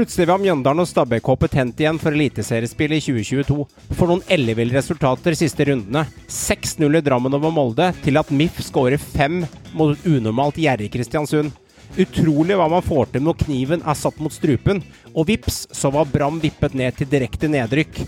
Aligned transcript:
Plutselig 0.00 0.30
var 0.30 0.40
Mjøndalen 0.40 0.80
og 0.80 0.88
Stabæk 0.88 1.26
tent 1.52 1.80
igjen 1.82 1.98
for 2.00 2.16
eliteseriespill 2.16 2.94
i 2.96 3.00
2022. 3.04 3.66
For 3.98 4.08
noen 4.08 4.22
elleville 4.32 4.72
resultater 4.72 5.34
siste 5.36 5.66
rundene. 5.68 6.06
6-0 6.24 6.96
i 6.96 7.02
Drammen 7.04 7.36
over 7.36 7.52
Molde, 7.52 7.90
til 8.00 8.16
at 8.16 8.30
MIF 8.32 8.62
skårer 8.64 8.96
fem 8.96 9.42
mot 9.76 9.92
et 9.92 10.06
unormalt 10.08 10.56
gjerrig 10.56 10.88
Kristiansund. 10.94 11.52
Utrolig 12.00 12.56
hva 12.56 12.70
man 12.72 12.86
får 12.86 13.12
til 13.12 13.26
når 13.26 13.36
kniven 13.42 13.84
er 13.84 13.98
satt 14.00 14.16
mot 14.24 14.32
strupen, 14.32 14.80
og 15.12 15.28
vips, 15.28 15.66
så 15.68 15.92
var 15.92 16.08
Brann 16.08 16.40
vippet 16.40 16.72
ned 16.80 16.96
til 16.96 17.12
direkte 17.12 17.52
nedrykk. 17.52 18.00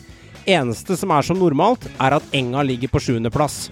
Eneste 0.48 0.96
som 0.96 1.12
er 1.12 1.28
som 1.28 1.36
normalt, 1.44 1.84
er 2.00 2.16
at 2.16 2.32
Enga 2.32 2.64
ligger 2.64 2.88
på 2.88 3.04
sjuendeplass. 3.04 3.66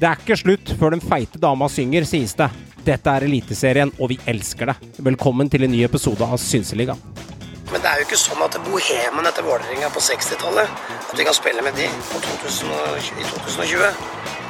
Det 0.00 0.08
er 0.08 0.24
ikke 0.24 0.40
slutt 0.46 0.72
før 0.80 0.96
den 0.96 1.04
feite 1.04 1.44
dama 1.44 1.68
synger, 1.68 2.08
sies 2.08 2.32
det. 2.40 2.48
Dette 2.88 3.20
er 3.20 3.28
Eliteserien, 3.28 3.92
og 4.00 4.14
vi 4.14 4.20
elsker 4.24 4.72
det. 4.72 4.80
Velkommen 5.12 5.52
til 5.52 5.68
en 5.68 5.76
ny 5.76 5.84
episode 5.84 6.24
av 6.24 6.40
Synseligaen. 6.40 7.35
Men 7.76 7.82
det 7.84 7.90
er 7.90 8.00
jo 8.00 8.04
ikke 8.06 8.16
sånn 8.16 8.40
at 8.40 8.54
bohemen 8.64 9.26
etter 9.28 9.44
Vålerenga 9.44 9.90
på 9.92 10.00
60-tallet 10.00 10.78
At 10.96 11.18
vi 11.18 11.26
kan 11.28 11.34
spille 11.36 11.60
med 11.60 11.76
de 11.76 11.90
på 12.08 12.20
2020, 12.24 13.10
i 13.20 13.26
2020. 13.28 13.82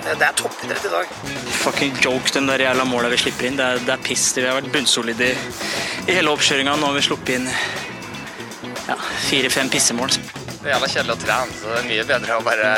Det 0.07 0.23
er 0.29 0.37
toppidrett 0.39 0.87
i 0.87 0.93
dag. 0.93 1.17
Fucking 1.65 1.99
joke, 2.05 2.31
den 2.37 2.47
der 2.47 2.63
jævla 2.63 2.87
måla 2.87 3.11
vi 3.11 3.19
slipper 3.19 3.49
inn. 3.49 3.59
Det 3.59 3.67
er, 3.67 3.83
det 3.83 3.95
er 3.97 4.07
piss. 4.07 4.29
Vi 4.39 4.47
har 4.47 4.55
vært 4.61 4.71
bunnsolide 4.71 5.33
i, 5.33 5.51
i 6.07 6.15
hele 6.21 6.31
oppkjøringa. 6.37 6.79
Nå 6.79 6.93
har 6.93 6.95
vi 7.01 7.05
sluppet 7.09 7.35
inn 7.41 7.51
ja, 8.87 9.01
fire-fem 9.27 9.75
pissemål. 9.75 10.15
Det 10.15 10.63
er 10.63 10.77
jævla 10.77 10.95
kjedelig 10.95 11.19
å 11.19 11.23
trene, 11.27 11.59
så 11.59 11.75
det 11.75 11.83
er 11.83 11.91
mye 11.91 12.09
bedre 12.15 12.39
å 12.39 12.47
bare 12.47 12.75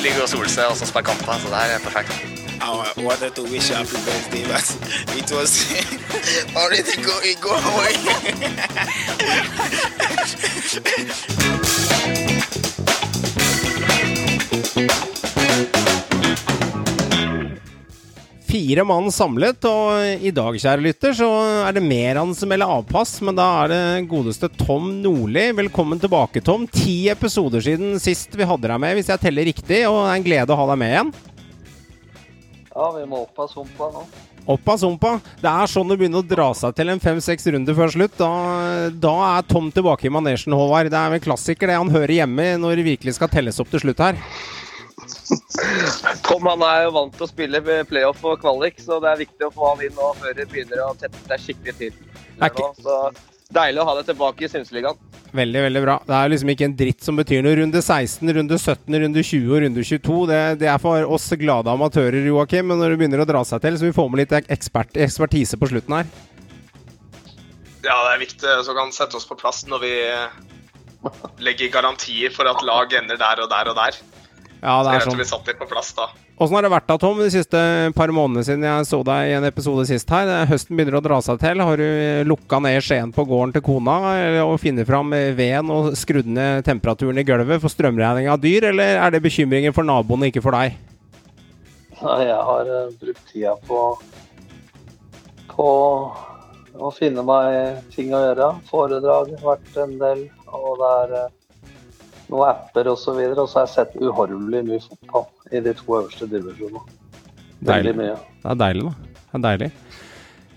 ligge 0.00 0.24
og 0.24 0.32
sole 0.38 0.48
seg 0.48 0.72
og 0.72 0.80
så 0.80 0.88
spille 0.88 1.10
kamper. 1.12 1.36
Så 1.36 1.52
det 1.52 1.66
her 1.66 1.76
er 1.76 1.84
perfekt. 1.84 2.39
I 2.62 2.92
wanted 2.98 3.34
to 3.36 3.42
wish 3.44 3.70
happy 3.70 3.96
birthday, 4.04 4.44
but 4.44 4.76
it 5.16 5.32
was 5.32 5.64
already 6.56 6.96
going 7.02 7.36
go 7.40 7.56
away. 7.56 7.94
Fire 18.50 18.84
mann 18.84 19.12
samlet, 19.14 19.64
og 19.64 20.24
i 20.26 20.32
dag, 20.34 20.56
kjære 20.58 20.82
lytter, 20.82 21.14
så 21.14 21.28
er 21.68 21.72
det 21.76 21.84
mer 21.86 22.18
han 22.18 22.34
som 22.34 22.50
melder 22.50 22.72
avpass. 22.74 23.20
Men 23.24 23.38
da 23.38 23.46
er 23.62 23.70
det 23.70 24.08
godeste 24.10 24.50
Tom 24.58 24.90
Nordli. 25.04 25.52
Velkommen 25.62 26.02
tilbake, 26.02 26.42
Tom. 26.44 26.66
Ti 26.68 27.08
episoder 27.14 27.62
siden 27.64 27.96
sist 28.02 28.34
vi 28.34 28.44
hadde 28.44 28.68
deg 28.68 28.82
med, 28.82 28.98
hvis 28.98 29.12
jeg 29.12 29.22
teller 29.22 29.46
riktig. 29.48 29.84
Og 29.86 30.02
det 30.02 30.08
er 30.10 30.16
en 30.18 30.26
glede 30.26 30.52
å 30.52 30.58
ha 30.60 30.66
deg 30.72 30.82
med 30.82 30.96
igjen. 30.96 31.12
Ja, 32.80 32.86
vi 32.96 33.02
må 33.04 33.18
opp 33.26 33.36
av 33.44 33.48
sumpa 33.52 33.90
nå. 33.92 34.02
Opp 34.48 34.68
av 34.72 34.78
sumpa. 34.80 35.10
Det 35.42 35.50
er 35.50 35.68
sånn 35.68 35.90
det 35.90 35.98
begynner 36.00 36.22
å 36.22 36.26
dra 36.26 36.46
seg 36.56 36.72
til 36.78 36.88
en 36.88 37.02
fem-seks 37.02 37.44
runder 37.52 37.76
før 37.76 37.92
slutt. 37.92 38.14
Da, 38.16 38.30
da, 39.02 39.12
er 39.34 39.44
Tom 39.50 39.68
tilbake 39.74 40.08
i 40.08 40.12
manesjen, 40.14 40.56
Håvard. 40.56 40.88
Det 40.88 40.96
er 40.96 41.16
en 41.16 41.22
klassiker, 41.22 41.68
det. 41.68 41.76
Han 41.76 41.92
hører 41.92 42.14
hjemme 42.22 42.46
når 42.62 42.80
det 42.80 42.86
virkelig 42.88 43.18
skal 43.18 43.28
telles 43.32 43.60
opp 43.60 43.68
til 43.74 43.84
slutt 43.84 44.00
her. 44.00 44.16
Tom 46.26 46.48
han 46.48 46.64
er 46.70 46.86
jo 46.86 46.94
vant 46.96 47.12
til 47.18 47.26
å 47.26 47.28
spille 47.28 47.60
playoff 47.90 48.24
og 48.24 48.40
kvalik, 48.40 48.80
så 48.80 48.96
det 49.04 49.12
er 49.12 49.22
viktig 49.26 49.50
å 49.50 49.52
få 49.52 49.74
han 49.74 49.84
inn 49.84 49.94
nå 50.00 50.14
før 50.22 50.40
det 50.40 50.48
begynner 50.48 50.86
å 50.86 50.94
tette 50.96 51.20
seg 51.26 51.44
skikkelig 51.44 51.76
til. 51.82 52.00
Ikke... 52.40 52.70
Så 52.80 52.96
deilig 53.54 53.82
å 53.82 53.86
ha 53.88 53.94
deg 53.98 54.10
tilbake 54.10 54.46
i 54.46 54.50
Synseligaen. 54.50 54.98
Veldig, 55.30 55.60
veldig 55.62 55.82
bra. 55.84 55.94
Det 56.06 56.14
er 56.16 56.32
liksom 56.32 56.50
ikke 56.50 56.66
en 56.66 56.76
dritt 56.78 57.06
som 57.06 57.18
betyr 57.18 57.44
noe. 57.46 57.54
Runde 57.60 57.82
16, 57.82 58.32
runde 58.34 58.58
17, 58.58 58.96
runde 59.04 59.22
20 59.22 59.52
og 59.54 59.62
runde 59.64 59.84
22. 59.86 60.16
Det, 60.30 60.40
det 60.62 60.70
er 60.72 60.80
for 60.82 61.12
oss 61.16 61.28
glade 61.38 61.70
amatører, 61.70 62.18
Joakim. 62.26 62.66
Men 62.70 62.82
når 62.82 62.94
det 62.94 63.00
begynner 63.02 63.22
å 63.22 63.28
dra 63.28 63.44
seg 63.46 63.62
til, 63.62 63.78
så 63.78 63.86
vi 63.86 63.94
får 63.94 64.10
med 64.10 64.24
litt 64.24 64.34
ekspert, 64.40 64.98
ekspertise 64.98 65.58
på 65.60 65.70
slutten 65.70 66.00
her. 66.00 66.10
Ja, 67.80 67.96
det 68.04 68.10
er 68.12 68.22
viktig 68.24 68.56
så 68.66 68.74
kan 68.76 68.90
sette 68.92 69.16
oss 69.16 69.28
på 69.28 69.38
plass 69.40 69.62
når 69.70 69.84
vi 69.84 69.92
legger 71.40 71.70
garantier 71.72 72.32
for 72.34 72.50
at 72.50 72.60
lag 72.66 72.92
ender 72.98 73.20
der 73.20 73.44
og 73.44 73.48
der 73.52 73.70
og 73.72 73.78
der. 73.78 74.00
Ja, 74.60 74.74
det 74.84 74.98
er 74.98 75.06
sånn. 75.06 75.20
Vi 75.20 75.28
satt 75.30 75.46
litt 75.48 75.60
på 75.60 75.68
plass 75.70 75.94
da. 75.96 76.10
Åssen 76.40 76.56
har 76.56 76.64
det 76.64 76.70
vært 76.72 76.86
da, 76.88 76.94
Tom, 76.96 77.18
de 77.20 77.26
siste 77.28 77.58
par 77.92 78.08
månedene 78.16 78.40
siden 78.46 78.62
jeg 78.64 78.84
så 78.88 79.02
deg 79.04 79.28
i 79.28 79.32
en 79.36 79.44
episode 79.44 79.82
sist 79.84 80.08
her? 80.08 80.30
Høsten 80.48 80.72
begynner 80.72 80.94
å 80.96 81.02
dra 81.04 81.18
seg 81.20 81.36
til. 81.42 81.60
Har 81.60 81.76
du 81.76 82.28
lukka 82.30 82.56
ned 82.64 82.78
skjeen 82.80 83.10
på 83.12 83.26
gården 83.28 83.50
til 83.52 83.64
kona 83.66 83.96
og 84.46 84.54
funnet 84.62 84.88
fram 84.88 85.12
veden 85.36 85.68
og 85.74 85.90
skrudd 86.00 86.30
ned 86.32 86.64
temperaturen 86.64 87.20
i 87.20 87.24
gulvet 87.28 87.60
for 87.60 87.68
strømregning 87.68 88.30
av 88.32 88.40
dyr, 88.40 88.70
eller 88.70 89.02
er 89.02 89.12
det 89.12 89.20
bekymringer 89.26 89.74
for 89.76 89.84
naboene, 89.84 90.30
ikke 90.30 90.40
for 90.46 90.56
deg? 90.56 90.78
Nei, 91.98 92.16
jeg 92.30 92.38
har 92.48 92.70
uh, 92.72 92.94
brukt 93.02 93.26
tida 93.28 93.52
på 93.68 93.82
på 95.50 95.66
å 96.80 96.92
finne 96.96 97.26
meg 97.28 97.82
ting 97.92 98.14
å 98.16 98.22
gjøre. 98.22 98.48
Foredrag, 98.70 99.34
har 99.42 99.58
vært 99.58 99.76
en 99.84 99.92
del. 100.00 100.24
Og 100.48 100.80
det 100.80 100.94
er 101.02 101.12
uh, 101.18 101.68
noen 102.32 102.48
apper 102.48 102.88
osv. 102.94 103.12
Og, 103.12 103.36
så 103.36 103.44
og 103.44 103.44
så 103.44 103.60
har 103.60 103.68
jeg 103.68 103.74
sett 103.74 104.00
uhorvelig 104.00 104.64
mye 104.70 104.80
fotball 104.88 105.28
i 105.52 105.60
de 105.60 105.74
to 105.74 105.96
øverste 105.98 106.28
divisjonene. 106.30 106.82
Veldig 107.60 107.94
mye. 107.98 108.16
Det 108.42 108.50
er 108.54 108.60
deilig, 108.64 108.84
da. 108.88 108.92
Det 109.30 109.38
er 109.38 109.46
deilig. 109.46 109.70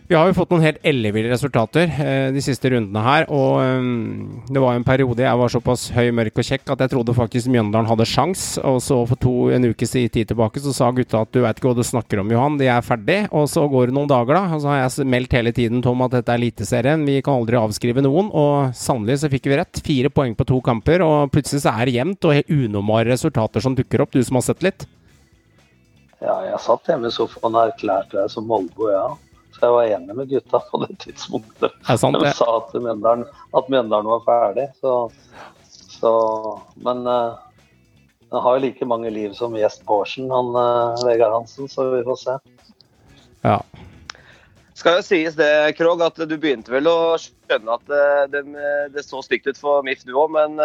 Vi 0.04 0.16
har 0.18 0.28
jo 0.28 0.36
fått 0.36 0.50
noen 0.52 0.66
helt 0.66 0.82
elleville 0.84 1.30
resultater 1.32 1.88
eh, 1.88 2.28
de 2.36 2.42
siste 2.44 2.68
rundene 2.74 3.04
her. 3.06 3.24
Og 3.32 3.62
um, 3.64 4.42
det 4.52 4.60
var 4.60 4.76
en 4.76 4.84
periode 4.84 5.24
jeg 5.24 5.40
var 5.40 5.52
såpass 5.54 5.86
høy, 5.96 6.10
mørk 6.16 6.42
og 6.42 6.48
kjekk 6.50 6.74
at 6.74 6.84
jeg 6.84 6.92
trodde 6.92 7.16
faktisk 7.16 7.52
Mjøndalen 7.54 7.88
hadde 7.88 8.08
sjans. 8.10 8.44
Og 8.68 8.82
så 8.84 8.98
for 9.08 9.22
to, 9.24 9.34
en 9.56 9.70
siden 9.72 10.12
tid 10.12 10.30
tilbake 10.34 10.62
så 10.64 10.76
sa 10.76 10.92
gutta 10.92 11.24
at 11.24 11.32
du 11.32 11.40
veit 11.46 11.58
ikke 11.58 11.72
hva 11.72 11.80
du 11.80 11.88
snakker 11.88 12.20
om, 12.20 12.34
Johan. 12.36 12.60
De 12.60 12.68
er 12.68 12.84
ferdig. 12.84 13.18
Og 13.32 13.48
så 13.52 13.64
går 13.72 13.90
det 13.90 13.98
noen 13.98 14.12
dager, 14.12 14.36
da. 14.36 14.44
Og 14.58 14.66
så 14.66 14.74
har 14.74 14.84
jeg 14.84 15.08
meldt 15.16 15.40
hele 15.40 15.56
tiden, 15.56 15.82
Tom, 15.86 16.04
at 16.04 16.20
dette 16.20 16.36
er 16.36 16.42
Eliteserien. 16.42 17.08
Vi 17.08 17.22
kan 17.24 17.40
aldri 17.40 17.64
avskrive 17.64 18.04
noen. 18.04 18.28
Og 18.36 18.76
sannelig 18.76 19.22
så 19.24 19.32
fikk 19.32 19.48
vi 19.48 19.62
rett. 19.64 19.84
Fire 19.88 20.12
poeng 20.12 20.36
på 20.36 20.52
to 20.52 20.60
kamper. 20.66 21.08
Og 21.08 21.32
plutselig 21.32 21.64
så 21.64 21.78
er 21.78 21.88
det 21.88 21.98
jevnt 22.02 22.28
og 22.28 22.42
helt 22.42 22.52
unormale 22.52 23.14
resultater 23.16 23.64
som 23.64 23.80
dukker 23.80 24.04
opp. 24.04 24.12
Du 24.12 24.20
som 24.20 24.42
har 24.42 24.50
sett 24.52 24.68
litt? 24.68 24.84
Ja, 26.24 26.42
jeg 26.48 26.60
satt 26.64 26.88
hjemme 26.92 27.08
i 27.08 27.14
sofaen 27.14 27.56
og 27.56 27.70
erklærte 27.72 28.20
deg 28.20 28.32
som 28.32 28.46
Molbo, 28.48 28.92
ja. 28.92 29.08
Så 29.54 29.68
jeg 29.68 29.74
var 29.76 29.92
enig 29.96 30.16
med 30.18 30.30
gutta 30.30 30.60
på 30.72 30.80
det 30.82 30.96
tidspunktet. 31.04 31.74
Det 31.88 31.98
sant, 32.02 32.18
De 32.20 32.32
sa 32.34 32.48
at 32.58 32.74
Mjøndalen, 32.74 33.26
at 33.54 33.70
Mjøndalen 33.70 34.10
var 34.16 34.24
ferdig. 34.26 34.68
Så, 34.82 34.94
så 35.70 36.14
Men 36.82 37.06
uh, 37.06 37.38
han 38.34 38.46
har 38.46 38.58
jo 38.58 38.64
like 38.66 38.90
mange 38.90 39.14
liv 39.14 39.36
som 39.38 39.54
gjest 39.58 39.86
Bårdsen, 39.86 40.32
han 40.34 40.52
uh, 40.58 41.06
Vegard 41.06 41.38
Hansen, 41.38 41.70
så 41.70 41.92
vi 41.94 42.02
får 42.08 42.20
se. 42.24 42.38
Ja. 43.46 43.60
Skal 44.74 44.98
jo 44.98 45.06
sies 45.06 45.38
det, 45.38 45.52
Krog, 45.78 46.02
at 46.02 46.18
du 46.18 46.34
begynte 46.34 46.74
vel 46.74 46.90
å 46.90 47.14
skjønne 47.22 47.78
at 47.78 47.94
uh, 47.94 48.26
det, 48.34 48.44
det, 48.96 49.06
så 49.06 49.22
stygt 49.22 49.52
ut 49.52 49.62
for 49.62 49.86
MIF 49.86 50.02
du 50.08 50.16
òg, 50.18 50.34
men 50.34 50.58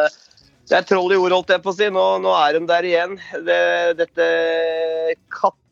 det 0.68 0.76
er 0.80 0.84
troll 0.88 1.12
i 1.12 1.20
ord, 1.20 1.32
holdt 1.32 1.52
jeg 1.52 1.64
på 1.64 1.72
å 1.72 1.76
si. 1.76 1.86
Nå, 1.92 2.04
nå 2.24 2.32
er 2.40 2.56
de 2.56 2.66
der 2.68 2.88
igjen. 2.88 3.14
Det, 3.44 3.62
dette 4.00 4.24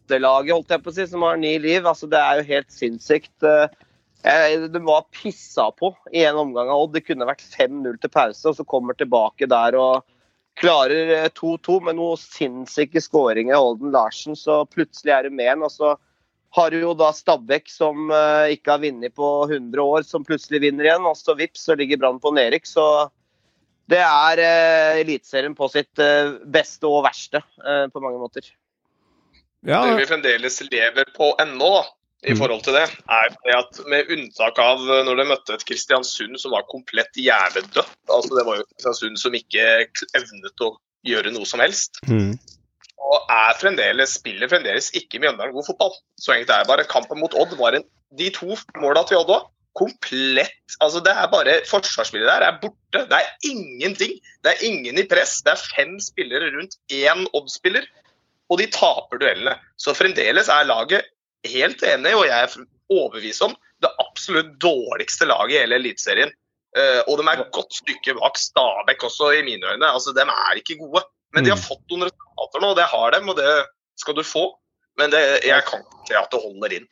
kattelaget, 0.07 0.55
holdt 0.55 0.71
jeg 0.71 0.83
på 0.83 0.91
å 0.91 0.95
si, 0.95 1.07
som 1.11 1.23
har 1.23 1.37
ni 1.37 1.59
liv, 1.59 1.85
altså 1.87 2.07
det 2.07 2.19
er 2.19 2.39
jo 2.39 2.51
helt 2.51 2.71
sinnssykt. 2.71 3.35
De 3.43 4.83
var 4.83 5.07
pissa 5.13 5.71
på 5.71 5.95
i 6.13 6.25
en 6.25 6.37
omgang 6.37 6.69
av 6.69 6.87
Odd. 6.87 6.95
Det 6.95 7.07
kunne 7.07 7.27
vært 7.27 7.43
5-0 7.43 7.99
til 8.01 8.11
pause, 8.11 8.49
og 8.49 8.57
så 8.57 8.65
kommer 8.65 8.95
tilbake 8.95 9.47
der 9.47 9.77
og 9.79 10.05
klarer 10.57 11.29
2-2 11.37 11.83
med 11.85 11.99
noen 11.99 12.19
sinnssyke 12.19 13.01
skåringer 13.01 13.59
Olden 13.59 13.93
Larsen. 13.93 14.37
Så 14.37 14.65
plutselig 14.67 15.13
er 15.13 15.29
det 15.29 15.35
med 15.37 15.53
en. 15.53 15.67
Og 15.69 15.71
så 15.75 15.95
har 16.57 16.73
jo 16.73 16.95
da 16.97 17.13
Stabæk, 17.13 17.69
som 17.71 18.11
ikke 18.51 18.73
har 18.73 18.83
vunnet 18.83 19.15
på 19.15 19.31
100 19.51 19.83
år, 19.85 20.03
som 20.09 20.25
plutselig 20.27 20.65
vinner 20.65 20.89
igjen. 20.89 21.07
Og 21.07 21.19
så 21.21 21.37
vips, 21.39 21.69
så 21.69 21.77
ligger 21.79 22.01
Brann 22.01 22.23
på 22.23 22.35
nedrykk. 22.35 22.67
Så 22.67 22.87
det 23.87 24.03
er 24.03 24.43
uh, 24.43 25.01
Eliteserien 25.05 25.55
på 25.55 25.69
sitt 25.71 26.07
beste 26.51 26.89
og 26.91 27.05
verste 27.07 27.45
på 27.93 28.03
mange 28.03 28.19
måter. 28.19 28.49
Ja. 29.67 29.83
Det 29.87 30.01
vi 30.01 30.09
fremdeles 30.09 30.61
lever 30.71 31.09
på 31.17 31.33
ennå, 31.43 31.85
i 32.27 32.33
mm. 32.33 32.39
forhold 32.41 32.63
til 32.65 32.75
det, 32.75 32.87
er 33.13 33.33
det 33.45 33.55
at 33.55 33.79
med 33.93 34.09
unntak 34.15 34.59
av 34.63 34.81
når 35.07 35.21
de 35.21 35.27
møtte 35.29 35.55
et 35.55 35.65
Kristiansund 35.69 36.39
som 36.41 36.55
var 36.57 36.65
komplett 36.71 37.13
hjernedødt 37.21 37.83
altså 38.09 38.39
Det 38.39 38.45
var 38.49 38.57
jo 38.59 38.65
Kristiansund 38.71 39.21
som 39.21 39.37
ikke 39.37 39.67
evnet 40.17 40.65
å 40.65 40.73
gjøre 41.07 41.31
noe 41.35 41.47
som 41.47 41.63
helst. 41.63 42.01
Mm. 42.09 42.33
Og 42.97 43.29
er 43.31 43.59
fremdeles, 43.61 44.17
spiller 44.19 44.51
fremdeles 44.51 44.89
ikke 44.99 45.21
Mjøndalen 45.23 45.55
god 45.55 45.69
fotball. 45.69 45.93
Så 46.19 46.33
egentlig 46.35 46.57
er 46.57 46.65
det 46.65 46.73
bare 46.73 46.89
kampen 46.91 47.21
mot 47.21 47.37
Odd 47.39 47.55
var 47.61 47.77
en, 47.79 47.87
de 48.17 48.33
to 48.35 48.57
måla 48.81 49.05
til 49.07 49.21
Odd 49.21 49.35
òg 49.37 49.53
komplett 49.77 50.77
altså 50.81 51.03
Det 51.05 51.13
er 51.13 51.29
bare 51.29 51.59
Forsvarsspillet 51.69 52.29
der 52.31 52.47
er 52.47 52.59
borte. 52.63 53.03
Det 53.11 53.19
er 53.19 53.29
ingenting. 53.45 54.17
Det 54.45 54.55
er 54.55 54.65
ingen 54.65 54.99
i 54.99 55.05
press. 55.09 55.43
Det 55.45 55.53
er 55.53 55.67
fem 55.77 55.99
spillere 56.01 56.49
rundt 56.55 56.79
én 56.93 57.27
Odd-spiller, 57.37 57.85
og 58.51 58.61
de 58.61 58.67
taper 58.73 59.21
duellene. 59.21 59.57
Så 59.81 59.95
fremdeles 59.97 60.51
er 60.53 60.69
laget 60.69 61.07
helt 61.47 61.83
enig, 61.87 62.15
og 62.17 62.27
jeg 62.29 62.47
er 62.47 62.67
overbevist 62.93 63.45
om 63.47 63.55
det 63.83 63.93
absolutt 64.03 64.55
dårligste 64.63 65.29
laget 65.29 65.57
i 65.57 65.63
hele 65.65 65.81
Eliteserien. 65.81 66.33
Uh, 66.77 67.01
og 67.09 67.19
de 67.19 67.25
er 67.25 67.41
et 67.41 67.55
godt 67.57 67.73
stykke 67.73 68.17
bak 68.19 68.39
Stabæk 68.41 69.05
også, 69.09 69.33
i 69.39 69.45
mine 69.47 69.65
øyne. 69.73 69.89
Altså, 69.89 70.13
De 70.17 70.25
er 70.25 70.61
ikke 70.61 70.79
gode. 70.81 71.05
Men 71.35 71.45
de 71.45 71.53
har 71.53 71.61
fått 71.61 71.83
noen 71.91 72.07
resultater 72.07 72.63
nå, 72.63 72.69
og 72.73 72.79
det 72.79 72.87
har 72.89 73.13
dem, 73.13 73.29
og 73.29 73.37
det 73.37 73.51
skal 74.01 74.17
du 74.17 74.23
få. 74.25 74.45
Men 74.97 75.13
det, 75.13 75.21
jeg 75.45 75.65
kan 75.69 75.83
ikke 75.83 76.07
se 76.09 76.17
at 76.17 76.31
det 76.33 76.41
holder 76.41 76.77
inn. 76.79 76.87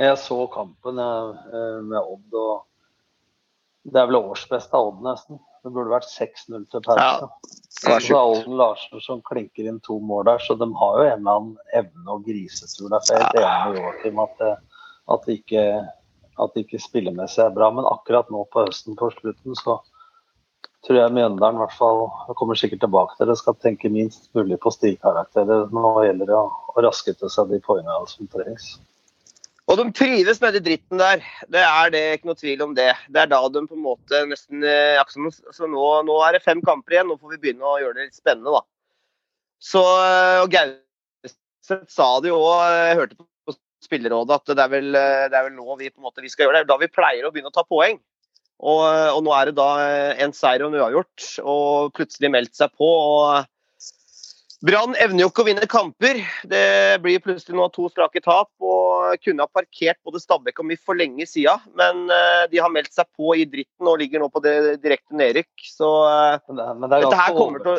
Jeg 0.00 0.18
så 0.20 0.38
kampen 0.52 0.98
med 0.98 1.98
Odd, 2.00 2.36
og 2.36 2.68
Det 3.82 3.98
er 3.98 4.10
vel 4.10 4.20
årsbeste 4.20 4.76
av 4.76 4.90
Odd, 4.90 5.00
nesten. 5.04 5.40
Det 5.62 5.70
burde 5.70 5.92
vært 5.92 6.08
6-0 6.10 6.64
til 6.72 6.82
pause. 6.82 7.04
Ja, 7.06 7.28
det 7.86 8.10
er 8.10 8.16
Alden 8.18 8.56
Larsen 8.58 9.02
som 9.04 9.20
klinker 9.26 9.68
inn 9.70 9.78
to 9.86 10.00
mål 10.02 10.26
der, 10.26 10.42
så 10.42 10.56
de 10.58 10.66
har 10.80 10.96
jo 10.98 11.04
en 11.06 11.20
eller 11.20 11.36
annen 11.38 11.52
evne 11.78 12.16
og 12.16 12.24
grisetur 12.26 12.90
der. 12.90 13.04
Så 13.06 13.14
jeg 13.14 13.22
er 13.22 13.30
helt 13.30 13.38
enig 13.44 13.76
med 13.76 13.80
Joakim 13.84 14.22
at, 14.24 14.34
det- 14.40 14.58
at, 15.14 15.24
det 15.28 15.36
ikke, 15.38 15.64
at 16.42 16.54
det 16.54 16.64
ikke 16.66 16.82
spillemessig 16.82 17.44
er 17.46 17.54
bra. 17.54 17.70
Men 17.70 17.86
akkurat 17.90 18.30
nå 18.34 18.42
på 18.50 18.66
høsten 18.66 18.98
på 18.98 19.10
slutten 19.14 19.54
så 19.62 19.78
tror 20.82 20.98
jeg 20.98 21.14
Mjøndalen 21.14 21.60
i 21.60 21.62
hvert 21.62 21.78
fall 21.78 22.00
kommer 22.38 22.58
sikkert 22.58 22.82
tilbake 22.82 23.14
til 23.18 23.30
det, 23.30 23.38
skal 23.38 23.54
tenke 23.62 23.90
minst 23.92 24.26
mulig 24.34 24.58
på 24.62 24.72
stilkarakterer. 24.74 25.68
Nå 25.70 25.92
gjelder 26.02 26.26
det 26.32 26.38
å, 26.38 26.48
å 26.74 26.82
raske 26.82 27.14
til 27.14 27.30
seg 27.30 27.52
de 27.54 27.60
poengene 27.62 28.02
som 28.10 28.26
trengs. 28.34 28.72
Og 29.72 29.78
de 29.80 29.86
trives 29.96 30.40
nedi 30.42 30.60
dritten 30.60 31.00
der. 31.00 31.22
Det 31.48 31.62
er 31.64 31.92
det, 31.94 32.02
ikke 32.18 32.28
noe 32.28 32.36
tvil 32.36 32.64
om 32.66 32.74
det. 32.76 32.90
Det 33.08 33.22
er 33.22 33.30
da 33.30 33.40
de 33.48 33.62
på 33.64 33.76
en 33.78 33.84
måte 33.86 34.20
nesten 34.28 34.64
eh, 34.68 35.00
Så 35.56 35.68
nå, 35.70 35.86
nå 36.04 36.18
er 36.26 36.36
det 36.36 36.44
fem 36.44 36.60
kamper 36.64 36.98
igjen, 36.98 37.08
nå 37.08 37.16
får 37.16 37.34
vi 37.34 37.40
begynne 37.46 37.64
å 37.64 37.78
gjøre 37.80 37.96
det 37.96 38.08
litt 38.10 38.20
spennende, 38.20 38.52
da. 38.52 38.60
Så 39.62 39.80
eh, 39.80 40.42
og 40.42 40.52
Gauseth 40.52 41.88
sa 41.88 42.08
det 42.20 42.32
jo 42.34 42.42
òg, 42.42 42.62
jeg 42.68 42.98
hørte 43.00 43.16
på 43.16 43.56
spillerrådet, 43.86 44.40
at 44.42 44.52
det 44.52 44.64
er, 44.66 44.72
vel, 44.74 44.90
eh, 44.98 45.26
det 45.32 45.38
er 45.40 45.48
vel 45.48 45.56
nå 45.56 45.78
vi 45.80 45.88
på 45.88 46.02
en 46.02 46.08
måte 46.10 46.24
vi 46.24 46.32
skal 46.32 46.46
gjøre 46.46 46.60
det. 46.60 46.66
Det 46.66 46.68
er 46.68 46.74
da 46.74 46.82
vi 46.82 46.92
pleier 46.92 47.28
å 47.28 47.32
begynne 47.32 47.54
å 47.54 47.56
ta 47.56 47.64
poeng. 47.64 47.96
Og, 48.62 48.82
eh, 48.86 49.08
og 49.10 49.24
nå 49.24 49.32
er 49.38 49.48
det 49.48 49.56
da 49.58 49.70
eh, 49.86 50.20
en 50.26 50.36
seier 50.36 50.66
og 50.66 50.72
en 50.74 50.82
uavgjort, 50.82 51.28
og 51.48 51.96
plutselig 51.96 52.30
meldt 52.34 52.58
seg 52.58 52.76
på. 52.76 52.92
og 52.92 53.48
Brann 54.62 54.94
evner 55.02 55.24
jo 55.24 55.30
ikke 55.32 55.42
å 55.42 55.46
vinne 55.48 55.66
kamper. 55.66 56.20
Det 56.46 56.66
blir 57.02 57.22
plutselig 57.22 57.56
nå 57.58 57.64
to 57.74 57.88
strake 57.90 58.22
tap. 58.22 58.50
og 58.62 59.18
Kunne 59.24 59.42
ha 59.42 59.50
parkert 59.50 59.98
både 60.06 60.22
Stabæk 60.22 60.62
og 60.62 60.68
MIF 60.68 60.84
for 60.86 60.98
lenge 60.98 61.26
siden, 61.26 61.64
men 61.78 62.04
eh, 62.14 62.44
de 62.52 62.60
har 62.62 62.70
meldt 62.70 62.94
seg 62.94 63.08
på 63.18 63.34
i 63.34 63.46
dritten 63.48 63.90
og 63.90 63.98
ligger 63.98 64.22
nå 64.22 64.30
på 64.30 64.42
det 64.44 64.54
direkte 64.84 65.18
nedrykk. 65.18 65.50
Så 65.66 65.90
eh, 66.06 66.38
Men 66.46 66.60
det, 66.60 66.92
det 66.92 67.00
dette 67.08 67.22
her 67.24 67.34
kommer 67.34 67.64
til 67.64 67.74
å, 67.74 67.78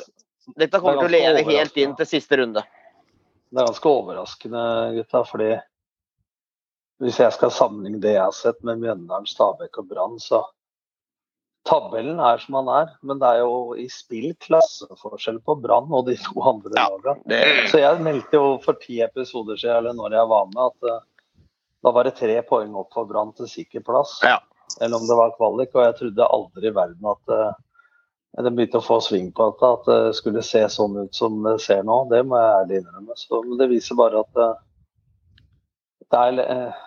dette 0.59 0.81
kommer 0.83 1.06
til 1.06 1.12
å 1.12 1.15
leve 1.15 1.45
helt 1.53 1.80
inn 1.80 1.95
til 2.00 2.09
siste 2.09 2.41
runde. 2.41 2.65
Det 3.53 3.62
er 3.62 3.69
ganske 3.69 3.94
overraskende, 3.95 4.65
gutta. 4.97 5.24
fordi 5.30 5.53
hvis 7.03 7.19
jeg 7.21 7.35
skal 7.35 7.51
sammenligne 7.53 8.01
det 8.03 8.18
jeg 8.18 8.25
har 8.25 8.35
sett 8.35 8.59
med 8.65 8.83
Mjøndalen, 8.83 9.30
Stabæk 9.30 9.80
og 9.80 9.88
Brann, 9.88 10.19
så 10.19 10.44
Tabellen 11.63 12.19
er 12.19 12.42
som 12.44 12.57
den 12.60 12.69
er, 12.75 12.89
men 13.07 13.21
det 13.21 13.30
er 13.30 13.44
jo 13.45 13.74
i 13.80 13.86
spill 13.92 14.33
klasseforskjell 14.44 15.39
på 15.48 15.56
Brann 15.63 15.92
og 15.95 16.10
de 16.10 16.18
to 16.19 16.36
andre 16.44 16.74
Ja, 16.75 16.89
lagene. 16.92 17.42
Så 17.71 17.80
jeg 17.80 18.04
meldte 18.04 18.36
jo 18.39 18.57
for 18.63 18.80
ti 18.81 19.00
episoder 19.06 19.60
siden, 19.60 19.77
eller 19.80 19.95
når 19.95 20.18
jeg 20.18 20.31
var 20.33 20.50
med, 20.51 20.63
at 20.74 20.89
uh, 20.92 21.45
da 21.83 21.94
var 21.95 22.07
det 22.07 22.18
tre 22.19 22.36
poeng 22.48 22.75
opp 22.80 22.92
for 22.95 23.07
Brann 23.07 23.31
til 23.38 23.48
sikker 23.51 23.86
plass. 23.88 24.18
Ja. 24.27 24.42
Eller 24.81 25.00
om 25.00 25.07
det 25.07 25.15
var 25.19 25.36
kvalik. 25.38 25.71
Og 25.75 25.86
jeg 25.86 25.95
trodde 26.01 26.31
aldri 26.36 26.68
i 26.68 26.75
verden 26.75 27.12
at 27.13 27.31
uh, 27.31 27.56
det 28.42 28.51
begynte 28.51 28.80
å 28.81 28.86
få 28.86 28.98
sving 29.04 29.27
på 29.36 29.45
dette, 29.51 29.68
at 29.77 29.89
det 29.89 30.16
skulle 30.18 30.42
se 30.45 30.63
sånn 30.71 30.95
ut 31.04 31.16
som 31.16 31.44
det 31.45 31.59
ser 31.62 31.83
nå. 31.86 32.00
Det 32.09 32.24
må 32.25 32.39
jeg 32.39 32.56
ærlig 32.63 32.80
innrømme. 32.81 33.18
Så, 33.19 33.44
men 33.45 33.59
det 33.59 33.69
viser 33.69 34.00
bare 34.00 34.24
at 34.24 34.39
eh, 34.42 34.56
det 36.09 36.21
er 36.21 36.42
eh, 36.42 36.80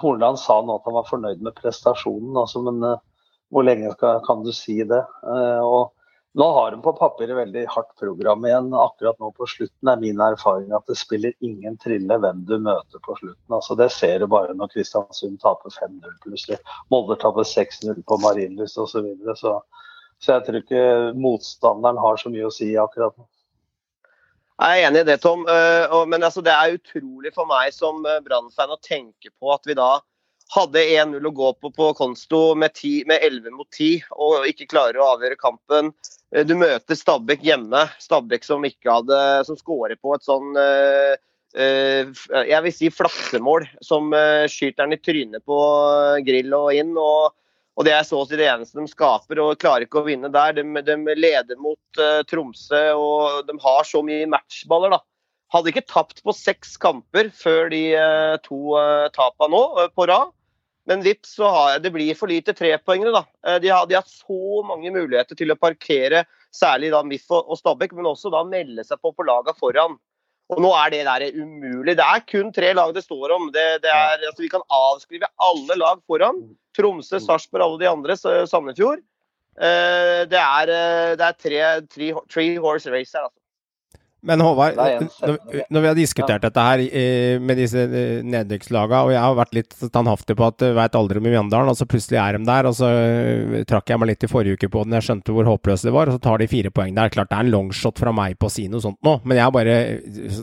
Horneland 0.00 0.40
sa 0.40 0.56
nå 0.64 0.78
at 0.78 0.88
han 0.88 0.96
var 0.96 1.10
fornøyd 1.10 1.44
med 1.44 1.56
prestasjonen, 1.58 2.32
altså, 2.40 2.64
men 2.64 2.80
eh, 2.88 3.04
hvor 3.52 3.66
lenge 3.66 3.92
skal, 3.94 4.22
kan 4.26 4.42
du 4.44 4.50
si 4.54 4.80
det? 4.84 5.02
Eh, 5.26 5.62
og 5.62 5.92
nå 6.36 6.46
har 6.52 6.74
de 6.74 6.82
på 6.84 6.92
papiret 6.98 7.38
veldig 7.38 7.62
hardt 7.72 7.94
program 8.00 8.44
igjen. 8.44 8.68
Akkurat 8.76 9.16
nå 9.22 9.30
på 9.36 9.48
slutten 9.48 9.92
er 9.92 10.02
min 10.02 10.20
erfaring 10.20 10.74
at 10.76 10.84
det 10.90 10.98
spiller 11.00 11.32
ingen 11.40 11.78
trille 11.80 12.18
hvem 12.20 12.42
du 12.48 12.58
møter 12.60 13.00
på 13.06 13.16
slutten. 13.20 13.56
Altså, 13.56 13.78
det 13.78 13.88
ser 13.94 14.20
du 14.20 14.28
bare 14.28 14.52
når 14.56 14.74
Kristiansund 14.74 15.40
taper 15.40 15.72
5-0 15.72 16.18
plutselig. 16.26 16.60
Molde 16.92 17.16
taper 17.22 17.48
6-0 17.48 18.02
på 18.04 18.20
Marienlyst 18.24 18.76
osv. 18.76 18.98
Så, 18.98 19.04
videre. 19.06 19.38
så 19.40 19.56
så 20.18 20.36
jeg 20.36 20.46
tror 20.46 20.60
ikke 20.62 20.82
motstanderen 21.20 21.98
har 22.00 22.20
så 22.20 22.32
mye 22.32 22.48
å 22.48 22.54
si 22.54 22.70
akkurat 22.80 23.16
nå. 23.18 23.26
Jeg 24.56 24.80
er 24.80 24.86
enig 24.88 25.02
i 25.04 25.08
det, 25.10 25.18
Tom. 25.20 25.42
Eh, 25.52 25.96
Men 26.08 26.24
altså, 26.24 26.40
det 26.40 26.54
er 26.54 26.78
utrolig 26.78 27.32
for 27.36 27.48
meg 27.48 27.74
som 27.76 28.00
eh, 28.08 28.22
Brann-fan 28.24 28.72
å 28.72 28.80
tenke 28.80 29.32
på 29.36 29.52
at 29.52 29.68
vi 29.68 29.76
da 29.76 29.98
hadde 30.54 30.82
1-0 30.82 31.26
å 31.26 31.32
gå 31.34 31.52
på 31.60 31.70
på 31.74 31.92
Konsto 31.98 32.54
med, 32.58 32.74
10, 32.74 33.06
med 33.10 33.22
11 33.22 33.54
mot 33.56 33.68
10 33.70 34.04
og 34.14 34.46
ikke 34.50 34.68
klarer 34.70 35.00
å 35.00 35.08
avgjøre 35.16 35.38
kampen. 35.40 35.92
Eh, 36.34 36.44
Du 36.46 36.54
møter 36.58 36.98
Stabæk 36.98 37.42
hjemme. 37.46 37.86
Stabæk 38.02 38.46
som 38.46 38.66
ikke 38.66 38.98
hadde 38.98 39.22
som 39.48 39.58
skårer 39.58 39.98
på 39.98 40.14
et 40.14 40.26
sånn 40.26 40.54
uh, 40.54 41.16
uh, 41.58 42.44
jeg 42.46 42.60
vil 42.66 42.74
si 42.74 42.92
flaksemål 42.92 43.66
som 43.84 44.12
uh, 44.14 44.46
skyter 44.50 44.84
den 44.84 44.98
i 44.98 45.02
trynet 45.02 45.44
på 45.46 45.58
grill 46.26 46.54
og 46.54 46.70
inn. 46.76 46.94
og 46.94 47.34
og 47.76 47.84
Det 47.84 47.92
er 47.92 48.06
så 48.08 48.22
å 48.22 48.24
si 48.24 48.38
det 48.40 48.46
eneste 48.48 48.80
de 48.80 48.88
skaper, 48.88 49.36
og 49.36 49.58
klarer 49.60 49.84
ikke 49.84 49.98
å 50.00 50.06
vinne 50.06 50.30
der. 50.32 50.54
De, 50.56 50.62
de 50.80 50.94
leder 51.12 51.58
mot 51.60 51.98
Tromsø, 52.24 52.80
og 52.96 53.42
de 53.44 53.52
har 53.60 53.84
så 53.84 54.00
mye 54.00 54.24
matchballer. 54.32 54.94
da. 54.94 55.02
Hadde 55.52 55.68
ikke 55.74 55.82
tapt 55.84 56.22
på 56.24 56.32
seks 56.32 56.78
kamper 56.80 57.28
før 57.36 57.68
de 57.68 57.82
to 58.48 58.78
uh, 58.80 59.12
tapa 59.12 59.50
nå 59.52 59.60
på 59.92 60.08
rad. 60.08 60.32
Men 60.86 61.02
vips, 61.02 61.34
så 61.34 61.48
har 61.50 61.78
det 61.82 61.90
blir 61.94 62.14
for 62.14 62.30
lite 62.30 62.54
trepoengere. 62.54 63.12
da. 63.12 63.24
Eh, 63.46 63.58
de, 63.62 63.68
har, 63.74 63.86
de 63.90 63.94
har 63.98 64.04
så 64.06 64.62
mange 64.66 64.92
muligheter 64.94 65.34
til 65.38 65.50
å 65.50 65.58
parkere 65.58 66.24
særlig 66.54 66.92
da 66.94 67.02
MIF 67.02 67.24
og, 67.30 67.48
og 67.50 67.58
Stabæk, 67.58 67.92
men 67.98 68.06
også 68.12 68.30
da 68.32 68.44
melde 68.46 68.84
seg 68.86 69.00
på 69.02 69.10
på 69.16 69.26
laga 69.26 69.54
foran. 69.58 69.96
Og 70.46 70.60
nå 70.62 70.70
er 70.78 70.92
det 70.94 71.00
der 71.08 71.24
umulig. 71.42 71.96
Det 71.98 72.04
er 72.06 72.22
kun 72.30 72.52
tre 72.54 72.68
lag 72.78 72.92
det 72.94 73.02
står 73.02 73.32
om. 73.34 73.48
Det, 73.50 73.64
det 73.82 73.90
er, 73.90 74.20
altså, 74.28 74.44
vi 74.44 74.50
kan 74.52 74.62
avskrive 74.70 75.26
alle 75.42 75.74
lag 75.80 75.98
foran. 76.06 76.38
Tromsø, 76.78 77.18
Sarpsborg, 77.18 77.64
alle 77.64 77.80
de 77.82 77.88
andre, 77.90 78.14
så- 78.14 78.46
Sandefjord. 78.46 79.02
Eh, 79.58 80.22
det 80.30 80.38
er, 80.38 80.70
eh, 80.70 81.16
det 81.18 81.26
er 81.26 81.36
tre, 81.40 81.60
tre, 81.90 82.12
three 82.30 82.56
horse 82.62 82.86
race 82.92 83.10
her, 83.16 83.26
altså. 83.26 83.40
Men 84.26 84.42
Håvard, 84.42 84.76
når, 84.76 85.80
vi 85.80 85.88
har 85.88 85.96
diskutert 85.96 86.42
dette 86.42 86.64
her 86.68 86.82
eh, 86.84 87.36
med 87.42 87.60
disse 87.60 87.84
eh, 87.86 88.24
nedrykkslagene, 88.26 89.02
og 89.06 89.12
jeg 89.14 89.22
har 89.22 89.36
vært 89.38 89.54
litt 89.54 89.76
standhaftig 89.78 90.36
på 90.38 90.48
at 90.48 90.64
jeg 90.66 90.76
veit 90.76 90.98
aldri 90.98 91.22
med 91.22 91.34
Mjøndalen, 91.36 91.70
og 91.70 91.78
så 91.78 91.86
plutselig 91.88 92.18
er 92.22 92.38
de 92.38 92.48
der, 92.48 92.68
og 92.68 92.76
så 92.78 92.90
eh, 92.90 93.62
trakk 93.70 93.92
jeg 93.92 94.02
meg 94.02 94.10
litt 94.12 94.26
i 94.26 94.30
forrige 94.30 94.58
uke 94.58 94.70
på 94.72 94.84
den, 94.86 94.96
jeg 94.98 95.08
skjønte 95.08 95.36
hvor 95.36 95.50
håpløse 95.52 95.86
det 95.86 95.94
var, 95.94 96.10
og 96.10 96.18
så 96.18 96.24
tar 96.26 96.42
de 96.42 96.50
fire 96.50 96.74
poeng 96.74 96.94
der. 96.96 97.12
Klart 97.14 97.30
det 97.30 97.38
er 97.38 97.46
en 97.46 97.54
longshot 97.54 98.02
fra 98.02 98.14
meg 98.16 98.38
på 98.40 98.50
å 98.50 98.54
si 98.56 98.66
noe 98.72 98.82
sånt 98.82 98.98
nå, 99.06 99.18
men 99.24 99.38
jeg 99.38 99.54
bare 99.54 99.74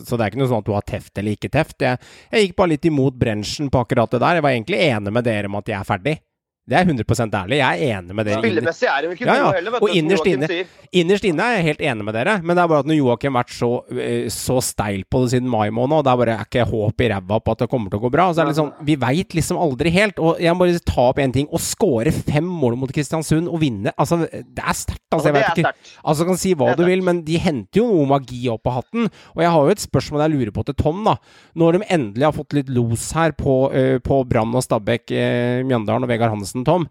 Så 0.00 0.16
det 0.16 0.24
er 0.24 0.30
ikke 0.32 0.40
noe 0.40 0.50
sånn 0.50 0.62
at 0.64 0.68
du 0.68 0.74
har 0.74 0.86
teft 0.88 1.20
eller 1.20 1.36
ikke 1.36 1.52
teft. 1.52 1.76
Jeg, 1.84 2.00
jeg 2.32 2.48
gikk 2.48 2.56
bare 2.60 2.72
litt 2.74 2.88
imot 2.88 3.18
brensjen 3.20 3.68
på 3.72 3.84
akkurat 3.84 4.14
det 4.14 4.22
der. 4.22 4.38
Jeg 4.38 4.46
var 4.46 4.54
egentlig 4.56 4.80
enig 4.88 5.12
med 5.12 5.26
dere 5.26 5.50
om 5.50 5.60
at 5.60 5.68
jeg 5.70 5.78
er 5.78 5.88
ferdig. 5.88 6.16
Det 6.64 6.78
er 6.78 6.86
100% 6.88 7.34
ærlig. 7.36 7.58
Jeg 7.60 7.84
er 7.84 7.98
enig 7.98 8.14
med 8.16 8.24
dere. 8.24 8.40
Spillemessig 8.40 8.86
er 8.88 9.02
det 9.02 9.08
jo 9.10 9.14
ikke 9.18 9.26
Ja, 9.28 9.34
ja. 9.36 9.48
heller, 9.52 9.74
Og 9.84 9.90
innerst 9.92 10.24
inne-. 10.30 10.64
Innerst 10.96 11.26
inne 11.28 11.44
er 11.44 11.58
jeg 11.58 11.64
helt 11.66 11.82
enig 11.90 12.04
med 12.06 12.14
dere, 12.16 12.38
men 12.40 12.56
det 12.56 12.62
er 12.62 12.70
bare 12.70 12.84
at 12.84 12.88
når 12.88 12.96
Joakim 12.96 13.34
har 13.36 13.44
vært 13.44 13.52
så, 13.52 13.68
eh, 14.00 14.28
så 14.32 14.56
steil 14.64 15.02
på 15.10 15.20
det 15.24 15.34
siden 15.34 15.50
mai 15.50 15.68
måned, 15.68 15.98
og 15.98 16.04
det 16.06 16.12
er 16.12 16.20
bare 16.22 16.36
er 16.38 16.46
ikke 16.46 16.64
håp 16.70 17.04
i 17.04 17.08
ræva 17.12 17.40
på 17.44 17.52
at 17.52 17.64
det 17.64 17.68
kommer 17.68 17.92
til 17.92 18.00
å 18.00 18.04
gå 18.06 18.10
bra, 18.14 18.28
så 18.32 18.44
er 18.44 18.48
det 18.48 18.56
sånn 18.56 18.72
Vi 18.84 18.96
veit 18.96 19.34
liksom 19.36 19.58
aldri 19.60 19.92
helt. 19.92 20.18
Og 20.22 20.40
jeg 20.40 20.54
må 20.54 20.64
bare 20.64 20.80
ta 20.88 21.08
opp 21.10 21.20
én 21.20 21.34
ting. 21.34 21.48
Å 21.52 21.60
skåre 21.60 22.12
fem 22.14 22.46
mål 22.48 22.78
mot 22.80 22.92
Kristiansund 22.94 23.50
og 23.50 23.60
vinne, 23.60 23.92
altså 23.98 24.22
Det 24.24 24.64
er 24.64 24.78
sterkt. 24.78 25.02
Altså, 25.12 25.28
jeg 25.30 25.36
vet 25.36 25.60
ikke. 25.60 25.72
Altså, 26.04 26.26
kan 26.26 26.40
si 26.40 26.54
hva 26.54 26.72
du 26.78 26.84
vil, 26.86 27.02
men 27.02 27.20
de 27.26 27.36
henter 27.38 27.82
jo 27.82 27.90
noe 27.90 28.08
magi 28.14 28.48
opp 28.48 28.66
av 28.70 28.80
hatten. 28.80 29.10
Og 29.36 29.42
jeg 29.44 29.50
har 29.50 29.68
jo 29.68 29.74
et 29.74 29.84
spørsmål 29.84 30.24
jeg 30.24 30.32
lurer 30.32 30.52
på 30.54 30.64
til 30.64 30.74
Tom, 30.80 31.04
da. 31.04 31.16
Når 31.54 31.76
de 31.76 31.84
endelig 31.98 32.24
har 32.24 32.32
fått 32.32 32.56
litt 32.56 32.72
los 32.72 33.12
her 33.12 33.32
på, 33.36 33.72
eh, 33.74 33.98
på 33.98 34.22
Brann 34.26 34.54
og 34.54 34.62
Stabæk, 34.64 35.10
eh, 35.10 35.62
Mjøndalen 35.66 36.06
og 36.06 36.08
Vegard 36.08 36.30
Hansen, 36.30 36.53
Tom. 36.62 36.86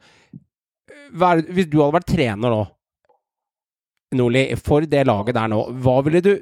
Hva 1.14 1.36
er, 1.38 1.44
hvis 1.56 1.70
du 1.72 1.80
hadde 1.80 1.96
vært 1.96 2.10
trener 2.12 2.52
nå, 2.52 2.64
Nordli, 4.14 4.44
for 4.62 4.86
det 4.86 5.06
laget 5.08 5.34
der 5.34 5.50
nå, 5.50 5.60
hva 5.82 5.96
ville 6.06 6.22
du, 6.22 6.34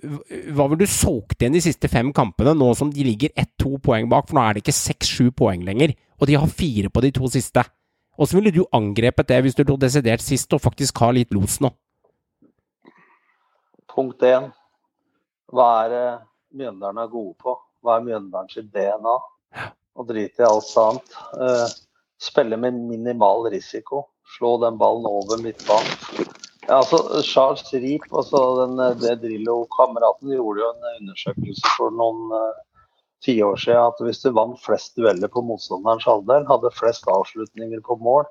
hva 0.52 0.66
ville 0.68 0.84
du 0.84 0.92
solgt 0.92 1.44
inn 1.46 1.56
de 1.56 1.62
siste 1.64 1.88
fem 1.92 2.10
kampene, 2.16 2.52
nå 2.58 2.72
som 2.76 2.90
de 2.92 3.06
ligger 3.08 3.32
ett-to 3.40 3.78
poeng 3.84 4.10
bak? 4.12 4.28
For 4.28 4.38
nå 4.38 4.44
er 4.44 4.58
det 4.58 4.66
ikke 4.66 4.76
seks-sju 4.76 5.30
poeng 5.38 5.64
lenger, 5.68 5.94
og 6.20 6.28
de 6.28 6.40
har 6.40 6.52
fire 6.52 6.92
på 6.92 7.04
de 7.06 7.14
to 7.16 7.30
siste. 7.32 7.64
Åssen 8.22 8.42
ville 8.42 8.52
du 8.54 8.66
angrepet 8.76 9.30
det 9.32 9.40
hvis 9.46 9.56
du 9.58 9.64
lå 9.64 9.78
desidert 9.80 10.24
sist 10.24 10.52
og 10.54 10.64
faktisk 10.64 11.00
har 11.04 11.16
litt 11.16 11.32
los 11.34 11.62
nå? 11.64 11.72
Punkt 13.92 14.24
én. 14.28 14.52
Hva 15.52 15.70
er 15.86 15.96
Mjøndalen 16.56 17.00
er 17.02 17.12
gode 17.12 17.36
på? 17.40 17.56
Hva 17.84 17.98
er 17.98 18.06
Mjøndalen 18.06 18.52
sitt 18.52 18.70
DNA? 18.72 19.16
Og 20.00 20.08
drit 20.08 20.40
i 20.40 20.46
alt 20.48 20.76
annet. 20.80 21.16
Eh, 22.22 22.28
spille 22.28 22.58
med 22.58 22.74
minimal 22.74 23.52
risiko. 23.52 24.06
Slå 24.38 24.58
den 24.58 24.78
ballen 24.78 25.06
over 25.06 25.42
midtbanen. 25.44 26.28
Ja, 26.68 26.78
altså, 26.78 27.22
Charles 27.22 27.74
Reap, 27.74 28.06
altså 28.14 28.66
den, 28.66 28.78
det 29.02 29.16
Drillo-kameraten, 29.24 30.30
gjorde 30.32 30.62
jo 30.62 30.68
en 30.70 31.02
undersøkelse 31.02 31.72
for 31.78 31.92
noen 31.92 32.30
uh, 32.32 32.60
tiår 33.26 33.58
siden 33.60 33.82
at 33.82 34.00
hvis 34.06 34.22
du 34.24 34.30
vant 34.38 34.60
flest 34.62 34.96
dueller 34.96 35.28
på 35.28 35.42
motstanderens 35.46 36.06
halvdel, 36.06 36.46
hadde 36.48 36.72
flest 36.78 37.10
avslutninger 37.10 37.82
på 37.86 37.98
mål 38.02 38.28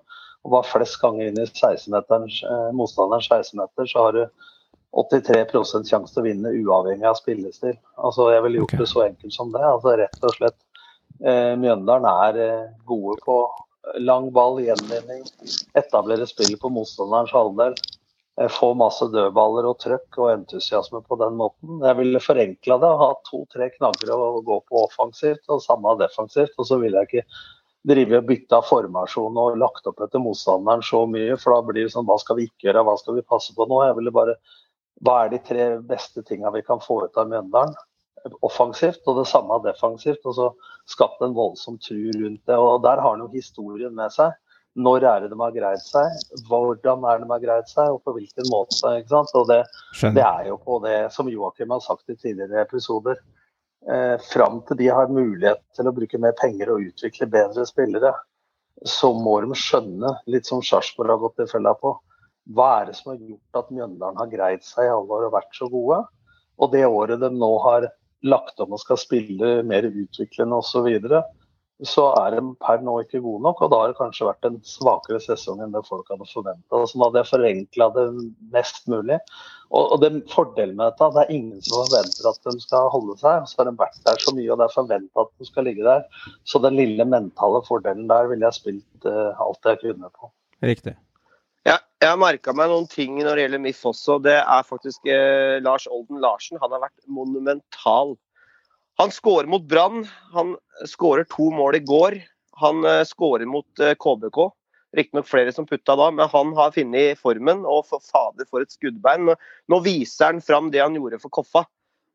og 0.46 0.54
var 0.54 0.64
flest 0.64 0.96
ganger 1.02 1.28
inn 1.28 1.40
i 1.42 1.44
16-meters, 1.44 2.38
eh, 2.48 2.68
motstanderens 2.72 3.28
16-meter, 3.28 3.90
så 3.90 4.06
har 4.06 4.16
du 4.16 4.22
83 4.96 5.84
sjanse 5.90 6.14
til 6.14 6.22
å 6.22 6.24
vinne 6.24 6.54
uavhengig 6.62 7.06
av 7.06 7.18
spillestil. 7.18 7.76
Altså, 8.00 8.30
jeg 8.32 8.46
ville 8.46 8.62
gjort 8.62 8.72
okay. 8.72 8.80
det 8.80 8.88
så 8.88 9.02
enkelt 9.04 9.36
som 9.36 9.52
det. 9.52 9.60
altså 9.66 9.98
Rett 10.00 10.24
og 10.24 10.32
slett. 10.38 10.56
Eh, 11.20 11.52
Mjøndalen 11.60 12.08
er 12.08 12.40
eh, 12.46 12.72
gode 12.88 13.18
på 13.26 13.36
Lang 13.98 14.28
ball, 14.32 14.60
gjenvinning. 14.62 15.24
Etablere 15.78 16.26
spill 16.28 16.56
på 16.60 16.70
motstanderens 16.72 17.32
halvdel. 17.32 17.76
Eh, 18.40 18.50
Få 18.52 18.72
masse 18.78 19.08
dødballer 19.12 19.68
og 19.70 19.78
trøkk 19.82 20.18
og 20.20 20.32
entusiasme 20.34 21.00
på 21.06 21.18
den 21.20 21.38
måten. 21.40 21.80
Jeg 21.84 21.98
ville 21.98 22.22
forenkla 22.22 22.78
det 22.82 22.90
og 22.90 23.00
ha 23.04 23.08
to-tre 23.30 23.70
knagger 23.78 24.12
å 24.16 24.42
gå 24.46 24.60
på 24.68 24.84
offensivt 24.84 25.48
og 25.48 25.64
samme 25.64 25.96
defensivt. 26.00 26.54
Og 26.58 26.68
så 26.68 26.80
ville 26.82 27.00
jeg 27.00 27.10
ikke 27.10 27.26
drive 27.90 28.20
og 28.20 28.26
bytte 28.28 28.58
av 28.60 28.66
formasjon 28.68 29.38
og 29.40 29.60
lagt 29.60 29.86
opp 29.88 30.02
etter 30.04 30.20
motstanderen 30.20 30.84
så 30.84 31.06
mye, 31.08 31.36
for 31.40 31.56
da 31.56 31.62
blir 31.64 31.86
det 31.86 31.94
sånn 31.94 32.08
hva 32.08 32.18
skal 32.20 32.36
vi 32.36 32.50
ikke 32.50 32.68
gjøre, 32.68 32.84
hva 32.84 32.96
skal 33.00 33.16
vi 33.16 33.24
passe 33.24 33.56
på 33.56 33.64
nå? 33.68 33.78
Jeg 33.88 33.96
ville 33.96 34.12
bare 34.12 34.36
hva 35.00 35.22
er 35.24 35.30
de 35.32 35.38
tre 35.40 35.68
beste 35.88 36.20
tinga 36.28 36.52
vi 36.52 36.60
kan 36.66 36.82
få 36.84 36.98
ut 37.06 37.16
av 37.16 37.30
Mjøndalen? 37.30 37.72
Offensivt 38.46 39.06
og 39.08 39.20
det 39.20 39.26
samme 39.30 39.58
defensivt. 39.64 40.22
Og 40.24 40.36
så 40.36 40.50
skapte 40.90 41.26
en 41.26 41.36
voldsom 41.36 41.78
tru 41.82 42.10
rundt 42.16 42.44
det. 42.46 42.56
Og 42.56 42.82
der 42.84 43.02
har 43.02 43.14
han 43.14 43.24
jo 43.24 43.30
historien 43.32 43.94
med 43.96 44.14
seg. 44.14 44.36
Når 44.78 45.02
er 45.02 45.24
det 45.24 45.32
de 45.32 45.40
har 45.40 45.54
greid 45.54 45.82
seg? 45.82 46.20
Hvordan 46.46 47.02
er 47.10 47.18
det 47.18 47.26
de 47.26 47.34
har 47.34 47.42
greid 47.42 47.66
seg, 47.68 47.90
og 47.90 48.04
på 48.06 48.14
hvilken 48.14 48.46
måte? 48.52 48.92
ikke 49.00 49.10
sant? 49.10 49.34
Og 49.34 49.48
det, 49.50 49.64
det 50.14 50.22
er 50.22 50.46
jo 50.52 50.60
på 50.62 50.78
det 50.84 50.98
som 51.14 51.30
Joakim 51.30 51.74
har 51.74 51.82
sagt 51.82 52.12
i 52.12 52.16
tidligere 52.16 52.62
episoder. 52.62 53.18
Eh, 53.88 54.16
fram 54.30 54.60
til 54.68 54.76
de 54.76 54.90
har 54.92 55.08
mulighet 55.08 55.62
til 55.76 55.88
å 55.88 55.94
bruke 55.96 56.20
mer 56.20 56.36
penger 56.38 56.70
og 56.70 56.84
utvikle 56.90 57.26
bedre 57.32 57.64
spillere, 57.66 58.12
så 58.86 59.10
må 59.16 59.38
de 59.40 59.56
skjønne, 59.56 60.12
litt 60.28 60.48
som 60.48 60.60
Sarpsborg 60.64 61.14
har 61.14 61.20
gått 61.22 61.42
i 61.44 61.48
fella 61.48 61.72
på, 61.80 61.94
hva 62.54 62.68
er 62.80 62.90
det 62.90 62.96
som 62.98 63.12
har 63.12 63.20
gjort 63.20 63.60
at 63.60 63.72
Mjøndalen 63.72 64.20
har 64.20 64.30
greid 64.32 64.64
seg 64.66 64.86
i 64.86 64.92
alle 64.92 65.16
år 65.16 65.28
og 65.28 65.34
vært 65.36 65.56
så 65.56 65.68
gode? 65.72 66.02
Og 66.60 66.72
det 66.72 66.84
året 66.86 67.20
de 67.22 67.30
nå 67.32 67.50
har 67.64 67.88
lagt 68.26 68.60
om 68.60 68.74
og 68.76 68.82
skal 68.82 69.00
spille 69.00 69.60
mer 69.66 69.88
utviklende 69.88 70.58
osv., 70.60 70.70
så, 70.70 70.82
videre, 70.86 71.22
så 71.86 72.06
er 72.20 72.36
de 72.36 72.42
per 72.60 72.82
nå 72.84 72.96
ikke 73.02 73.22
gode 73.24 73.42
nok. 73.46 73.62
Og 73.64 73.72
da 73.72 73.80
har 73.80 73.92
det 73.92 73.98
kanskje 73.98 74.28
vært 74.28 74.46
en 74.48 74.58
svakere 74.66 75.20
sesong 75.24 75.62
enn 75.64 75.72
det 75.74 75.82
folk 75.88 76.08
hadde 76.12 76.28
forventa. 76.28 76.82
Så 76.84 77.00
nå 77.00 77.08
hadde 77.08 77.22
jeg 77.22 77.30
forenkla 77.30 77.88
det 77.96 78.06
mest 78.54 78.88
mulig. 78.92 79.20
Og, 79.70 79.94
og 79.94 80.00
det 80.02 80.12
Fordelen 80.32 80.76
med 80.76 80.90
dette 80.90 81.10
det 81.14 81.24
er 81.24 81.34
ingen 81.36 81.60
som 81.64 81.84
forventer 81.84 82.30
at 82.30 82.50
de 82.50 82.64
skal 82.64 82.90
holde 82.94 83.16
seg. 83.20 83.46
Så 83.48 83.62
har 83.62 83.70
de 83.70 83.76
vært 83.80 84.00
der 84.06 84.24
så 84.24 84.34
mye, 84.36 84.48
og 84.52 84.60
det 84.60 84.66
er 84.66 84.76
forventa 84.76 85.26
at 85.26 85.32
de 85.40 85.48
skal 85.48 85.68
ligge 85.70 85.86
der. 85.86 86.26
Så 86.44 86.62
den 86.64 86.76
lille 86.80 87.06
mentale 87.08 87.62
fordelen 87.68 88.10
der 88.10 88.28
ville 88.32 88.48
jeg 88.48 88.60
spilt 88.60 89.08
eh, 89.08 89.46
alt 89.46 89.72
jeg 89.72 89.84
kunne 89.84 90.12
på. 90.12 90.32
Riktig. 90.60 90.98
Ja, 91.68 91.76
jeg 92.00 92.08
har 92.08 92.20
merka 92.20 92.54
meg 92.56 92.70
noen 92.72 92.86
ting 92.88 93.18
når 93.20 93.36
det 93.36 93.42
gjelder 93.44 93.60
MIF 93.60 93.80
også. 93.90 94.16
Det 94.24 94.36
er 94.40 94.68
faktisk 94.68 95.08
eh, 95.12 95.58
Lars 95.64 95.84
Olden 95.90 96.22
Larsen. 96.22 96.60
Han 96.62 96.72
har 96.72 96.86
vært 96.86 96.96
monumental. 97.04 98.14
Han 99.00 99.12
skårer 99.12 99.48
mot 99.50 99.66
Brann. 99.68 100.06
Han 100.32 100.54
skårer 100.88 101.28
to 101.28 101.50
mål 101.52 101.76
i 101.76 101.84
går. 101.84 102.16
Han 102.64 102.80
eh, 102.88 103.02
skårer 103.08 103.48
mot 103.48 103.84
eh, 103.84 103.92
KBK. 104.00 104.40
Riktignok 104.96 105.28
flere 105.28 105.52
som 105.54 105.68
putta 105.68 105.94
da, 105.94 106.08
men 106.10 106.26
han 106.32 106.54
har 106.56 106.72
funnet 106.74 107.20
formen. 107.20 107.62
Og 107.68 107.84
for 107.92 108.02
fader, 108.08 108.48
for 108.48 108.64
et 108.64 108.72
skuddbein. 108.72 109.28
Nå, 109.30 109.82
viser 109.84 110.32
han 110.32 110.42
fram 110.44 110.72
det 110.72 110.80
han 110.82 110.96
gjorde 110.96 111.20
for 111.22 111.32
Koffa. 111.40 111.66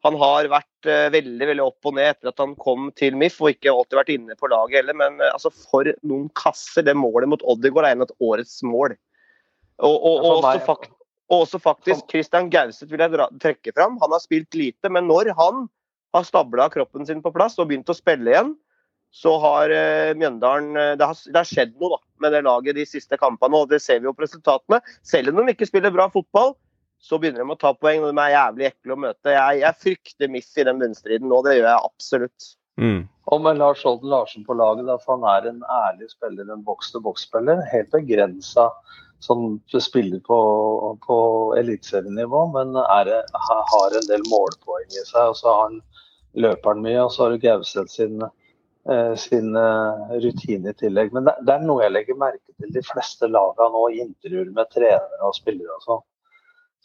Han 0.05 0.17
har 0.21 0.49
vært 0.51 0.89
eh, 0.89 1.07
veldig 1.13 1.47
veldig 1.53 1.63
opp 1.65 1.89
og 1.89 1.95
ned 1.97 2.11
etter 2.11 2.33
at 2.33 2.41
han 2.41 2.57
kom 2.61 2.91
til 2.97 3.15
MIF, 3.17 3.39
og 3.41 3.53
ikke 3.53 3.73
alltid 3.73 4.01
vært 4.01 4.13
inne 4.13 4.37
på 4.37 4.49
laget 4.51 4.81
heller. 4.81 4.97
Men 4.97 5.21
eh, 5.21 5.33
altså, 5.33 5.53
for 5.53 5.89
noen 6.05 6.27
kasser. 6.37 6.85
Det 6.85 6.97
målet 6.97 7.31
mot 7.31 7.45
Oddegård 7.53 7.87
er 7.87 7.95
en 7.95 8.05
av 8.05 8.13
årets 8.25 8.59
mål. 8.65 8.97
Og, 9.83 9.95
og, 9.95 10.19
og, 10.23 10.27
også, 10.37 10.59
fakt, 10.65 10.91
også 11.35 11.59
faktisk 11.59 12.11
Christian 12.11 12.51
Gauseth 12.53 12.91
vil 12.91 13.03
jeg 13.03 13.15
dra, 13.15 13.29
trekke 13.41 13.73
fram. 13.75 13.97
Han 14.03 14.13
har 14.15 14.23
spilt 14.23 14.55
lite, 14.55 14.91
men 14.91 15.09
når 15.11 15.33
han 15.37 15.65
har 16.15 16.27
stabla 16.27 16.69
kroppen 16.71 17.07
sin 17.07 17.23
på 17.23 17.33
plass 17.35 17.57
og 17.59 17.69
begynt 17.69 17.91
å 17.91 17.97
spille 17.97 18.31
igjen, 18.31 18.53
så 19.15 19.31
har 19.39 19.71
eh, 19.71 20.11
Mjøndalen 20.19 20.75
eh, 20.75 20.93
det, 20.99 21.07
har, 21.07 21.17
det 21.31 21.39
har 21.39 21.47
skjedd 21.47 21.75
noe 21.79 21.95
da, 21.95 21.99
med 22.23 22.33
det 22.35 22.43
laget 22.47 22.75
de 22.75 22.85
siste 22.87 23.19
kampene. 23.19 23.61
og 23.63 23.71
Det 23.71 23.79
ser 23.83 24.01
vi 24.01 24.09
jo 24.09 24.15
på 24.15 24.25
resultatene. 24.25 24.81
Selv 25.07 25.31
om 25.31 25.39
de 25.39 25.55
ikke 25.55 25.67
spiller 25.69 25.93
bra 25.95 26.09
fotball, 26.11 26.55
så 26.99 27.19
begynner 27.21 27.43
de 27.43 27.55
å 27.55 27.59
ta 27.59 27.71
poeng. 27.77 28.03
og 28.03 28.11
De 28.11 28.23
er 28.25 28.35
jævlig 28.35 28.69
ekle 28.71 28.95
å 28.95 29.01
møte. 29.05 29.31
Jeg, 29.31 29.61
jeg 29.63 29.81
frykter 29.83 30.31
MIF 30.31 30.51
i 30.59 30.67
den 30.67 30.83
bunnstriden 30.83 31.31
nå, 31.31 31.41
det 31.47 31.57
gjør 31.57 31.69
jeg 31.69 31.91
absolutt. 31.91 32.49
Mm. 32.81 33.01
Og 33.31 33.41
med 33.41 33.61
Lars 33.61 33.85
Olden 33.87 34.11
Larsen 34.11 34.43
på 34.45 34.55
laget, 34.59 34.83
da, 34.89 34.97
for 34.99 35.15
han 35.15 35.27
er 35.31 35.49
en 35.49 35.63
ærlig 35.77 36.11
spiller, 36.11 36.49
en 36.51 36.65
boks-til-boks-spiller. 36.67 37.63
Helt 37.71 37.91
begrensa 37.95 38.67
som 39.25 39.59
spiller 39.81 40.21
på, 40.25 40.37
på 41.07 41.17
eliteserienivå, 41.59 42.45
men 42.53 42.77
er, 42.83 43.11
har 43.71 43.97
en 43.99 44.09
del 44.09 44.25
målpoeng 44.29 44.87
i 44.89 45.05
seg. 45.07 45.31
Og 45.31 45.37
så 45.39 45.51
har 45.51 45.61
han 45.63 45.79
løperen 46.45 46.83
mye, 46.85 47.03
og 47.03 47.13
så 47.13 47.25
har 47.25 47.33
du 47.33 47.43
Gauseth 47.43 47.91
sin, 47.91 48.21
eh, 48.89 49.13
sin 49.19 49.55
eh, 49.59 50.15
rutine 50.23 50.71
i 50.71 50.77
tillegg. 50.81 51.13
Men 51.15 51.29
det, 51.29 51.35
det 51.47 51.55
er 51.55 51.65
noe 51.65 51.83
jeg 51.85 51.95
legger 51.95 52.21
merke 52.21 52.55
til 52.59 52.73
de 52.75 52.83
fleste 52.85 53.29
lagene 53.31 53.71
nå 53.73 53.87
i 53.89 54.03
intervjuer 54.05 54.53
med 54.55 54.71
trenere 54.75 55.23
og 55.25 55.37
spillere 55.37 55.79
og 55.79 55.89
sånn. 55.89 56.05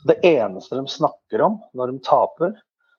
Det 0.08 0.16
eneste 0.24 0.78
de 0.78 0.88
snakker 0.88 1.42
om 1.44 1.60
når 1.76 1.92
de 1.92 2.04
taper, 2.06 2.56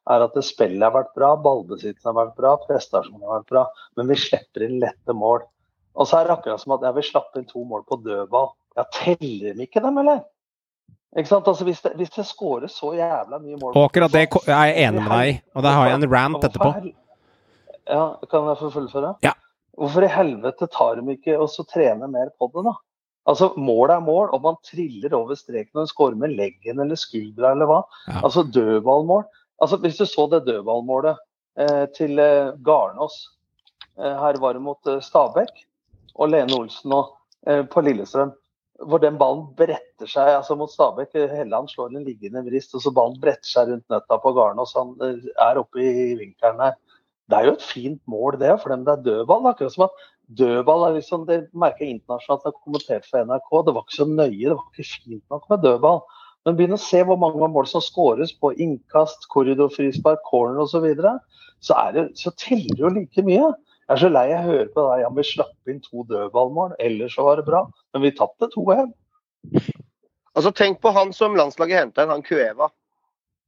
er 0.10 0.24
at 0.25 0.38
spillet 0.43 0.81
har 0.81 0.93
vært 0.95 1.13
bra, 1.17 1.36
ballbesittelsen 1.38 2.10
har 2.10 2.17
vært 2.17 2.38
bra, 2.38 2.55
prestasjonen 2.65 3.25
har 3.25 3.41
vært 3.41 3.51
bra, 3.53 3.65
men 3.98 4.10
vi 4.10 4.17
slipper 4.17 4.65
inn 4.65 4.79
lette 4.81 5.13
mål. 5.13 5.43
Og 5.93 6.07
så 6.07 6.19
er 6.19 6.27
det 6.27 6.38
akkurat 6.38 6.62
som 6.62 6.75
at 6.75 6.86
ja, 6.88 6.93
vi 6.95 7.03
slapp 7.05 7.36
inn 7.38 7.48
to 7.50 7.63
mål 7.67 7.83
på 7.88 8.00
dødball. 8.05 8.51
Ja, 8.78 8.86
teller 8.96 9.56
de 9.58 9.68
ikke 9.68 9.84
dem, 9.84 9.98
eller? 10.01 10.22
Ikke 11.18 11.28
sant? 11.28 11.48
Altså, 11.48 11.66
hvis, 11.68 11.82
det, 11.84 11.92
hvis 12.00 12.13
det 12.16 12.24
skåres 12.28 12.78
så 12.80 12.94
jævla 12.96 13.40
mye 13.44 13.58
mål 13.60 13.75
akkurat 13.84 14.13
det 14.13 14.22
er 14.24 14.70
jeg 14.70 14.86
enig 14.88 15.01
med 15.04 15.12
deg 15.12 15.32
i, 15.32 15.40
og 15.56 15.66
der 15.66 15.75
har 15.75 15.90
jeg 15.90 16.00
en 16.00 16.12
rant 16.13 16.46
etterpå. 16.48 16.70
Ja, 17.92 18.06
kan 18.32 18.48
jeg 18.48 18.60
få 18.62 18.70
fullføre? 18.72 19.16
Ja. 19.25 19.34
Hvorfor 19.75 20.06
i 20.06 20.12
helvete 20.12 20.68
tar 20.72 21.00
de 21.00 21.16
ikke 21.16 21.36
og 21.40 21.50
så 21.51 21.66
trener 21.68 22.12
mer 22.12 22.32
på 22.40 22.48
det, 22.54 22.63
da? 22.70 22.75
Altså, 23.30 23.51
Mål 23.58 23.92
er 23.94 24.01
mål, 24.01 24.32
og 24.34 24.42
man 24.42 24.58
triller 24.66 25.13
over 25.13 25.38
streken 25.38 25.84
og 25.84 25.90
skårer 25.92 26.18
med 26.18 26.34
leggen 26.38 26.80
eller 26.82 26.98
skuldra 26.98 27.51
eller 27.54 27.70
hva. 27.70 27.82
Ja. 28.08 28.22
Altså 28.24 28.44
dødballmål. 28.48 29.28
Altså, 29.62 29.78
Hvis 29.84 30.00
du 30.00 30.06
så 30.10 30.25
det 30.32 30.46
dødballmålet 30.48 31.20
eh, 31.60 31.86
til 31.98 32.20
eh, 32.20 32.56
Garnås 32.66 33.20
eh, 34.00 34.16
Her 34.24 34.40
var 34.42 34.58
det 34.58 34.63
mot 34.66 34.88
eh, 34.88 35.01
Stabæk 35.04 35.54
og 36.16 36.32
Lene 36.32 36.58
Olsen 36.58 36.96
og, 36.98 37.13
eh, 37.48 37.62
på 37.66 37.84
Lillestrøm. 37.86 38.34
Hvor 38.80 39.01
den 39.04 39.18
ballen 39.20 39.44
bretter 39.58 40.10
seg 40.10 40.32
altså 40.38 40.56
mot 40.58 40.72
Stabæk. 40.72 41.13
Helland 41.36 41.70
slår 41.70 41.92
en 41.92 42.06
liggende 42.08 42.42
vrist, 42.46 42.74
og 42.78 42.82
så 42.86 42.94
ballen 42.96 43.20
bretter 43.22 43.50
seg 43.50 43.70
rundt 43.70 43.94
nøtta 43.94 44.18
på 44.24 44.32
Garnås. 44.38 44.74
Han 44.80 44.96
eh, 45.06 45.28
er 45.44 45.60
oppe 45.62 45.84
i 45.84 46.08
vinkelen 46.20 46.63
her. 46.63 46.80
Det 47.30 47.38
er 47.38 47.48
jo 47.48 47.54
et 47.56 47.63
fint 47.63 48.01
mål, 48.12 48.40
det, 48.42 48.56
for 48.62 48.74
dem 48.74 48.88
det 48.88 48.96
er 48.96 49.06
dødball. 49.06 49.46
Akkurat 49.51 49.75
som 49.75 49.86
at 49.86 50.01
dødball 50.40 50.88
er 50.88 50.98
liksom, 50.98 51.28
Det 51.28 51.38
merker 51.54 51.86
jeg 51.86 51.98
internasjonalt 51.98 52.44
når 52.44 52.50
jeg 52.50 52.58
har 52.58 52.66
kommentert 52.66 53.08
for 53.08 53.30
NRK. 53.30 53.51
Det 53.68 53.75
var 53.75 53.86
ikke 53.86 54.00
så 54.00 54.10
nøye, 54.10 54.48
det 54.50 54.58
var 54.58 54.66
ikke 54.72 54.90
fint 54.90 55.24
nok 55.36 55.48
med 55.51 55.63
dødball. 55.68 56.01
Men 56.46 56.58
begynn 56.58 56.74
å 56.74 56.82
se 56.82 57.04
hvor 57.06 57.20
mange 57.22 57.48
mål 57.54 57.68
som 57.70 57.84
skåres 57.86 58.34
på 58.42 58.54
innkast, 58.66 59.28
korridorfrispark, 59.34 60.24
corner 60.25 60.63
osv. 60.63 60.74
Så, 60.74 60.82
videre. 60.88 61.13
så, 61.62 61.78
så 62.18 62.34
teller 62.42 62.74
det 62.74 62.82
jo 62.82 62.94
like 62.96 63.25
mye. 63.28 63.51
Jeg 63.91 63.98
er 63.98 64.03
så 64.05 64.10
lei 64.13 64.27
jeg 64.29 64.43
hører 64.45 64.67
på 64.71 64.83
deg. 64.88 65.01
Ja, 65.03 65.07
vi 65.12 65.24
slapp 65.27 65.71
inn 65.71 65.81
to 65.83 66.05
dødballmål, 66.07 66.77
ellers 66.79 67.17
så 67.17 67.25
var 67.25 67.41
det 67.41 67.43
bra. 67.50 67.65
Men 67.91 68.05
vi 68.05 68.12
tapte 68.15 68.48
to 68.53 68.62
igjen. 68.71 68.93
Altså, 70.31 70.53
Tenk 70.55 70.77
på 70.79 70.93
han 70.95 71.12
som 71.12 71.36
landslaget 71.36 71.75
henta 71.81 72.05
inn, 72.05 72.13
han 72.13 72.24
Cueva. 72.24 72.69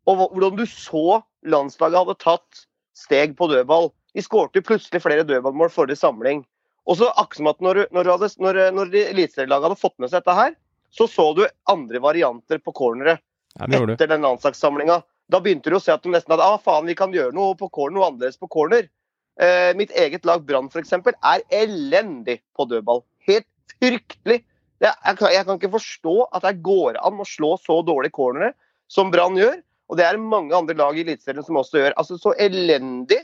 Og 0.03 0.25
hvordan 0.33 0.57
du 0.57 0.65
så 0.67 1.21
landslaget 1.47 2.01
hadde 2.01 2.17
tatt 2.19 2.65
steg 2.99 3.37
på 3.39 3.47
dødball. 3.53 3.87
De 4.11 4.25
skårte 4.25 4.59
plutselig 4.67 4.99
flere 5.05 5.23
dødballmål 5.23 5.71
forrige 5.71 6.01
samling. 6.01 6.43
Og 6.91 6.99
så 6.99 7.07
akkurat 7.13 7.39
som 7.39 7.49
at 7.53 7.63
når, 7.63 7.85
når, 7.95 8.09
når, 8.43 8.59
når 8.75 8.91
de 8.91 9.03
eliteserielaget 9.13 9.69
hadde 9.69 9.79
fått 9.79 9.95
med 10.03 10.11
seg 10.11 10.19
dette 10.19 10.35
her, 10.35 10.57
så 10.91 11.07
så 11.07 11.29
du 11.37 11.45
andre 11.71 12.03
varianter 12.03 12.59
på 12.59 12.75
corneret 12.75 13.23
Ja, 13.55 13.65
det 13.65 13.79
gjorde 13.79 13.93
du. 13.93 13.95
etter 13.95 14.11
den 14.11 14.27
landslagssamlinga. 14.27 14.99
Da 15.31 15.39
begynte 15.39 15.71
du 15.71 15.77
å 15.79 15.81
se 15.81 15.95
at 15.95 16.03
de 16.03 16.11
nesten 16.11 16.35
hadde 16.35 16.43
ah, 16.43 16.59
faen, 16.59 16.83
vi 16.89 16.97
kan 16.99 17.15
gjøre 17.15 17.31
noe 17.31 17.55
på 17.55 17.71
corner, 17.71 17.95
noe 17.95 18.09
annerledes 18.11 18.37
på 18.41 18.51
corner. 18.51 18.91
Eh, 19.41 19.71
mitt 19.75 19.91
eget 19.97 20.25
lag 20.29 20.43
Brann 20.45 20.69
f.eks. 20.69 20.93
er 20.93 21.45
elendig 21.49 22.39
på 22.55 22.67
dødball. 22.69 23.01
Helt 23.27 23.49
fryktelig. 23.79 24.43
Det, 24.81 24.89
jeg, 24.91 25.17
kan, 25.17 25.31
jeg 25.33 25.45
kan 25.47 25.59
ikke 25.59 25.75
forstå 25.77 26.15
at 26.35 26.45
det 26.45 26.59
går 26.65 26.99
an 27.01 27.21
å 27.21 27.27
slå 27.27 27.55
så 27.61 27.79
dårlige 27.85 28.13
cornere 28.13 28.53
som 28.91 29.11
Brann 29.13 29.39
gjør. 29.39 29.57
Og 29.89 29.97
det 29.99 30.05
er 30.07 30.19
mange 30.21 30.55
andre 30.55 30.75
lag 30.77 30.97
i 30.97 31.03
Eliteserien 31.05 31.45
som 31.45 31.59
også 31.59 31.81
gjør. 31.81 31.95
Altså 31.99 32.19
Så 32.21 32.35
elendig 32.41 33.23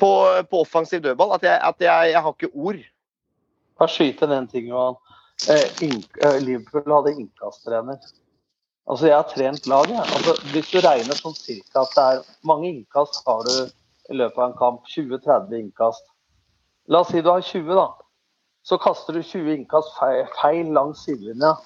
på, 0.00 0.10
på 0.50 0.60
offensiv 0.60 1.02
dødball 1.04 1.34
at, 1.38 1.46
jeg, 1.46 1.56
at 1.62 1.82
jeg, 1.82 2.12
jeg 2.12 2.22
har 2.26 2.36
ikke 2.36 2.52
ord. 2.52 2.84
Bare 3.76 3.92
skyte 3.92 4.28
den 4.28 4.46
tingen, 4.48 4.52
ting, 4.52 4.70
Johan. 4.72 5.00
Eh, 5.52 5.66
eh, 6.24 6.38
Liverpool 6.44 6.92
hadde 6.92 7.16
innkasttrener. 7.16 7.98
Altså, 8.86 9.08
jeg 9.08 9.16
har 9.16 9.26
trent 9.32 9.66
laget. 9.66 9.98
Altså, 10.00 10.36
hvis 10.52 10.70
du 10.70 10.78
regner 10.84 11.18
sånn 11.18 11.36
cirka 11.36 11.82
at 11.82 11.96
det 11.96 12.06
er 12.06 12.22
mange 12.46 12.70
innkast 12.70 13.20
har 13.26 13.42
du 13.48 13.56
i 14.10 14.16
løpet 14.16 14.38
av 14.38 14.50
en 14.50 14.58
kamp, 14.58 14.84
20-30 14.92 15.56
innkast. 15.60 16.04
La 16.88 17.02
oss 17.02 17.10
si 17.10 17.22
du 17.22 17.30
har 17.32 17.42
20, 17.42 17.72
da. 17.74 17.88
Så 18.66 18.78
kaster 18.82 19.14
du 19.14 19.22
20 19.22 19.54
innkast 19.60 19.92
feil, 19.98 20.72
langs 20.74 21.04
sidelinja. 21.06 21.56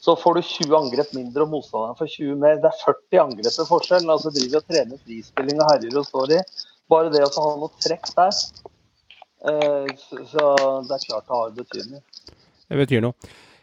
Så 0.00 0.14
får 0.16 0.38
du 0.38 0.42
20 0.42 0.76
angrep 0.78 1.12
mindre, 1.16 1.44
og 1.44 1.52
motstanderen 1.56 1.98
får 1.98 2.12
20 2.14 2.38
mer. 2.40 2.60
Det 2.62 2.70
er 2.70 2.84
40 2.84 3.22
angrep 3.24 3.52
i 3.52 3.68
forskjell. 3.70 4.08
Altså 4.12 4.32
driver 4.34 4.62
og 4.62 4.70
trener 4.70 5.02
frispilling 5.02 5.60
og 5.60 5.68
herjer 5.72 5.98
og 6.00 6.08
står 6.08 6.38
i. 6.38 6.40
Bare 6.92 7.12
det 7.12 7.24
å 7.26 7.32
ha 7.34 7.52
noe 7.58 7.82
trekk 7.82 8.12
der 8.14 8.32
Eh, 9.46 9.94
så 10.26 10.44
det 10.88 10.94
er 10.94 11.04
klart 11.06 11.26
det 11.26 11.34
har 11.34 11.50
betydning. 11.54 12.02
Det 12.68 12.78
betyr 12.80 13.04
noe. 13.04 13.14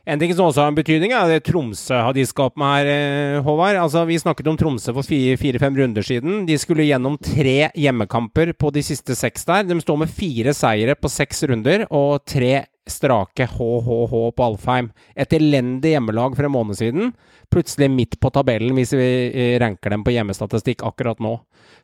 En 0.04 0.20
ting 0.20 0.34
som 0.36 0.50
også 0.50 0.60
har 0.66 0.72
en 0.74 0.76
betydning, 0.76 1.14
er 1.16 1.30
det 1.32 1.46
Tromsø 1.48 1.96
har 1.96 2.12
de 2.12 2.26
skapt 2.28 2.58
med 2.60 2.68
her, 2.76 2.88
eh, 2.92 3.44
Håvard. 3.46 3.78
Altså, 3.80 4.02
vi 4.04 4.20
snakket 4.20 4.50
om 4.52 4.58
Tromsø 4.60 4.92
for 4.92 5.08
fire-fem 5.08 5.78
runder 5.80 6.04
siden. 6.04 6.46
De 6.46 6.58
skulle 6.60 6.84
gjennom 6.84 7.16
tre 7.18 7.72
hjemmekamper 7.72 8.52
på 8.52 8.72
de 8.76 8.84
siste 8.84 9.16
seks 9.16 9.48
der. 9.48 9.64
De 9.64 9.80
står 9.80 10.00
med 10.00 10.12
fire 10.12 10.52
seire 10.52 10.98
på 11.00 11.08
seks 11.08 11.48
runder 11.48 11.88
og 11.90 12.26
tre 12.28 12.66
strake 12.86 13.48
HHH 13.48 14.14
på 14.36 14.44
Alfheim. 14.44 14.92
Et 15.16 15.38
elendig 15.40 15.96
hjemmelag 15.96 16.36
for 16.36 16.44
en 16.44 16.52
måned 16.52 16.76
siden. 16.76 17.14
Plutselig 17.50 17.90
midt 17.90 18.20
på 18.20 18.30
tabellen 18.30 18.76
hvis 18.76 18.92
vi 18.92 19.32
eh, 19.32 19.56
ranker 19.64 19.90
dem 19.90 20.04
på 20.04 20.12
hjemmestatistikk 20.12 20.84
akkurat 20.84 21.24
nå. 21.24 21.38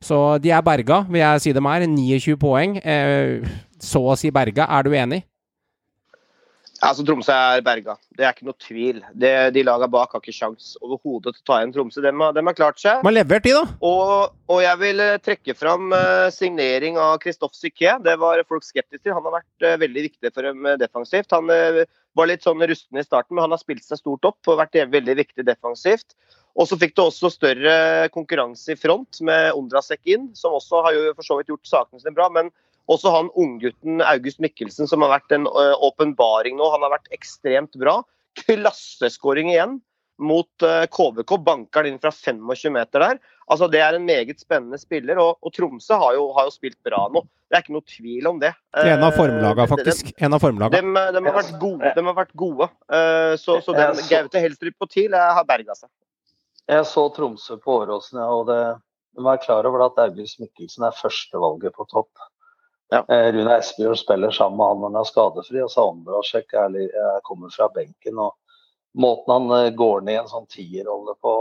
Så 0.03 0.41
de 0.43 0.51
er 0.51 0.61
berga, 0.61 1.05
vil 1.07 1.23
jeg 1.23 1.39
si 1.47 1.55
dem 1.55 1.71
er. 1.71 1.87
29 1.87 2.35
poeng. 2.35 2.81
Eh, 2.83 3.47
så 3.79 4.03
å 4.11 4.19
si 4.19 4.27
berga. 4.27 4.67
Er 4.67 4.83
du 4.83 4.91
enig? 4.91 5.23
Altså, 6.79 7.03
Tromsø 7.03 7.33
er 7.33 7.63
berga. 7.63 7.95
Det 8.15 8.23
er 8.23 8.35
ikke 8.35 8.47
noe 8.47 8.57
tvil. 8.63 9.01
Det, 9.19 9.31
de 9.55 9.63
lagene 9.67 9.89
bak 9.91 10.13
har 10.15 10.21
ikke 10.23 10.35
sjans 10.35 10.71
overhodet 10.79 11.35
til 11.35 11.43
å 11.43 11.47
ta 11.49 11.59
igjen 11.59 11.73
Tromsø. 11.75 12.01
De 12.05 12.13
har, 12.21 12.35
de 12.35 12.43
har 12.47 12.57
klart 12.57 12.79
seg. 12.81 13.03
Man 13.05 13.15
levert, 13.15 13.43
de, 13.43 13.53
da. 13.57 13.63
Og, 13.85 14.35
og 14.51 14.61
jeg 14.63 14.81
vil 14.83 15.03
eh, 15.03 15.19
trekke 15.23 15.55
fram 15.59 15.91
uh, 15.91 16.29
signering 16.33 16.99
av 17.01 17.17
Christophe 17.23 17.57
Syké. 17.57 17.97
Det 18.05 18.15
var 18.21 18.43
folk 18.47 18.67
skeptiske 18.67 19.03
til. 19.03 19.15
Han 19.17 19.27
har 19.27 19.41
vært 19.41 19.67
uh, 19.67 19.75
veldig 19.83 20.05
viktig 20.07 20.33
for 20.35 20.47
dem 20.47 20.71
defensivt. 20.79 21.35
Han 21.35 21.51
var 22.17 22.31
litt 22.31 22.47
sånn 22.47 22.63
rusten 22.63 22.99
i 22.99 23.05
starten, 23.05 23.35
men 23.35 23.45
han 23.45 23.55
har 23.55 23.61
spilt 23.61 23.85
seg 23.85 23.99
stort 23.99 24.27
opp 24.31 24.51
og 24.51 24.61
vært 24.61 24.79
veldig 24.91 25.19
viktig 25.19 25.45
defensivt. 25.47 26.15
Og 26.59 26.67
så 26.67 26.79
fikk 26.79 26.95
du 26.97 27.05
også 27.05 27.29
større 27.31 28.09
konkurranse 28.13 28.73
i 28.73 28.79
front 28.79 29.21
med 29.25 29.53
Ondrasek 29.55 30.01
inn, 30.09 30.31
som 30.35 30.57
også 30.57 30.81
har 30.87 30.95
jo 30.95 31.13
for 31.13 31.27
så 31.27 31.37
vidt 31.39 31.53
gjort 31.53 31.69
sakene 31.69 32.01
sine 32.01 32.15
bra. 32.15 32.27
men 32.33 32.51
også 32.89 33.11
han 33.13 33.29
unggutten 33.37 34.01
August 34.01 34.41
Mikkelsen, 34.43 34.89
som 34.89 35.05
har 35.05 35.19
vært 35.19 35.35
en 35.35 35.45
åpenbaring 35.49 36.57
nå. 36.57 36.71
Han 36.73 36.85
har 36.85 36.95
vært 36.97 37.11
ekstremt 37.15 37.77
bra. 37.79 37.99
Klasseskåring 38.43 39.51
igjen 39.53 39.77
mot 40.19 40.65
KVK. 40.91 41.35
Banker 41.45 41.85
den 41.85 41.95
inn 41.95 42.01
fra 42.01 42.11
25 42.11 42.73
meter 42.75 43.05
der. 43.05 43.19
Altså, 43.49 43.69
Det 43.71 43.81
er 43.81 43.97
en 43.97 44.05
meget 44.05 44.41
spennende 44.41 44.77
spiller, 44.77 45.17
og, 45.21 45.37
og 45.41 45.53
Tromsø 45.53 45.97
har 46.01 46.17
jo, 46.17 46.27
har 46.35 46.49
jo, 46.49 46.53
spilt 46.53 46.77
bra 46.85 47.05
nå. 47.13 47.23
Det 47.49 47.57
er 47.57 47.63
ikke 47.63 47.77
noe 47.77 47.87
tvil 47.89 48.27
om 48.29 48.41
det. 48.41 48.51
En 48.77 49.05
av 49.05 49.15
formlaga, 49.17 49.65
faktisk. 49.69 50.11
En 50.21 50.35
av 50.37 50.43
formlaga. 50.43 50.77
De, 50.77 51.05
de, 51.15 51.23
har 51.25 51.37
vært 51.39 51.55
gode. 51.61 51.93
De 51.95 52.03
har 52.09 52.17
vært 52.17 52.35
gode. 52.37 52.67
Så, 53.41 53.57
så 53.65 53.73
den 53.77 54.03
Gaute 54.09 54.43
Helstrup 54.43 54.77
på 54.85 54.89
TIL 54.91 55.17
har 55.17 55.45
berga 55.49 55.77
seg. 55.77 55.89
Jeg 56.69 56.85
så 56.85 57.07
Tromsø 57.15 57.57
på 57.57 57.79
Åråsen, 57.81 58.19
ja, 58.21 58.27
og 58.29 58.45
det, 58.45 58.59
de 59.17 59.25
var 59.25 59.39
klar 59.41 59.65
over 59.65 59.87
at 59.87 59.97
August 60.03 60.37
Mikkelsen 60.43 60.85
er 60.85 60.93
førstevalget 60.93 61.73
på 61.73 61.87
topp. 61.89 62.11
Ja. 62.89 63.03
Rune 63.07 63.57
Espejord 63.57 63.99
spiller 63.99 64.31
sammen 64.31 64.57
med 64.57 64.65
han 64.65 64.79
når 64.81 64.89
han 64.89 64.99
er 65.01 65.09
skadefri, 65.09 65.61
og 65.61 65.71
så 65.71 65.85
Ondrasjek 65.91 66.55
kommer 67.27 67.53
fra 67.53 67.69
benken. 67.73 68.17
og 68.17 68.35
Måten 68.97 69.33
han 69.35 69.75
går 69.77 70.01
ned 70.01 70.15
i 70.15 70.21
en 70.23 70.31
sånn 70.31 70.49
tierrolle 70.49 71.13
på 71.21 71.33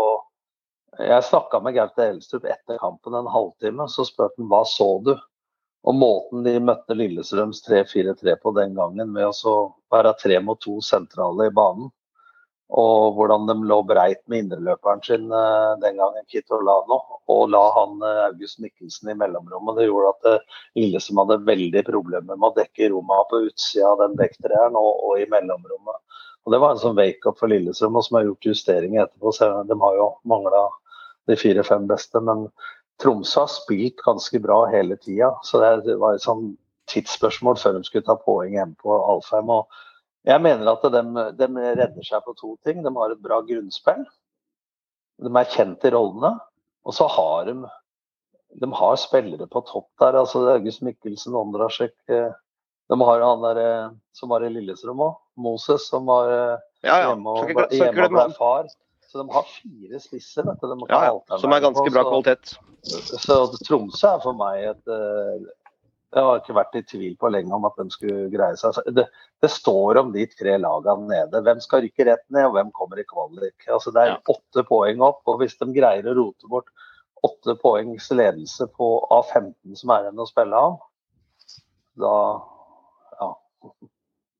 Jeg 0.98 1.24
snakka 1.24 1.60
med 1.60 1.76
Gaute 1.76 2.04
Elstrup 2.10 2.44
etter 2.48 2.78
kampen 2.80 3.14
en 3.14 3.28
halvtime, 3.30 3.86
så 3.88 4.04
spurte 4.08 4.40
han 4.40 4.48
hva 4.50 4.62
så 4.66 4.88
du? 5.04 5.14
Og 5.86 5.94
måten 5.94 6.42
de 6.44 6.56
møtte 6.60 6.96
Lillestrøms 6.96 7.60
3-4-3 7.64 8.34
på 8.42 8.52
den 8.56 8.74
gangen, 8.74 9.12
med 9.12 9.28
å 9.28 9.54
være 9.92 10.16
tre 10.20 10.40
mot 10.44 10.60
to 10.60 10.80
sentrale 10.84 11.46
i 11.48 11.54
banen, 11.54 11.92
og 12.68 13.14
hvordan 13.16 13.46
de 13.48 13.54
lå 13.64 13.78
breit 13.88 14.20
med 14.28 14.42
indreløperen 14.42 15.00
sin 15.04 15.30
uh, 15.32 15.78
den 15.80 15.96
gangen, 15.96 16.26
Kitolano, 16.28 16.98
og 17.32 17.46
la 17.54 17.62
han 17.78 18.02
uh, 18.02 18.26
August 18.26 18.60
Mikkelsen 18.60 19.08
i 19.08 19.16
mellomrommet. 19.16 19.78
Det 19.78 19.86
gjorde 19.88 20.12
at 20.12 20.42
uh, 20.76 21.22
hadde 21.22 21.38
veldig 21.48 21.84
problemer 21.86 22.36
med 22.36 22.50
å 22.50 22.56
dekke 22.58 22.90
rommet 22.92 23.30
på 23.30 23.40
utsida 23.46 23.88
av 23.94 24.02
den 24.04 24.18
dekktreeren 24.20 24.76
og, 24.76 24.90
og, 25.00 25.14
i 25.22 25.28
mellomrommet. 25.32 26.04
Og 26.44 26.52
Det 26.52 26.60
var 26.60 26.74
en 26.74 26.82
sånn 26.84 27.00
wake-up 27.00 27.40
for 27.40 27.48
Lillestrøm, 27.48 27.96
og 27.96 28.04
som 28.04 28.20
har 28.20 28.28
gjort 28.28 28.52
justeringer 28.52 29.06
etterpå. 29.06 29.32
De 29.68 29.80
har 29.80 29.96
jo 29.96 30.12
mangla 30.28 30.66
de 31.28 31.36
fire-fem 31.40 31.88
beste, 31.88 32.20
men 32.24 32.46
Tromsø 33.00 33.44
har 33.44 33.52
spilt 33.52 34.00
ganske 34.04 34.40
bra 34.44 34.62
hele 34.72 34.96
tida. 35.00 35.32
Så 35.46 35.60
det 35.60 35.96
var 36.00 36.16
et 36.16 36.24
sånn 36.24 36.50
tidsspørsmål 36.88 37.60
før 37.60 37.76
de 37.76 37.84
skulle 37.86 38.06
ta 38.06 38.16
poeng 38.20 38.56
hjemme 38.56 38.76
på 38.80 38.96
Alfheim. 38.96 39.52
og 39.52 39.68
jeg 40.28 40.44
mener 40.44 40.68
at 40.70 40.86
de, 40.92 41.02
de, 41.38 41.48
redder 41.56 42.04
seg 42.04 42.24
på 42.24 42.34
to 42.36 42.54
ting. 42.66 42.82
De 42.84 42.92
har 42.94 43.14
et 43.14 43.22
bra 43.24 43.40
grunnspill. 43.46 44.04
De 45.24 45.30
er 45.32 45.52
kjent 45.54 45.86
i 45.88 45.92
rollene. 45.94 46.34
Og 46.88 46.94
så 46.96 47.08
har 47.10 47.48
de 47.48 47.56
de 48.60 48.72
har 48.72 48.96
spillere 48.96 49.46
på 49.46 49.60
topp 49.60 49.90
der. 50.00 50.16
altså 50.22 50.46
August 50.54 50.82
Mikkelsen, 50.82 51.34
Ondrasjek 51.36 51.94
eh, 52.08 52.30
De 52.88 53.00
har 53.00 53.20
han 53.20 53.42
der 53.44 53.60
eh, 53.60 53.90
som 54.16 54.32
var 54.32 54.44
i 54.44 54.48
Lillestrøm 54.52 55.02
òg. 55.04 55.18
Moses, 55.36 55.88
som 55.90 56.08
var 56.08 56.30
eh, 56.32 56.62
ja, 56.82 56.94
ja. 57.02 57.10
hjemme 57.10 57.34
og, 57.34 57.52
hjemme 57.68 58.06
og 58.06 58.16
ble 58.16 58.24
far. 58.38 58.70
Så 59.08 59.20
de 59.22 59.28
har 59.32 59.44
fire 59.48 60.00
spisser. 60.00 60.48
vet 60.48 60.64
du. 60.64 60.86
Ja, 60.88 61.02
ja. 61.10 61.38
Som 61.40 61.52
er 61.52 61.64
ganske 61.64 61.86
bra 61.92 62.04
kvalitet. 62.08 62.56
Så, 62.88 63.20
så 63.20 63.38
Tromsø 63.66 64.14
er 64.14 64.24
for 64.24 64.36
meg 64.36 64.64
et 64.70 64.90
jeg 66.08 66.24
har 66.24 66.38
ikke 66.40 66.56
vært 66.56 66.76
i 66.78 66.84
tvil 66.88 67.16
på 67.20 67.28
lenge 67.28 67.52
om 67.52 67.66
at 67.68 67.76
de 67.76 67.92
skulle 67.92 68.28
greie 68.32 68.56
seg. 68.56 68.78
Det, 68.96 69.04
det 69.44 69.50
står 69.52 70.00
om 70.00 70.12
de 70.14 70.24
tre 70.32 70.54
lagene 70.60 71.08
nede. 71.10 71.42
Hvem 71.44 71.58
skal 71.60 71.82
rykke 71.84 72.06
rett 72.08 72.24
ned, 72.32 72.46
og 72.48 72.54
hvem 72.56 72.70
kommer 72.76 73.00
i 73.00 73.04
kvalik. 73.08 73.66
Altså, 73.66 73.92
det 73.92 74.04
er 74.04 74.12
ja. 74.14 74.20
åtte 74.32 74.64
poeng 74.68 75.02
opp, 75.04 75.20
og 75.28 75.42
hvis 75.42 75.58
de 75.60 75.68
greier 75.76 76.08
å 76.08 76.16
rote 76.16 76.48
bort 76.48 76.72
åtte 77.26 77.56
poengs 77.58 78.06
ledelse 78.14 78.68
på, 78.78 78.88
A15 79.10 79.74
som 79.76 79.90
er 79.90 80.06
igjen 80.06 80.22
å 80.22 80.26
spille 80.28 80.60
av, 80.68 80.78
da 81.98 82.14
ja. 83.18 83.28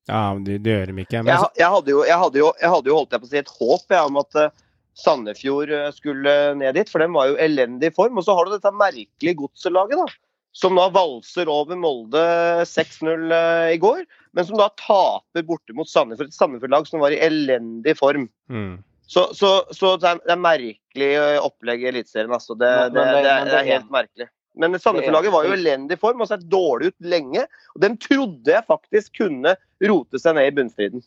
Ja, 0.09 0.21
det, 0.39 0.61
det 0.63 0.73
gjør 0.73 0.93
de 0.93 1.03
ikke. 1.03 1.21
Men... 1.21 1.33
Jeg, 1.35 1.51
jeg, 1.59 1.69
hadde 1.75 1.93
jo, 1.93 1.99
jeg, 2.07 2.17
hadde 2.23 2.41
jo, 2.41 2.47
jeg 2.63 2.73
hadde 2.73 2.89
jo 2.89 2.97
holdt 2.97 3.13
jeg 3.13 3.21
på 3.21 3.29
å 3.29 3.33
si 3.33 3.41
et 3.43 3.53
håp 3.59 3.93
jeg, 3.93 4.07
om 4.07 4.21
at 4.23 4.39
uh, 4.39 4.63
Sandefjord 4.97 5.75
uh, 5.75 5.91
skulle 5.93 6.33
ned 6.57 6.79
dit, 6.79 6.89
for 6.89 7.03
de 7.03 7.11
var 7.13 7.29
jo 7.29 7.37
elendig 7.43 7.91
i 7.91 7.95
form. 7.99 8.17
Og 8.17 8.25
så 8.25 8.33
har 8.39 8.47
du 8.47 8.55
dette 8.55 8.73
merkelige 8.73 9.37
godselaget, 9.43 10.01
da 10.01 10.07
som 10.51 10.75
da 10.75 10.87
valser 10.93 11.49
over 11.51 11.77
Molde 11.79 12.21
6-0 12.67 13.33
eh, 13.35 13.73
i 13.75 13.79
går, 13.81 14.03
men 14.33 14.45
som 14.45 14.57
da 14.59 14.69
taper 14.81 15.45
borte 15.45 15.75
mot 15.77 15.89
Sandefjord, 15.89 16.31
et 16.31 16.37
Sandefjord-lag 16.37 16.87
som 16.89 17.03
var 17.03 17.13
i 17.13 17.21
elendig 17.21 17.95
form. 17.99 18.27
Mm. 18.49 18.79
Så, 19.09 19.29
så, 19.33 19.63
så, 19.73 19.95
det 19.97 20.09
er, 20.09 20.19
det 20.25 20.33
er 20.35 20.41
merkelig 20.41 21.13
eh, 21.17 21.37
opplegg 21.41 21.85
i 21.85 21.89
Eliteserien. 21.93 22.33
Altså. 22.33 22.57
Det, 22.57 22.69
det, 22.93 23.05
det, 23.05 23.31
er, 23.31 23.53
er 23.61 23.71
helt 23.71 23.89
merkelig. 23.93 24.29
Men 24.59 24.75
Sandefjord-laget 24.75 25.33
var 25.33 25.47
jo 25.47 25.53
i 25.53 25.57
elendig 25.57 25.97
form 26.01 26.21
og 26.25 26.29
sett 26.29 26.43
dårlig 26.51 26.91
ut 26.91 27.07
lenge. 27.13 27.45
og 27.75 27.81
Den 27.85 27.97
trodde 28.01 28.53
jeg 28.53 28.67
faktisk 28.67 29.21
kunne 29.21 29.55
rote 29.89 30.21
seg 30.21 30.37
ned 30.37 30.49
i 30.49 30.55
bunnstriden. 30.57 31.05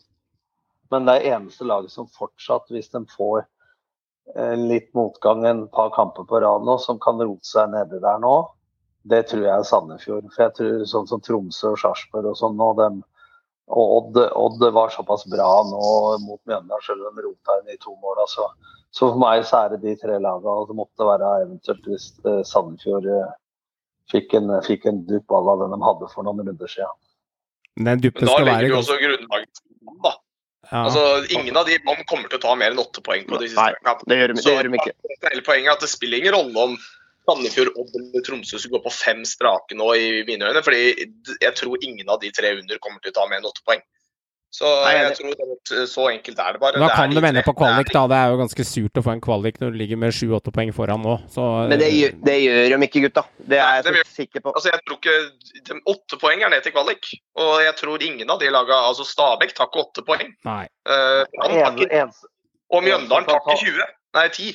Men 0.91 1.07
det 1.07 1.15
er 1.19 1.37
eneste 1.37 1.67
laget 1.67 1.93
som 1.93 2.09
fortsatt, 2.11 2.67
hvis 2.73 2.91
de 2.93 3.03
får 3.13 3.43
eh, 4.35 4.55
litt 4.59 4.89
motgang 4.97 5.45
en 5.47 5.63
par 5.73 5.93
kamper 5.95 6.27
på 6.29 6.41
rad 6.43 6.65
nå, 6.67 6.75
som 6.81 6.99
kan 7.03 7.21
rote 7.21 7.47
seg 7.47 7.71
nedi 7.71 8.01
der 8.03 8.19
nå, 8.23 8.35
det 9.09 9.23
tror 9.29 9.43
jeg 9.43 9.53
er 9.53 9.65
Sandefjord. 9.67 10.29
For 10.33 10.45
jeg 10.45 10.55
tror 10.57 10.85
sånn 10.89 11.09
som 11.09 11.23
Tromsø 11.23 11.73
og 11.73 11.81
Sarpsborg 11.81 12.31
og 12.31 12.39
sånn 12.39 12.55
nå, 12.59 12.69
dem, 12.79 13.01
og 13.73 13.91
Odd, 13.97 14.19
Odd, 14.39 14.63
var 14.75 14.91
såpass 14.93 15.25
bra 15.31 15.49
nå 15.67 15.91
mot 16.23 16.39
Mjøndalen, 16.49 16.83
selv 16.85 17.07
om 17.07 17.15
de 17.17 17.25
rota 17.25 17.59
inn 17.61 17.75
i 17.75 17.79
to 17.83 17.95
mål. 17.95 18.23
Altså. 18.25 18.49
Så 18.93 19.07
for 19.07 19.19
meg 19.21 19.45
så 19.49 19.63
er 19.63 19.73
det 19.73 19.83
de 19.85 19.95
tre 19.99 20.19
lagene. 20.19 20.55
Og 20.55 20.71
det 20.71 20.77
måtte 20.77 21.07
være 21.07 21.31
eventuelt 21.45 21.87
hvis 21.89 22.09
eh, 22.27 22.41
Sandefjord 22.47 23.07
eh, 23.11 23.31
fikk 24.11 24.35
en, 24.39 24.51
fikk 24.67 24.89
en 24.91 25.03
dupp 25.07 25.31
à 25.31 25.41
la 25.47 25.57
den 25.63 25.75
de 25.75 25.79
hadde 25.83 26.11
for 26.11 26.27
noen 26.27 26.43
runder 26.43 26.71
siden. 26.71 26.99
Den 27.79 28.03
duppen 28.03 28.27
skal 28.27 28.43
være 28.43 28.51
Da 28.51 28.59
legger 28.59 28.75
du 28.75 28.79
også 28.81 28.99
grunnlaget 29.01 29.63
da. 30.03 30.11
Ja. 30.71 30.81
Altså, 30.85 31.01
ingen 31.35 31.57
av 31.59 31.67
de 31.67 31.75
kommer 31.83 32.29
til 32.29 32.39
å 32.39 32.43
ta 32.43 32.53
mer 32.57 32.71
enn 32.71 32.81
åtte 32.81 33.01
poeng 33.03 33.25
på 33.27 33.39
de 33.41 33.49
siste 33.51 33.79
kampene. 33.83 34.09
Det 34.09 34.19
gjør 34.19 34.31
de, 34.31 34.35
det 34.39 34.53
gjør 34.53 34.69
de 34.69 34.79
ikke. 34.79 34.93
Så 35.23 35.41
poenget 35.47 35.73
at 35.73 35.83
det 35.83 35.89
spiller 35.91 36.21
ingen 36.21 36.35
rolle 36.37 36.67
om 36.69 36.77
Sandefjord, 37.23 37.73
Odd 37.79 37.97
eller 37.99 38.23
Tromsø 38.25 38.59
skulle 38.59 38.79
gå 38.79 38.85
på 38.87 38.93
fem 38.93 39.23
strake 39.27 39.77
nå, 39.79 39.89
i 39.95 40.23
mine 40.27 40.49
øyne. 40.49 40.63
fordi 40.65 41.09
jeg 41.41 41.55
tror 41.59 41.77
ingen 41.81 42.09
av 42.09 42.19
de 42.21 42.31
tre 42.35 42.55
under 42.59 42.81
kommer 42.83 43.03
til 43.03 43.13
å 43.13 43.19
ta 43.19 43.27
mer 43.29 43.39
enn 43.41 43.49
åtte 43.49 43.63
poeng. 43.67 43.83
Så 44.53 44.69
jeg 44.85 45.15
tror 45.17 45.31
det, 45.33 45.77
så 45.89 46.03
enkelt 46.11 46.37
er 46.37 46.53
det 46.53 46.59
bare. 46.61 46.77
Da 46.77 46.91
kan 46.93 47.09
du 47.09 47.17
vende 47.23 47.41
på 47.41 47.55
kvalik, 47.57 47.87
da. 47.89 48.03
Det 48.11 48.17
er 48.19 48.33
jo 48.33 48.35
ganske 48.43 48.65
surt 48.69 48.99
å 48.99 49.01
få 49.01 49.15
en 49.15 49.23
kvalik 49.23 49.55
når 49.57 49.71
du 49.73 49.79
ligger 49.79 49.97
med 50.03 50.13
sju-åtte 50.13 50.53
poeng 50.53 50.69
foran 50.77 51.01
nå. 51.01 51.15
Så, 51.33 51.45
Men 51.71 51.81
det, 51.81 51.87
det, 52.21 52.35
gjør 52.43 52.75
de 52.75 52.89
ikke, 52.89 53.01
gutta. 53.07 53.23
Det 53.49 53.57
er 53.57 53.79
jeg 53.79 53.87
så 53.87 54.03
sikker 54.19 54.43
på. 54.45 54.53
Altså, 54.53 54.69
jeg 54.69 54.83
tror 54.85 54.99
ikke 54.99 55.79
Åtte 55.89 56.21
poeng 56.21 56.45
er 56.45 56.53
ned 56.53 56.61
til 56.67 56.75
kvalik. 56.75 57.09
Og 57.41 57.55
jeg 57.65 57.73
tror 57.79 58.05
ingen 58.05 58.29
av 58.29 58.43
de 58.43 58.53
laga 58.53 58.77
Altså, 58.91 59.07
Stabæk 59.09 59.57
tar 59.57 59.71
ikke 59.71 59.87
åtte 59.87 60.05
poeng. 60.05 60.29
Nei. 60.45 60.67
Uh, 60.85 61.25
en, 61.49 62.13
og 62.69 62.85
Mjøndalen 62.85 63.25
tar 63.25 63.41
ikke 63.41 63.57
20. 63.65 63.91
Nei, 64.13 64.27
10. 64.29 64.53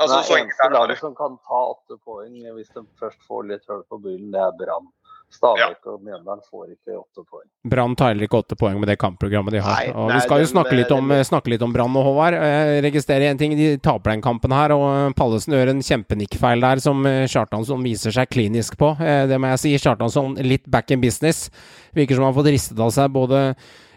Altså, 0.00 0.20
det 0.24 0.40
eneste 0.40 0.70
laget 0.72 0.98
som 1.02 1.12
kan 1.18 1.36
ta 1.46 1.60
åtte 1.74 1.98
poeng 2.04 2.32
hvis 2.56 2.72
de 2.74 2.86
først 3.00 3.20
får 3.28 3.46
litt 3.52 3.68
hull 3.68 3.84
på 3.90 4.00
byllen, 4.00 4.30
det 4.32 4.40
er 4.40 4.56
Brann. 4.58 4.88
Stabæk 5.30 5.84
og 5.86 6.00
Mjøndalen 6.02 6.40
får 6.42 6.72
ikke 6.72 6.96
åtte 6.98 7.22
poeng. 7.22 7.44
Brann 7.70 7.92
tar 7.94 8.10
heller 8.10 8.26
ikke 8.26 8.40
åtte 8.40 8.56
poeng 8.58 8.80
med 8.82 8.88
det 8.90 8.96
kampprogrammet 8.98 9.54
de 9.54 9.60
har. 9.62 9.76
Nei, 9.84 9.92
og 9.94 10.08
nei, 10.10 10.16
Vi 10.16 10.24
skal 10.24 10.40
jo 10.42 10.48
snakke 10.50 10.74
litt 10.74 10.90
om, 10.96 11.12
snakke 11.28 11.52
litt 11.52 11.62
om 11.62 11.74
Brann 11.76 11.94
og 12.00 12.02
Håvard. 12.08 12.34
Jeg 12.34 12.80
registrerer 12.88 13.28
én 13.30 13.38
ting, 13.38 13.54
de 13.54 13.68
taper 13.78 14.10
den 14.16 14.24
kampen 14.24 14.50
her, 14.50 14.74
og 14.74 15.14
Pallesen 15.14 15.54
gjør 15.54 15.70
en 15.70 15.84
kjempenikkfeil 15.86 16.64
der 16.66 16.82
som 16.82 17.06
eh, 17.06 17.28
Kjartansson 17.30 17.86
viser 17.86 18.16
seg 18.16 18.32
klinisk 18.32 18.74
på. 18.80 18.96
Eh, 18.98 19.28
Det 19.30 19.38
må 19.38 19.52
jeg 19.52 19.62
si. 19.62 19.76
Kjartansson 19.78 20.34
litt 20.42 20.66
back 20.66 20.90
in 20.90 21.00
business. 21.04 21.46
Virker 21.94 22.18
som 22.18 22.26
han 22.26 22.32
har 22.34 22.40
fått 22.42 22.50
ristet 22.50 22.82
av 22.82 22.90
seg 22.90 23.14
både 23.14 23.44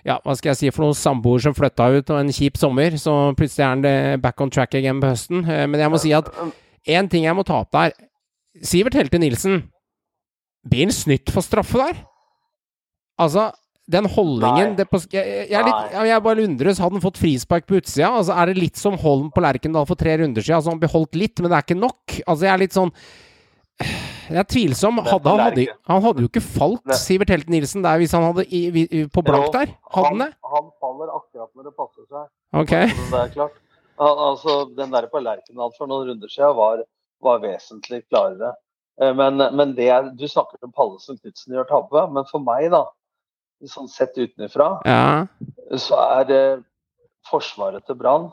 ja, 0.03 0.17
hva 0.23 0.35
skal 0.35 0.51
jeg 0.51 0.59
si 0.59 0.71
for 0.75 0.83
noen 0.85 0.97
samboer 0.99 1.43
som 1.45 1.55
flytta 1.55 1.89
ut, 1.95 2.09
og 2.11 2.19
en 2.19 2.31
kjip 2.35 2.57
sommer. 2.59 2.97
Så 2.99 3.13
plutselig 3.39 3.63
er 3.63 3.69
han 3.71 4.21
back 4.23 4.41
on 4.43 4.51
track 4.51 4.75
again 4.75 4.99
på 5.03 5.11
høsten. 5.13 5.43
Eh, 5.47 5.65
Men 5.67 5.79
jeg 5.79 5.93
må 5.93 5.99
si 6.01 6.11
at 6.15 6.29
én 6.87 7.09
ting 7.09 7.23
jeg 7.23 7.35
må 7.37 7.45
ta 7.47 7.61
opp 7.63 7.71
der. 7.71 7.93
Sivert 8.61 8.97
Helte 8.99 9.19
Nilsen. 9.21 9.63
Blir 10.67 10.85
han 10.87 10.95
snytt 10.95 11.31
for 11.33 11.43
straffe 11.43 11.79
der? 11.79 11.97
Altså, 13.19 13.49
den 13.91 14.05
holdningen 14.07 14.77
det 14.77 14.85
på, 14.89 14.99
jeg, 15.11 15.47
jeg, 15.51 15.63
litt, 15.67 15.95
jeg 16.07 16.23
bare 16.23 16.45
undres. 16.47 16.79
Hadde 16.79 16.95
han 16.97 17.03
fått 17.03 17.19
frispark 17.19 17.65
på 17.67 17.79
utsida? 17.81 18.11
Altså, 18.15 18.35
er 18.39 18.51
det 18.51 18.61
litt 18.61 18.79
som 18.79 18.95
Holm 19.01 19.27
på 19.35 19.43
Lerkendal 19.43 19.87
for 19.89 19.99
tre 19.99 20.15
runder 20.21 20.43
siden? 20.43 20.55
Altså, 20.59 20.71
han 20.71 20.79
beholdt 20.83 21.19
litt, 21.19 21.39
men 21.43 21.51
det 21.51 21.57
er 21.59 21.65
ikke 21.67 21.79
nok. 21.81 22.19
Altså, 22.23 22.45
jeg 22.47 22.53
er 22.53 22.61
litt 22.63 22.77
sånn 22.77 22.93
Jeg 24.29 24.39
er 24.39 24.47
tvilsom. 24.49 24.99
Hadde, 25.03 25.29
han, 25.29 25.41
hadde, 25.43 25.65
han 25.89 26.01
hadde 26.05 26.23
jo 26.23 26.29
ikke 26.31 26.41
falt 26.45 26.83
Det- 26.87 26.97
Sivert 27.01 27.29
Helt 27.33 27.49
Nilsen 27.51 27.83
der 27.85 27.99
hvis 28.01 28.13
han 28.15 28.23
hadde 28.29 28.45
i, 28.47 28.61
i, 28.83 29.03
på 29.11 29.23
blank 29.25 29.51
der. 29.53 29.73
Hadde 29.93 30.07
han 30.13 30.23
det? 30.23 30.29
Han 30.53 30.69
faller 30.81 31.11
akkurat 31.17 31.51
når 31.57 31.69
det 31.69 31.75
passer 31.77 32.07
seg. 32.07 32.27
Ok. 32.63 32.73
Det 33.13 33.19
er 33.19 33.33
klart. 33.35 33.59
Al 34.01 34.19
altså, 34.31 34.55
den 34.77 34.91
der 34.95 35.05
på 35.11 35.21
hans 35.21 35.77
for 35.77 35.87
noen 35.91 36.07
runder 36.09 36.31
siden 36.31 36.55
var, 36.57 36.81
var 37.21 37.39
vesentlig 37.43 38.01
klarere. 38.09 38.55
Eh, 39.01 39.13
Men, 39.13 39.37
men 39.55 39.75
det 39.77 39.89
er, 39.89 40.09
du 40.17 40.25
snakker 40.27 40.57
om 40.65 40.71
Pallesen 40.73 41.17
Knutsen 41.21 41.53
gjør 41.53 41.67
tabbe, 41.69 42.07
men 42.13 42.25
for 42.29 42.39
meg, 42.41 42.71
da, 42.73 42.85
sånn 43.69 43.87
sett 43.87 44.17
utenfra, 44.17 44.79
Ja. 44.85 45.25
så 45.77 45.99
er 46.19 46.25
det 46.29 46.41
forsvaret 47.29 47.85
til 47.87 47.95
Brann 47.95 48.31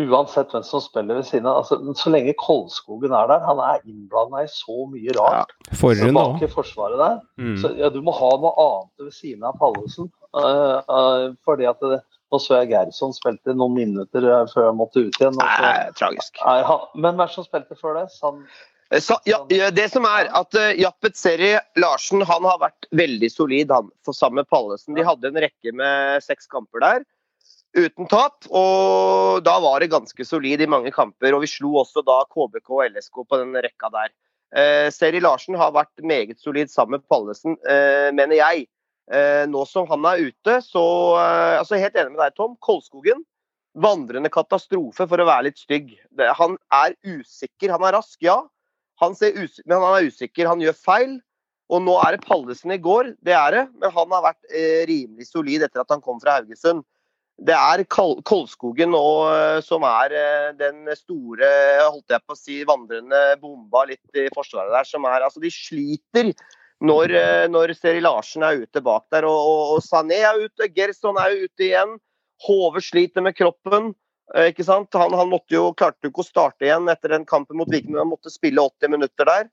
Uansett 0.00 0.54
hvem 0.54 0.62
som 0.64 0.80
spiller 0.80 1.18
ved 1.18 1.26
siden 1.28 1.48
av. 1.50 1.60
Altså, 1.60 1.76
så 2.00 2.12
lenge 2.14 2.32
Kolskogen 2.40 3.12
er 3.12 3.28
der, 3.28 3.42
han 3.44 3.60
er 3.60 3.82
innblanda 3.84 4.40
i 4.46 4.48
så 4.48 4.86
mye 4.88 5.12
rart 5.18 5.52
Forrunde 5.76 6.14
bak 6.16 6.46
i 6.46 6.48
forsvaret 6.48 6.96
der. 7.00 7.20
Mm. 7.36 7.58
Så 7.60 7.74
ja, 7.76 7.90
du 7.92 8.00
må 8.04 8.14
ha 8.16 8.30
noe 8.40 8.54
annet 8.64 9.06
ved 9.06 9.16
siden 9.18 9.44
av 9.44 9.60
Pallesen. 9.60 10.08
Uh, 10.32 10.80
uh, 10.88 11.26
fordi 11.44 11.68
at 11.68 11.80
det, 11.84 12.00
Nå 12.32 12.38
så 12.40 12.62
jeg 12.62 12.70
Gerson 12.70 13.10
spilte 13.12 13.52
noen 13.52 13.74
minutter 13.76 14.24
eh, 14.24 14.46
før 14.48 14.70
jeg 14.70 14.76
måtte 14.78 15.02
ut 15.04 15.18
igjen. 15.20 15.34
og 15.36 15.42
så 15.44 15.64
Nei, 15.66 15.90
tragisk. 15.98 16.38
er 16.48 16.62
han, 16.64 16.86
men 16.96 17.18
hvem 17.18 17.28
som 17.28 17.44
spilte 17.44 17.76
før 17.76 17.98
det? 17.98 18.06
Sand, 18.14 18.46
Eh, 18.92 19.00
Så, 19.00 19.16
ja, 19.24 19.40
ja, 19.48 19.70
det 19.70 19.88
som 19.92 20.04
er 20.08 20.28
at 20.36 20.58
uh, 20.58 20.70
Jappet 20.76 21.16
Seri 21.16 21.54
Larsen 21.80 22.22
han 22.28 22.44
har 22.48 22.60
vært 22.60 22.88
veldig 22.92 23.30
solid 23.32 23.72
han, 23.72 23.90
for 24.04 24.16
sammen 24.16 24.42
med 24.42 24.50
Pallesen. 24.52 24.96
De 24.98 25.06
hadde 25.06 25.30
en 25.30 25.40
rekke 25.40 25.74
med 25.76 26.24
seks 26.24 26.50
kamper 26.52 26.84
der 26.84 27.04
uten 27.76 28.08
tap. 28.10 28.46
Og 28.50 29.42
da 29.46 29.56
var 29.62 29.80
det 29.82 29.92
ganske 29.92 30.26
solid 30.26 30.62
i 30.62 30.70
mange 30.70 30.92
kamper. 30.94 31.34
Og 31.34 31.44
vi 31.44 31.50
slo 31.50 31.76
også 31.82 32.04
da 32.06 32.22
KBK 32.30 32.70
og 32.76 32.84
LSK 32.90 33.24
på 33.24 33.40
den 33.40 33.56
rekka 33.64 33.90
der. 33.94 34.12
Eh, 34.52 34.88
Seri 34.92 35.20
Larsen 35.22 35.56
har 35.56 35.72
vært 35.72 36.04
meget 36.04 36.40
solid 36.42 36.70
sammen 36.70 36.98
med 36.98 37.08
Pallesen, 37.08 37.56
eh, 37.68 38.12
mener 38.12 38.36
jeg. 38.36 38.66
Eh, 39.12 39.44
nå 39.48 39.64
som 39.66 39.88
han 39.90 40.04
er 40.06 40.28
ute, 40.28 40.60
så 40.62 40.82
eh, 41.18 41.58
altså 41.58 41.80
Helt 41.80 41.96
enig 41.96 42.14
med 42.14 42.22
deg, 42.22 42.36
Tom. 42.36 42.56
Kolskogen. 42.60 43.24
Vandrende 43.72 44.28
katastrofe, 44.28 45.06
for 45.08 45.20
å 45.20 45.26
være 45.26 45.48
litt 45.48 45.60
stygg. 45.60 45.94
Det, 46.12 46.28
han 46.36 46.58
er 46.76 46.92
usikker. 47.08 47.72
Han 47.72 47.86
er 47.88 47.96
rask, 47.96 48.18
ja. 48.20 48.42
Han 49.00 49.16
men 49.18 49.78
han 49.80 49.94
er 49.96 50.08
usikker, 50.12 50.46
han 50.46 50.60
gjør 50.60 50.76
feil. 50.76 51.20
Og 51.72 51.80
nå 51.80 51.94
er 52.04 52.14
det 52.14 52.26
Pallesen 52.26 52.74
i 52.74 52.80
går, 52.82 53.14
det 53.24 53.32
er 53.32 53.54
det. 53.56 53.62
Men 53.80 53.94
han 53.94 54.12
har 54.12 54.26
vært 54.28 54.52
eh, 54.52 54.82
rimelig 54.88 55.30
solid 55.30 55.64
etter 55.64 55.80
at 55.80 55.94
han 55.94 56.04
kom 56.04 56.20
fra 56.20 56.36
Haugesund. 56.36 56.84
Det 57.40 57.54
er 57.56 57.82
Koldskogen 57.88 58.94
eh, 58.94 59.58
som 59.64 59.84
er 59.88 60.12
eh, 60.14 60.48
den 60.58 60.84
store, 60.94 61.48
holdt 61.88 62.12
jeg 62.12 62.22
på 62.26 62.36
å 62.36 62.38
si, 62.38 62.58
vandrende 62.68 63.22
bomba 63.40 63.86
litt 63.88 64.18
i 64.20 64.28
forsvaret 64.34 64.74
der. 64.74 64.88
Som 64.88 65.08
er, 65.08 65.24
altså 65.24 65.42
De 65.42 65.50
sliter 65.50 66.32
når, 66.82 67.14
eh, 67.16 67.48
når 67.50 67.74
Seri 67.78 68.02
Larsen 68.04 68.44
er 68.46 68.62
ute 68.62 68.82
bak 68.84 69.06
der. 69.14 69.26
Og, 69.28 69.38
og, 69.38 69.74
og 69.76 69.82
Sané 69.86 70.20
er 70.26 70.44
ute, 70.44 70.70
Gerson 70.76 71.18
er 71.22 71.44
ute 71.46 71.68
igjen. 71.70 71.96
Hove 72.46 72.82
sliter 72.82 73.24
med 73.24 73.36
kroppen. 73.38 73.92
Eh, 74.34 74.50
ikke 74.52 74.66
sant? 74.66 74.92
Han, 74.98 75.14
han 75.18 75.30
måtte 75.32 75.56
jo, 75.56 75.70
klarte 75.78 76.06
jo 76.06 76.12
ikke 76.12 76.24
å 76.24 76.28
starte 76.28 76.68
igjen 76.68 76.90
etter 76.92 77.14
den 77.14 77.26
kampen 77.28 77.58
mot 77.58 77.70
Viking. 77.70 77.94
men 77.94 78.04
Han 78.04 78.12
måtte 78.14 78.32
spille 78.32 78.62
80 78.62 78.94
minutter 78.96 79.28
der. 79.28 79.50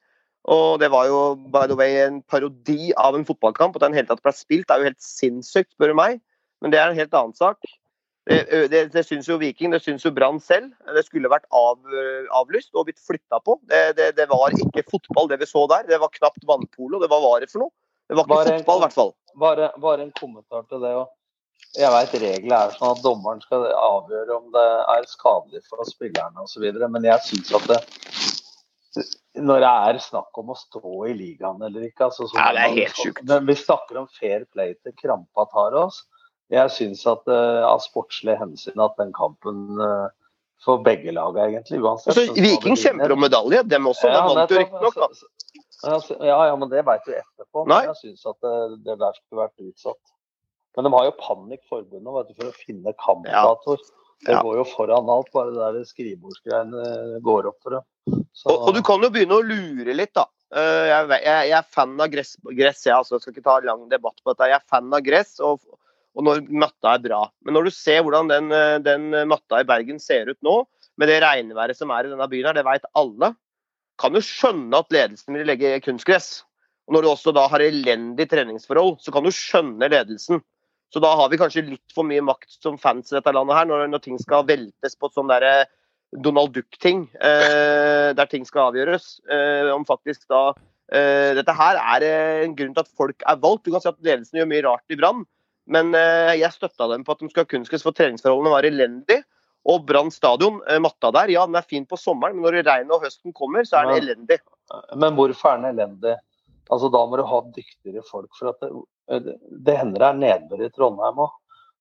Og 0.49 0.79
det 0.81 0.87
var 0.93 1.09
jo 1.09 1.35
by 1.51 1.65
the 1.69 1.75
way 1.77 1.99
en 2.05 2.21
parodi 2.23 2.93
av 2.97 3.17
en 3.17 3.27
fotballkamp. 3.27 3.77
At 3.77 3.87
den 3.87 3.97
hele 3.97 4.09
tatt 4.09 4.23
ble 4.25 4.33
spilt, 4.35 4.67
det 4.69 4.75
er 4.75 4.83
jo 4.83 4.91
helt 4.91 5.03
sinnssykt, 5.03 5.73
spør 5.75 5.93
du 5.93 5.99
meg. 5.99 6.21
Men 6.61 6.71
det 6.73 6.79
er 6.81 6.89
en 6.91 6.97
helt 6.99 7.13
annen 7.15 7.35
sak. 7.37 7.57
Det, 8.29 8.43
det, 8.69 8.81
det 8.93 9.01
syns 9.07 9.25
jo 9.29 9.39
Viking, 9.41 9.71
det 9.73 9.79
syns 9.81 10.03
jo 10.05 10.11
Brann 10.13 10.37
selv. 10.43 10.69
Det 10.93 11.01
skulle 11.07 11.31
vært 11.31 11.47
av, 11.55 11.79
avlyst 12.37 12.69
og 12.77 12.85
blitt 12.89 12.99
flytta 13.01 13.39
på. 13.41 13.55
Det, 13.69 13.79
det, 13.97 14.09
det 14.19 14.27
var 14.29 14.53
ikke 14.53 14.83
fotball, 14.91 15.29
det 15.31 15.39
vi 15.41 15.47
så 15.49 15.63
der. 15.71 15.87
Det 15.89 15.97
var 16.01 16.11
knapt 16.13 16.43
vannpolo. 16.45 16.99
Det 17.01 17.09
var 17.09 17.23
hva 17.23 17.37
det 17.41 17.49
for 17.49 17.63
noe? 17.65 17.73
Det 18.09 18.17
var 18.17 18.27
ikke 18.27 18.35
Bare 18.35 18.51
en- 18.53 18.59
fotball, 18.59 18.77
i 18.77 18.83
hvert 18.85 18.97
fall. 18.99 19.13
bare, 19.45 19.71
bare 19.81 20.05
en 20.05 20.11
kommentar 20.19 20.67
til 20.69 20.83
det. 20.83 20.91
Og 20.99 21.07
jeg 21.77 21.89
vet 21.93 22.13
reglene 22.21 22.59
er 22.67 22.75
sånn 22.77 22.93
at 22.95 23.01
dommeren 23.05 23.41
skal 23.43 23.65
avgjøre 23.69 24.35
om 24.37 24.47
det 24.53 24.67
er 24.93 25.09
skadelig 25.09 25.63
for 25.69 25.81
spillerne 25.89 26.45
osv., 26.45 26.65
men 26.89 27.05
jeg 27.09 27.25
syns 27.27 27.51
at 27.59 27.67
det, 27.69 27.79
når 29.37 29.61
det 29.63 29.73
er 29.89 29.99
snakk 30.01 30.37
om 30.41 30.49
å 30.53 30.57
stå 30.57 30.93
i 31.09 31.13
ligaen 31.17 31.61
eller 31.65 31.85
ikke 31.89 32.07
altså, 32.07 32.25
så 32.29 32.37
Ja, 32.39 32.47
det 32.57 32.63
er 32.63 32.77
helt 32.79 32.97
sjukt. 32.97 33.21
Vi 33.49 33.57
snakker 33.59 34.01
om 34.01 34.07
fair 34.19 34.45
play 34.53 34.73
til 34.81 34.95
krampa 34.97 35.45
tar 35.53 35.77
oss. 35.85 36.01
Jeg 36.49 36.71
syns 36.73 37.03
at 37.09 37.27
uh, 37.29 37.65
av 37.69 37.81
sportslige 37.83 38.37
hensyn 38.39 38.79
at 38.81 38.95
den 38.97 39.11
kampen 39.13 39.79
uh, 39.81 40.07
for 40.63 40.81
begge 40.83 41.13
lag 41.15 41.37
egentlig, 41.39 41.77
uansett 41.79 42.11
Altså, 42.15 42.33
Viking 42.35 42.75
kjemper 42.79 43.13
om 43.13 43.21
medalje, 43.21 43.61
dem 43.69 43.85
også. 43.87 44.09
Ja, 44.11 44.23
vant 44.27 44.49
jo 44.51 44.57
riktignok, 44.59 44.95
da. 44.97 45.07
Så- 45.13 45.99
så- 46.03 46.17
Ja, 46.19 46.25
ja, 46.27 46.39
ja, 46.49 46.55
men 46.59 46.69
det 46.69 46.81
veit 46.85 47.05
du 47.05 47.13
etterpå. 47.13 47.65
Nei. 47.67 47.85
Men 47.85 47.93
jeg 47.93 47.99
syns 48.01 48.25
at 48.27 48.35
det, 48.43 48.83
det 48.83 48.97
der 48.99 49.13
skulle 49.15 49.45
vært 49.45 49.61
utsatt. 49.69 50.01
Men 50.75 50.83
de 50.85 50.91
har 50.97 51.05
jo 51.07 51.13
panikk 51.21 51.61
forbundet 51.69 52.35
for 52.35 52.49
å 52.49 52.57
finne 52.65 52.93
kampdatoer. 53.05 53.77
Det 54.25 54.33
Ja. 54.35 54.41
går 54.43 54.57
jo 54.59 54.65
foran 54.67 55.07
alt, 55.09 55.31
bare 55.31 55.53
det 55.55 55.69
der 55.77 55.85
skrivebordsgreiene 55.87 57.21
går 57.23 57.47
opp 57.47 57.61
for 57.63 57.69
dem. 57.77 58.25
Så, 58.35 58.49
Og, 58.51 58.67
og 58.67 58.73
du 58.75 58.81
kan 58.81 58.99
jo 59.01 59.09
begynne 59.09 59.37
å 59.39 59.45
lure 59.45 59.93
litt, 59.95 60.13
da. 60.13 60.25
Eh, 60.51 60.87
Jeg, 60.89 61.07
jeg, 61.23 61.49
jeg 61.49 61.57
er 61.57 61.63
fan 61.71 61.95
av 62.01 62.09
gress, 62.11 62.35
gress 62.43 62.83
jeg, 62.83 62.93
altså, 62.95 63.15
jeg 63.15 63.21
skal 63.21 63.33
ikke 63.33 63.43
ta 63.47 63.59
lang 63.63 63.87
debatt 63.89 64.19
på 64.25 64.33
dette. 64.33 64.49
Jeg 64.49 64.59
er 64.59 64.67
fan 64.67 64.93
av 64.93 65.01
gress, 65.01 65.39
og, 65.39 65.61
og 66.17 66.25
når 66.25 66.41
matta 66.49 66.95
er 66.95 67.03
bra. 67.03 67.21
Men 67.45 67.55
når 67.57 67.69
du 67.69 67.75
ser 67.75 68.01
hvordan 68.05 68.31
den, 68.31 68.51
eh, 68.55 68.77
den 68.83 69.09
matta 69.29 69.61
i 69.61 69.67
Bergen 69.67 70.01
ser 70.01 70.31
ut 70.31 70.39
nå, 70.45 70.61
med 70.99 71.07
det 71.07 71.21
regnværet 71.23 71.77
som 71.77 71.91
er 71.95 72.05
i 72.07 72.11
denne 72.11 72.27
byen 72.27 72.49
her, 72.49 72.57
det 72.57 72.67
veit 72.67 72.87
alle, 72.99 73.33
kan 73.99 74.15
jo 74.15 74.23
skjønne 74.23 74.79
at 74.79 74.93
ledelsen 74.93 75.35
vil 75.35 75.47
legge 75.47 75.79
kunstgress. 75.85 76.43
Og 76.87 76.95
når 76.95 77.05
du 77.05 77.09
også 77.11 77.33
da 77.35 77.45
har 77.51 77.63
elendig 77.63 78.25
treningsforhold, 78.31 78.97
så 79.03 79.13
kan 79.13 79.25
du 79.25 79.31
skjønne 79.35 79.91
ledelsen. 79.91 80.41
Så 80.89 81.01
da 81.03 81.11
har 81.19 81.29
vi 81.29 81.37
kanskje 81.37 81.67
litt 81.67 81.93
for 81.93 82.07
mye 82.07 82.23
makt 82.25 82.49
som 82.63 82.79
fans 82.81 83.11
i 83.11 83.17
dette 83.19 83.33
landet 83.35 83.59
her, 83.59 83.67
når, 83.69 83.85
når 83.91 84.01
ting 84.01 84.17
skal 84.21 84.47
veltes 84.47 84.97
på 84.97 85.11
sånn 85.13 85.29
derre 85.29 85.67
Donald 86.25 86.55
Duck-ting, 86.55 87.03
eh, 87.21 88.09
der 88.17 88.29
ting 88.31 88.47
skal 88.47 88.71
avgjøres. 88.71 89.19
Eh, 89.29 89.69
om 89.75 89.85
faktisk 89.85 90.25
da 90.31 90.47
eh, 90.89 91.35
Dette 91.37 91.53
her 91.53 91.77
er 91.77 92.07
en 92.47 92.55
grunn 92.57 92.73
til 92.73 92.81
at 92.81 92.95
folk 92.97 93.21
er 93.21 93.37
valgt. 93.43 93.67
Du 93.67 93.75
kan 93.75 93.83
si 93.83 93.91
at 93.91 94.01
ledelsen 94.01 94.41
gjør 94.41 94.49
mye 94.49 94.65
rart 94.65 94.95
i 94.95 94.97
Brann, 94.97 95.21
men 95.69 95.93
eh, 95.97 96.35
jeg 96.41 96.55
støtta 96.55 96.87
dem 96.91 97.03
på 97.05 97.13
at 97.15 97.21
de 97.21 97.29
skulle 97.29 97.45
ha 97.47 97.53
kunstgress, 97.53 97.85
for 97.85 97.95
treningsforholdene 97.97 98.53
var 98.55 98.67
elendige. 98.67 99.23
Og 99.69 99.83
Brann 99.85 100.09
stadion, 100.11 100.61
eh, 100.69 100.79
matta 100.81 101.11
der, 101.13 101.31
ja 101.35 101.45
den 101.45 101.57
er 101.59 101.67
fin 101.67 101.85
på 101.85 101.97
sommeren, 101.99 102.37
men 102.39 102.47
når 102.47 102.63
regnet 102.65 102.95
og 102.95 103.03
høsten 103.05 103.35
kommer, 103.35 103.65
så 103.67 103.81
er 103.81 103.89
den 103.91 104.01
elendig. 104.03 104.39
Men 104.95 105.17
hvorfor 105.17 105.51
er 105.53 105.61
den 105.61 105.71
elendig? 105.77 106.15
Altså, 106.69 106.89
Da 106.93 107.01
må 107.09 107.17
du 107.17 107.23
ha 107.25 107.41
dyktigere 107.55 108.03
folk. 108.05 108.29
for 108.37 108.49
at 108.53 108.59
Det, 109.25 109.35
det 109.65 109.77
hender 109.77 109.99
det 109.99 110.07
er 110.09 110.19
nedbør 110.21 110.65
i 110.65 110.69
Trondheim 110.69 111.17
òg. 111.25 111.31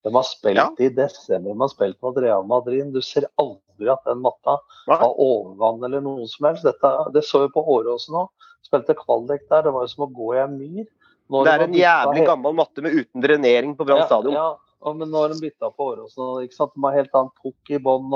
De 0.05 0.13
har 0.15 0.25
spilt 0.25 0.57
Ja. 0.57 0.69
i 0.79 0.89
desember, 0.89 1.53
de 1.53 1.61
har 1.61 1.69
spilt 1.69 1.99
mot 2.03 2.17
Real 2.17 2.45
Madrid. 2.47 2.93
Du 2.93 3.01
ser 3.03 3.27
aldri 3.39 3.91
at 3.93 4.05
den 4.07 4.23
matta 4.23 4.57
har 4.89 5.15
overvann 5.19 5.85
eller 5.85 6.01
noe 6.01 6.27
som 6.27 6.47
helst. 6.49 6.65
Dette, 6.65 7.13
det 7.13 7.25
så 7.25 7.43
vi 7.45 7.53
på 7.53 7.65
Åråsen 7.67 8.15
òg. 8.15 8.29
Spilte 8.65 8.95
kvalik 8.97 9.49
der. 9.51 9.63
Det 9.63 9.73
var 9.73 9.85
jo 9.85 9.93
som 9.93 10.07
å 10.07 10.13
gå 10.15 10.35
i 10.37 10.43
en 10.43 10.57
myr. 10.59 10.87
Det 11.29 11.53
er 11.53 11.67
en 11.67 11.77
jævlig 11.77 12.25
gammel 12.27 12.57
matte 12.57 12.85
med 12.85 12.97
uten 12.97 13.25
drenering 13.25 13.77
på 13.77 13.85
Brann 13.89 14.07
stadion. 14.07 14.37
Ja, 14.37 14.49
ja. 14.81 14.93
men 14.97 15.11
nå 15.13 15.25
har 15.25 15.33
de 15.35 15.41
bytta 15.43 15.71
på 15.71 15.91
Åråsen. 15.93 16.49
De 16.49 16.85
har 16.87 16.97
helt 16.97 17.15
annen 17.15 17.35
pukk 17.43 17.75
i 17.75 17.81
bånn. 17.85 18.13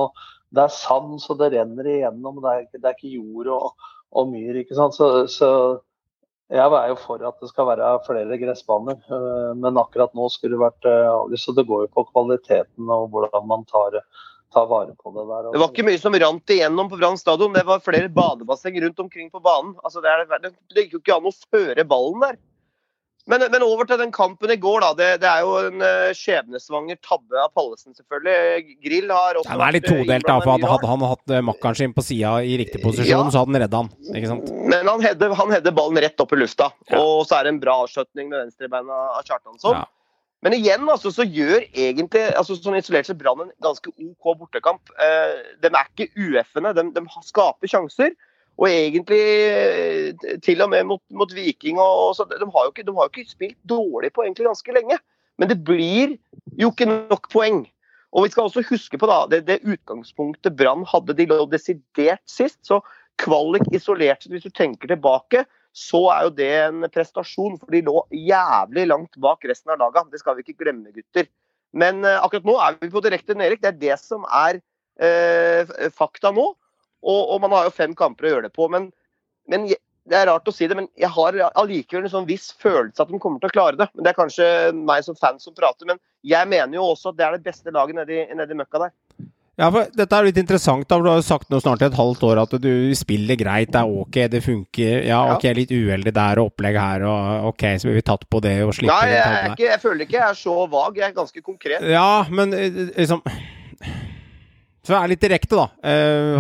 Det 0.53 0.65
er 0.65 0.75
sand, 0.75 1.19
så 1.21 1.37
det 1.37 1.53
renner 1.55 1.89
igjennom. 1.89 2.41
Det 2.45 2.53
er, 2.57 2.69
det 2.79 2.85
er 2.89 2.97
ikke 2.97 3.15
jord 3.17 3.53
og, 3.57 3.89
og 4.13 4.29
myr. 4.33 4.63
ikke 4.63 4.77
sant? 4.79 4.97
Så, 4.97 5.11
så 5.33 5.51
jeg 6.53 6.69
er 6.77 6.91
jo 6.91 6.99
for 7.01 7.23
at 7.25 7.39
det 7.41 7.49
skal 7.49 7.69
være 7.71 7.93
flere 8.05 8.37
gressbaner. 8.41 8.99
øh, 9.09 9.55
Men 9.57 9.81
akkurat 9.81 10.13
nå 10.15 10.29
skulle 10.33 10.59
det 10.59 10.65
vært 10.67 10.89
øh, 10.91 11.09
avlyst. 11.15 11.49
Så 11.49 11.57
det 11.57 11.67
går 11.69 11.87
jo 11.87 11.95
på 11.97 12.05
kvaliteten 12.11 12.93
og 12.93 13.09
hvordan 13.15 13.49
man 13.49 13.65
tar, 13.65 13.97
tar 14.53 14.69
vare 14.69 14.93
på 14.93 15.15
det 15.17 15.25
der. 15.31 15.49
Det 15.55 15.63
var 15.63 15.73
ikke 15.73 15.89
mye 15.89 16.03
som 16.03 16.19
rant 16.25 16.53
igjennom 16.53 16.93
på 16.93 17.01
Brann 17.01 17.17
stadion. 17.21 17.57
Det 17.57 17.65
var 17.69 17.85
flere 17.85 18.13
badebasseng 18.13 18.77
rundt 18.85 19.01
omkring 19.01 19.33
på 19.33 19.41
banen. 19.41 19.77
Altså, 19.83 20.05
det, 20.05 20.13
er, 20.13 20.41
det, 20.45 20.53
det 20.75 20.85
gikk 20.85 20.99
jo 20.99 21.03
ikke 21.05 21.17
an 21.17 21.31
å 21.33 21.37
føre 21.49 21.89
ballen 21.89 22.27
der. 22.27 22.41
Men, 23.31 23.45
men 23.53 23.63
over 23.63 23.87
til 23.87 24.01
den 24.01 24.11
kampen 24.11 24.51
i 24.51 24.57
går, 24.59 24.83
da. 24.83 24.89
Det, 24.99 25.09
det 25.23 25.29
er 25.31 25.45
jo 25.47 25.53
en 25.69 25.85
uh, 25.85 26.11
skjebnesvanger 26.19 26.99
tabbe 27.07 27.39
av 27.39 27.53
Pallesen, 27.55 27.95
selvfølgelig. 27.95 28.75
Grill 28.83 29.13
har 29.15 29.39
også 29.39 29.53
Den 29.53 29.63
er 29.63 29.77
litt 29.77 29.87
eh, 29.87 29.95
todelt, 29.95 30.27
da. 30.27 30.39
For 30.43 30.67
hadde, 30.73 30.91
han 30.91 31.05
hatt 31.07 31.35
eh, 31.37 31.45
makkeren 31.47 31.79
sin 31.79 31.95
på 31.95 32.03
sida 32.03 32.35
i 32.43 32.57
riktig 32.59 32.83
posisjon, 32.83 33.29
Ja. 33.29 33.31
så 33.31 33.45
hadde 33.45 33.55
han 33.55 33.63
redda 33.63 33.83
han. 33.85 33.93
Ikke 34.11 34.33
sant? 34.33 34.51
Men 34.75 34.91
han 34.91 35.07
header, 35.07 35.37
han 35.39 35.55
header 35.55 35.77
ballen 35.77 36.03
rett 36.03 36.25
opp 36.25 36.35
i 36.35 36.41
lufta. 36.43 36.73
Ja. 36.91 36.99
Og 36.99 37.23
så 37.29 37.39
er 37.39 37.47
det 37.47 37.55
en 37.55 37.63
bra 37.63 37.79
avslutning 37.85 38.33
med 38.33 38.41
venstrebeina 38.43 38.99
av 39.13 39.23
Kjartansson. 39.29 39.79
Ja. 39.79 39.87
Men 40.43 40.57
igjen 40.59 40.89
altså, 40.91 41.13
så 41.15 41.23
gjør 41.23 41.63
egentlig 41.71 42.25
altså, 42.35 42.57
sånn 42.59 42.75
isolert 42.81 43.07
sett 43.07 43.21
Brann 43.21 43.45
en 43.45 43.55
ganske 43.63 43.93
OK 43.95 44.35
bortekamp. 44.41 44.91
Eh, 44.99 45.37
de 45.63 45.71
er 45.71 45.87
ikke 45.87 46.11
UF-ene, 46.19 46.75
de, 46.75 46.89
de 46.99 47.07
skaper 47.29 47.71
sjanser. 47.71 48.17
Og 48.61 48.69
egentlig 48.69 49.23
eh, 49.49 50.39
til 50.45 50.61
og 50.63 50.71
med 50.73 50.85
mot, 50.89 51.03
mot 51.11 51.31
Viking 51.35 51.81
og, 51.81 52.19
og 52.21 52.33
de, 52.33 52.49
har 52.53 52.69
ikke, 52.69 52.85
de 52.87 52.95
har 52.97 53.09
jo 53.09 53.13
ikke 53.13 53.31
spilt 53.31 53.59
dårlig 53.69 54.13
på 54.13 54.27
egentlig 54.27 54.49
ganske 54.51 54.77
lenge. 54.77 54.99
Men 55.41 55.49
det 55.49 55.63
blir 55.65 56.19
jo 56.61 56.71
ikke 56.71 56.91
nok 56.91 57.31
poeng. 57.33 57.65
Og 58.13 58.27
vi 58.27 58.33
skal 58.35 58.49
også 58.49 58.65
huske 58.69 58.99
på 59.01 59.09
da, 59.09 59.23
det, 59.31 59.45
det 59.49 59.63
utgangspunktet 59.65 60.57
Brann 60.59 60.85
hadde. 60.89 61.17
De 61.17 61.27
lå 61.31 61.41
desidert 61.51 62.23
sist. 62.29 62.61
Så 62.69 62.83
kvalik 63.23 63.65
isolert 63.73 64.23
sett, 64.23 64.33
hvis 64.35 64.45
du 64.45 64.53
tenker 64.53 64.91
tilbake, 64.93 65.47
så 65.73 66.03
er 66.13 66.27
jo 66.27 66.35
det 66.37 66.51
en 66.67 66.89
prestasjon. 66.93 67.57
For 67.61 67.73
de 67.73 67.85
lå 67.87 68.05
jævlig 68.13 68.85
langt 68.91 69.17
bak 69.23 69.49
resten 69.49 69.73
av 69.73 69.81
laga. 69.81 70.05
Det 70.13 70.21
skal 70.21 70.37
vi 70.37 70.45
ikke 70.45 70.67
glemme, 70.67 70.93
gutter. 70.93 71.31
Men 71.73 72.05
eh, 72.05 72.21
akkurat 72.21 72.49
nå 72.49 72.59
er 72.61 72.77
vi 72.83 72.93
på 72.93 73.05
direkte 73.05 73.37
nedrykk. 73.39 73.65
Det 73.65 73.73
er 73.73 73.81
det 73.87 73.99
som 74.03 74.29
er 74.29 74.61
eh, 75.01 75.73
fakta 75.97 76.35
nå. 76.37 76.51
Og, 77.03 77.35
og 77.35 77.41
man 77.43 77.55
har 77.57 77.67
jo 77.69 77.75
fem 77.75 77.97
kamper 77.99 78.29
å 78.29 78.35
gjøre 78.37 78.49
det 78.49 78.55
på. 78.57 78.69
Men, 78.73 78.91
men 79.51 79.69
det 79.69 80.19
er 80.19 80.27
rart 80.31 80.49
å 80.51 80.55
si 80.55 80.67
det, 80.67 80.77
men 80.79 80.89
jeg 80.99 81.11
har 81.15 81.37
allikevel 81.51 82.07
en 82.09 82.15
sånn 82.17 82.29
viss 82.29 82.51
følelse 82.63 83.05
at 83.05 83.11
de 83.11 83.21
kommer 83.23 83.43
til 83.43 83.53
å 83.53 83.55
klare 83.55 83.79
det. 83.79 83.89
Men 83.95 84.07
Det 84.07 84.13
er 84.13 84.19
kanskje 84.19 84.49
meg 84.79 85.05
som 85.07 85.19
fan 85.19 85.39
som 85.43 85.55
prater, 85.55 85.87
men 85.89 86.01
jeg 86.27 86.49
mener 86.51 86.79
jo 86.79 86.89
også 86.93 87.13
at 87.13 87.21
det 87.21 87.29
er 87.29 87.39
det 87.39 87.47
beste 87.47 87.75
laget 87.75 87.99
nedi, 88.01 88.25
nedi 88.35 88.59
møkka 88.59 88.87
der. 88.87 88.97
Ja, 89.61 89.69
for 89.69 89.85
Dette 89.95 90.17
er 90.17 90.27
litt 90.27 90.39
interessant. 90.41 90.87
da, 90.89 90.97
for 90.97 91.05
Du 91.05 91.11
har 91.13 91.21
jo 91.21 91.27
sagt 91.27 91.51
nå 91.53 91.61
snart 91.61 91.83
i 91.85 91.87
et 91.87 91.97
halvt 91.99 92.23
år 92.25 92.41
at 92.43 92.55
du 92.63 92.73
spiller 92.99 93.37
greit, 93.39 93.71
det 93.71 93.83
er 93.83 93.97
ok, 94.03 94.19
det 94.33 94.43
funker. 94.43 95.07
Ja, 95.07 95.21
ok, 95.37 95.47
litt 95.55 95.75
uheldig 95.75 96.15
der 96.17 96.41
og 96.41 96.51
opplegg 96.51 96.79
her, 96.81 97.07
og 97.07 97.51
ok, 97.53 97.67
så 97.79 97.91
blir 97.91 98.01
vi 98.01 98.07
tatt 98.11 98.25
på 98.33 98.41
det 98.43 98.57
og 98.65 98.73
slipper 98.75 98.95
Nei, 98.97 99.13
jeg, 99.13 99.51
jeg, 99.53 99.59
jeg 99.69 99.83
føler 99.85 100.07
ikke 100.07 100.19
jeg 100.19 100.29
er 100.29 100.39
så 100.41 100.57
vag. 100.73 100.99
Jeg 100.99 101.11
er 101.11 101.19
ganske 101.21 101.45
konkret. 101.45 101.91
Ja, 101.93 102.25
men 102.33 102.57
eh, 102.57 102.81
liksom 102.97 103.23
For 104.83 104.97
jeg 104.97 105.03
er 105.03 105.13
litt 105.13 105.23
direkte, 105.23 105.59
da. 105.59 105.69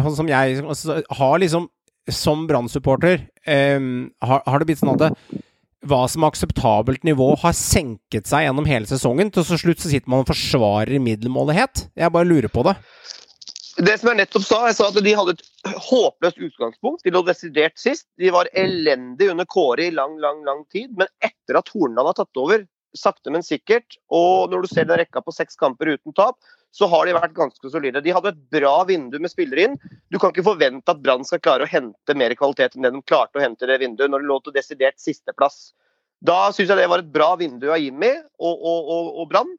sånn 0.02 0.18
som 0.18 0.28
jeg 0.30 0.58
altså, 0.64 0.98
har 1.18 1.38
liksom 1.38 1.68
Som 2.10 2.48
Brann-supporter 2.48 3.20
eh, 3.46 3.78
har, 4.26 4.42
har 4.42 4.58
det 4.58 4.66
blitt 4.66 4.80
sånn 4.80 4.96
at 4.96 5.02
det, 5.04 5.42
hva 5.86 6.04
som 6.10 6.22
er 6.22 6.30
akseptabelt 6.30 7.02
nivå, 7.06 7.32
har 7.42 7.54
senket 7.58 8.28
seg 8.30 8.46
gjennom 8.46 8.66
hele 8.68 8.86
sesongen. 8.86 9.32
Til 9.34 9.46
så 9.46 9.58
slutt 9.58 9.82
så 9.82 9.90
sitter 9.90 10.10
man 10.10 10.22
og 10.22 10.30
forsvarer 10.30 11.02
middelmådighet. 11.02 11.88
Jeg 11.98 12.14
bare 12.14 12.28
lurer 12.28 12.52
på 12.52 12.64
det. 12.68 12.76
Det 13.82 13.94
som 13.98 14.10
jeg 14.10 14.20
nettopp 14.20 14.44
sa, 14.44 14.58
jeg 14.68 14.76
sa 14.76 14.90
at 14.90 14.98
de 15.00 15.14
hadde 15.16 15.34
et 15.34 15.76
håpløst 15.88 16.42
utgangspunkt. 16.44 17.02
De 17.06 17.14
lå 17.14 17.22
desidert 17.26 17.78
sist. 17.80 18.06
De 18.20 18.30
var 18.34 18.50
elendige 18.52 19.32
under 19.32 19.48
Kåre 19.48 19.88
i 19.88 19.94
lang, 19.94 20.18
lang, 20.22 20.42
lang 20.46 20.62
tid. 20.74 20.92
Men 20.98 21.10
etter 21.24 21.58
at 21.58 21.72
Hornland 21.72 22.12
har 22.12 22.18
tatt 22.20 22.42
over, 22.42 22.66
sakte, 22.96 23.32
men 23.32 23.44
sikkert, 23.46 23.96
og 24.12 24.52
når 24.52 24.66
du 24.66 24.74
ser 24.74 24.84
den 24.84 25.00
rekka 25.00 25.22
på 25.24 25.32
seks 25.32 25.56
kamper 25.56 25.94
uten 25.94 26.12
tap, 26.12 26.36
så 26.72 26.88
har 26.88 27.06
de 27.06 27.14
vært 27.16 27.34
ganske 27.36 27.70
solide. 27.70 28.00
De 28.00 28.14
hadde 28.16 28.32
et 28.32 28.44
bra 28.54 28.74
vindu 28.88 29.18
med 29.20 29.30
spillere 29.30 29.66
inn. 29.68 29.78
Du 30.08 30.18
kan 30.18 30.32
ikke 30.32 30.46
forvente 30.46 30.88
at 30.88 31.02
Brann 31.04 31.26
skal 31.28 31.42
klare 31.44 31.66
å 31.66 31.70
hente 31.70 32.16
mer 32.16 32.32
kvalitet 32.38 32.76
enn 32.76 32.86
det 32.86 32.94
de 32.94 33.02
klarte 33.04 33.38
å 33.38 33.44
hente 33.44 33.68
det 33.68 33.80
vinduet 33.82 34.12
når 34.12 34.24
de 34.24 34.30
lå 34.30 34.38
til 34.40 34.56
desidert 34.56 34.96
sisteplass. 35.00 35.74
Da 36.24 36.46
syns 36.54 36.70
jeg 36.70 36.80
det 36.80 36.88
var 36.88 37.02
et 37.02 37.12
bra 37.12 37.34
vindu 37.36 37.68
av 37.68 37.82
Jimmy 37.82 38.14
og, 38.16 38.54
og, 38.54 38.88
og, 38.96 39.12
og 39.20 39.28
Brann. 39.32 39.52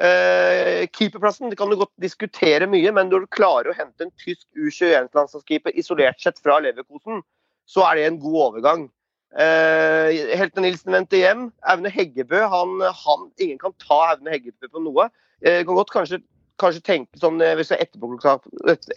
Uh, 0.00 0.86
keeperplassen 0.96 1.50
det 1.52 1.58
kan 1.60 1.68
du 1.68 1.76
godt 1.76 1.92
diskutere 2.00 2.64
mye, 2.70 2.92
men 2.96 3.10
når 3.12 3.26
du 3.26 3.34
klarer 3.36 3.68
å 3.68 3.76
hente 3.76 4.06
en 4.06 4.14
tysk 4.22 4.46
U21-landslagskeeper 4.56 5.76
isolert 5.76 6.22
sett 6.22 6.40
fra 6.40 6.56
Leverkosen, 6.64 7.20
så 7.68 7.84
er 7.84 7.98
det 7.98 8.06
en 8.08 8.22
god 8.22 8.38
overgang. 8.46 8.86
Uh, 9.30 10.10
Helte 10.34 10.64
Nilsen 10.64 10.96
vendte 10.96 11.20
hjem. 11.20 11.50
Aune 11.68 11.92
Heggebø 11.92 12.42
han, 12.50 12.80
han, 13.04 13.28
Ingen 13.38 13.60
kan 13.60 13.76
ta 13.82 14.00
Aune 14.16 14.32
Heggebø 14.32 14.72
på 14.72 14.82
noe. 14.88 15.10
Eh, 15.40 15.62
kan 15.64 15.76
godt 15.76 15.92
kanskje, 15.92 16.18
kanskje 16.60 16.84
tenke 16.86 17.20
sånn, 17.20 17.40
eh, 17.44 17.56
hvis 17.58 17.72
det 17.72 17.78
er 17.78 17.86
etterpåklokskap, 17.86 18.46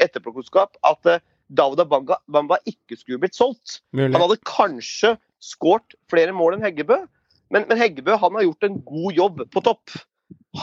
etterpåklokskap 0.04 0.80
at 0.90 1.12
eh, 1.12 1.24
Dauda 1.54 1.86
Bamba, 1.88 2.20
Bamba 2.32 2.60
ikke 2.70 2.98
skulle 2.98 3.22
blitt 3.22 3.38
solgt. 3.38 3.80
Mulig. 3.96 4.14
Han 4.16 4.24
hadde 4.26 4.40
kanskje 4.48 5.16
skåret 5.44 5.98
flere 6.12 6.36
mål 6.36 6.58
enn 6.58 6.66
Heggebø, 6.66 7.04
men, 7.54 7.68
men 7.70 7.80
Heggebø 7.80 8.18
han 8.20 8.40
har 8.40 8.48
gjort 8.48 8.68
en 8.68 8.80
god 8.88 9.20
jobb 9.20 9.44
på 9.54 9.64
topp. 9.66 9.96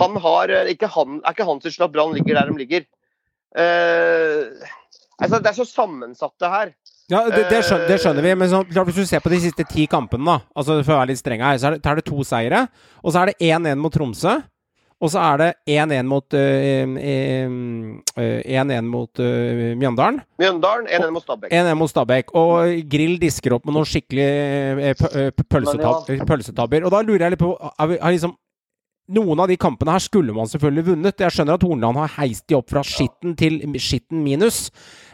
Han 0.01 0.17
har, 0.23 0.53
eh, 0.55 0.73
ikke 0.75 0.91
han, 0.95 1.21
er 1.25 1.37
ikke 1.37 1.49
hans 1.49 1.67
skyld 1.69 1.89
at 1.89 1.95
Brann 1.95 2.17
ligger 2.17 2.39
der 2.39 2.51
de 2.51 2.61
ligger. 2.61 2.87
Eh, 3.59 4.71
altså, 5.19 5.39
det 5.39 5.51
er 5.51 5.59
så 5.59 5.69
sammensatt, 5.69 6.37
det 6.41 6.53
her. 6.55 6.73
Ja, 7.11 7.25
det, 7.27 7.49
det, 7.51 7.65
skjønner, 7.67 7.89
det 7.91 7.97
skjønner 7.99 8.23
vi, 8.23 8.33
men 8.39 8.51
så, 8.53 8.61
hvis 8.87 9.01
du 9.01 9.07
ser 9.09 9.23
på 9.23 9.33
de 9.33 9.41
siste 9.43 9.65
ti 9.67 9.89
kampene, 9.91 10.23
da, 10.29 10.53
altså 10.55 10.77
for 10.85 10.95
å 10.95 11.01
være 11.01 11.11
litt 11.11 11.19
streng 11.19 11.43
her, 11.43 11.59
så 11.59 11.71
er 11.71 11.77
det, 11.77 11.83
er 11.91 11.99
det 11.99 12.05
to 12.07 12.23
seire. 12.27 12.61
Og 13.03 13.11
så 13.11 13.25
er 13.25 13.33
det 13.33 13.51
1-1 13.51 13.81
mot 13.83 13.95
Tromsø. 13.95 14.37
Og 15.01 15.09
så 15.09 15.21
er 15.25 15.41
det 15.41 15.51
1-1 15.73 16.05
mot, 16.05 16.35
øh, 16.37 16.97
1-1 18.21 18.85
mot 18.85 19.23
øh, 19.25 19.63
Mjøndalen. 19.81 20.21
Mjøndalen 20.39 20.87
1-1 20.93 21.11
mot 21.15 21.25
Stabæk. 21.25 21.53
1-1 21.57 21.75
mot 21.81 21.91
Stabæk. 21.91 22.35
Og 22.37 22.83
Grill 22.93 23.17
disker 23.23 23.57
opp 23.57 23.65
med 23.65 23.79
noen 23.79 23.89
skikkelig 23.89 24.29
pølsetab 25.49 26.11
pølsetabber. 26.29 26.85
Og 26.85 26.93
da 26.93 27.01
lurer 27.07 27.27
jeg 27.27 27.37
litt 27.37 27.45
på 27.45 27.55
er 27.57 27.91
vi, 27.91 27.97
er 27.97 28.17
liksom, 28.17 28.37
Noen 29.11 29.41
av 29.43 29.49
de 29.51 29.57
kampene 29.59 29.91
her 29.91 30.03
skulle 30.05 30.35
man 30.35 30.47
selvfølgelig 30.47 30.85
vunnet. 30.93 31.23
Jeg 31.25 31.35
skjønner 31.35 31.57
at 31.57 31.65
Hornland 31.67 31.99
har 31.99 32.13
heist 32.21 32.45
de 32.47 32.55
opp 32.55 32.69
fra 32.71 32.83
skitten 32.87 33.33
til 33.39 33.57
skitten 33.83 34.21
minus. 34.23 34.69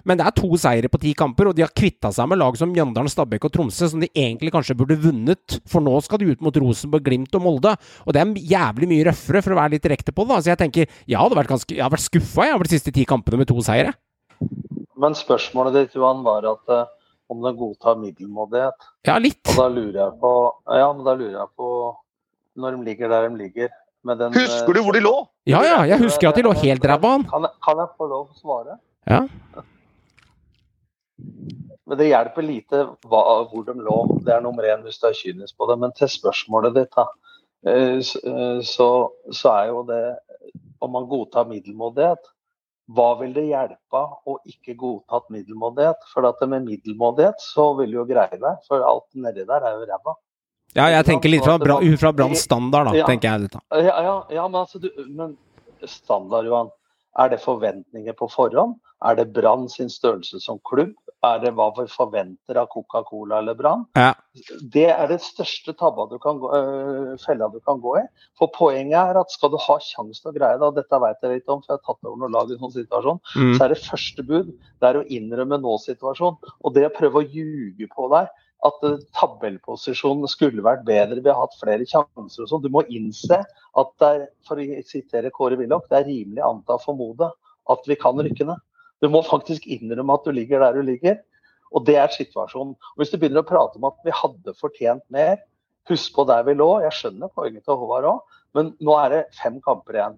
Men 0.04 0.20
det 0.20 0.26
er 0.28 0.34
to 0.36 0.50
seire 0.60 0.90
på 0.92 1.00
ti 1.00 1.14
kamper, 1.16 1.48
og 1.48 1.56
de 1.56 1.64
har 1.64 1.72
kvitta 1.72 2.10
seg 2.12 2.28
med 2.28 2.38
lag 2.42 2.58
som 2.60 2.68
Mjøndalen, 2.74 3.08
Stabæk 3.08 3.46
og 3.48 3.54
Tromsø, 3.54 3.88
som 3.88 4.02
de 4.02 4.10
egentlig 4.12 4.52
kanskje 4.52 4.76
burde 4.76 4.98
vunnet. 5.00 5.56
For 5.64 5.80
nå 5.80 5.94
skal 6.04 6.20
de 6.20 6.28
ut 6.28 6.44
mot 6.44 6.58
Rosenborg, 6.60 7.06
Glimt 7.08 7.38
og 7.38 7.46
Molde. 7.46 7.72
Og 8.04 8.12
det 8.12 8.20
er 8.20 8.34
jævlig 8.52 8.90
mye 8.92 9.06
røffere, 9.08 9.42
for 9.46 9.56
å 9.56 9.60
være 9.62 9.74
litt 9.78 9.86
direkte 9.88 10.12
på 10.12 10.26
det. 10.26 10.34
da. 10.34 10.42
Så 10.44 10.52
jeg 10.52 10.60
tenker, 10.60 10.92
jeg 11.08 11.20
hadde 11.22 11.40
vært, 11.40 11.50
ganske, 11.54 11.72
jeg 11.72 11.80
hadde 11.80 11.96
vært 11.96 12.06
skuffa 12.10 12.50
over 12.52 12.68
de 12.68 12.74
siste 12.76 12.92
ti 12.92 13.06
kampene 13.08 13.40
med 13.40 13.48
to 13.48 13.64
seire. 13.64 13.96
Men 15.00 15.16
spørsmålet 15.16 15.80
ditt 15.80 15.96
Johan, 15.96 16.20
var 16.26 16.44
at 16.52 16.68
uh, 16.68 16.84
om 17.32 17.40
den 17.48 17.56
godtar 17.56 17.96
middelmådighet. 18.04 18.92
Ja, 19.08 19.16
litt. 19.16 19.40
Og 19.54 19.58
da 19.58 19.70
lurer 19.72 20.02
jeg 20.04 20.18
på 20.20 20.34
Ja, 20.68 20.92
men 20.92 21.02
da 21.08 21.16
lurer 21.16 21.40
jeg 21.40 21.52
på 21.56 21.72
når 22.56 22.76
de 22.76 22.88
ligger 22.90 23.12
der 23.12 23.28
de 23.28 23.40
ligger. 23.40 23.74
Med 24.06 24.20
den, 24.22 24.34
Husker 24.36 24.76
du 24.76 24.82
hvor 24.86 24.94
de 24.94 25.00
lå? 25.02 25.14
Ja, 25.50 25.60
ja, 25.66 25.78
jeg 25.90 25.98
husker 26.04 26.28
at 26.30 26.36
de 26.38 26.44
lå 26.46 26.52
helt 26.60 26.84
ræva 26.86 27.14
an. 27.16 27.24
Kan, 27.30 27.42
jeg- 27.48 27.58
kan 27.66 27.80
jeg 27.82 27.88
få 27.98 28.06
lov 28.10 28.28
å 28.30 28.38
svare? 28.38 28.76
Ja. 29.10 29.22
Men 31.86 31.98
det 32.00 32.08
hjelper 32.10 32.42
lite 32.44 32.80
hva, 33.06 33.22
hvor 33.50 33.64
de 33.66 33.74
lå. 33.78 33.96
Det 34.26 34.32
er 34.34 34.42
nummer 34.44 34.66
én 34.66 34.82
hvis 34.86 34.98
du 35.02 35.06
er 35.08 35.14
kynisk 35.16 35.56
på 35.58 35.68
det. 35.70 35.76
Men 35.82 35.92
til 35.96 36.10
spørsmålet 36.10 36.74
ditt, 36.74 36.94
da. 36.96 37.06
eh, 37.66 37.98
eh, 37.98 38.60
Så, 38.66 38.88
så 39.32 39.52
er 39.62 39.68
jo 39.72 39.82
det 39.88 40.16
Om 40.82 40.90
man 40.92 41.06
godtar 41.08 41.46
middelmådighet, 41.48 42.26
hva 42.92 43.06
vil 43.18 43.32
det 43.34 43.46
hjelpe 43.48 44.00
å 44.28 44.34
ikke 44.46 44.74
godtatt 44.78 45.30
middelmådighet? 45.32 46.02
For 46.12 46.26
at 46.28 46.42
med 46.46 46.66
middelmådighet 46.66 47.40
så 47.42 47.70
vil 47.78 47.90
du 47.90 47.96
jo 47.96 48.04
greie 48.04 48.36
deg, 48.38 48.58
for 48.68 48.84
alt 48.84 49.08
nedi 49.16 49.46
der 49.48 49.64
er 49.64 49.78
jo 49.80 49.86
ræva. 49.88 50.14
Ja, 50.76 50.86
jeg 50.92 51.06
tenker 51.08 51.32
litt 51.32 51.44
fra, 51.46 51.56
bra, 51.58 51.78
ut 51.80 51.98
fra 52.00 52.12
Branns 52.12 52.42
standard, 52.44 52.90
da, 52.90 52.94
Ja. 53.00 53.06
tenker 53.08 53.30
jeg. 53.32 53.48
Dette. 53.48 53.60
Ja, 53.82 54.02
ja, 54.02 54.16
ja 54.30 54.48
men, 54.48 54.60
altså, 54.60 54.80
du, 54.82 54.90
men 55.08 55.36
standard, 55.86 56.44
Johan. 56.46 56.70
Er 57.18 57.30
det 57.32 57.40
forventninger 57.40 58.12
på 58.18 58.28
forhånd? 58.28 58.76
Er 59.04 59.14
det 59.16 59.32
Brann 59.32 59.68
sin 59.72 59.88
størrelse 59.88 60.40
som 60.40 60.58
klubb? 60.68 60.92
Er 61.24 61.38
det 61.40 61.54
hva 61.56 61.70
vi 61.74 61.86
forventer 61.88 62.58
av 62.60 62.68
Coca-Cola 62.68 63.38
eller 63.40 63.54
Brann? 63.56 63.86
Ja. 63.96 64.10
Det 64.72 64.84
er 64.92 65.06
det 65.08 65.18
største 65.24 65.72
tabba 65.76 66.04
du 66.10 66.18
kan 66.22 66.38
gå, 66.38 66.50
øh, 66.54 67.16
fella 67.24 67.48
du 67.52 67.58
kan 67.64 67.80
gå 67.80 67.96
i. 67.98 68.04
For 68.38 68.48
poenget 68.52 68.96
er 69.00 69.18
at 69.20 69.30
skal 69.32 69.50
du 69.50 69.56
ha 69.56 69.78
sjanse 69.80 70.20
til 70.22 70.30
å 70.30 70.36
greie 70.36 70.58
det, 70.60 70.62
og 70.68 70.76
dette 70.76 71.00
vet 71.02 71.16
jeg 71.24 71.30
litt 71.38 71.48
om, 71.48 71.62
for 71.64 71.72
jeg 71.74 71.80
har 71.80 71.86
tatt 71.94 72.04
over 72.08 72.20
noen 72.20 72.32
lag 72.36 72.50
i 72.52 72.58
sånn 72.60 72.72
situasjon, 72.76 73.20
Mm. 73.36 73.56
så 73.56 73.64
er 73.64 73.68
det 73.74 73.82
første 73.84 74.22
bud 74.26 74.52
det 74.80 74.88
er 74.90 75.00
å 75.00 75.06
innrømme 75.08 75.58
nå-situasjonen. 75.60 76.36
Og 76.64 76.74
det 76.74 76.84
å 76.86 76.94
prøve 76.96 77.24
å 77.24 77.28
ljuge 77.32 77.88
på 77.96 78.10
deg 78.12 78.28
at 78.66 78.84
tabellposisjonen 79.16 80.28
skulle 80.30 80.64
vært 80.64 80.84
bedre, 80.86 81.22
vi 81.22 81.30
har 81.32 81.40
hatt 81.40 81.56
flere 81.60 81.86
sjanser 81.88 82.44
og 82.44 82.50
sånn. 82.50 82.64
Du 82.64 82.70
må 82.72 82.82
innse 82.92 83.40
at 83.42 83.92
det 84.02 84.08
er, 84.08 84.24
for 84.46 84.60
å 84.60 84.82
sitere 84.88 85.32
Kåre 85.34 85.58
Willoch, 85.60 85.86
det 85.90 86.00
er 86.00 86.08
rimelig 86.10 86.44
anta 86.44 86.78
formode 86.82 87.30
at 87.72 87.88
vi 87.90 87.98
kan 87.98 88.18
rykke 88.22 88.46
ned. 88.48 88.62
Du 89.02 89.08
må 89.12 89.22
faktisk 89.26 89.66
innrømme 89.68 90.16
at 90.16 90.26
du 90.26 90.32
ligger 90.34 90.62
der 90.64 90.78
du 90.78 90.86
ligger. 90.86 91.18
Og 91.74 91.84
det 91.86 91.96
er 92.00 92.12
situasjonen. 92.14 92.76
Og 92.76 93.02
Hvis 93.02 93.12
du 93.12 93.18
begynner 93.18 93.42
å 93.42 93.48
prate 93.48 93.78
om 93.80 93.88
at 93.88 93.98
vi 94.06 94.14
hadde 94.14 94.54
fortjent 94.60 95.04
mer, 95.12 95.40
husk 95.90 96.14
på 96.14 96.24
der 96.28 96.46
vi 96.46 96.54
lå. 96.56 96.68
Jeg 96.84 96.94
skjønner 96.98 97.32
poenget 97.34 97.66
til 97.66 97.78
Håvard 97.80 98.08
òg, 98.10 98.38
men 98.56 98.72
nå 98.82 98.94
er 99.02 99.12
det 99.12 99.24
fem 99.38 99.58
kamper 99.64 99.98
igjen. 99.98 100.16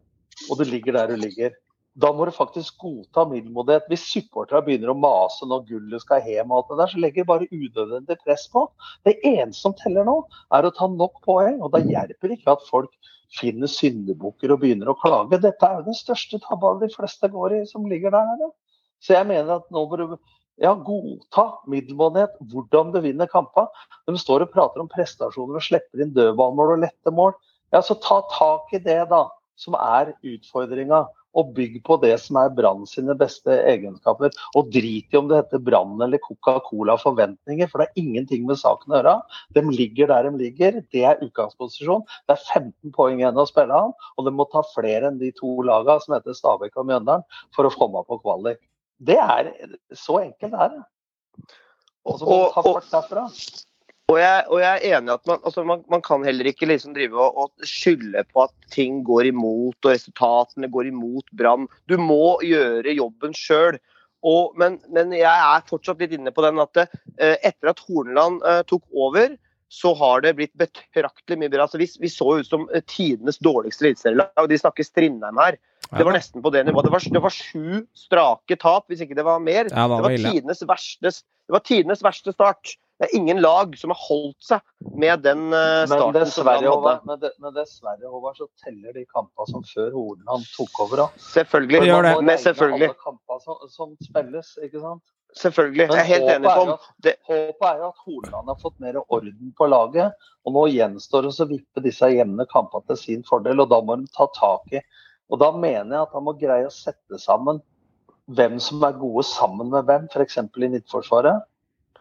Og 0.48 0.60
du 0.60 0.68
ligger 0.68 1.00
der 1.00 1.10
du 1.12 1.18
ligger. 1.18 1.56
Da 1.98 2.10
må 2.14 2.28
du 2.28 2.32
faktisk 2.34 2.78
godta 2.78 3.24
middelmådighet. 3.26 3.88
Hvis 3.90 4.06
supporterne 4.06 4.62
begynner 4.66 4.92
å 4.92 4.98
mase 5.02 5.46
når 5.50 5.64
gullet 5.66 6.04
skal 6.04 6.22
hjem, 6.22 6.52
og 6.52 6.60
alt 6.60 6.70
det 6.70 6.78
der, 6.80 6.92
så 6.92 7.02
legger 7.02 7.24
det 7.24 7.30
bare 7.30 7.48
unødvendig 7.50 8.16
press 8.22 8.46
på. 8.52 8.64
Det 9.08 9.16
eneste 9.26 9.64
som 9.64 9.74
teller 9.80 10.06
nå, 10.06 10.20
er 10.54 10.68
å 10.68 10.74
ta 10.76 10.86
nok 10.92 11.18
poeng. 11.26 11.58
Og 11.58 11.72
da 11.74 11.82
hjelper 11.82 12.30
det 12.30 12.38
ikke 12.38 12.54
at 12.54 12.66
folk 12.68 12.94
finner 13.34 13.70
syndebukker 13.70 14.54
og 14.54 14.62
begynner 14.62 14.92
å 14.92 14.96
klage. 15.00 15.40
Dette 15.42 15.66
er 15.66 15.80
jo 15.80 15.88
den 15.90 15.98
største 15.98 16.40
tabba 16.44 16.76
de 16.80 16.90
fleste 16.94 17.30
går 17.34 17.58
i, 17.58 17.62
som 17.68 17.90
ligger 17.90 18.14
der 18.14 18.30
nede. 18.30 18.52
Så 19.02 19.14
jeg 19.18 19.28
mener 19.28 19.58
at 19.58 19.66
nå 19.74 19.84
må 19.90 19.98
du 19.98 20.06
ja, 20.62 20.72
godta 20.74 21.48
middelmådighet, 21.70 22.38
hvordan 22.50 22.94
du 22.94 23.02
vinner 23.02 23.30
kamper. 23.30 23.68
De 24.06 24.18
står 24.18 24.46
og 24.46 24.54
prater 24.54 24.82
om 24.82 24.90
prestasjoner 24.90 25.58
og 25.58 25.66
slipper 25.66 26.02
inn 26.02 26.14
dødballmål 26.14 26.76
og 26.76 26.82
lette 26.86 27.14
mål. 27.14 27.34
Ja, 27.74 27.82
så 27.84 27.98
ta 28.00 28.22
tak 28.32 28.70
i 28.74 28.82
det, 28.82 29.02
da, 29.10 29.26
som 29.58 29.76
er 29.78 30.14
utfordringa 30.22 31.04
og 31.38 31.52
bygg 31.56 31.78
på 31.86 31.98
det 32.02 32.14
som 32.22 32.38
er 32.40 32.52
Brann 32.54 32.84
sine 32.88 33.14
beste 33.18 33.54
egenskaper. 33.70 34.34
Og 34.58 34.70
drit 34.74 35.14
i 35.14 35.20
om 35.20 35.28
det 35.30 35.40
heter 35.42 35.62
Brann 35.64 35.96
eller 36.04 36.20
Coca-Cola 36.24 36.98
forventninger, 37.00 37.70
for 37.70 37.82
det 37.82 37.88
er 37.88 38.02
ingenting 38.02 38.46
med 38.48 38.60
saken 38.60 38.94
å 38.94 38.98
gjøre. 39.00 39.14
De 39.56 39.64
ligger 39.68 40.10
der 40.12 40.28
de 40.28 40.42
ligger, 40.42 40.80
det 40.94 41.04
er 41.06 41.22
utgangsposisjon. 41.24 42.04
Det 42.28 42.36
er 42.36 42.44
15 42.60 42.94
poeng 42.96 43.22
igjen 43.22 43.38
å 43.38 43.46
spille 43.48 43.82
av, 43.86 43.94
og 44.16 44.26
de 44.26 44.34
må 44.34 44.48
ta 44.52 44.64
flere 44.74 45.12
enn 45.12 45.22
de 45.22 45.30
to 45.38 45.58
lagene 45.66 46.02
som 46.04 46.18
heter 46.18 46.36
Stabæk 46.36 46.76
og 46.78 46.90
Mjøndalen, 46.90 47.26
for 47.56 47.68
å 47.68 47.74
komme 47.74 48.04
på 48.08 48.20
kvalik. 48.24 48.62
Det 48.98 49.18
er 49.22 49.52
så 49.94 50.22
enkelt 50.24 50.54
det 50.54 50.68
er. 50.68 50.78
Og 52.08 52.18
så 52.18 52.26
må 52.26 52.38
du 52.40 52.54
ta 52.54 52.64
fart 52.66 52.92
derfra. 52.92 53.26
Og 54.08 54.16
jeg, 54.16 54.44
og 54.48 54.62
jeg, 54.62 54.72
er 54.72 54.96
enig 54.96 55.12
at 55.12 55.26
man, 55.28 55.40
altså 55.44 55.62
man, 55.68 55.82
man, 55.92 56.00
kan 56.04 56.22
heller 56.24 56.48
ikke 56.48 56.66
liksom 56.70 56.94
drive 56.96 57.18
og, 57.20 57.42
og, 57.42 57.66
skylde 57.68 58.22
på 58.32 58.46
at 58.46 58.54
ting 58.72 59.02
går 59.04 59.28
imot 59.34 59.76
og 59.84 59.92
resultatene 59.92 60.70
går 60.72 60.88
imot 60.88 61.28
Brann. 61.36 61.66
Du 61.92 61.98
må 62.00 62.38
gjøre 62.46 62.96
jobben 62.96 63.36
sjøl. 63.36 63.76
Men, 64.58 64.78
men, 64.88 65.12
jeg 65.12 65.28
er 65.28 65.68
fortsatt 65.68 66.00
litt 66.00 66.16
inne 66.16 66.32
på 66.34 66.42
den 66.42 66.58
at 66.64 66.80
eh, 66.86 67.36
etter 67.36 67.74
at 67.74 67.84
Horneland 67.84 68.40
eh, 68.48 68.62
tok 68.66 68.82
over, 68.96 69.36
så 69.68 69.92
har 70.00 70.24
det 70.24 70.34
blitt 70.40 70.56
betraktelig 70.56 71.38
mye 71.42 71.52
bra. 71.52 71.68
Altså, 71.68 71.78
vi, 71.78 71.90
vi, 72.00 72.08
så 72.08 72.40
ut 72.40 72.48
som 72.48 72.64
eh, 72.72 72.82
tidenes 72.88 73.38
dårligste 73.44 73.90
eliteserielag. 73.90 74.48
De 74.48 74.60
snakker 74.64 74.88
Strindheim 74.88 75.44
her. 75.44 75.60
Det 75.92 76.04
var 76.04 76.16
nesten 76.16 76.40
på 76.44 76.50
det 76.56 76.64
nivået. 76.64 76.88
Det 76.88 76.96
var, 76.96 77.08
det 77.12 77.26
var 77.28 77.36
sju 77.36 77.84
strake 77.96 78.56
tap, 78.56 78.88
hvis 78.88 79.04
ikke 79.04 79.20
det 79.20 79.28
var 79.28 79.44
mer. 79.44 79.68
Ja, 79.68 79.84
det, 79.84 79.88
var 79.92 80.08
det, 80.08 80.24
var 80.24 80.32
tidenes 80.32 80.64
verste, 80.72 81.12
det 81.12 81.60
var 81.60 81.68
tidenes 81.68 82.04
verste 82.04 82.32
start. 82.32 82.78
Det 82.98 83.06
er 83.06 83.14
ingen 83.14 83.38
lag 83.38 83.76
som 83.78 83.92
har 83.94 83.98
holdt 84.00 84.40
seg 84.42 84.94
med 84.98 85.20
den 85.22 85.52
uh, 85.52 85.84
starten. 85.86 86.16
Men 86.16 86.16
dessverre, 86.16 86.70
hadde. 86.72 86.94
men, 87.06 87.20
det, 87.22 87.30
men 87.38 87.54
dessverre 87.54 88.10
Håvard, 88.10 88.38
så 88.40 88.48
teller 88.64 88.96
de 88.96 89.04
kampene 89.06 89.46
som 89.52 89.62
før 89.68 89.92
Horneland 89.94 90.48
tok 90.56 90.80
over. 90.82 91.04
Da. 91.04 91.06
Selvfølgelig. 91.28 91.82
Gjør 91.86 92.08
det. 92.08 92.14
men 92.26 92.40
selvfølgelig. 92.42 92.88
alle 93.06 93.38
som, 93.44 93.60
som, 93.70 93.92
spilles, 94.02 94.50
ikke 94.66 94.82
sant? 94.82 95.04
Selvfølgelig. 95.38 95.86
jeg 95.86 96.02
er 96.02 96.08
helt 96.08 96.32
enig. 96.32 96.54
Sånn. 96.58 96.72
Det... 97.06 97.12
Håpet 97.28 97.66
er 97.68 97.84
jo 97.84 97.90
at 97.92 98.02
Horneland 98.06 98.50
har 98.50 98.58
fått 98.64 98.78
mer 98.82 98.98
orden 99.04 99.52
på 99.60 99.68
laget. 99.70 100.28
Og 100.42 100.56
nå 100.56 100.64
gjenstår 100.72 101.28
det 101.28 101.34
å 101.34 101.46
vippe 101.52 101.84
disse 101.84 102.08
jevne 102.10 102.48
kampene 102.50 102.90
til 102.90 102.98
sin 102.98 103.22
fordel, 103.28 103.62
og 103.62 103.70
da 103.70 103.78
må 103.84 104.00
de 104.00 104.10
ta 104.16 104.26
tak 104.34 104.74
i 104.74 104.82
Og 105.28 105.38
da 105.38 105.52
mener 105.52 105.92
jeg 105.92 106.06
at 106.06 106.14
han 106.16 106.24
må 106.24 106.32
greie 106.40 106.66
å 106.66 106.72
sette 106.72 107.20
sammen 107.20 107.60
hvem 108.32 108.58
som 108.60 108.82
er 108.84 108.96
gode 108.98 109.22
sammen 109.28 109.70
med 109.72 109.86
hvem, 109.88 110.08
f.eks. 110.10 110.40
i 110.40 110.70
Midtforsvaret. 110.72 111.46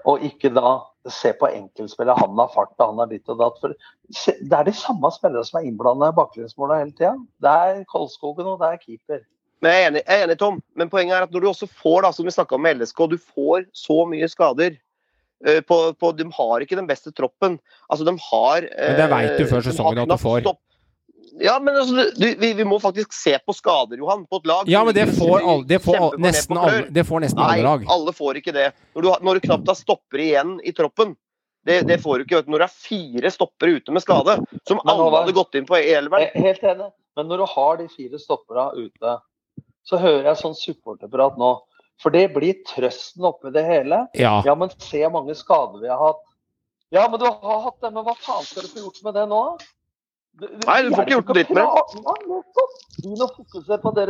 Og 0.07 0.23
ikke 0.23 0.51
da 0.55 0.77
se 1.11 1.33
på 1.39 1.49
enkeltspillet. 1.51 2.19
Han 2.19 2.37
har 2.39 2.51
fart, 2.53 2.73
han 2.79 2.99
har 3.01 3.09
ditt 3.11 3.27
og 3.31 3.39
datt. 3.41 3.57
For 3.61 3.73
det 3.73 4.59
er 4.59 4.67
de 4.67 4.75
samme 4.75 5.11
spillere 5.15 5.43
som 5.47 5.59
er 5.59 5.67
innblanda 5.69 6.11
i 6.11 6.17
baklengsmåla 6.17 6.81
hele 6.81 6.93
tida. 6.95 7.15
Det 7.43 7.55
er 7.69 7.81
Kolskogen 7.91 8.47
og 8.53 8.61
det 8.63 8.71
er 8.71 8.81
keeper. 8.83 9.23
Men 9.63 9.73
jeg 9.73 9.83
er, 9.83 9.87
enig, 9.89 10.03
jeg 10.05 10.19
er 10.21 10.27
enig, 10.27 10.37
Tom. 10.39 10.59
Men 10.77 10.91
poenget 10.91 11.17
er 11.17 11.25
at 11.25 11.33
når 11.33 11.43
du 11.43 11.47
også 11.49 11.69
får, 11.69 12.03
da, 12.05 12.11
som 12.13 12.27
vi 12.27 12.35
snakka 12.35 12.55
om 12.57 12.63
med 12.63 12.77
LSK, 12.77 13.07
du 13.09 13.17
får 13.17 13.65
så 13.75 14.03
mye 14.09 14.29
skader. 14.29 14.77
Uh, 15.45 15.59
på, 15.69 15.75
på, 16.01 16.11
de 16.17 16.25
har 16.33 16.63
ikke 16.65 16.77
den 16.79 16.87
beste 16.89 17.11
troppen. 17.13 17.59
Altså, 17.89 18.05
de 18.05 18.13
har 18.29 18.67
uh, 18.67 18.85
Men 18.87 19.01
Det 19.01 19.09
veit 19.11 19.41
du 19.41 19.49
før 19.49 19.65
sesongen 19.65 20.05
at 20.05 20.13
du 20.13 20.21
får. 20.21 20.39
Stopp. 20.45 20.61
Ja, 21.39 21.59
men 21.59 21.75
altså, 21.75 22.07
du, 22.15 22.35
vi, 22.39 22.53
vi, 22.53 22.65
må 22.65 22.79
faktisk 22.79 23.13
se 23.13 23.35
på 23.45 23.53
skader, 23.53 23.97
Johan, 23.97 24.25
på 24.25 24.39
et 24.41 24.49
lag. 24.49 24.69
Ja, 24.71 24.83
men 24.85 24.95
det 24.97 25.05
får, 25.17 25.39
all, 25.41 25.63
det 25.67 25.79
får 25.83 25.97
all, 25.97 26.17
nesten, 26.21 26.57
alle, 26.57 26.83
det 26.89 27.03
får 27.05 27.23
nesten 27.25 27.41
Nei, 27.41 27.59
alle 27.59 27.67
lag. 27.67 27.85
alle 27.93 28.13
får 28.17 28.41
ikke 28.41 28.53
det. 28.55 28.71
Når 28.95 29.05
du, 29.05 29.09
når 29.27 29.37
du 29.37 29.47
knapt 29.47 29.69
har 29.69 29.77
stoppere 29.77 30.25
igjen 30.25 30.57
i 30.65 30.73
troppen. 30.77 31.15
Det, 31.67 31.81
det 31.83 31.97
får 31.99 32.17
du 32.17 32.25
ikke. 32.25 32.41
Når 32.47 32.63
det 32.63 32.67
er 32.69 32.75
fire 32.87 33.31
stoppere 33.33 33.77
ute 33.77 33.93
med 33.93 34.05
skade, 34.05 34.37
som 34.67 34.79
men, 34.79 34.93
alle 34.93 35.07
hadde 35.19 35.35
gått 35.35 35.57
inn 35.59 35.67
på 35.67 35.77
elveren. 35.77 36.29
Helt 36.47 36.63
enig, 36.63 36.91
men 37.19 37.29
når 37.29 37.43
du 37.43 37.47
har 37.53 37.81
de 37.81 37.89
fire 37.91 38.21
stoppera 38.21 38.69
ute, 38.77 39.17
så 39.87 39.99
hører 40.01 40.31
jeg 40.31 40.41
sånn 40.41 40.57
supporterprat 40.57 41.37
nå. 41.39 41.53
For 42.01 42.13
det 42.13 42.27
blir 42.33 42.59
trøsten 42.69 43.25
oppi 43.25 43.51
det 43.53 43.65
hele. 43.65 44.05
Ja. 44.17 44.39
ja, 44.45 44.53
men 44.55 44.73
se 44.77 45.01
mange 45.09 45.35
skader 45.37 45.81
vi 45.81 45.89
har 45.89 46.01
hatt. 46.01 46.23
Ja, 46.93 47.07
men 47.11 47.19
du 47.19 47.25
har 47.27 47.63
hatt 47.65 47.81
det, 47.83 47.91
men 47.91 48.05
hva 48.05 48.13
faen 48.15 48.45
skal 48.47 48.63
du 48.63 48.71
få 48.71 48.85
gjort 48.85 49.01
med 49.03 49.17
det 49.17 49.25
nå? 49.31 49.41
Nei, 50.37 50.81
du 50.85 50.91
får 50.93 51.03
ikke 51.03 51.15
gjort 51.15 51.29
dritt 51.33 51.51
med 51.55 51.63
det. 53.97 54.05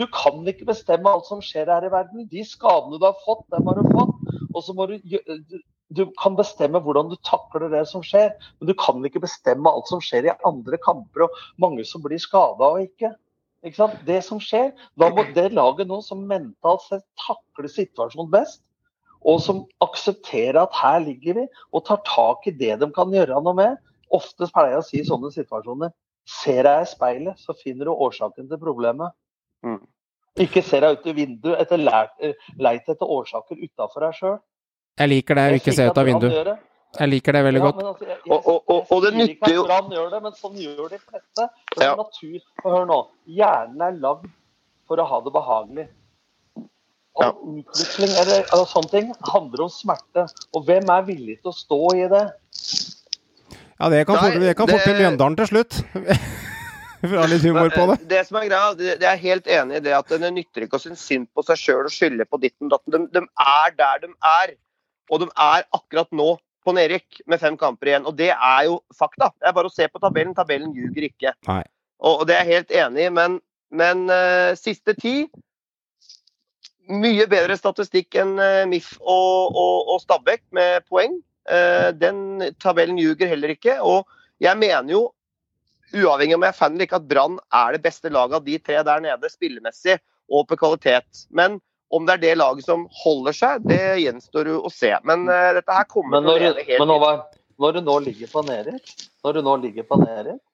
Du 0.00 0.04
kan 0.14 0.46
ikke 0.48 0.68
bestemme 0.68 1.10
alt 1.12 1.26
som 1.28 1.42
skjer 1.44 1.68
her 1.68 1.84
i 1.84 1.90
verden. 1.92 2.28
De 2.30 2.44
skadene 2.46 3.00
du 3.00 3.04
har 3.04 3.18
fått, 3.26 3.44
dem 3.52 3.68
har 3.68 3.76
du 3.76 3.90
fått. 3.92 4.14
Og 4.54 4.64
så 4.64 4.76
må 4.76 4.88
du 4.88 4.96
Du 5.88 6.02
kan 6.20 6.34
bestemme 6.36 6.80
hvordan 6.84 7.08
du 7.08 7.16
takler 7.24 7.70
det 7.72 7.86
som 7.88 8.02
skjer, 8.04 8.34
men 8.60 8.68
du 8.68 8.74
kan 8.76 9.00
ikke 9.08 9.22
bestemme 9.24 9.70
alt 9.72 9.88
som 9.88 10.02
skjer 10.04 10.28
i 10.28 10.34
andre 10.44 10.76
kamper 10.84 11.24
og 11.24 11.38
mange 11.56 11.84
som 11.88 12.02
blir 12.04 12.20
skada 12.20 12.74
og 12.74 12.82
ikke. 12.82 13.14
ikke 13.64 13.80
sant? 13.80 13.96
Det 14.04 14.18
som 14.26 14.40
skjer, 14.40 14.74
da 15.00 15.08
må 15.08 15.24
det 15.32 15.46
laget 15.56 15.88
nå 15.88 16.02
som 16.04 16.26
mentalt 16.28 16.84
sett 16.84 17.06
takler 17.24 17.72
situasjonen 17.72 18.28
best, 18.34 18.60
og 19.24 19.40
som 19.40 19.64
aksepterer 19.80 20.60
at 20.60 20.76
her 20.76 21.00
ligger 21.06 21.40
vi, 21.40 21.46
og 21.72 21.86
tar 21.88 22.04
tak 22.04 22.44
i 22.46 22.52
det 22.52 22.76
de 22.82 22.92
kan 22.92 23.16
gjøre 23.16 23.40
noe 23.40 23.56
med, 23.56 23.80
Oftest 24.14 24.54
pleier 24.54 24.76
jeg 24.76 24.82
å 24.82 24.86
si 24.86 25.00
i 25.00 25.06
sånne 25.06 25.32
situasjoner 25.34 25.94
Ser 26.28 26.66
deg 26.66 26.82
i 26.84 26.88
speilet, 26.90 27.40
så 27.40 27.54
finner 27.56 27.88
du 27.88 27.94
årsaken 28.04 28.50
til 28.50 28.58
problemet. 28.60 29.14
Mm. 29.64 29.78
Ikke 30.44 30.60
ser 30.60 30.84
deg 30.84 30.98
ut 30.98 31.06
i 31.08 31.14
vinduet 31.16 31.62
etter 31.62 31.80
eh, 32.20 32.48
leit 32.60 32.84
etter 32.84 33.08
årsaker 33.16 33.56
utafor 33.56 34.04
deg 34.04 34.18
sjøl. 34.18 34.34
Jeg 34.98 35.12
liker 35.14 35.38
det, 35.38 35.44
å 35.48 35.60
ikke 35.62 35.74
se 35.74 35.86
ut 35.88 36.00
av 36.02 36.08
vinduet. 36.08 36.50
Jeg 36.98 37.10
liker 37.10 37.36
det 37.36 37.42
veldig 37.44 37.60
ja, 37.60 37.64
godt. 37.68 37.80
Altså, 37.84 38.06
jeg, 38.08 38.16
jeg, 38.18 38.32
og, 38.32 38.46
og, 38.52 38.60
og, 38.74 38.92
og, 38.92 39.04
det 39.04 39.12
nytter 39.14 39.54
jo 39.54 39.64
Brann 39.66 39.90
gjør 39.92 40.10
det, 40.12 40.20
men 40.24 40.36
sånn 40.36 40.58
gjør 40.58 40.84
de 40.92 40.98
fleste. 40.98 41.46
Det 41.74 41.84
er 41.84 41.90
ja. 41.90 41.96
natur. 41.98 42.44
Og 42.64 42.68
hør 42.74 42.86
nå. 42.88 42.98
Hjernen 43.38 43.86
er 43.88 43.98
lagd 44.04 44.28
for 44.88 45.00
å 45.00 45.08
ha 45.08 45.22
det 45.24 45.34
behagelig. 45.34 45.86
Og 47.18 47.24
ja. 47.24 47.32
utvikling 47.34 48.14
eller, 48.20 48.44
eller 48.46 48.68
sånne 48.70 48.92
ting 48.92 49.10
handler 49.32 49.64
om 49.66 49.72
smerte. 49.72 50.28
Og 50.54 50.68
hvem 50.68 50.92
er 50.94 51.08
villig 51.08 51.40
til 51.40 51.52
å 51.52 51.56
stå 51.56 51.80
i 51.98 52.06
det? 52.12 52.24
Ja, 53.78 53.88
det 53.92 54.04
kan 54.08 54.18
fort, 54.18 54.34
det 54.34 54.84
bli 54.84 54.94
Mjøndalen 54.98 55.36
til 55.38 55.50
slutt. 55.52 55.80
For 56.98 57.14
å 57.14 57.22
ha 57.22 57.28
litt 57.30 57.44
humor 57.46 57.70
på 57.70 57.84
det. 57.92 57.96
Det 58.10 58.24
som 58.26 58.40
er 58.40 58.48
greia, 58.48 58.72
det, 58.74 58.96
jeg 58.96 59.10
er 59.12 59.20
helt 59.22 59.50
enig 59.54 59.78
i 59.78 59.82
det 59.84 59.94
at 59.94 60.10
det 60.10 60.30
nytter 60.34 60.64
ikke 60.66 60.80
å 60.80 60.82
synes 60.82 61.04
synd 61.06 61.28
på 61.30 61.44
seg 61.46 61.60
sjøl 61.60 61.86
og 61.86 61.94
skylde 61.94 62.26
på 62.26 62.40
ditten 62.42 62.72
datten. 62.72 62.90
De, 62.90 63.04
de, 63.14 63.22
er 63.22 63.76
der 63.78 64.02
de 64.02 64.10
er. 64.32 64.54
Og 65.08 65.22
de 65.22 65.28
er 65.30 65.62
akkurat 65.78 66.10
nå 66.10 66.32
på 66.66 66.74
nedrykk 66.74 67.20
med 67.30 67.40
fem 67.40 67.58
kamper 67.60 67.92
igjen. 67.92 68.08
Og 68.10 68.16
det 68.18 68.32
er 68.34 68.64
jo 68.66 68.80
fakta. 68.98 69.30
Det 69.38 69.46
er 69.46 69.54
bare 69.56 69.70
å 69.70 69.74
se 69.76 69.86
på 69.86 70.02
tabellen. 70.02 70.34
Tabellen 70.34 70.74
ljuger 70.74 71.06
ikke. 71.06 71.36
Nei. 71.46 71.62
Og, 72.02 72.24
og 72.24 72.26
det 72.28 72.34
er 72.34 72.42
jeg 72.42 72.58
helt 72.58 72.74
enig 72.82 73.06
i. 73.06 73.14
Men, 73.14 73.38
men 73.70 74.08
uh, 74.10 74.56
siste 74.58 74.98
ti 74.98 75.20
Mye 76.88 77.26
bedre 77.28 77.52
statistikk 77.52 78.16
enn 78.16 78.38
uh, 78.40 78.62
MIF 78.64 78.94
og, 79.02 79.52
og, 79.52 79.90
og 79.92 79.98
Stabæk 80.00 80.40
med 80.56 80.86
poeng. 80.88 81.18
Eh, 81.48 81.90
den 81.96 82.50
tabellen 82.60 82.98
ljuger 83.00 83.30
heller 83.30 83.54
ikke. 83.54 83.78
Og 83.84 84.08
jeg 84.42 84.58
mener 84.60 84.92
jo, 84.92 85.04
uavhengig 85.94 86.36
om 86.36 86.44
jeg 86.44 86.52
er 86.52 86.58
fan 86.58 86.74
eller 86.76 86.88
ikke, 86.88 87.00
at 87.00 87.08
Brann 87.08 87.38
er 87.60 87.76
det 87.76 87.82
beste 87.84 88.12
laget 88.12 88.38
av 88.40 88.44
de 88.44 88.58
tre 88.60 88.82
der 88.84 89.04
nede, 89.04 89.32
spillemessig 89.32 89.96
og 90.28 90.44
på 90.50 90.58
kvalitet. 90.60 91.24
Men 91.30 91.58
om 91.94 92.04
det 92.04 92.18
er 92.18 92.24
det 92.26 92.34
laget 92.36 92.66
som 92.66 92.84
holder 93.02 93.36
seg, 93.36 93.64
det 93.68 93.80
gjenstår 94.02 94.50
jo 94.52 94.58
å 94.68 94.72
se. 94.72 94.92
Men 95.08 95.24
uh, 95.30 95.54
dette 95.56 95.72
her 95.72 95.88
kommer 95.88 96.20
til 96.20 96.34
å 96.34 96.36
leve 96.42 96.66
helt 96.66 96.82
Men 96.82 96.92
Håvard, 96.92 97.24
når 97.58 97.78
du 97.78 97.80
nå 97.86 97.96
ligger 98.04 98.32
på 98.34 98.44
nedrykk, 98.44 98.92
når 99.24 99.38
du 99.38 99.40
nå 99.46 99.56
ligger 99.64 99.88
på 99.88 100.00
nedrykk, 100.02 100.44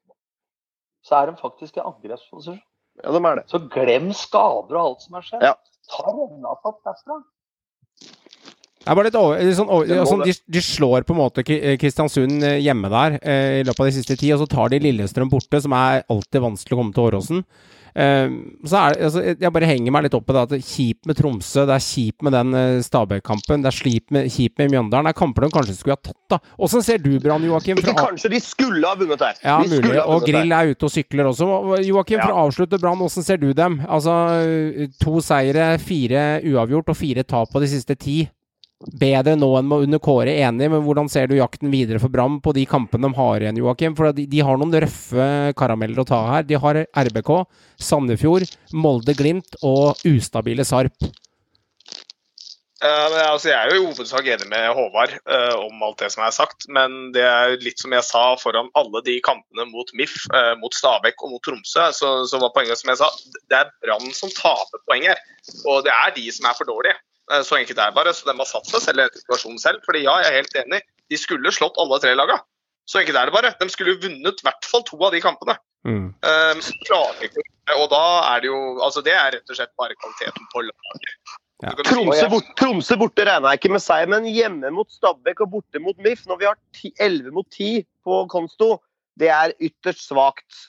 så 1.04 1.18
er 1.18 1.28
de 1.28 1.42
faktisk 1.42 1.80
i 1.80 1.84
angrepsposisjon. 1.84 2.62
Ja, 3.02 3.10
de 3.10 3.18
er 3.18 3.40
det. 3.40 3.48
Så 3.50 3.58
glem 3.74 4.12
skader 4.14 4.78
og 4.78 4.82
alt 4.84 5.02
som 5.02 5.18
har 5.18 5.26
skjedd. 5.26 5.42
Ja. 5.42 5.56
Ta 5.90 6.12
Rønnafatt 6.14 6.78
derfra. 6.86 7.18
Det 8.84 8.96
bare 8.98 9.08
litt 9.08 9.16
over, 9.16 9.44
sånn, 9.56 9.70
sånn, 10.08 10.24
de, 10.28 10.34
de, 10.56 10.62
slår 10.64 11.06
på 11.08 11.14
en 11.14 11.22
måte 11.22 11.44
eh, 11.56 11.76
Kristiansund 11.80 12.44
eh, 12.44 12.58
hjemme 12.60 12.90
der 12.92 13.16
eh, 13.22 13.60
i 13.62 13.62
løpet 13.64 13.80
av 13.80 13.88
de 13.88 13.94
siste 13.96 14.16
ti, 14.20 14.32
og 14.34 14.42
så 14.42 14.48
tar 14.50 14.74
de 14.74 14.82
Lillestrøm 14.84 15.30
borte, 15.32 15.60
som 15.64 15.72
er 15.78 16.04
alltid 16.12 16.44
vanskelig 16.44 16.76
å 16.76 16.82
komme 16.82 16.96
til 16.96 17.08
Åråsen. 17.08 17.46
Eh, 17.94 18.26
så 18.66 18.76
er 18.80 18.94
det, 18.96 19.06
altså, 19.06 19.20
Jeg 19.22 19.52
bare 19.54 19.68
henger 19.70 19.94
meg 19.94 20.02
litt 20.08 20.16
opp 20.18 20.26
i 20.26 20.34
det 20.34 20.40
at 20.40 20.50
det 20.50 20.58
er 20.58 20.66
kjipt 20.66 21.06
med 21.06 21.16
Tromsø, 21.16 21.62
det 21.70 21.76
er 21.76 21.84
kjipt 21.86 22.26
med 22.26 22.34
den 22.34 22.58
eh, 22.58 22.82
Stabæk-kampen, 22.84 23.64
det 23.64 23.70
er 23.70 23.78
kjipt 23.78 24.12
med, 24.12 24.28
kjip 24.34 24.60
med 24.60 24.74
Mjøndalen. 24.74 25.08
Det 25.08 25.14
er 25.14 25.20
kamper 25.22 25.46
de 25.46 25.50
kanskje 25.54 25.78
skulle 25.78 25.96
ha 25.96 26.04
tatt, 26.10 26.20
da. 26.34 26.40
Åssen 26.66 26.84
ser 26.84 27.00
du 27.00 27.12
Brann, 27.22 27.48
Joakim? 27.48 27.80
Ikke 27.80 27.96
kanskje, 27.96 28.34
de 28.34 28.42
skulle 28.44 28.84
ha 28.84 28.98
vunnet 29.00 29.24
her. 29.24 29.40
Ja, 29.40 29.56
de 29.62 29.78
mulig. 29.78 29.96
Og 30.04 30.28
Grill 30.28 30.52
er 30.58 30.74
ute 30.74 30.90
og 30.90 30.92
sykler 30.92 31.32
også. 31.32 31.48
Joakim, 31.86 32.20
for 32.20 32.34
å 32.36 32.46
avslutte 32.48 32.82
Brann, 32.82 33.00
åssen 33.08 33.24
ser 33.24 33.40
du 33.40 33.52
dem? 33.56 33.80
Altså 33.88 34.20
to 35.00 35.20
seire, 35.24 35.74
fire 35.80 36.24
uavgjort 36.44 36.90
og 36.92 36.98
fire 36.98 37.24
tap 37.24 37.54
på 37.54 37.62
de 37.62 37.70
siste 37.70 37.96
ti 37.96 38.24
bedre 39.00 39.34
nå 39.38 39.48
enn 39.58 39.72
under 39.72 40.00
Kåre, 40.02 40.34
enig, 40.44 40.68
men 40.72 40.84
hvordan 40.84 41.08
ser 41.10 41.28
du 41.30 41.36
jakten 41.38 41.72
videre 41.72 42.00
for 42.02 42.12
Bram 42.12 42.40
på 42.44 42.54
de 42.56 42.66
kampene 42.68 43.08
de 43.08 43.18
har 43.18 43.44
igjen, 43.44 43.60
Joakim? 43.62 43.96
For 43.96 44.12
de, 44.12 44.26
de, 44.30 44.44
har 44.44 44.60
noen 44.60 44.74
røffe 44.84 45.28
karameller 45.58 46.02
å 46.02 46.08
ta 46.08 46.20
her. 46.32 46.46
De 46.48 46.58
har 46.60 46.84
RBK, 46.84 47.34
Sandefjord, 47.80 48.48
Molde, 48.76 49.16
Glimt 49.16 49.60
og 49.62 50.00
ustabile 50.08 50.66
Sarp. 50.68 51.12
Uh, 52.84 53.14
altså, 53.30 53.48
jeg 53.48 53.56
er 53.56 53.70
jo 53.70 53.78
i 53.78 53.84
hovedsak 53.86 54.26
enig 54.28 54.48
med 54.50 54.66
Håvard 54.76 55.14
uh, 55.30 55.54
om 55.62 55.80
alt 55.86 56.02
det 56.02 56.10
som 56.12 56.24
er 56.26 56.34
sagt, 56.36 56.66
men 56.68 57.14
det 57.14 57.22
er 57.24 57.54
litt 57.62 57.80
som 57.80 57.94
jeg 57.96 58.04
sa 58.04 58.24
foran 58.36 58.68
alle 58.76 59.00
de 59.06 59.14
kampene 59.24 59.64
mot 59.70 59.88
MIF, 59.96 60.18
uh, 60.34 60.52
mot 60.60 60.74
Stabæk 60.76 61.24
og 61.24 61.32
mot 61.32 61.44
Tromsø, 61.46 61.86
så, 61.96 62.10
så, 62.28 62.40
var 62.42 62.52
poenget 62.52 62.82
som 62.82 62.92
jeg 62.92 63.00
sa, 63.00 63.08
det 63.48 63.62
er 63.62 63.72
Brann 63.80 64.12
som 64.12 64.32
taper 64.36 64.84
poeng 64.84 65.06
her. 65.08 65.22
Og 65.64 65.86
det 65.86 65.94
er 65.94 66.12
de 66.18 66.26
som 66.34 66.50
er 66.50 66.58
for 66.58 66.68
dårlige. 66.68 66.98
Eh, 67.32 67.44
så 67.46 67.58
enkelt 67.58 67.78
er 67.78 67.92
det 67.92 67.98
bare. 67.98 68.14
Så 68.16 68.28
de 68.28 68.36
har 68.36 68.48
satt 68.48 68.68
seg 68.70 68.82
selv 68.84 69.00
i 69.00 69.06
den 69.06 69.22
situasjonen 69.22 69.62
selv. 69.62 69.84
fordi 69.86 70.04
ja, 70.04 70.18
jeg 70.24 70.32
er 70.32 70.40
helt 70.42 70.58
enig, 70.64 70.82
de 71.12 71.20
skulle 71.20 71.54
slått 71.54 71.78
alle 71.80 72.00
tre 72.02 72.16
lagene. 72.16 72.40
Så 72.88 73.00
enkelt 73.00 73.16
er 73.16 73.30
det 73.30 73.36
bare. 73.36 73.54
De 73.60 73.70
skulle 73.72 73.96
vunnet 74.00 74.42
i 74.42 74.46
hvert 74.46 74.68
fall 74.68 74.84
to 74.84 74.98
av 75.00 75.14
de 75.14 75.22
kampene. 75.24 75.56
Mm. 75.84 76.10
Um, 76.16 76.60
og 77.76 77.90
da 77.92 78.04
er 78.30 78.38
det 78.40 78.48
jo 78.48 78.58
Altså, 78.80 79.02
det 79.04 79.12
er 79.12 79.34
rett 79.34 79.50
og 79.52 79.58
slett 79.58 79.72
bare 79.76 79.96
kvaliteten 79.98 80.46
på 80.52 80.62
laget. 80.64 81.10
Ja. 81.64 81.72
Tromsø, 81.86 82.28
bort, 82.32 82.48
Tromsø 82.58 82.96
borte 83.00 83.24
regner 83.24 83.52
jeg 83.52 83.60
ikke 83.60 83.72
med 83.76 83.82
seg, 83.84 84.08
men 84.10 84.26
hjemme 84.28 84.72
mot 84.74 84.90
Stabæk 84.92 85.44
og 85.44 85.52
borte 85.52 85.80
mot 85.80 85.96
MIF, 86.02 86.24
når 86.28 86.40
vi 86.40 86.48
har 86.48 86.58
10, 86.76 86.92
11 87.00 87.36
mot 87.36 87.46
10 87.48 87.84
på 88.04 88.18
konsto, 88.32 88.70
det 89.20 89.30
er 89.32 89.54
ytterst 89.62 90.08
svakt. 90.10 90.64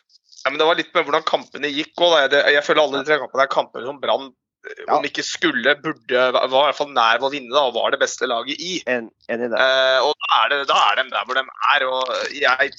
Ja, 0.46 0.52
men 0.52 0.60
Det 0.62 0.68
var 0.70 0.78
litt 0.78 0.94
med 0.94 1.08
hvordan 1.08 1.26
kampene 1.28 1.72
gikk 1.74 2.00
òg. 2.06 2.32
Jeg 2.32 2.64
føler 2.64 2.84
alle 2.84 3.02
de 3.02 3.10
tre 3.10 3.18
kampene 3.24 3.48
er 3.48 3.52
kamper 3.52 3.88
som 3.88 4.00
Brann 4.00 4.30
ja. 4.66 4.96
om 4.98 5.06
ikke 5.08 5.24
skulle, 5.26 5.76
burde, 5.82 6.26
var 6.34 6.48
i 6.48 6.52
hvert 6.54 6.78
fall 6.78 6.92
nær 6.94 7.24
å 7.24 7.32
vinne 7.34 7.54
da, 7.54 7.68
og 7.68 7.78
var 7.78 7.94
det 7.94 8.02
beste 8.02 8.28
laget 8.30 8.60
i. 8.62 8.80
En, 8.90 9.10
enig 9.32 9.50
i 9.50 9.54
det. 9.54 9.62
Uh, 9.62 10.10
og 10.10 10.14
da 10.26 10.42
er, 10.42 10.52
det, 10.52 10.60
da 10.72 10.82
er, 10.90 11.00
de 11.00 11.14
der 11.14 11.30
hvor 11.30 11.40
de 11.40 11.46
er. 11.46 11.88
og 11.90 12.36
jeg, 12.36 12.76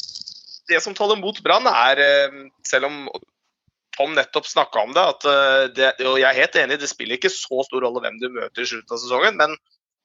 Det 0.71 0.83
som 0.83 0.97
taler 0.99 1.21
mot 1.21 1.41
Brann, 1.45 1.69
er, 1.71 2.03
uh, 2.03 2.45
selv 2.69 2.91
om 2.91 3.01
Tom 3.97 4.13
nettopp 4.17 4.49
snakka 4.51 4.83
om 4.85 4.95
det, 4.97 5.07
at 5.15 5.29
uh, 5.29 5.65
det, 5.73 5.93
og 6.05 6.21
jeg 6.21 6.29
er 6.29 6.41
helt 6.43 6.61
enig, 6.63 6.81
det 6.83 6.91
spiller 6.91 7.19
ikke 7.19 7.33
så 7.33 7.65
stor 7.69 7.87
rolle 7.87 8.03
hvem 8.05 8.21
du 8.23 8.29
møter 8.29 8.65
i 8.65 8.69
slutten 8.69 8.97
av 8.97 9.03
sesongen, 9.03 9.41
men 9.41 9.57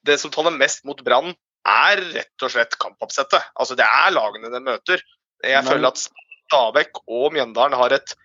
det 0.07 0.17
som 0.21 0.33
taler 0.33 0.55
mest 0.57 0.85
mot 0.87 1.01
Brann, 1.05 1.35
er 1.67 1.99
rett 2.15 2.45
og 2.45 2.49
slett 2.49 2.73
kampoppsettet. 2.81 3.51
Altså, 3.53 3.75
det 3.77 3.85
er 3.85 4.15
lagene 4.15 4.49
de 4.49 4.63
møter. 4.65 5.03
Jeg 5.45 5.61
men... 5.61 5.69
føler 5.69 5.91
at 5.91 6.01
Stabæk 6.01 7.03
og 7.05 7.35
Mjøndalen 7.35 7.77
har, 7.77 7.93
et, 7.93 8.15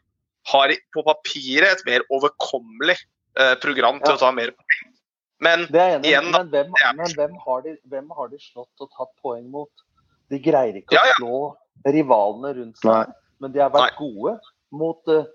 har 0.49 0.73
på 0.95 1.05
papiret 1.05 1.75
et 1.75 1.85
mer 1.85 2.07
overkommelig 2.09 2.97
Eh, 2.97 3.16
program 3.63 4.01
til 4.03 4.15
ja. 4.15 4.19
å 4.19 4.23
ta 4.23 4.33
mer 4.35 4.53
poeng. 4.57 4.93
Men 5.45 5.67
igjen 5.69 6.31
men, 6.33 6.49
hvem, 6.49 6.73
men 6.97 7.13
hvem, 7.13 7.35
har 7.45 7.65
de, 7.67 7.75
hvem, 7.91 8.07
har 8.17 8.31
de, 8.33 8.39
slått 8.41 8.85
og 8.85 8.89
tatt 8.89 9.13
poeng 9.21 9.45
mot? 9.53 9.71
De 10.33 10.41
greier 10.43 10.79
ikke 10.81 10.97
ja, 10.97 11.03
ja. 11.11 11.17
å 11.21 11.21
slå 11.21 11.91
rivalene 11.93 12.55
rundt 12.57 12.81
seg, 12.81 12.89
Nei. 13.05 13.19
men 13.45 13.53
de 13.55 13.61
har 13.63 13.73
vært 13.75 13.99
Nei. 13.99 14.07
gode. 14.09 14.37
Mot 14.77 15.13
uh, 15.13 15.27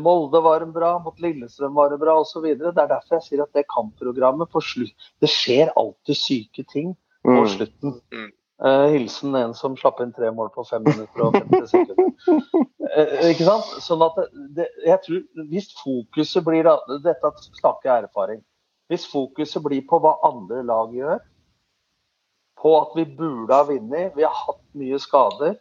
Molde 0.00 0.42
var 0.44 0.64
en 0.64 0.72
bra, 0.72 0.94
mot 1.02 1.16
Lillestrøm 1.20 1.74
var 1.76 1.90
det 1.92 1.98
bra 2.00 2.18
osv. 2.20 2.44
Det 2.44 2.70
er 2.70 2.76
derfor 2.76 3.18
jeg 3.18 3.24
sier 3.26 3.44
at 3.44 3.56
det 3.56 3.66
kampprogrammet 3.72 4.52
på 4.52 4.62
slutt 4.64 5.08
Det 5.20 5.30
skjer 5.32 5.72
alltid 5.76 6.20
syke 6.20 6.64
ting 6.68 6.92
på 7.24 7.40
mm. 7.40 7.48
slutten. 7.56 7.96
Mm. 8.12 8.30
Uh, 8.58 8.88
hilsen 8.90 9.36
en 9.38 9.52
som 9.54 9.76
slapp 9.78 10.00
inn 10.02 10.10
tre 10.10 10.32
mål 10.34 10.48
på 10.50 10.64
fem 10.66 10.82
minutter 10.82 11.22
og 11.22 11.36
50 11.36 11.68
sekunder. 11.70 12.08
Uh, 12.88 13.28
ikke 13.28 13.46
sant? 13.46 13.68
Sånn 13.84 14.02
at 14.02 14.16
det, 14.56 14.66
jeg 14.82 14.98
tror, 15.04 15.20
Hvis 15.52 15.68
fokuset 15.78 16.42
blir 16.46 16.66
da, 16.66 16.74
Dette 17.04 17.30
snakker 17.60 17.86
jeg 17.86 18.08
erfaring. 18.08 18.40
Hvis 18.90 19.04
fokuset 19.06 19.62
blir 19.62 19.84
på 19.86 20.00
hva 20.02 20.16
andre 20.26 20.64
lag 20.66 20.90
gjør, 20.96 21.20
på 22.58 22.72
at 22.80 22.96
vi 22.98 23.04
burde 23.20 23.54
ha 23.54 23.66
vunnet, 23.68 24.16
vi 24.16 24.26
har 24.26 24.34
hatt 24.34 24.64
mye 24.80 24.98
skader, 25.06 25.54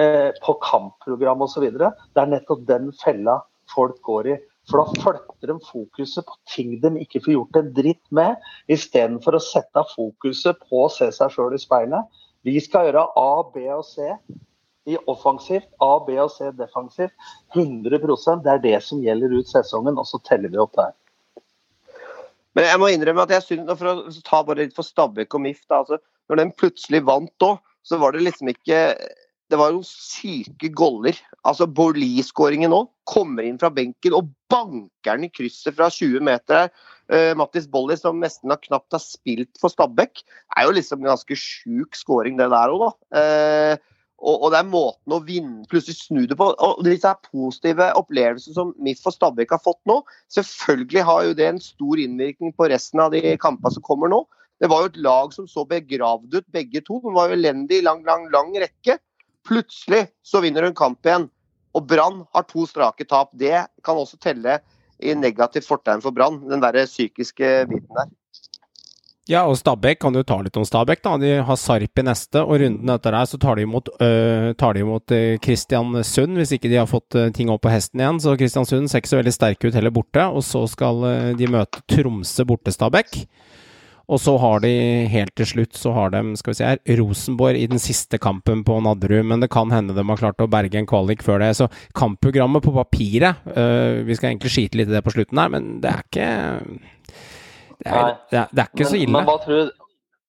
uh, 0.00 0.30
på 0.42 0.54
kampprogram 0.64 1.44
osv., 1.46 1.68
det 1.70 1.90
er 2.18 2.32
nettopp 2.32 2.64
den 2.66 2.90
fella 3.04 3.36
folk 3.70 4.00
går 4.08 4.32
i. 4.32 4.40
For 4.66 4.82
da 4.82 5.04
flytter 5.04 5.52
de 5.52 5.56
fokuset 5.68 6.26
på 6.26 6.34
ting 6.50 6.74
de 6.82 6.90
ikke 7.04 7.22
får 7.22 7.36
gjort 7.36 7.60
en 7.60 7.70
dritt 7.78 8.02
med, 8.10 8.42
istedenfor 8.66 9.38
å 9.38 9.44
sette 9.44 9.86
fokuset 9.94 10.58
på 10.66 10.82
å 10.88 10.90
se 10.90 11.12
seg 11.14 11.30
sjøl 11.36 11.54
i 11.54 11.62
speilet 11.62 12.26
vi 12.46 12.56
skal 12.62 12.88
gjøre 12.88 13.08
A, 13.20 13.42
B 13.52 13.66
og 13.74 13.84
C 13.84 14.06
i 14.88 14.96
offensivt, 15.10 15.68
A, 15.84 15.92
B 16.06 16.16
og 16.22 16.30
C 16.32 16.48
defensivt. 16.56 17.12
100% 17.54 18.44
Det 18.44 18.52
er 18.52 18.64
det 18.64 18.78
som 18.86 19.02
gjelder 19.04 19.34
ut 19.36 19.50
sesongen, 19.50 19.98
og 20.00 20.08
så 20.08 20.20
teller 20.26 20.52
vi 20.52 20.60
opp 20.62 20.76
der. 20.78 20.94
Men 22.56 22.66
jeg 22.66 22.80
må 22.82 22.88
innrømme 22.90 23.26
at 23.26 23.34
jeg 23.36 23.46
synes, 23.46 23.78
for 23.78 23.92
å 23.92 24.22
ta 24.26 24.40
bare 24.46 24.64
litt 24.64 24.74
for 24.74 24.86
Stabæk 24.86 25.36
og 25.36 25.44
MIF, 25.44 25.60
da, 25.68 25.84
altså, 25.84 26.00
når 26.30 26.40
den 26.40 26.54
plutselig 26.58 27.04
vant 27.06 27.46
òg, 27.46 27.60
så 27.86 27.98
var 28.00 28.12
det 28.12 28.24
liksom 28.24 28.50
ikke 28.50 28.80
det 29.50 29.58
var 29.58 29.74
jo 29.74 29.82
syke 29.86 30.70
goller. 30.76 31.18
Altså 31.46 31.66
Borli-skåringen 31.66 32.70
nå. 32.72 32.84
Kommer 33.10 33.46
inn 33.46 33.58
fra 33.60 33.72
benken 33.74 34.14
og 34.16 34.30
banker 34.50 35.18
den 35.18 35.26
i 35.26 35.32
krysset 35.34 35.76
fra 35.76 35.90
20 35.90 36.22
meter. 36.26 36.70
Uh, 37.10 37.32
Mattis 37.38 37.66
Bolli, 37.70 37.96
som 37.98 38.20
nesten 38.22 38.52
har 38.52 38.60
knapt 38.62 38.94
har 38.94 39.02
spilt 39.02 39.58
for 39.60 39.72
Stabæk, 39.72 40.22
er 40.56 40.68
jo 40.68 40.74
liksom 40.76 41.02
en 41.02 41.10
ganske 41.10 41.38
sjuk 41.38 41.98
skåring, 41.98 42.38
det 42.38 42.50
der 42.52 42.74
òg, 42.74 42.86
da. 42.86 42.92
Uh, 43.18 43.96
og, 44.20 44.34
og, 44.36 44.46
det 44.52 44.58
er 44.60 44.68
måten 44.68 45.14
å 45.16 45.22
vinne 45.24 45.64
plutselig 45.70 45.96
snu 45.96 46.26
det 46.28 46.36
på. 46.36 46.50
Og 46.52 46.82
disse 46.84 47.10
positive 47.30 47.88
opplevelsene 47.96 48.56
som 48.56 48.74
MIF 48.76 49.00
og 49.08 49.16
Stabæk 49.16 49.56
har 49.56 49.62
fått 49.64 49.80
nå, 49.88 50.02
selvfølgelig 50.36 51.06
har 51.08 51.24
jo 51.26 51.38
det 51.38 51.46
en 51.48 51.62
stor 51.64 52.02
innvirkning 52.02 52.52
på 52.54 52.68
resten 52.70 53.00
av 53.02 53.14
de 53.16 53.34
kampene 53.40 53.72
som 53.74 53.86
kommer 53.86 54.12
nå. 54.12 54.20
Det 54.60 54.68
var 54.68 54.84
jo 54.84 54.90
et 54.90 55.00
lag 55.00 55.32
som 55.32 55.46
så 55.48 55.64
begravd 55.64 56.36
ut, 56.36 56.48
begge 56.52 56.82
to. 56.84 57.00
De 57.00 57.14
var 57.16 57.30
jo 57.30 57.38
elendige 57.38 57.80
i 57.80 57.86
lang, 57.86 58.04
lang, 58.04 58.28
lang 58.32 58.52
rekke. 58.60 58.98
Plutselig 59.50 60.06
så 60.22 60.42
vinner 60.44 60.68
hun 60.68 60.76
kamp 60.78 61.06
igjen. 61.06 61.26
Og 61.74 61.86
Brann 61.86 62.24
har 62.34 62.46
to 62.46 62.66
strake 62.66 63.06
tap. 63.10 63.34
Det 63.38 63.66
kan 63.86 63.98
også 63.98 64.18
telle 64.22 64.60
i 65.00 65.14
negativt 65.14 65.66
fortegn 65.66 66.02
for 66.04 66.14
Brann, 66.14 66.40
den 66.50 66.62
der 66.62 66.84
psykiske 66.86 67.52
biten 67.70 67.98
der. 67.98 68.10
Ja, 69.30 69.44
og 69.46 69.54
Stabæk 69.60 70.00
kan 70.02 70.14
du 70.14 70.24
ta 70.26 70.40
litt 70.42 70.56
om 70.58 70.64
Stabæk. 70.66 71.02
da. 71.04 71.16
De 71.20 71.36
har 71.46 71.56
Sarp 71.56 71.98
i 71.98 72.02
neste, 72.02 72.40
og 72.42 72.58
runden 72.58 72.90
etter 72.90 73.14
der 73.14 73.28
så 73.30 73.38
tar 73.38 73.54
de 73.54 73.62
imot, 73.62 73.88
øh, 74.00 74.54
tar 74.58 74.74
de 74.74 74.80
imot 74.80 75.12
øh, 75.14 75.38
Kristiansund, 75.38 76.34
hvis 76.34 76.52
ikke 76.52 76.68
de 76.68 76.80
har 76.80 76.86
fått 76.90 77.14
øh, 77.14 77.30
ting 77.32 77.50
opp 77.50 77.62
på 77.62 77.70
hesten 77.70 78.00
igjen. 78.00 78.18
Så 78.18 78.34
Kristiansund 78.36 78.88
ser 78.88 78.98
ikke 78.98 79.12
så 79.12 79.20
veldig 79.20 79.32
sterke 79.36 79.68
ut 79.68 79.74
heller 79.74 79.94
borte. 79.94 80.24
Og 80.26 80.42
så 80.42 80.66
skal 80.66 81.04
øh, 81.06 81.38
de 81.38 81.46
møte 81.46 81.82
Tromsø 81.86 82.44
borte, 82.44 82.72
Stabæk. 82.74 83.28
Og 84.10 84.18
så 84.18 84.34
har 84.42 84.62
de 84.64 84.70
helt 85.10 85.32
til 85.38 85.46
slutt 85.46 85.78
så 85.78 85.92
har 85.94 86.10
de 86.10 86.22
skal 86.38 86.50
vi 86.50 86.58
si 86.58 86.66
her, 86.66 86.80
Rosenborg 86.98 87.58
i 87.58 87.68
den 87.70 87.82
siste 87.82 88.18
kampen 88.22 88.64
på 88.66 88.80
Nadderud. 88.82 89.22
Men 89.30 89.44
det 89.44 89.50
kan 89.54 89.70
hende 89.70 89.94
de 89.94 90.04
har 90.08 90.18
klart 90.18 90.42
å 90.42 90.48
berge 90.50 90.80
en 90.80 90.88
kvalik 90.90 91.22
før 91.22 91.42
det. 91.44 91.52
Så 91.58 91.68
kampprogrammet 91.96 92.64
på 92.64 92.74
papiret 92.74 93.46
uh, 93.54 94.02
Vi 94.06 94.16
skal 94.18 94.32
egentlig 94.32 94.52
skite 94.54 94.80
litt 94.80 94.90
i 94.90 94.96
det 94.96 95.04
på 95.06 95.14
slutten 95.14 95.38
her, 95.38 95.52
men 95.54 95.76
det 95.84 95.92
er 95.94 96.06
ikke 96.08 96.30
Det 97.80 97.86
er, 97.86 98.16
det 98.32 98.40
er, 98.42 98.50
det 98.50 98.64
er 98.64 98.72
ikke 98.72 98.84
men, 98.84 98.90
så 98.90 98.98
ille. 98.98 99.14
Men 99.14 99.30
hva 99.30 99.38
tror, 99.44 99.70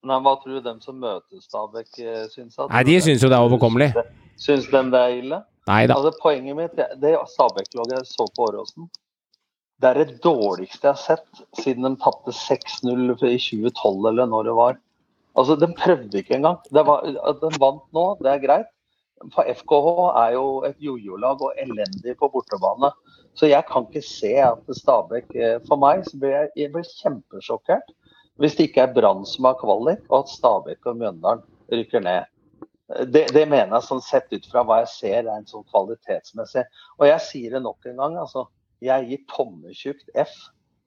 nei, 0.07 0.19
hva 0.27 0.37
tror 0.43 0.57
du 0.57 0.65
dem 0.69 0.81
som 0.85 1.01
møter 1.01 1.41
Stabæk, 1.41 1.89
syns? 1.97 2.35
syns? 2.37 2.59
Nei, 2.67 2.83
de 2.87 2.99
syns 3.07 3.25
jo 3.25 3.31
det 3.33 3.39
er 3.39 3.49
overkommelig. 3.49 3.91
Syns 4.39 4.69
de 4.69 4.85
det 4.93 5.01
er 5.01 5.17
ille? 5.17 5.41
Nei 5.69 5.83
da. 5.89 5.97
Altså, 5.97 6.13
poenget 6.21 6.57
mitt 6.57 6.77
det 6.77 7.17
Stabæk-laget 7.33 7.97
jeg 7.97 8.09
så 8.13 8.29
på 8.29 8.45
Åråsen 8.49 8.89
det 9.81 9.89
er 9.89 9.99
det 10.01 10.21
dårligste 10.23 10.87
jeg 10.87 10.93
har 10.93 11.01
sett 11.01 11.41
siden 11.57 11.87
de 11.87 11.95
tapte 12.01 12.33
6-0 12.35 13.13
i 13.29 13.37
2012 13.41 14.09
eller 14.11 14.29
når 14.29 14.49
det 14.49 14.55
var. 14.57 14.77
Altså, 15.37 15.55
De 15.55 15.69
prøvde 15.77 16.19
ikke 16.19 16.35
engang. 16.37 16.59
Var, 16.71 17.07
de 17.41 17.51
vant 17.59 17.87
nå, 17.95 18.05
det 18.21 18.31
er 18.33 18.43
greit. 18.45 18.69
For 19.33 19.45
FKH 19.45 19.89
er 20.23 20.35
jo 20.35 20.45
et 20.65 20.77
jojo-lag 20.81 21.41
og 21.45 21.57
elendig 21.61 22.15
på 22.19 22.29
bortebane. 22.33 22.89
Så 23.37 23.47
jeg 23.47 23.63
kan 23.69 23.85
ikke 23.87 24.03
se 24.05 24.33
at 24.43 24.71
Stabæk 24.75 25.29
eh, 25.35 25.57
For 25.67 25.79
meg 25.79 26.03
så 26.07 26.17
blir 26.19 26.33
jeg, 26.33 26.49
jeg 26.57 26.71
blir 26.73 26.87
kjempesjokkert 26.99 27.93
hvis 28.41 28.55
det 28.57 28.69
ikke 28.69 28.87
er 28.87 28.93
Brann 28.95 29.25
som 29.27 29.45
har 29.45 29.57
kvalik, 29.59 29.99
og 30.09 30.23
at 30.23 30.31
Stabæk 30.31 30.87
og 30.89 30.95
Mjøndalen 30.97 31.43
rykker 31.69 32.01
ned. 32.01 32.29
Det, 33.13 33.27
det, 33.35 33.43
mener 33.45 33.75
jeg 33.75 33.85
sånn 33.85 34.01
sett 34.01 34.33
ut 34.33 34.47
fra 34.49 34.63
hva 34.65 34.79
jeg 34.81 34.89
ser 34.95 35.27
rent 35.27 35.51
sånn 35.51 35.67
kvalitetsmessig. 35.69 36.63
Og 36.97 37.05
jeg 37.05 37.23
sier 37.27 37.53
det 37.53 37.61
nok 37.61 37.85
en 37.91 38.01
gang. 38.01 38.17
altså 38.23 38.47
jeg 38.81 39.07
gir 39.09 39.23
tommetjukt 39.31 40.11
F 40.17 40.33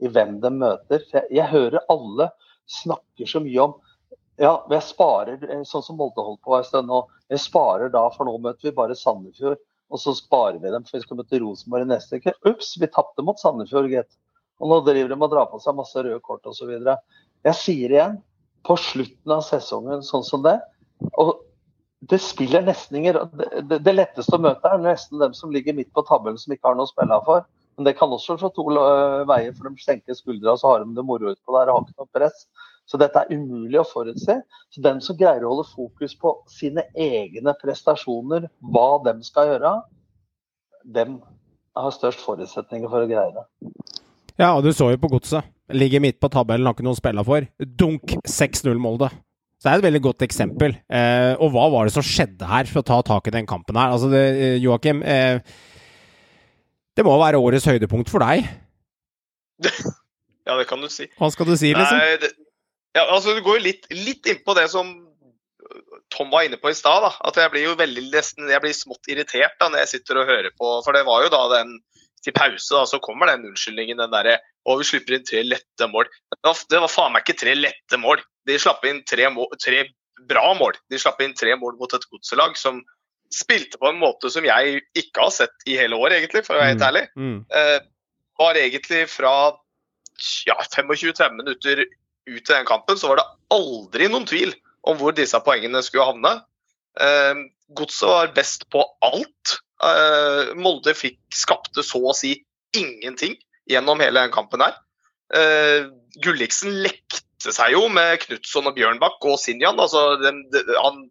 i 0.02 0.10
hvem 0.10 0.38
de 0.42 0.50
møter. 0.52 1.04
Jeg, 1.12 1.28
jeg, 1.30 1.46
hører 1.52 1.84
alle 1.92 2.30
snakker 2.80 3.30
så 3.30 3.42
mye 3.44 3.68
om 3.68 3.76
ja, 4.40 4.56
jeg 4.72 4.82
sparer, 4.82 5.44
sånn 5.68 5.84
som 5.86 5.98
Molde 6.00 6.24
holdt 6.26 6.42
på 6.42 6.56
en 6.56 6.66
stund 6.66 6.90
nå. 6.90 7.04
Jeg 7.30 7.44
sparer 7.44 7.92
da, 7.94 8.02
for 8.10 8.26
nå 8.26 8.34
møter 8.42 8.66
vi 8.66 8.74
bare 8.74 8.96
Sandefjord. 8.98 9.60
Og 9.94 10.00
så 10.00 10.14
sparer 10.18 10.58
vi 10.58 10.72
dem, 10.72 10.82
for 10.82 10.98
vi 10.98 11.04
skal 11.04 11.20
møte 11.20 11.38
Rosenborg 11.38 11.86
i 11.86 11.90
neste 11.92 12.18
uke. 12.18 12.34
Ups, 12.50 12.72
vi 12.82 12.90
tapte 12.90 13.22
mot 13.22 13.38
Sandefjord, 13.38 13.86
gitt. 13.92 14.10
Og 14.58 14.72
nå 14.72 14.80
driver 14.86 15.12
de 15.12 15.18
og 15.20 15.30
drar 15.30 15.46
på 15.52 15.60
seg 15.62 15.78
masse 15.78 16.02
røde 16.02 16.18
kort 16.24 16.46
osv. 16.50 16.72
Jeg 16.74 17.58
sier 17.60 17.94
igjen, 17.94 18.18
på 18.64 18.74
slutten 18.80 19.36
av 19.36 19.44
sesongen 19.46 20.02
sånn 20.02 20.24
som 20.26 20.42
det 20.42 20.56
og 21.20 21.34
det 22.08 22.18
spiller 22.22 22.64
nesten 22.64 22.96
ingen 22.96 23.16
det, 23.32 23.48
det, 23.68 23.78
det, 23.84 23.92
letteste 23.92 24.36
å 24.36 24.40
møte 24.40 24.68
er 24.68 24.80
nesten 24.82 25.20
dem 25.20 25.34
som 25.36 25.52
ligger 25.52 25.76
midt 25.76 25.92
på 25.94 26.04
tabellen 26.08 26.40
som 26.40 26.52
ikke 26.54 26.68
har 26.68 26.78
noe 26.78 26.88
å 26.88 26.92
spille 26.92 27.18
for. 27.26 27.44
Men 27.76 27.88
det 27.88 27.96
kan 27.98 28.12
også 28.14 28.36
slå 28.38 28.50
to 28.54 28.66
veier, 29.28 29.54
for 29.56 29.68
de 29.68 29.82
senker 29.82 30.16
skuldra 30.16 30.54
så 30.58 30.70
har 30.70 30.84
de 30.84 30.94
det 30.96 31.04
moro 31.06 31.32
utpå 31.32 31.56
der 31.56 31.72
og 31.72 31.78
har 31.78 31.88
ikke 31.88 32.04
noe 32.04 32.14
press. 32.14 32.46
Så 32.84 33.00
dette 33.00 33.22
er 33.22 33.32
umulig 33.32 33.80
å 33.80 33.86
forutse. 33.88 34.36
Så 34.72 34.82
den 34.84 35.00
som 35.04 35.16
greier 35.18 35.44
å 35.44 35.54
holde 35.54 35.66
fokus 35.70 36.14
på 36.20 36.34
sine 36.52 36.84
egne 36.92 37.54
prestasjoner, 37.60 38.50
hva 38.60 38.88
de 39.06 39.16
skal 39.24 39.54
gjøre, 39.54 39.74
dem 40.84 41.18
har 41.74 41.94
størst 41.96 42.22
forutsetninger 42.22 42.90
for 42.92 43.04
å 43.04 43.10
greie 43.10 43.32
det. 43.34 43.46
Ja, 44.38 44.52
og 44.52 44.64
du 44.66 44.72
så 44.74 44.90
jo 44.92 45.00
på 45.00 45.14
godset. 45.16 45.46
Ligger 45.72 46.02
midt 46.04 46.20
på 46.20 46.28
tabellen, 46.28 46.66
har 46.68 46.76
ikke 46.76 46.84
noe 46.84 46.96
å 46.96 47.00
spille 47.00 47.24
for. 47.26 47.46
Dunk 47.56 48.18
6-0 48.28 48.76
Molde. 48.82 49.08
Så 49.56 49.70
det 49.70 49.72
er 49.72 49.80
et 49.80 49.86
veldig 49.86 50.02
godt 50.04 50.24
eksempel. 50.26 50.74
Eh, 50.92 51.32
og 51.40 51.54
hva 51.54 51.70
var 51.72 51.88
det 51.88 51.94
som 51.94 52.04
skjedde 52.04 52.44
her 52.50 52.68
for 52.68 52.82
å 52.82 52.88
ta 52.90 52.98
tak 53.06 53.30
i 53.30 53.32
den 53.32 53.48
kampen 53.48 53.78
her? 53.80 53.94
Altså, 53.94 54.10
det, 54.12 54.58
Joakim, 54.60 55.00
eh, 55.08 55.40
det 56.94 57.04
må 57.06 57.14
være 57.20 57.40
årets 57.42 57.66
høydepunkt 57.68 58.10
for 58.12 58.24
deg? 58.24 58.46
ja, 60.46 60.56
det 60.58 60.66
kan 60.70 60.82
du 60.82 60.90
si. 60.92 61.08
Hva 61.18 61.30
skal 61.34 61.48
du 61.48 61.56
si, 61.58 61.72
liksom? 61.74 61.98
Nei, 61.98 62.18
det, 62.22 62.30
ja, 62.94 63.08
altså, 63.08 63.34
du 63.34 63.42
går 63.42 63.58
jo 63.58 63.66
litt, 63.66 63.88
litt 63.90 64.30
inn 64.30 64.42
på 64.46 64.54
det 64.58 64.68
som 64.70 64.92
Tom 66.14 66.30
var 66.30 66.46
inne 66.46 66.58
på 66.60 66.70
i 66.70 66.76
stad. 66.76 67.06
At 67.26 67.38
jeg 67.40 67.50
blir 67.50 67.66
jo 67.66 67.78
veldig 67.78 68.06
nesten, 68.12 68.50
jeg 68.50 68.62
blir 68.62 68.76
smått 68.76 69.10
irritert 69.10 69.56
da 69.60 69.70
når 69.70 69.84
jeg 69.84 69.96
sitter 69.96 70.20
og 70.20 70.30
hører 70.30 70.54
på. 70.54 70.70
For 70.86 70.96
det 70.96 71.02
var 71.08 71.24
jo 71.24 71.32
da 71.34 71.42
den 71.56 71.78
til 72.24 72.34
pause, 72.36 72.70
da, 72.72 72.84
så 72.88 73.00
kommer 73.04 73.28
den 73.28 73.50
unnskyldningen. 73.50 74.00
den 74.00 74.14
der, 74.14 74.38
og 74.64 74.80
vi 74.80 74.88
slipper 74.88 75.18
inn 75.18 75.26
tre 75.28 75.42
lette 75.44 75.88
mål. 75.90 76.08
Det 76.32 76.40
var, 76.46 76.62
det 76.70 76.82
var 76.86 76.92
faen 76.92 77.12
meg 77.12 77.26
ikke 77.26 77.42
tre 77.42 77.56
lette 77.58 78.00
mål. 78.00 78.22
De 78.48 78.56
slapp 78.60 78.84
inn 78.88 79.02
tre, 79.08 79.28
mål, 79.32 79.50
tre 79.60 79.82
bra 80.30 80.52
mål. 80.56 80.78
De 80.92 81.00
slapp 81.00 81.20
inn 81.24 81.34
tre 81.36 81.56
mål 81.60 81.76
mot 81.80 81.96
et 81.96 82.06
godselag 82.12 82.56
som 82.60 82.80
spilte 83.32 83.80
på 83.80 83.88
en 83.90 84.00
måte 84.00 84.30
som 84.32 84.44
jeg 84.46 84.82
ikke 84.98 85.26
har 85.26 85.32
sett 85.34 85.68
i 85.68 85.78
hele 85.78 85.98
år, 85.98 86.16
egentlig, 86.16 86.44
for 86.46 86.56
å 86.56 86.62
være 86.62 86.74
helt 86.74 86.82
mm. 86.82 86.88
ærlig. 86.88 87.04
Mm. 87.18 87.36
Eh, 87.60 87.76
var 88.40 88.58
egentlig 88.58 89.04
fra 89.12 89.34
ja, 90.48 90.56
25-30 90.58 91.38
minutter 91.38 91.84
ut 91.84 92.40
til 92.40 92.54
den 92.54 92.68
kampen, 92.68 92.98
så 92.98 93.10
var 93.10 93.20
det 93.20 93.28
aldri 93.54 94.08
noen 94.10 94.26
tvil 94.28 94.54
om 94.88 94.98
hvor 95.00 95.16
disse 95.16 95.38
poengene 95.44 95.82
skulle 95.84 96.08
havne. 96.10 96.34
Eh, 97.00 97.44
Godset 97.74 98.08
var 98.08 98.34
best 98.36 98.68
på 98.72 98.84
alt. 99.04 99.58
Eh, 99.84 100.54
Molde 100.60 100.94
fikk, 100.96 101.20
skapte 101.34 101.84
så 101.86 102.00
å 102.00 102.16
si 102.16 102.36
ingenting 102.76 103.36
gjennom 103.70 104.02
hele 104.02 104.26
den 104.26 104.34
kampen 104.34 104.64
her. 104.64 104.76
Eh, 105.34 105.90
Gulliksen 106.22 106.82
lekte 106.84 107.52
seg 107.52 107.74
jo 107.74 107.88
med 107.92 108.20
Knutson 108.22 108.68
og 108.70 108.76
Bjørnbakk 108.76 109.24
og 109.28 109.40
Sinjan. 109.40 109.80
Altså, 109.80 110.14
den, 110.22 110.44
den, 110.52 110.70
han 110.78 111.06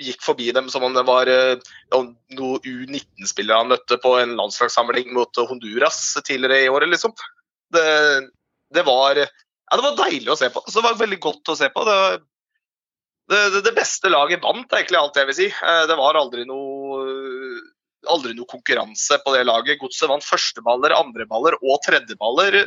gikk 0.00 0.24
forbi 0.24 0.50
dem 0.56 0.70
som 0.72 0.84
om 0.86 0.96
det 0.96 1.04
var 1.08 1.28
uh, 1.28 1.70
noen 1.94 2.60
U19-spillere 2.64 3.62
han 3.62 3.70
møtte 3.72 4.00
på 4.02 4.16
en 4.20 4.36
landslagssamling 4.38 5.12
mot 5.16 5.42
Honduras 5.50 6.00
tidligere 6.24 6.64
i 6.64 6.72
året, 6.72 6.90
liksom. 6.92 7.14
Det, 7.70 7.86
det, 8.74 8.84
var, 8.88 9.20
ja, 9.20 9.76
det 9.76 9.84
var 9.86 9.98
deilig 10.04 10.32
å 10.32 10.38
se 10.40 10.50
på. 10.52 10.64
Så 10.66 10.80
det 10.80 10.88
var 10.88 11.02
veldig 11.02 11.20
godt 11.22 11.52
å 11.52 11.58
se 11.58 11.70
på. 11.72 11.84
Det, 11.86 11.98
det, 13.30 13.64
det 13.66 13.76
beste 13.76 14.10
laget 14.10 14.42
vant, 14.42 14.66
egentlig 14.74 14.98
alt 14.98 15.20
jeg 15.20 15.30
vil 15.30 15.38
si. 15.38 15.50
Det 15.90 15.98
var 16.00 16.18
aldri 16.18 16.48
noe 16.48 17.04
aldri 18.08 18.32
noe 18.36 18.48
konkurranse 18.48 19.18
på 19.24 19.34
det 19.34 19.44
laget. 19.48 19.80
Godset 19.80 20.08
vant 20.10 20.24
førsteballer, 20.24 20.94
andreballer 20.96 21.56
og 21.60 21.80
tredjeballer. 21.84 22.62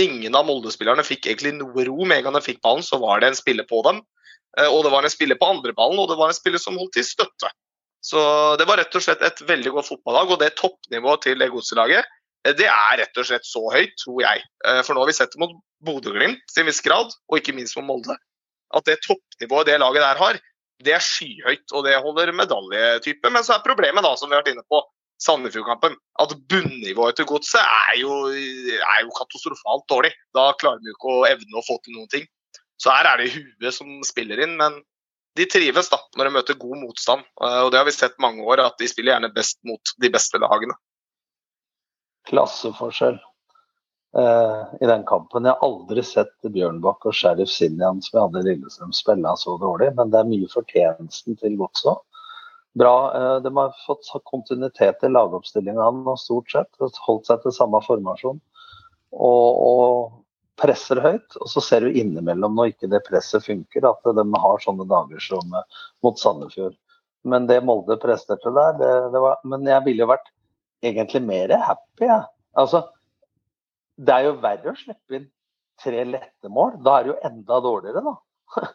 Ingen 0.00 0.36
av 0.38 0.46
Molde-spillerne 0.48 1.04
fikk 1.06 1.28
egentlig 1.28 1.54
noe 1.58 1.86
ro. 1.86 1.98
Med 2.04 2.20
en 2.20 2.28
gang 2.28 2.38
de 2.38 2.44
fikk 2.44 2.62
ballen, 2.64 2.84
så 2.86 2.98
var 3.02 3.22
det 3.22 3.32
en 3.32 3.38
spiller 3.38 3.68
på 3.68 3.82
dem. 3.86 4.02
Eh, 4.60 4.68
og 4.68 4.84
det 4.84 4.92
var 4.92 5.06
en 5.06 5.12
spiller 5.12 5.38
på 5.40 5.50
andreballen, 5.54 6.00
og 6.02 6.10
det 6.10 6.18
var 6.20 6.32
en 6.32 6.38
spiller 6.38 6.62
som 6.62 6.78
holdt 6.80 6.94
til 6.98 7.06
støtte. 7.06 7.50
Så 8.02 8.20
det 8.58 8.66
var 8.66 8.80
rett 8.82 8.96
og 8.98 9.04
slett 9.04 9.22
et 9.22 9.44
veldig 9.46 9.72
godt 9.76 9.88
fotballag. 9.92 10.34
Og 10.34 10.40
det 10.42 10.54
toppnivået 10.58 11.24
til 11.28 11.42
det 11.42 11.52
godselaget, 11.54 12.08
eh, 12.46 12.56
det 12.58 12.68
er 12.68 13.00
rett 13.02 13.22
og 13.22 13.28
slett 13.28 13.48
så 13.48 13.64
høyt, 13.72 13.94
tror 14.04 14.22
jeg. 14.24 14.46
Eh, 14.66 14.82
for 14.82 14.94
nå 14.94 15.04
har 15.04 15.12
vi 15.12 15.18
sett 15.18 15.34
det 15.34 15.42
mot 15.42 15.54
Bodø-Glimt 15.86 16.42
til 16.52 16.64
en 16.64 16.70
viss 16.70 16.84
grad, 16.84 17.14
og 17.28 17.38
ikke 17.38 17.56
minst 17.56 17.78
mot 17.78 17.88
Molde. 17.88 18.18
At 18.72 18.88
det 18.88 19.02
toppnivået 19.04 19.68
det 19.68 19.78
laget 19.82 20.04
der 20.04 20.20
har, 20.20 20.40
det 20.82 20.96
er 20.96 21.04
skyhøyt, 21.04 21.68
og 21.76 21.84
det 21.86 22.00
holder 22.02 22.32
medaljetype. 22.34 23.30
Men 23.30 23.44
så 23.46 23.56
er 23.56 23.66
problemet, 23.66 24.02
da, 24.04 24.16
som 24.18 24.30
vi 24.30 24.36
har 24.36 24.42
vært 24.42 24.56
inne 24.56 24.66
på, 24.70 24.82
Sandefjord-kampen, 25.22 25.94
at 26.18 26.32
bunnivået 26.50 27.14
til 27.14 27.28
godset 27.30 27.60
er, 27.62 28.00
er, 28.02 29.00
jo 29.04 29.12
katastrofalt 29.14 29.84
dårlig. 29.92 30.10
Da 30.34 30.48
klarer 30.58 30.82
vi 30.82 30.90
jo 30.90 30.96
ikke 30.96 31.12
å 31.12 31.26
evne 31.28 31.60
å 31.60 31.66
få 31.66 31.76
til 31.84 31.94
noen 31.94 32.10
ting. 32.10 32.24
Så 32.82 32.90
her 32.90 33.06
er 33.12 33.20
det 33.22 33.32
huet 33.36 33.76
som 33.76 34.00
spiller 34.06 34.42
inn, 34.42 34.56
men 34.58 34.80
de 35.38 35.46
trives 35.48 35.88
da, 35.92 35.98
når 36.18 36.28
de 36.28 36.36
møter 36.36 36.58
god 36.60 36.78
motstand. 36.82 37.26
Eh, 37.40 37.60
og 37.64 37.72
det 37.72 37.80
har 37.80 37.88
vi 37.88 37.94
sett 37.94 38.18
mange 38.22 38.44
år, 38.44 38.64
at 38.66 38.78
de 38.80 38.88
spiller 38.90 39.14
gjerne 39.14 39.34
best 39.34 39.60
mot 39.68 39.94
de 40.02 40.10
beste 40.12 40.40
lagene. 40.42 40.76
Klasseforskjell 42.28 43.16
eh, 44.18 44.62
i 44.82 44.90
den 44.90 45.06
kampen. 45.08 45.46
Jeg 45.46 45.56
har 45.56 45.66
aldri 45.66 46.04
sett 46.06 46.34
Bjørnbakk 46.44 47.08
og 47.08 47.16
Sheriff 47.16 47.52
Sinjan 47.52 48.02
som 48.04 48.18
jeg 48.18 48.26
hadde 48.26 48.42
i 48.42 48.48
Lillestrøm 48.50 48.94
spille 48.96 49.36
så 49.40 49.56
dårlig, 49.62 49.92
men 49.98 50.12
det 50.12 50.20
er 50.20 50.32
mye 50.32 50.50
fortjenesten 50.52 51.38
til 51.40 51.58
Godset. 51.60 52.02
Bra. 52.78 52.94
Uh, 53.12 53.38
de 53.44 53.50
har 53.52 53.74
fått 53.84 54.08
kontinuitet 54.24 55.02
i 55.04 55.10
lagoppstillinga 55.12 56.16
stort 56.16 56.52
sett. 56.54 56.70
Holdt 57.04 57.28
seg 57.28 57.42
til 57.42 57.52
samme 57.52 57.82
formasjon. 57.84 58.40
Og, 59.12 59.48
og, 59.60 60.21
presser 60.62 61.00
høyt. 61.02 61.36
Og 61.40 61.50
så 61.50 61.62
ser 61.64 61.84
du 61.84 61.98
innimellom 61.98 62.56
når 62.58 62.72
ikke 62.72 62.90
det 62.92 63.02
presset 63.08 63.44
funker, 63.46 63.88
at 63.88 64.14
de 64.16 64.24
har 64.44 64.64
sånne 64.64 64.86
dager 64.90 65.22
som 65.22 65.56
uh, 65.56 65.66
mot 66.04 66.18
Sandefjord. 66.18 66.76
Men 67.28 67.46
det 67.50 67.60
Molde 67.66 67.98
presterte 68.02 68.50
der, 68.50 68.78
det, 68.80 68.92
det 69.14 69.20
var 69.22 69.38
Men 69.46 69.66
jeg 69.68 69.84
ville 69.86 70.02
jo 70.02 70.10
vært 70.10 70.32
egentlig 70.82 71.22
mer 71.24 71.54
happy, 71.62 72.06
jeg. 72.06 72.10
Ja. 72.10 72.22
Altså, 72.58 72.82
det 74.02 74.14
er 74.14 74.26
jo 74.26 74.40
verre 74.42 74.72
å 74.72 74.76
slippe 74.76 75.16
inn 75.16 75.28
tre 75.82 76.02
lette 76.08 76.50
mål. 76.52 76.76
Da 76.84 76.98
er 76.98 77.04
det 77.04 77.12
jo 77.12 77.20
enda 77.28 77.60
dårligere, 77.64 78.02
da. 78.04 78.16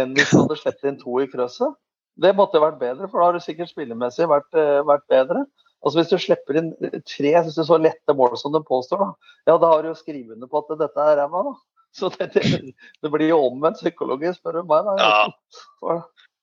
Enn 0.00 0.16
hvis 0.16 0.32
du 0.32 0.42
hadde 0.42 0.58
sluppet 0.60 0.90
inn 0.90 0.98
to 1.00 1.20
i 1.22 1.28
krøsset. 1.30 1.78
Det 2.18 2.34
måtte 2.34 2.60
vært 2.62 2.80
bedre, 2.80 3.06
for 3.06 3.20
da 3.20 3.28
har 3.28 3.38
du 3.38 3.44
sikkert 3.44 3.70
spillemessig 3.70 4.26
vært, 4.26 4.50
eh, 4.58 4.80
vært 4.86 5.04
bedre. 5.10 5.44
Altså 5.84 6.00
Hvis 6.00 6.10
du 6.10 6.18
slipper 6.20 6.58
inn 6.60 6.70
tre 7.06 7.32
synes 7.38 7.56
du, 7.56 7.64
så 7.66 7.78
lette 7.80 8.14
mål 8.16 8.36
som 8.40 8.54
de 8.54 8.60
påstår, 8.66 9.02
da, 9.02 9.34
ja, 9.46 9.56
da 9.56 9.72
har 9.72 9.84
du 9.84 9.92
jo 9.92 9.98
skrevet 9.98 10.34
under 10.34 10.50
på 10.50 10.62
at 10.64 10.80
dette 10.80 11.04
er 11.04 11.20
ræva. 11.20 11.44
da. 11.50 11.56
Så 11.98 12.10
det, 12.14 12.30
det, 12.34 12.74
det, 13.02 13.10
blir 13.10 13.30
jo 13.30 13.38
omvendt 13.46 13.80
psykologisk, 13.80 14.40
spør 14.40 14.60
du 14.60 14.72
meg. 14.72 14.88
Da. 14.88 14.96
Ja. 15.00 16.00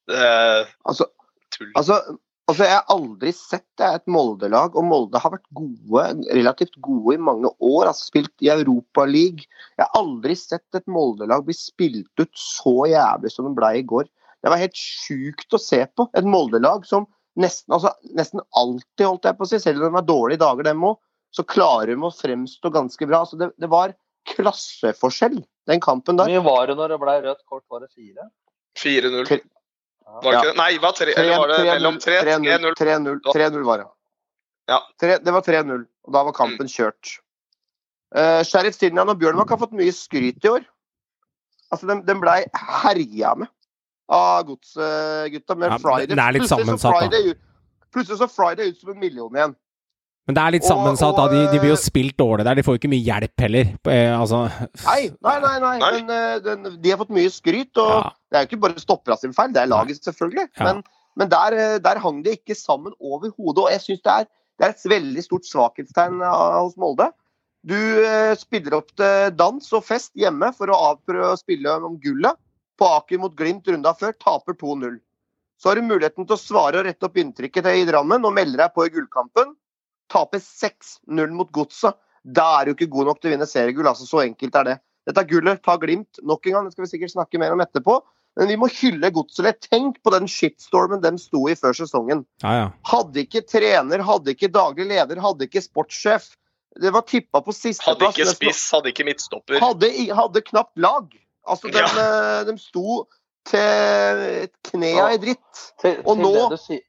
Det, 0.10 0.30
altså, 0.88 1.10
altså, 1.76 2.00
Altså, 2.46 2.62
Jeg 2.62 2.78
har 2.78 2.92
aldri 2.94 3.32
sett 3.34 3.82
et 3.82 4.04
Molde-lag, 4.12 4.76
og 4.78 4.86
Molde 4.86 5.18
har 5.18 5.32
vært 5.34 5.48
gode, 5.58 6.04
relativt 6.38 6.76
gode 6.86 7.16
i 7.16 7.22
mange 7.22 7.50
år. 7.58 7.88
altså 7.90 8.12
Spilt 8.12 8.46
i 8.46 8.52
Europaligaen. 8.54 9.42
Jeg 9.80 9.82
har 9.82 9.98
aldri 9.98 10.36
sett 10.38 10.78
et 10.78 10.86
Molde-lag 10.86 11.42
bli 11.48 11.56
spilt 11.58 12.22
ut 12.22 12.38
så 12.38 12.86
jævlig 12.92 13.32
som 13.34 13.50
det 13.50 13.56
ble 13.58 13.72
i 13.80 13.88
går. 13.90 14.06
Det 14.46 14.54
var 14.54 14.62
helt 14.62 14.78
sjukt 14.78 15.58
å 15.58 15.62
se 15.62 15.82
på. 15.98 16.06
Et 16.14 16.28
Molde-lag 16.36 16.86
som 16.86 17.10
nesten, 17.40 17.74
altså, 17.76 17.92
nesten 18.18 18.44
alltid, 18.56 19.06
holdt 19.06 19.28
jeg 19.28 19.38
på 19.38 19.46
å 19.46 19.50
si, 19.50 19.60
selv 19.62 19.84
om 19.84 19.90
de 19.90 20.00
har 20.00 20.08
dårlige 20.08 20.42
dager, 20.44 20.68
dem 20.68 20.86
òg, 20.88 20.98
så 21.36 21.44
klarer 21.48 21.92
de 21.92 22.08
å 22.08 22.14
fremstå 22.14 22.72
ganske 22.74 23.08
bra. 23.10 23.24
Altså, 23.26 23.40
det, 23.40 23.52
det 23.62 23.70
var 23.72 23.96
klasseforskjell, 24.32 25.42
den 25.70 25.84
kampen 25.84 26.20
der. 26.20 26.32
Hvor 26.32 26.40
mye 26.40 26.46
var 26.46 26.72
det 26.72 26.78
når 26.80 26.96
det 26.96 27.02
ble 27.04 27.18
rødt 27.28 27.44
kort? 27.44 27.66
Var 27.72 27.84
det 27.86 27.92
fire? 27.92 28.30
4-0. 28.80 29.28
Var 30.06 30.32
det 30.32 30.40
ikke 30.40 30.48
det? 30.48 30.56
Nei, 30.60 30.72
var 30.84 30.96
tre, 30.96 31.14
eller 31.18 31.42
var 31.42 31.52
det 31.52 31.60
mellom 31.68 32.00
3 32.02 32.18
3-0? 32.24 33.20
3-0 33.28 33.68
var 33.68 33.82
det. 33.82 33.88
Ja. 34.72 34.80
3, 35.02 35.20
det 35.26 35.34
var 35.36 35.46
3-0, 35.46 35.86
og 36.08 36.16
da 36.16 36.24
var 36.28 36.36
kampen 36.38 36.70
kjørt. 36.72 37.18
Uh, 38.16 38.42
Sheriff 38.48 38.78
Sinjan 38.78 39.12
og 39.12 39.20
Bjørnmark 39.20 39.52
har 39.52 39.60
fått 39.60 39.76
mye 39.76 39.94
skryt 39.94 40.46
i 40.46 40.52
år. 40.54 40.66
Altså, 41.74 41.90
Den, 41.90 42.06
den 42.08 42.22
blei 42.22 42.44
herja 42.84 43.34
med 43.42 43.50
av 44.12 44.46
godsgutta 44.48 45.58
med 45.58 45.72
ja, 45.72 45.78
Friday. 45.82 46.14
Det 46.14 46.24
er 46.24 46.38
litt 46.38 46.50
sammensatt, 46.50 47.14
da. 47.14 47.36
Plutselig 47.96 48.20
så 48.20 48.28
Friday 48.28 48.74
ut 48.74 48.82
som 48.82 48.92
en 48.92 49.00
million 49.00 49.38
igjen. 49.38 49.56
Men 50.26 50.38
det 50.38 50.42
er 50.42 50.54
litt 50.56 50.66
sammensatt. 50.66 51.18
da, 51.18 51.28
de, 51.30 51.42
de, 51.52 51.60
blir 51.62 51.72
jo 51.76 51.78
spilt 51.78 52.16
dårlig 52.18 52.48
der. 52.48 52.58
De 52.58 52.66
får 52.66 52.76
jo 52.76 52.82
ikke 52.82 52.92
mye 52.96 53.06
hjelp 53.06 53.44
heller. 53.46 53.74
Eh, 53.94 54.10
altså. 54.10 54.46
nei, 54.88 55.02
nei, 55.22 55.36
nei, 55.44 55.58
nei, 55.62 55.74
Men 55.84 56.10
uh, 56.10 56.38
den, 56.42 56.72
de 56.82 56.94
har 56.94 57.02
fått 57.02 57.14
mye 57.14 57.34
skryt. 57.34 57.72
Og 57.82 57.92
ja. 57.92 58.08
det 58.32 58.40
er 58.40 58.46
jo 58.46 58.50
ikke 58.50 58.64
bare 58.64 58.82
stoppera 58.82 59.20
sin 59.22 59.36
feil, 59.38 59.54
det 59.54 59.62
er 59.62 59.70
laget, 59.70 60.02
selvfølgelig. 60.08 60.48
Ja. 60.58 60.72
Men, 60.72 60.82
men 61.22 61.30
der, 61.32 61.58
eh, 61.60 61.76
der, 61.84 62.02
hang 62.02 62.24
de 62.26 62.34
ikke 62.40 62.58
sammen 62.58 62.96
overhodet. 62.98 63.68
Og 63.68 63.70
jeg 63.76 63.84
syns 63.84 64.02
det, 64.08 64.18
det, 64.58 64.66
er 64.66 64.74
et 64.74 64.90
veldig 64.96 65.28
stort 65.28 65.46
svakhetstegn 65.52 66.26
hos 66.26 66.74
Molde. 66.82 67.12
Du 67.66 67.78
uh, 67.78 68.34
spiller 68.38 68.80
opp 68.80 68.90
til 68.98 69.30
dans 69.38 69.70
og 69.78 69.86
fest 69.86 70.14
hjemme 70.18 70.50
for 70.58 70.74
å 70.74 70.82
avprøve 70.90 71.36
å 71.36 71.42
spille 71.42 71.78
om 71.86 72.02
gullet. 72.02 72.34
På 72.80 72.88
Aker 72.98 73.22
mot 73.22 73.36
Glimt 73.38 73.68
runda 73.68 73.94
før, 73.96 74.16
taper 74.20 74.58
2-0. 74.60 74.98
så 75.62 75.70
har 75.70 75.80
du 75.80 75.88
muligheten 75.88 76.28
til 76.28 76.36
å 76.36 76.40
svare 76.40 76.82
og 76.82 76.88
rette 76.88 77.08
opp 77.08 77.16
inntrykket 77.18 77.64
til 77.64 77.82
i 77.82 77.86
Drammen 77.88 78.26
og 78.28 78.34
melde 78.36 78.60
deg 78.60 78.74
på 78.76 78.86
i 78.86 78.92
gullkampen. 78.92 79.54
Taper 80.12 80.42
6-0 80.44 81.32
mot 81.32 81.52
Godset. 81.56 81.96
Da 82.26 82.50
er 82.60 82.66
du 82.66 82.74
ikke 82.74 82.90
god 82.92 83.12
nok 83.12 83.22
til 83.22 83.32
å 83.32 83.36
vinne 83.36 83.48
seriegull. 83.48 83.88
altså 83.88 84.08
Så 84.10 84.24
enkelt 84.26 84.56
er 84.60 84.68
det. 84.68 84.76
Dette 85.08 85.24
gullet. 85.30 85.62
Ta 85.64 85.78
Glimt 85.80 86.20
nok 86.24 86.46
en 86.46 86.58
gang. 86.58 86.68
Det 86.68 86.76
skal 86.76 86.86
vi 86.86 86.92
sikkert 86.92 87.14
snakke 87.16 87.40
mer 87.42 87.56
om 87.56 87.64
etterpå. 87.64 88.00
Men 88.36 88.52
vi 88.52 88.58
må 88.60 88.68
hylle 88.68 89.12
Godset 89.16 89.46
litt. 89.48 89.68
Tenk 89.72 90.02
på 90.04 90.12
den 90.12 90.28
shitstormen 90.28 91.04
de 91.04 91.14
sto 91.22 91.46
i 91.48 91.56
før 91.56 91.78
sesongen. 91.78 92.26
Ja, 92.44 92.56
ja. 92.60 92.72
Hadde 92.92 93.24
ikke 93.24 93.46
trener, 93.48 94.04
hadde 94.04 94.36
ikke 94.36 94.52
daglig 94.52 94.90
leder, 94.92 95.22
hadde 95.24 95.48
ikke 95.48 95.64
sportssjef. 95.64 96.34
Det 96.76 96.92
var 96.92 97.06
tippa 97.08 97.40
på 97.40 97.54
Hadde 97.56 98.10
ikke 98.12 98.28
spiss, 98.34 98.66
hadde 98.76 98.92
ikke 98.92 99.06
midtstopper. 99.08 99.62
hadde, 99.64 99.88
hadde 100.12 100.42
knapt 100.50 100.76
lag. 100.76 101.08
Altså, 101.48 101.70
de, 101.72 101.78
Ja. 101.80 101.86
eh, 102.40 102.44
de 102.48 102.58
sto 102.58 103.06
til 103.46 104.50
knea 104.72 105.12
i 105.14 105.18
dritt. 105.22 105.62
Til, 105.82 106.00
Og 106.06 106.16
til 106.18 106.24
nå- 106.26 106.58
sier 106.58 106.82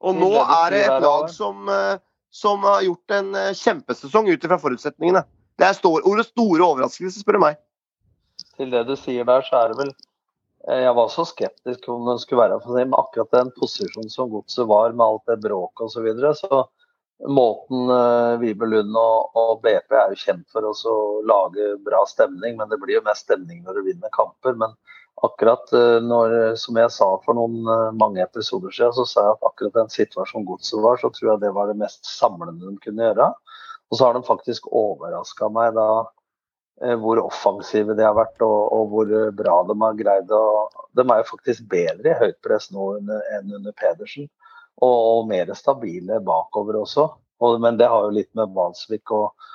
Og 0.00 0.14
nå 0.16 0.30
er 0.40 0.70
det 0.70 0.84
et 0.86 1.02
lag 1.02 1.28
som, 1.30 1.68
eh, 1.68 1.98
som 2.30 2.62
har 2.62 2.80
gjort 2.86 3.10
en 3.18 3.34
eh, 3.34 3.50
kjempesesong 3.52 4.30
ut 4.32 4.44
ifra 4.46 4.56
forutsetningene. 4.62 5.24
Det 5.58 5.66
er 5.66 5.74
stor, 5.76 6.00
ordet 6.08 6.26
store 6.30 6.62
overraskelse, 6.64 7.20
spør 7.20 7.32
du 7.36 7.38
meg. 7.40 7.56
til 8.56 8.70
det 8.70 8.86
du 8.86 8.94
sier 8.96 9.24
der, 9.24 9.42
så 9.42 9.56
er 9.64 9.68
det 9.68 9.76
vel 9.78 9.90
eh, 10.68 10.80
Jeg 10.84 10.94
var 10.94 11.08
så 11.08 11.24
skeptisk 11.26 11.88
om 11.88 12.06
den 12.06 12.18
skulle 12.18 12.48
være 12.48 12.60
for 12.62 12.76
dem. 12.78 12.92
akkurat 12.94 13.30
den 13.30 13.50
posisjonen 13.58 14.10
som 14.10 14.30
godset 14.30 14.66
var 14.66 14.92
med 14.92 15.04
alt 15.06 15.26
det 15.26 15.40
bråket 15.42 15.80
osv. 15.84 15.92
Så, 15.92 16.02
videre, 16.02 16.34
så 16.34 16.68
måten 17.28 17.90
Vibe 18.40 18.68
Lund 18.68 18.96
og, 18.96 19.34
og 19.36 19.58
BP 19.64 19.96
er 19.96 20.14
jo 20.14 20.20
kjent 20.22 20.46
for 20.52 20.64
å 20.64 20.94
lage 21.28 21.74
bra 21.84 22.00
stemning, 22.08 22.56
men 22.56 22.70
det 22.70 22.78
blir 22.80 22.96
jo 22.96 23.04
mest 23.06 23.26
stemning 23.26 23.60
når 23.64 23.76
du 23.76 23.88
vinner 23.90 24.12
kamper. 24.14 24.56
Men 24.56 24.72
akkurat 25.26 25.72
eh, 25.72 25.98
når, 26.04 26.36
som 26.60 26.78
jeg 26.80 26.92
sa 26.94 27.08
for 27.24 27.36
noen 27.36 27.60
eh, 27.68 27.90
mange 27.98 28.22
episoder 28.24 28.72
siden, 28.74 28.94
så 28.96 29.06
sa 29.08 29.26
jeg 29.26 29.36
at 29.36 29.50
akkurat 29.50 29.76
den 29.76 29.92
situasjonen 29.92 30.48
godset 30.48 30.80
var, 30.84 31.00
så 31.00 31.10
tror 31.14 31.32
jeg 31.32 31.42
det 31.44 31.52
var 31.56 31.70
det 31.70 31.80
mest 31.80 32.08
samlende 32.08 32.70
de 32.70 32.80
kunne 32.84 33.10
gjøre. 33.10 33.28
Og 33.90 33.98
så 33.98 34.06
har 34.06 34.16
de 34.16 34.24
faktisk 34.26 34.70
overraska 34.70 35.50
meg 35.52 35.74
da 35.76 35.88
eh, 36.84 36.96
hvor 37.02 37.20
offensive 37.22 37.96
de 37.98 38.06
har 38.06 38.16
vært 38.18 38.40
og, 38.46 38.58
og 38.76 38.92
hvor 38.94 39.14
eh, 39.20 39.32
bra 39.36 39.60
de 39.68 39.76
har 39.84 39.98
greid 39.98 40.34
å 40.34 40.44
De 40.96 41.04
er 41.04 41.22
jo 41.22 41.30
faktisk 41.34 41.66
bedre 41.70 42.14
i 42.14 42.20
høyt 42.24 42.40
press 42.44 42.70
nå 42.74 42.92
enn 43.00 43.56
under 43.60 43.74
Pedersen. 43.76 44.30
Og, 44.80 44.98
og 45.12 45.28
mer 45.28 45.52
stabile 45.58 46.20
bakover 46.24 46.80
også. 46.80 47.06
Og, 47.40 47.60
men 47.60 47.78
det 47.80 47.88
har 47.88 48.06
jo 48.06 48.16
litt 48.16 48.30
med 48.36 48.52
Valsvik 48.56 49.12
og, 49.16 49.46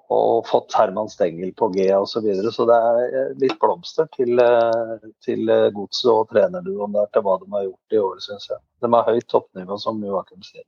og, 0.00 0.46
fått 0.48 0.76
Herman 0.76 1.08
Stengel 1.12 1.52
på 1.56 1.70
G 1.74 1.86
osv. 1.96 2.10
Så, 2.12 2.24
videre. 2.24 2.52
så 2.54 2.66
det 2.68 2.80
er 2.88 3.30
litt 3.40 3.56
blomster 3.60 4.08
til, 4.16 4.40
til 5.24 5.54
godset 5.76 6.12
og 6.12 6.28
trenerduoen 6.32 6.96
der 6.96 7.08
til 7.12 7.24
hva 7.26 7.38
de 7.40 7.48
har 7.54 7.64
gjort 7.68 7.96
i 7.96 8.02
år, 8.02 8.20
syns 8.26 8.50
jeg. 8.52 8.60
De 8.84 8.92
har 8.94 9.08
høyt 9.08 9.28
toppnivå, 9.32 9.80
som 9.80 10.04
Joakim 10.04 10.44
sier. 10.44 10.66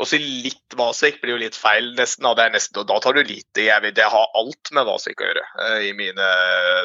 Å 0.00 0.06
si 0.08 0.18
litt 0.18 0.76
Vasvik 0.78 1.18
blir 1.20 1.34
jo 1.34 1.42
litt 1.42 1.56
feil. 1.58 1.90
Nesten, 1.98 2.24
ja, 2.24 2.48
nesten, 2.50 2.80
og 2.80 2.88
da 2.88 2.96
tar 3.04 3.16
du 3.16 3.22
lite. 3.22 3.66
Jeg 3.66 3.84
vil, 3.84 3.92
det 3.96 4.08
har 4.08 4.36
alt 4.38 4.70
med 4.72 4.88
Vasvik 4.88 5.20
å 5.20 5.28
gjøre, 5.28 5.44
eh, 5.66 5.80
i 5.90 5.92
mine, 5.96 6.28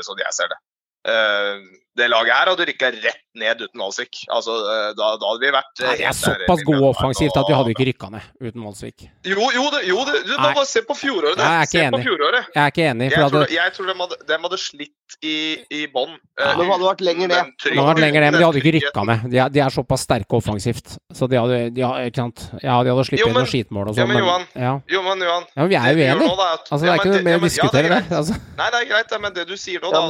sånn 0.06 0.20
jeg 0.22 0.36
ser 0.36 0.52
det. 0.52 0.60
Eh, 1.08 1.62
det 1.98 2.10
laget 2.12 2.36
her 2.38 2.52
hadde 2.52 2.68
rykka 2.70 2.92
rett 2.94 3.24
ned 3.38 3.62
uten 3.62 3.82
Valsvik. 3.82 4.24
Altså, 4.34 4.56
eh, 4.74 4.90
da, 4.98 5.12
da 5.22 5.32
hadde 5.32 5.44
vi 5.44 5.52
vært 5.54 5.82
eh, 5.84 5.90
Nei, 5.90 5.96
er 6.10 6.16
såpass 6.18 6.64
god 6.66 6.80
gode 6.82 6.90
offensivt 6.90 7.38
at 7.38 7.50
vi 7.50 7.56
hadde 7.58 7.74
ikke 7.74 7.88
rykka 7.92 8.10
ned 8.14 8.28
uten 8.42 8.66
Valsvik. 8.66 9.08
Jo, 9.28 9.50
jo, 9.54 9.66
det, 9.74 9.84
jo 9.90 10.04
det, 10.10 10.22
du, 10.28 10.34
må 10.38 10.52
bare 10.58 10.68
se 10.70 10.84
på 10.88 10.98
fjoråret. 10.98 11.42
Jeg 11.42 11.68
er 11.68 11.72
se 11.72 11.86
på 11.94 12.02
fjoråret. 12.06 12.50
Jeg 12.54 12.64
er 12.64 12.74
ikke 12.74 12.88
enig. 12.92 13.10
Jeg 13.14 13.32
tror, 13.34 13.46
jeg 13.58 13.76
tror 13.78 13.92
de, 13.92 13.98
hadde, 14.02 14.20
de 14.30 14.40
hadde 14.48 14.60
slitt 14.62 15.18
i, 15.22 15.36
i 15.74 15.84
bånn. 15.94 16.16
Ja. 16.38 16.54
De 16.58 16.68
hadde 16.70 16.86
vært 16.86 17.04
lenger 17.06 17.32
ned. 17.32 17.54
de 17.64 17.74
hadde 17.74 17.88
vært 17.90 18.04
lenger 18.04 18.26
ned, 18.26 18.32
men 18.34 18.40
de 18.42 18.48
hadde 18.48 18.62
ikke 18.62 18.76
rykka 18.78 19.06
ned. 19.12 19.28
De 19.34 19.42
er, 19.42 19.54
de 19.54 19.64
er 19.66 19.74
såpass 19.74 20.06
sterke 20.08 20.38
offensivt. 20.38 20.98
Så 21.18 21.30
de 21.32 21.40
hadde, 21.40 21.60
de 21.76 21.86
hadde, 21.86 22.08
ikke 22.12 22.24
sant? 22.24 22.46
Ja, 22.62 22.80
de 22.86 22.94
hadde 22.94 23.08
sluppet 23.10 23.34
noen 23.34 23.50
skitmål 23.50 23.92
og 23.92 23.98
ja, 23.98 24.04
sånn, 24.04 24.14
men 24.14 24.22
Johan, 24.24 24.48
ja. 24.54 24.74
Jo, 24.92 25.04
men 25.06 25.26
Johan 25.26 25.46
ja, 25.48 25.62
men 25.62 25.72
vi 25.72 25.78
er 25.78 25.88
det 25.88 25.94
jo 25.98 26.08
enige. 26.08 26.28
nå, 26.28 26.38
da, 26.38 26.50
at- 26.58 26.66
Altså, 26.68 26.84
det 26.84 26.92
er 26.92 27.00
ikke 27.00 27.14
noe 27.14 27.26
mer 27.26 27.38
å 27.38 27.44
diskutere, 27.48 27.88
det. 27.88 27.98
er. 27.98 28.18
Altså. 28.18 28.36
Nei, 28.58 28.68
det 28.74 28.80
er 28.82 28.88
greit, 28.92 29.14
men 29.24 29.36
det 29.38 29.46
du 29.48 29.56
sier 29.58 29.84
nå, 29.84 29.92
da 29.94 30.02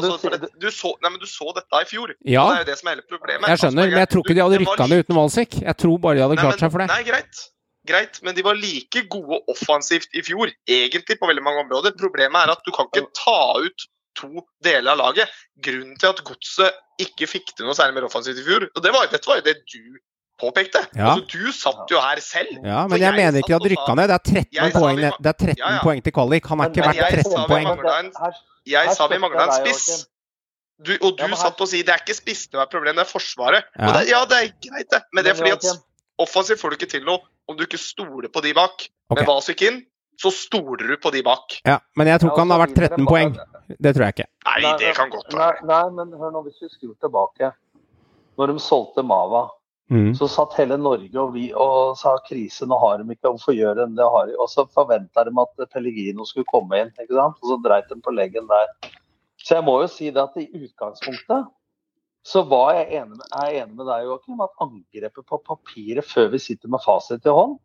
du 0.57 0.69
så, 0.73 1.51
nei, 1.76 1.76
i 1.84 1.89
fjor. 1.89 2.13
Ja. 2.25 2.43
Og 2.43 2.49
det 2.53 2.57
er 2.57 2.63
jo 2.63 2.69
det 2.71 2.78
som 2.80 2.88
er 2.88 2.95
hele 2.95 3.05
problemet. 3.09 3.47
Jeg 3.51 3.57
skjønner, 3.61 3.84
Altså, 3.84 3.91
men 3.93 3.99
jeg 4.03 4.09
tror 4.13 4.23
ikke 4.25 4.36
de 4.38 4.43
hadde 4.45 4.59
rykka 4.63 4.88
ned 4.91 5.03
uten 5.05 5.15
Walsik. 5.19 5.51
Jeg 5.61 5.78
tror 5.78 5.97
bare 6.03 6.15
de 6.15 6.21
hadde 6.25 6.36
Nei, 6.36 6.43
klart 6.43 6.55
men- 6.57 6.63
seg 6.65 6.71
for 6.71 6.80
det. 6.84 6.88
Nei, 6.93 7.03
greit. 7.03 7.43
Greit, 7.88 8.19
men 8.23 8.36
de 8.36 8.43
var 8.43 8.55
like 8.59 9.03
gode 9.07 9.38
offensivt 9.47 10.09
i 10.13 10.21
fjor, 10.21 10.49
egentlig 10.67 11.15
på 11.21 11.28
veldig 11.30 11.43
mange 11.43 11.61
områder. 11.63 11.93
Problemet 11.95 12.36
er 12.43 12.51
at 12.51 12.59
du 12.65 12.71
kan 12.75 12.89
ikke 12.91 13.07
ta 13.15 13.38
ut 13.63 13.86
to 14.17 14.43
deler 14.65 14.91
av 14.91 14.97
laget. 14.97 15.30
Grunnen 15.63 15.95
til 15.97 16.07
at 16.09 16.19
Godset 16.28 16.73
ikke 16.99 17.28
fikk 17.30 17.53
til 17.55 17.65
noe 17.69 17.75
særlig 17.78 17.95
mer 17.95 18.07
offensivt 18.09 18.41
i 18.41 18.43
fjor, 18.43 18.67
og 18.75 18.84
det 18.84 18.91
var, 18.91 19.07
dette 19.07 19.30
var 19.30 19.39
jo 19.39 19.45
det 19.45 19.55
du 19.71 19.95
påpekte. 20.41 20.82
Ja. 20.97 21.13
Altså, 21.13 21.25
du 21.32 21.51
satt 21.55 21.89
jo 21.89 22.01
her 22.01 22.19
selv. 22.19 22.59
Ja, 22.65 22.84
men 22.88 22.99
jeg 22.99 23.13
mener 23.15 23.39
ikke 23.39 23.47
de 23.47 23.55
hadde 23.55 23.69
og 23.69 23.71
rykka 23.73 23.95
ned. 23.95 24.11
Det 24.11 24.17
er 24.17 24.25
13 24.43 24.82
poeng, 24.82 24.97
det 24.99 25.32
er 25.32 25.38
13 25.38 25.55
Ja, 25.57 25.71
ja. 25.78 25.80
poeng 25.82 26.03
til 26.03 26.13
kvalik. 26.13 26.45
Han 26.51 26.59
er 26.59 26.69
ikke 26.69 26.86
verdt 26.89 27.23
13 27.23 27.47
poeng. 27.47 28.11
Jeg 28.67 28.93
sa 28.97 29.07
vi 29.07 29.17
mangla 29.23 29.47
en 29.47 29.53
jeg 29.55 29.73
spiss. 29.75 30.07
Du, 30.80 30.91
og 31.01 31.17
du 31.17 31.23
Ja, 31.23 31.28
her- 31.28 31.36
satt 31.36 31.61
og 31.61 31.67
sier 31.67 31.84
det 31.84 31.89
er 31.95 32.01
ikke 32.05 32.13
spissene 32.15 32.51
som 32.53 32.61
er 32.61 32.69
problemet, 32.69 32.95
det 33.01 33.07
er 33.07 33.11
Forsvaret. 33.11 33.63
Ja. 33.78 33.88
Og 33.88 33.93
det, 33.97 34.07
ja, 34.11 34.25
det 34.25 34.38
er 34.38 34.51
greit, 34.69 34.89
det. 34.91 35.01
Men 35.13 35.23
det 35.25 35.32
er 35.32 35.36
fordi 35.39 35.51
at 35.55 35.65
offensivt 36.19 36.59
får 36.61 36.69
du 36.69 36.75
ikke 36.78 36.89
til 36.91 37.05
noe 37.05 37.19
om 37.49 37.57
du 37.57 37.63
ikke 37.65 37.80
stoler 37.82 38.30
på 38.30 38.41
de 38.43 38.53
bak. 38.53 38.88
Ok. 39.09 39.17
Med 39.21 39.25
Vasvik 39.28 39.61
inn, 39.61 39.82
så 40.19 40.32
stoler 40.34 40.88
du 40.88 40.97
på 40.97 41.11
de 41.13 41.23
bak. 41.23 41.59
Ja, 41.65 41.80
men 41.95 42.07
jeg 42.07 42.19
tror 42.21 42.32
ikke 42.34 42.43
han 42.45 42.51
har 42.51 42.61
vært 42.67 42.75
13 42.75 43.05
poeng. 43.07 43.34
Det 43.80 43.95
tror 43.95 44.05
jeg 44.07 44.13
ikke. 44.17 44.28
Nei, 44.45 44.61
Nei, 44.61 44.78
det 44.78 44.95
kan 44.95 45.09
godt 45.09 45.32
Nei, 45.34 45.39
være. 45.39 45.65
nei, 45.65 45.84
men 45.97 46.11
hør 46.19 46.32
nå, 46.32 46.43
hvis 46.45 46.61
vi 46.61 46.69
skrur 46.69 46.95
tilbake. 47.01 47.53
Når 48.38 48.47
de 48.53 48.59
solgte 48.59 49.03
Mava, 49.05 49.49
Mm. 49.89 50.11
så 50.19 50.28
satt 50.28 50.51
hele 50.59 50.75
Norge 50.78 51.15
og 51.15 51.32
vi 51.34 51.53
og 51.55 51.95
sa 51.95 52.17
krise, 52.28 52.65
nå 52.67 52.75
har 52.78 52.97
de 52.97 53.05
ikke, 53.15 53.30
hvorfor 53.32 53.55
gjør 53.55 53.73
de 53.80 53.86
det? 53.95 54.03
Har 54.03 54.25
de? 54.28 54.34
Og 54.38 54.49
så 54.51 54.65
forventa 54.67 55.23
de 55.23 55.32
at 55.39 55.69
Pellegrino 55.71 56.25
skulle 56.25 56.43
komme 56.43 56.75
inn, 56.82 56.91
ikke 56.99 57.15
sant? 57.15 57.38
og 57.41 57.47
så 57.47 57.57
dreit 57.63 57.88
de 57.88 57.95
på 57.95 58.11
leggen 58.11 58.45
der. 58.49 58.67
Så 59.47 59.55
jeg 59.55 59.63
må 59.63 59.77
jo 59.79 59.87
si 59.87 60.09
det 60.11 60.19
at 60.19 60.35
i 60.41 60.49
utgangspunktet 60.51 61.47
så 62.27 62.41
var 62.49 62.73
jeg 62.75 62.99
enig 62.99 63.15
med, 63.15 63.27
jeg 63.31 63.61
enig 63.61 63.77
med 63.77 63.87
deg, 63.87 64.03
Joakim, 64.03 64.41
at 64.43 64.63
angrepet 64.63 65.27
på 65.29 65.39
papiret 65.47 66.03
før 66.03 66.33
vi 66.33 66.41
sitter 66.43 66.71
med 66.73 66.83
fasit 66.83 67.23
i 67.23 67.31
hånd, 67.31 67.55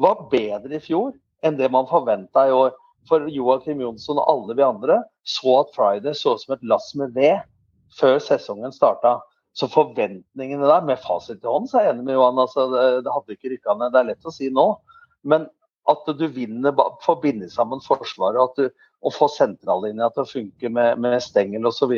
var 0.00 0.22
bedre 0.32 0.78
i 0.78 0.80
fjor 0.80 1.12
enn 1.44 1.58
det 1.58 1.68
man 1.72 1.88
forventa 1.90 2.46
i 2.48 2.54
år. 2.56 2.72
For 3.06 3.28
Joakim 3.30 3.82
Jonsson 3.84 4.18
og 4.22 4.30
alle 4.32 4.56
vi 4.56 4.64
andre 4.64 4.96
så 5.28 5.60
at 5.60 5.74
Friday 5.76 6.16
så 6.16 6.32
ut 6.34 6.42
som 6.42 6.56
et 6.56 6.64
lass 6.72 6.88
med 6.96 7.12
ved 7.14 7.44
før 7.98 8.16
sesongen 8.22 8.72
starta. 8.72 9.18
Så 9.56 9.68
forventningene 9.72 10.64
der, 10.64 10.82
med 10.84 11.00
fasit 11.04 11.44
i 11.44 11.48
hånd, 11.48 11.68
så 11.68 11.78
er 11.78 11.86
jeg 11.86 11.94
enig 11.96 12.08
med 12.08 12.16
Johan. 12.16 12.40
Altså, 12.40 12.66
det, 12.72 12.82
det 13.04 13.12
hadde 13.12 13.36
ikke 13.36 13.52
rykka 13.52 13.76
ned. 13.76 13.92
Det 13.92 14.00
er 14.00 14.08
lett 14.14 14.28
å 14.28 14.32
si 14.34 14.48
nå. 14.52 14.66
Men 15.28 15.46
at 15.92 16.08
du 16.18 16.26
vinner, 16.32 16.74
får 17.04 17.20
binde 17.22 17.48
sammen 17.52 17.82
Forsvaret 17.84 18.40
at 18.42 18.58
du, 18.58 18.86
og 19.06 19.14
få 19.14 19.28
sentrallinja 19.30 20.08
til 20.14 20.24
å 20.24 20.30
funke 20.30 20.70
med, 20.72 20.98
med 21.02 21.20
stengel 21.22 21.68
osv., 21.70 21.92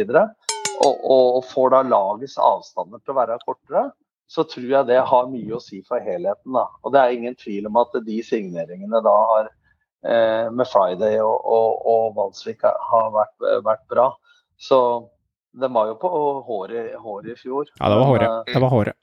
og, 0.79 0.93
og, 1.03 1.25
og 1.39 1.45
får 1.51 1.73
da 1.75 1.81
lagets 1.91 2.37
avstander 2.39 3.01
til 3.03 3.15
å 3.15 3.19
være 3.19 3.39
kortere, 3.43 3.89
så 4.31 4.45
tror 4.47 4.67
jeg 4.71 4.87
det 4.91 4.99
har 5.09 5.31
mye 5.33 5.57
å 5.57 5.63
si 5.63 5.81
for 5.89 6.05
helheten. 6.05 6.53
Da. 6.55 6.67
Og 6.85 6.93
det 6.95 7.01
er 7.01 7.15
ingen 7.17 7.35
tvil 7.41 7.67
om 7.71 7.79
at 7.81 7.97
de 8.05 8.19
signeringene 8.23 9.01
da 9.03 9.15
har 9.33 9.49
eh, 9.49 10.51
med 10.53 10.69
Friday 10.69 11.17
og, 11.25 11.41
og, 11.49 11.81
og 11.89 12.13
Valsvik 12.19 12.63
har 12.67 13.09
vært, 13.15 13.35
vært 13.65 13.87
bra. 13.91 14.11
Så 14.61 14.79
de 15.59 15.71
var 15.73 15.89
jo 15.91 15.97
på 15.99 16.11
håret, 16.47 16.93
håret 17.01 17.33
i 17.33 17.39
fjor. 17.41 17.71
Ja, 17.81 17.89
det 17.89 17.99
var 18.03 18.11
håret. 18.13 18.29
eh, 18.29 18.53
Det 18.53 18.63
var 18.67 18.75
håret. 18.77 18.99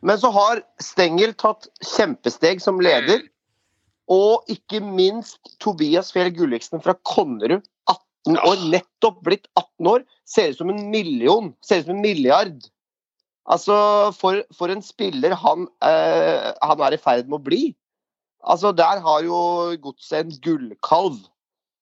Men 0.00 0.18
så 0.18 0.30
har 0.32 0.62
Stengel 0.80 1.36
tatt 1.36 1.68
kjempesteg 1.84 2.62
som 2.64 2.80
leder. 2.80 3.20
Og 4.10 4.50
ikke 4.50 4.80
minst 4.82 5.38
Tobias 5.62 6.10
Fjell 6.14 6.32
Gulliksen 6.34 6.82
fra 6.82 6.96
Konnerud, 7.06 7.62
18 7.86 8.40
år, 8.42 8.64
nettopp 8.72 9.20
blitt 9.26 9.46
18 9.54 9.90
år. 9.92 10.04
Ser 10.28 10.50
ut 10.50 10.58
som 10.58 10.72
en 10.72 10.82
million. 10.90 11.52
Ser 11.64 11.82
ut 11.82 11.88
som 11.88 11.94
en 11.94 12.02
milliard. 12.04 12.58
Altså, 13.50 13.76
for, 14.18 14.42
for 14.54 14.72
en 14.72 14.82
spiller 14.84 15.34
han, 15.38 15.68
eh, 15.86 16.50
han 16.62 16.82
er 16.86 16.96
i 16.96 17.00
ferd 17.00 17.30
med 17.30 17.38
å 17.38 17.46
bli. 17.46 17.62
Altså, 18.40 18.74
der 18.76 19.00
har 19.04 19.24
jo 19.24 19.38
Godset 19.82 20.24
en 20.24 20.36
gullkalv. 20.44 21.18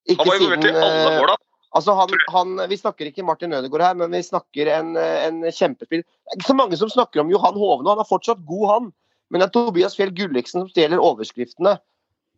Han 0.08 0.24
var 0.24 0.38
involvert 0.40 0.68
i 0.68 0.72
alle 0.72 1.02
eh, 1.02 1.20
måla. 1.22 1.36
Altså 1.76 1.92
han, 1.92 2.12
han, 2.32 2.54
vi 2.70 2.78
snakker 2.80 3.10
ikke 3.10 3.24
Martin 3.28 3.52
Ødegaard 3.52 3.84
her, 3.84 3.96
men 4.00 4.14
vi 4.16 4.22
snakker 4.24 4.70
en, 4.72 4.94
en 4.96 5.42
kjempespill. 5.52 6.00
Det 6.00 6.32
er 6.32 6.38
ikke 6.38 6.48
så 6.48 6.56
mange 6.56 6.78
som 6.80 6.88
snakker 6.88 7.20
om 7.20 7.32
Johan 7.32 7.58
Hovne, 7.60 7.90
han 7.92 8.00
er 8.00 8.08
fortsatt 8.08 8.40
god, 8.48 8.64
han. 8.72 8.86
Men 9.28 9.42
det 9.42 9.50
er 9.50 9.52
Tobias 9.52 9.96
Fjell 9.98 10.14
Gulliksen 10.16 10.62
som 10.62 10.70
stjeler 10.70 11.02
overskriftene. 11.04 11.74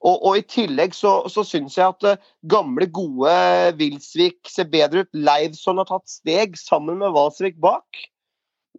Og, 0.01 0.17
og 0.25 0.39
i 0.39 0.45
tillegg 0.49 0.95
så, 0.97 1.11
så 1.29 1.43
syns 1.45 1.75
jeg 1.77 1.85
at 1.93 2.07
eh, 2.09 2.23
gamle, 2.49 2.87
gode 2.89 3.33
Wilsvik 3.77 4.49
ser 4.49 4.71
bedre 4.73 5.05
ut. 5.05 5.11
Leivson 5.13 5.81
har 5.83 5.89
tatt 5.91 6.09
steg 6.09 6.57
sammen 6.57 7.03
med 7.03 7.13
Valsvik 7.13 7.59
bak. 7.61 8.01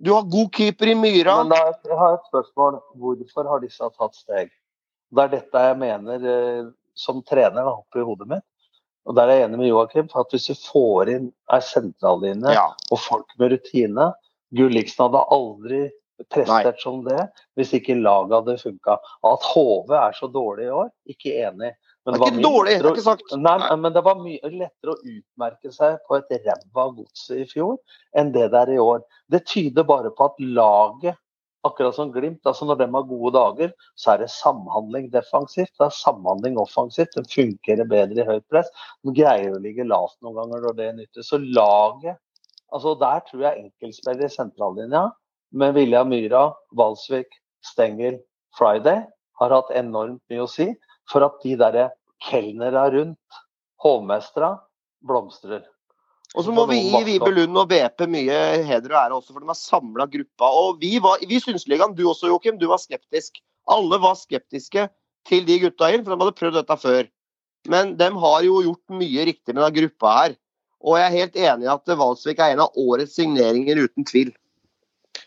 Du 0.02 0.14
har 0.16 0.26
god 0.34 0.50
keeper 0.56 0.90
i 0.90 0.96
Myra. 0.98 1.44
Men 1.44 1.54
da, 1.54 1.60
jeg 1.86 2.00
har 2.00 2.16
et 2.18 2.26
spørsmål. 2.32 2.80
Hvorfor 2.98 3.50
har 3.52 3.62
disse 3.62 3.92
tatt 4.00 4.18
steg? 4.18 4.50
Det 5.12 5.26
er 5.28 5.34
dette 5.36 5.62
jeg 5.68 5.78
mener 5.78 6.26
eh, 6.34 6.64
som 6.98 7.22
trener 7.28 7.62
da, 7.68 7.76
oppi 7.84 8.02
hodet 8.08 8.30
mitt. 8.32 8.48
Og 9.06 9.16
der 9.18 9.30
er 9.30 9.40
jeg 9.42 9.50
enig 9.50 9.60
med 9.62 9.70
Joakim. 9.70 10.10
for 10.10 10.26
at 10.26 10.34
Hvis 10.34 10.50
du 10.50 10.58
får 10.58 11.10
inn 11.10 11.30
ei 11.54 11.62
sentrallinje 11.66 12.54
Ja. 12.54 12.68
og 12.92 13.00
folk 13.02 13.30
med 13.38 13.54
rutine 13.56 14.12
Gulliksen 14.58 15.06
hadde 15.06 15.22
aldri 15.32 15.82
prestert 16.30 16.82
som 16.82 17.02
det 17.06 17.24
hvis 17.58 17.74
ikke 17.78 17.98
laget 18.00 18.36
hadde 18.40 18.58
funka. 18.62 18.98
At 19.28 19.48
HV 19.54 19.96
er 19.98 20.18
så 20.18 20.30
dårlig 20.32 20.68
i 20.68 20.76
år, 20.82 20.92
ikke 21.14 21.34
enig. 21.48 21.72
Men 22.06 22.16
det, 22.16 22.20
det 22.20 22.28
er 22.28 22.32
ikke 22.34 22.46
dårlig, 22.46 22.76
det 22.78 22.86
er 22.86 22.96
ikke 22.96 23.06
sagt. 23.06 23.34
Nei, 23.38 23.58
men 23.78 23.94
det 23.94 24.02
var 24.06 24.22
mye 24.22 24.54
lettere 24.54 24.94
å 24.94 25.02
utmerke 25.02 25.74
seg 25.74 26.00
på 26.08 26.18
et 26.18 26.32
ræva 26.46 26.88
gods 26.98 27.28
i 27.36 27.44
fjor 27.50 27.76
enn 28.18 28.32
det 28.34 28.48
det 28.54 28.64
er 28.64 28.72
i 28.74 28.80
år. 28.82 29.04
Det 29.32 29.44
tyder 29.50 29.86
bare 29.88 30.14
på 30.18 30.32
at 30.32 30.42
laget, 30.42 31.20
akkurat 31.68 31.94
som 31.94 32.10
Glimt, 32.10 32.42
altså 32.50 32.66
når 32.66 32.80
de 32.80 32.88
har 32.96 33.06
gode 33.06 33.36
dager, 33.36 33.76
så 33.94 34.16
er 34.16 34.24
det 34.24 34.32
samhandling 34.34 35.12
defensivt. 35.14 35.76
Det 35.78 35.86
er 35.86 35.94
samhandling 35.94 36.58
offensivt. 36.58 37.14
Den 37.14 37.30
fungerer 37.30 37.86
bedre 37.86 38.24
i 38.24 38.30
høyt 38.32 38.48
press. 38.50 38.72
De 39.06 39.14
greier 39.14 39.54
å 39.54 39.62
ligge 39.62 39.86
lavt 39.86 40.18
noen 40.26 40.40
ganger 40.42 40.66
når 40.66 40.78
det 40.80 40.92
nytter. 40.98 41.28
Så 41.28 41.38
laget 41.44 42.18
altså 42.72 42.96
Der 42.96 43.20
tror 43.28 43.42
jeg 43.44 43.66
enkeltspillere 43.66 44.30
i 44.30 44.32
sentrallinja 44.32 45.10
med 45.52 45.74
Vilja 45.76 46.04
Myra, 46.08 46.52
Valsvik, 46.78 47.28
Stengel, 47.66 48.20
Friday 48.58 49.04
har 49.40 49.54
hatt 49.56 49.72
enormt 49.76 50.22
mye 50.32 50.46
å 50.46 50.50
si 50.50 50.70
for 51.12 51.26
at 51.26 51.38
de 51.44 51.58
derre 51.60 51.90
kelnera 52.24 52.88
rundt, 52.94 53.42
hovmestra, 53.82 54.56
blomstrer. 55.08 55.64
Og 56.38 56.46
så 56.46 56.54
må 56.56 56.64
vi 56.70 56.78
gi 56.80 57.00
Vibe 57.04 57.32
Lund 57.34 57.58
og 57.60 57.72
BP 57.72 58.06
mye 58.08 58.38
heder 58.64 58.94
og 58.94 59.00
ære 59.02 59.16
også, 59.18 59.34
for 59.34 59.44
de 59.44 59.50
har 59.52 59.60
samla 59.60 60.06
gruppa. 60.12 60.52
Og 60.62 60.78
vi, 60.80 60.94
var, 61.04 61.20
vi 61.28 61.42
Synsligaen, 61.44 61.96
du 61.98 62.06
også 62.08 62.30
Joakim, 62.32 62.60
du 62.62 62.70
var 62.72 62.80
skeptisk. 62.80 63.42
Alle 63.72 64.00
var 64.02 64.16
skeptiske 64.20 64.86
til 65.28 65.44
de 65.48 65.58
gutta 65.66 65.90
inn, 65.92 66.06
for 66.06 66.14
de 66.14 66.24
hadde 66.24 66.38
prøvd 66.38 66.60
dette 66.62 66.78
før. 66.80 67.10
Men 67.72 67.98
de 68.00 68.08
har 68.24 68.46
jo 68.48 68.62
gjort 68.64 68.96
mye 69.02 69.26
riktig 69.28 69.52
med 69.52 69.60
denne 69.60 69.76
gruppa 69.76 70.14
her. 70.22 70.38
Og 70.82 70.98
jeg 70.98 71.08
er 71.10 71.18
helt 71.20 71.36
enig 71.38 71.68
i 71.68 71.74
at 71.74 71.92
Valsvik 72.00 72.40
er 72.40 72.56
en 72.56 72.64
av 72.64 72.80
årets 72.80 73.18
signeringer, 73.20 73.84
uten 73.90 74.08
tvil. 74.08 74.32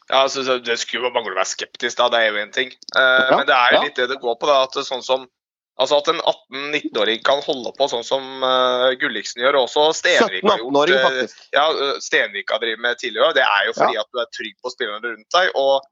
Ja, 0.09 0.25
altså, 0.25 0.59
Det 0.61 0.77
skulle 0.81 1.09
jo 1.09 1.15
mangle 1.15 1.33
å 1.33 1.39
være 1.39 1.53
skeptisk, 1.53 1.97
da. 2.01 2.11
Det 2.13 2.21
er 2.21 2.29
jo 2.33 2.43
én 2.43 2.53
ting. 2.55 2.75
Uh, 2.97 3.01
ja, 3.01 3.39
men 3.39 3.49
det 3.49 3.57
er 3.57 3.77
jo 3.77 3.81
litt 3.87 3.99
det 3.99 4.11
det 4.13 4.21
går 4.23 4.37
på. 4.41 4.51
da, 4.51 4.63
at 4.67 4.79
sånn 4.87 5.05
som 5.05 5.27
Altså 5.75 5.97
At 5.99 6.07
en 6.07 6.21
18-19-åring 6.23 7.23
kan 7.27 7.41
holde 7.43 7.73
på 7.75 7.89
sånn 7.91 8.05
som 8.07 8.23
uh, 8.47 8.93
Gulliksen 9.01 9.43
gjør, 9.43 9.57
og 9.59 9.65
også 9.67 9.89
Stenvik 9.99 10.45
har 10.47 10.61
gjort. 10.63 10.93
Uh, 10.95 11.33
ja, 11.51 11.65
Stenvik 11.99 12.53
har 12.55 12.63
drevet 12.63 12.83
med 12.85 13.01
tidligere, 13.01 13.35
det 13.35 13.43
er 13.43 13.65
jo 13.67 13.73
fordi 13.81 13.99
ja. 13.99 14.05
at 14.05 14.15
du 14.15 14.21
er 14.23 14.29
trygg 14.37 14.55
på 14.63 14.71
spillerne 14.71 15.03
rundt 15.17 15.35
deg. 15.35 15.51
og 15.59 15.83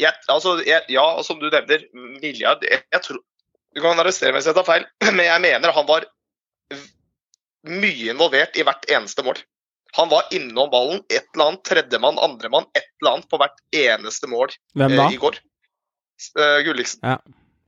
jeg, 0.00 0.12
altså, 0.32 0.56
jeg, 0.64 0.84
Ja, 0.92 1.04
som 1.24 1.40
du 1.40 1.50
nevner, 1.52 1.84
Vilja 2.20 2.56
jeg, 2.64 2.80
jeg 2.92 3.02
tror, 3.04 3.20
Du 3.76 3.82
kan 3.84 4.00
arrestere 4.00 4.32
meg 4.32 4.40
hvis 4.40 4.48
jeg 4.48 4.56
tar 4.56 4.68
feil, 4.68 4.88
men 5.18 5.24
jeg 5.26 5.44
mener 5.44 5.76
han 5.76 5.88
var 5.88 6.08
mye 7.66 8.12
involvert 8.12 8.56
i 8.56 8.64
hvert 8.64 8.88
eneste 8.88 9.24
mål. 9.26 9.40
Han 9.96 10.10
var 10.12 10.28
innom 10.36 10.70
ballen, 10.72 11.00
Et 11.08 11.24
eller 11.34 11.50
annet, 11.50 11.64
tredjemann, 11.64 12.18
andremann, 12.20 12.68
et 12.76 12.88
eller 13.00 13.16
annet 13.16 13.28
på 13.32 13.40
hvert 13.40 13.60
eneste 13.72 14.28
mål? 14.28 14.52
Eh, 14.76 14.96
i 15.12 15.20
går. 15.20 15.40
Uh, 16.36 16.60
Gulliksen. 16.64 17.00
Ja. 17.04 17.18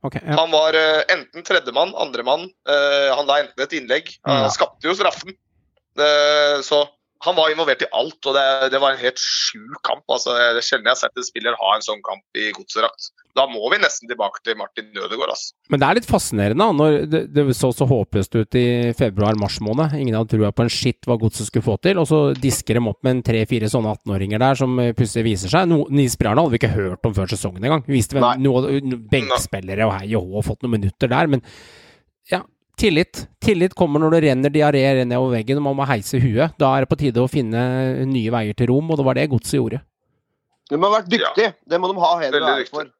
Okay, 0.05 0.21
ja. 0.23 0.37
Han 0.39 0.53
var 0.53 0.77
uh, 0.77 1.01
enten 1.11 1.43
tredjemann, 1.43 1.91
andremann. 1.97 2.47
Uh, 2.69 3.09
han 3.17 3.27
la 3.27 3.41
enten 3.43 3.65
et 3.65 3.75
innlegg. 3.75 4.13
Han 4.29 4.47
skapte 4.53 4.87
jo 4.87 4.95
straffen. 4.97 5.35
Uh, 5.99 6.61
så 6.63 6.85
han 7.25 7.35
var 7.35 7.51
involvert 7.51 7.81
i 7.83 7.89
alt, 7.91 8.19
og 8.29 8.35
det, 8.35 8.43
det 8.71 8.79
var 8.79 8.93
en 8.93 9.01
helt 9.01 9.19
sjuk 9.19 9.79
kamp. 9.83 10.05
altså 10.07 10.37
Det 10.37 10.61
er 10.61 10.63
sjelden 10.63 10.87
jeg 10.87 10.95
har 10.95 10.99
sett 11.01 11.19
en 11.19 11.25
spiller 11.27 11.57
ha 11.59 11.71
en 11.75 11.83
sånn 11.83 12.03
kamp 12.05 12.39
i 12.39 12.45
godserakt. 12.55 13.09
Da 13.35 13.43
må 13.47 13.67
vi 13.73 13.79
nesten 13.81 14.07
tilbake 14.09 14.39
til 14.43 14.55
Martin 14.59 14.87
Ødegaard. 14.95 15.33
Altså. 15.33 15.51
Men 15.71 15.81
det 15.81 15.87
er 15.87 15.97
litt 15.99 16.07
fascinerende, 16.07 16.67
når 16.79 16.95
det, 17.11 17.21
det 17.35 17.45
så 17.57 17.73
så 17.75 17.87
håpløst 17.89 18.37
ut 18.39 18.57
i 18.57 18.65
februar-mars 18.97 19.59
måned. 19.63 19.97
Ingen 19.99 20.15
hadde 20.15 20.31
trua 20.31 20.53
på 20.55 20.63
en 20.63 20.71
skitt 20.71 21.09
hva 21.09 21.19
godset 21.19 21.49
skulle 21.49 21.67
få 21.67 21.75
til, 21.83 21.99
og 21.99 22.07
så 22.07 22.21
disker 22.39 22.79
de 22.79 22.85
opp 22.87 23.03
med 23.03 23.17
en 23.17 23.21
tre-fire 23.29 23.67
sånne 23.71 23.97
18-åringer 23.99 24.43
der 24.45 24.61
som 24.63 24.79
plutselig 24.79 25.27
viser 25.27 25.53
seg. 25.53 25.67
No, 25.71 25.83
Nils 25.91 26.15
Bjarne 26.19 26.45
hadde 26.45 26.55
vi 26.55 26.61
ikke 26.63 26.71
hørt 26.77 27.11
om 27.11 27.19
før 27.19 27.35
sesongen 27.35 27.67
engang. 27.67 27.83
Vi 27.87 27.99
visste 27.99 28.15
hvem, 28.15 28.47
noen 28.47 28.95
benkspillere 29.11 29.91
og 29.91 29.95
hei 29.99 30.09
og 30.15 30.31
hå, 30.31 30.47
fått 30.53 30.63
noen 30.63 30.77
minutter 30.79 31.11
der, 31.11 31.35
men 31.35 31.43
Tillit. 32.79 33.25
Tillit 33.43 33.73
kommer 33.75 33.99
når 33.99 34.15
det 34.15 34.19
renner 34.29 34.53
diaré 34.53 34.83
nedover 35.03 35.35
veggen 35.35 35.59
og 35.59 35.65
man 35.65 35.77
må 35.81 35.87
heise 35.89 36.19
huet. 36.23 36.55
Da 36.61 36.71
er 36.75 36.85
det 36.85 36.91
på 36.91 36.97
tide 37.01 37.19
å 37.19 37.27
finne 37.31 37.61
nye 38.07 38.31
veier 38.31 38.55
til 38.55 38.71
rom, 38.71 38.87
og 38.87 38.99
det 38.99 39.05
var 39.07 39.19
det 39.19 39.25
godset 39.33 39.57
gjorde. 39.57 39.81
De 40.69 40.77
har 40.77 40.93
vært 40.93 41.09
dyktige. 41.11 41.49
Ja. 41.49 41.57
Det 41.73 41.79
må 41.81 41.89
de 41.91 41.99
ha 41.99 42.11
heder 42.21 42.45
og 42.45 42.51
ære 42.53 42.67
for. 42.69 42.91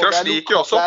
Krasjniki 0.00 0.54
også. 0.56 0.80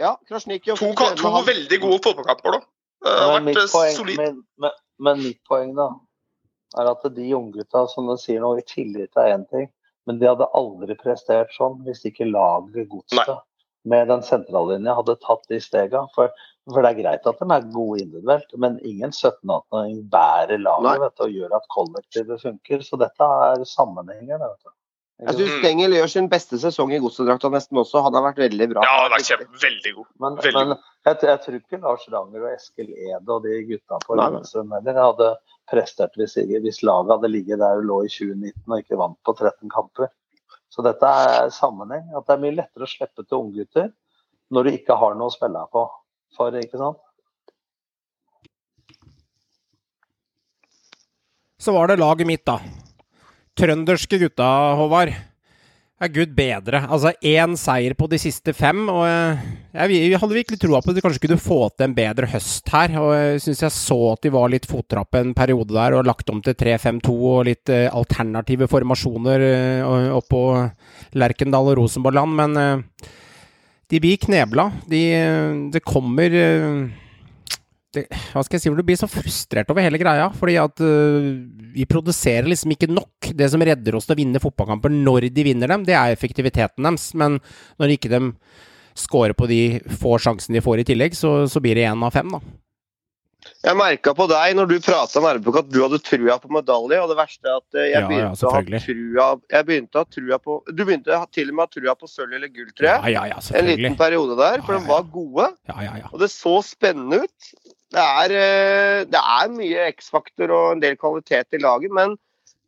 Ja, 0.00 0.14
Krasjniki 0.28 0.72
også. 0.74 0.90
To, 0.96 1.10
to 1.20 1.32
veldig 1.46 1.78
gode 1.84 2.00
fotballkamper, 2.06 2.56
da. 2.56 2.62
Det 3.02 3.12
har 3.18 3.34
vært 3.36 3.60
poeng, 3.74 3.94
solid. 3.94 4.18
Men, 4.18 4.40
men, 4.62 4.74
men, 5.02 5.22
mitt 5.26 5.40
poeng 5.48 5.74
da, 5.76 5.90
er 6.78 6.90
at 6.90 7.06
de 7.14 7.28
unggutta, 7.36 7.84
som 7.92 8.10
du 8.10 8.16
sier 8.18 8.42
nå, 8.42 8.54
i 8.58 8.66
tillit 8.66 9.20
er 9.20 9.34
én 9.36 9.46
ting, 9.52 9.68
men 10.08 10.18
de 10.18 10.30
hadde 10.30 10.48
aldri 10.58 10.96
prestert 10.98 11.52
sånn 11.54 11.82
hvis 11.86 12.02
ikke 12.08 12.26
laget 12.30 12.88
godset 12.90 13.36
med 13.88 14.08
den 14.08 14.22
sentrallinja 14.26 14.94
hadde 14.98 15.18
tatt 15.24 15.46
de 15.50 15.58
stega. 15.62 16.06
For 16.14 16.30
for 16.70 16.84
det 16.84 16.92
er 16.92 16.98
greit 17.00 17.24
at 17.26 17.40
de 17.40 17.46
er 17.50 17.64
gode 17.74 18.04
individuelt, 18.04 18.52
men 18.62 18.76
ingen 18.86 19.10
17-18-åring 19.10 19.96
bærer 20.12 20.60
laget 20.62 21.00
vet, 21.02 21.24
og 21.24 21.34
gjør 21.34 21.56
at 21.58 21.66
kollektivet 21.74 22.44
funker. 22.44 22.84
Så 22.86 22.98
dette 23.00 23.30
er 23.46 23.64
sammenhenger. 23.66 24.38
Vet 24.44 24.60
du. 24.62 24.74
Jeg 25.22 25.38
syns 25.38 25.56
Stengel 25.58 25.94
gjør 25.94 26.10
sin 26.10 26.28
beste 26.30 26.58
sesong 26.62 26.94
i 26.94 27.00
godsedrakta 27.02 27.50
nesten 27.50 27.78
også. 27.82 28.04
Han 28.06 28.14
har 28.18 28.24
vært 28.28 28.40
veldig 28.44 28.68
bra. 28.72 28.86
Ja, 28.86 28.94
han 29.04 29.14
har 29.14 29.42
vært 29.42 29.58
veldig 29.64 29.94
god. 29.98 30.08
Men, 30.22 30.38
veldig 30.38 30.54
men 30.54 30.74
jeg, 30.76 31.18
jeg, 31.26 31.42
tror 31.44 31.58
ikke 31.58 31.82
Lars 31.82 32.06
Ranger 32.14 32.46
og 32.46 32.54
Eskil 32.54 32.94
Ede 32.94 33.36
og 33.36 33.44
de 33.46 33.58
gutta 33.68 34.00
på 34.06 34.18
Lillestrøm 34.18 34.74
heller 34.78 35.02
hadde 35.02 35.30
prestert 35.70 36.18
hvis, 36.18 36.38
hvis 36.38 36.82
laget 36.86 37.14
hadde 37.16 37.30
ligget 37.30 37.62
der 37.62 37.82
og 37.82 37.86
lå 37.90 38.00
i 38.06 38.10
2019 38.10 38.54
og 38.66 38.82
ikke 38.82 39.02
vant 39.02 39.18
på 39.26 39.34
13 39.34 39.74
kamper. 39.74 40.10
Så 40.72 40.84
dette 40.84 41.04
er 41.04 41.50
sammenheng. 41.52 42.06
At 42.16 42.24
det 42.26 42.36
er 42.36 42.42
mye 42.42 42.56
lettere 42.56 42.86
å 42.86 42.90
slippe 42.90 43.26
til 43.26 43.42
unggutter 43.42 43.90
når 44.52 44.68
du 44.68 44.76
ikke 44.76 44.96
har 45.00 45.16
noe 45.16 45.28
å 45.28 45.34
spille 45.34 45.64
på 45.72 45.86
for, 46.36 46.56
ikke 46.56 46.80
sant? 46.80 47.00
Så 51.60 51.74
var 51.76 51.92
det 51.92 52.00
laget 52.00 52.26
mitt, 52.26 52.42
da. 52.48 52.56
Trønderske 53.56 54.18
gutta, 54.18 54.48
Håvard. 54.80 55.12
Er 56.02 56.10
gud 56.10 56.32
bedre. 56.34 56.80
Altså 56.90 57.12
én 57.22 57.52
seier 57.54 57.94
på 57.94 58.08
de 58.10 58.18
siste 58.18 58.50
fem. 58.58 58.80
Og 58.90 59.04
jeg, 59.06 60.00
jeg 60.10 60.18
hadde 60.18 60.34
virkelig 60.34 60.58
troa 60.58 60.80
på 60.82 60.90
at 60.90 60.98
de 60.98 61.04
kanskje 61.04 61.22
kunne 61.22 61.38
få 61.38 61.60
til 61.70 61.86
en 61.86 61.94
bedre 61.94 62.26
høst 62.32 62.72
her. 62.74 62.96
Og 62.98 63.12
jeg 63.14 63.42
syns 63.44 63.62
jeg 63.62 63.76
så 63.76 63.98
at 64.10 64.26
de 64.26 64.32
var 64.34 64.50
litt 64.50 64.66
fottrappe 64.66 65.22
en 65.22 65.30
periode 65.38 65.70
der 65.76 65.94
og 65.94 66.08
lagt 66.08 66.32
om 66.34 66.42
til 66.42 66.58
3-5-2 66.58 67.14
og 67.14 67.46
litt 67.46 67.70
uh, 67.70 67.86
alternative 67.94 68.66
formasjoner 68.72 69.46
uh, 69.86 70.08
oppå 70.18 70.42
Lerkendal 71.22 71.70
og 71.70 71.78
Rosenborgland. 71.84 72.34
Men 72.40 72.58
uh, 72.58 73.12
de 73.92 74.00
blir 74.02 74.18
knebla. 74.26 74.66
De, 74.88 75.02
det 75.70 75.84
kommer 75.84 76.32
eh, 76.32 76.84
det, 77.96 78.06
Hva 78.32 78.42
skal 78.44 78.56
jeg 78.56 78.64
si? 78.64 78.70
hvor 78.72 78.80
Du 78.80 78.86
blir 78.88 79.00
så 79.00 79.10
frustrert 79.10 79.70
over 79.72 79.84
hele 79.84 80.00
greia. 80.00 80.30
Fordi 80.36 80.56
at 80.62 80.82
uh, 80.84 81.30
vi 81.76 81.88
produserer 81.88 82.48
liksom 82.50 82.74
ikke 82.74 82.90
nok. 82.90 83.32
Det 83.36 83.50
som 83.52 83.62
redder 83.62 83.98
oss 83.98 84.08
til 84.08 84.16
å 84.16 84.20
vinne 84.22 84.42
fotballkamper 84.42 84.92
når 84.92 85.30
de 85.34 85.46
vinner 85.46 85.72
dem, 85.72 85.86
det 85.88 85.96
er 85.98 86.14
effektiviteten 86.14 86.88
deres. 86.88 87.10
Men 87.18 87.38
når 87.80 87.96
ikke 87.96 88.12
de 88.12 88.24
scorer 88.98 89.36
på 89.36 89.48
de 89.48 89.62
få 90.00 90.18
sjansene 90.20 90.58
de 90.58 90.64
får 90.64 90.82
i 90.82 90.88
tillegg, 90.92 91.16
så, 91.16 91.42
så 91.48 91.62
blir 91.64 91.78
det 91.78 91.88
én 91.88 92.04
av 92.04 92.12
fem, 92.12 92.28
da. 92.32 92.42
Jeg 93.62 93.78
merka 93.78 94.12
på 94.14 94.26
deg 94.30 94.54
når 94.58 94.68
du 94.70 94.74
prata 94.82 95.20
med 95.22 95.38
RBK 95.38 95.58
at 95.60 95.68
du 95.70 95.78
hadde 95.82 95.98
trua 96.02 96.36
på 96.42 96.50
medalje. 96.54 96.98
Og 97.02 97.10
det 97.10 97.18
verste 97.18 97.50
er 97.50 97.58
at 97.58 97.78
eh, 97.78 97.90
jeg 97.92 98.08
begynte, 98.08 98.46
ja, 98.46 98.62
ja, 98.62 98.80
trua, 98.86 99.26
jeg 99.54 99.68
begynte 99.68 99.98
å 99.98 100.02
ha 100.02 100.10
trua 100.16 100.38
på 100.42 100.56
Du 100.70 100.82
begynte 100.82 101.20
til 101.34 101.52
og 101.52 101.58
med 101.58 101.62
å 101.62 101.66
ha 101.66 101.72
trua 101.76 101.94
på 101.98 102.10
sølv 102.10 102.38
eller 102.38 102.50
gull, 102.54 102.72
tror 102.74 102.90
jeg. 102.90 103.14
Ja, 103.14 103.24
en 103.58 103.70
liten 103.70 103.98
periode 103.98 104.38
der, 104.38 104.64
for 104.66 104.78
de 104.78 104.90
var 104.90 105.06
gode. 105.14 105.48
Og 106.10 106.18
det 106.22 106.30
så 106.34 106.56
spennende 106.66 107.22
ut. 107.26 107.52
Det 107.92 108.02
er, 108.02 108.34
eh, 108.40 108.98
det 109.08 109.20
er 109.20 109.50
mye 109.52 109.88
X-faktor 109.92 110.52
og 110.52 110.68
en 110.76 110.84
del 110.84 110.96
kvalitet 111.00 111.56
i 111.56 111.60
laget, 111.60 111.92
men 111.92 112.16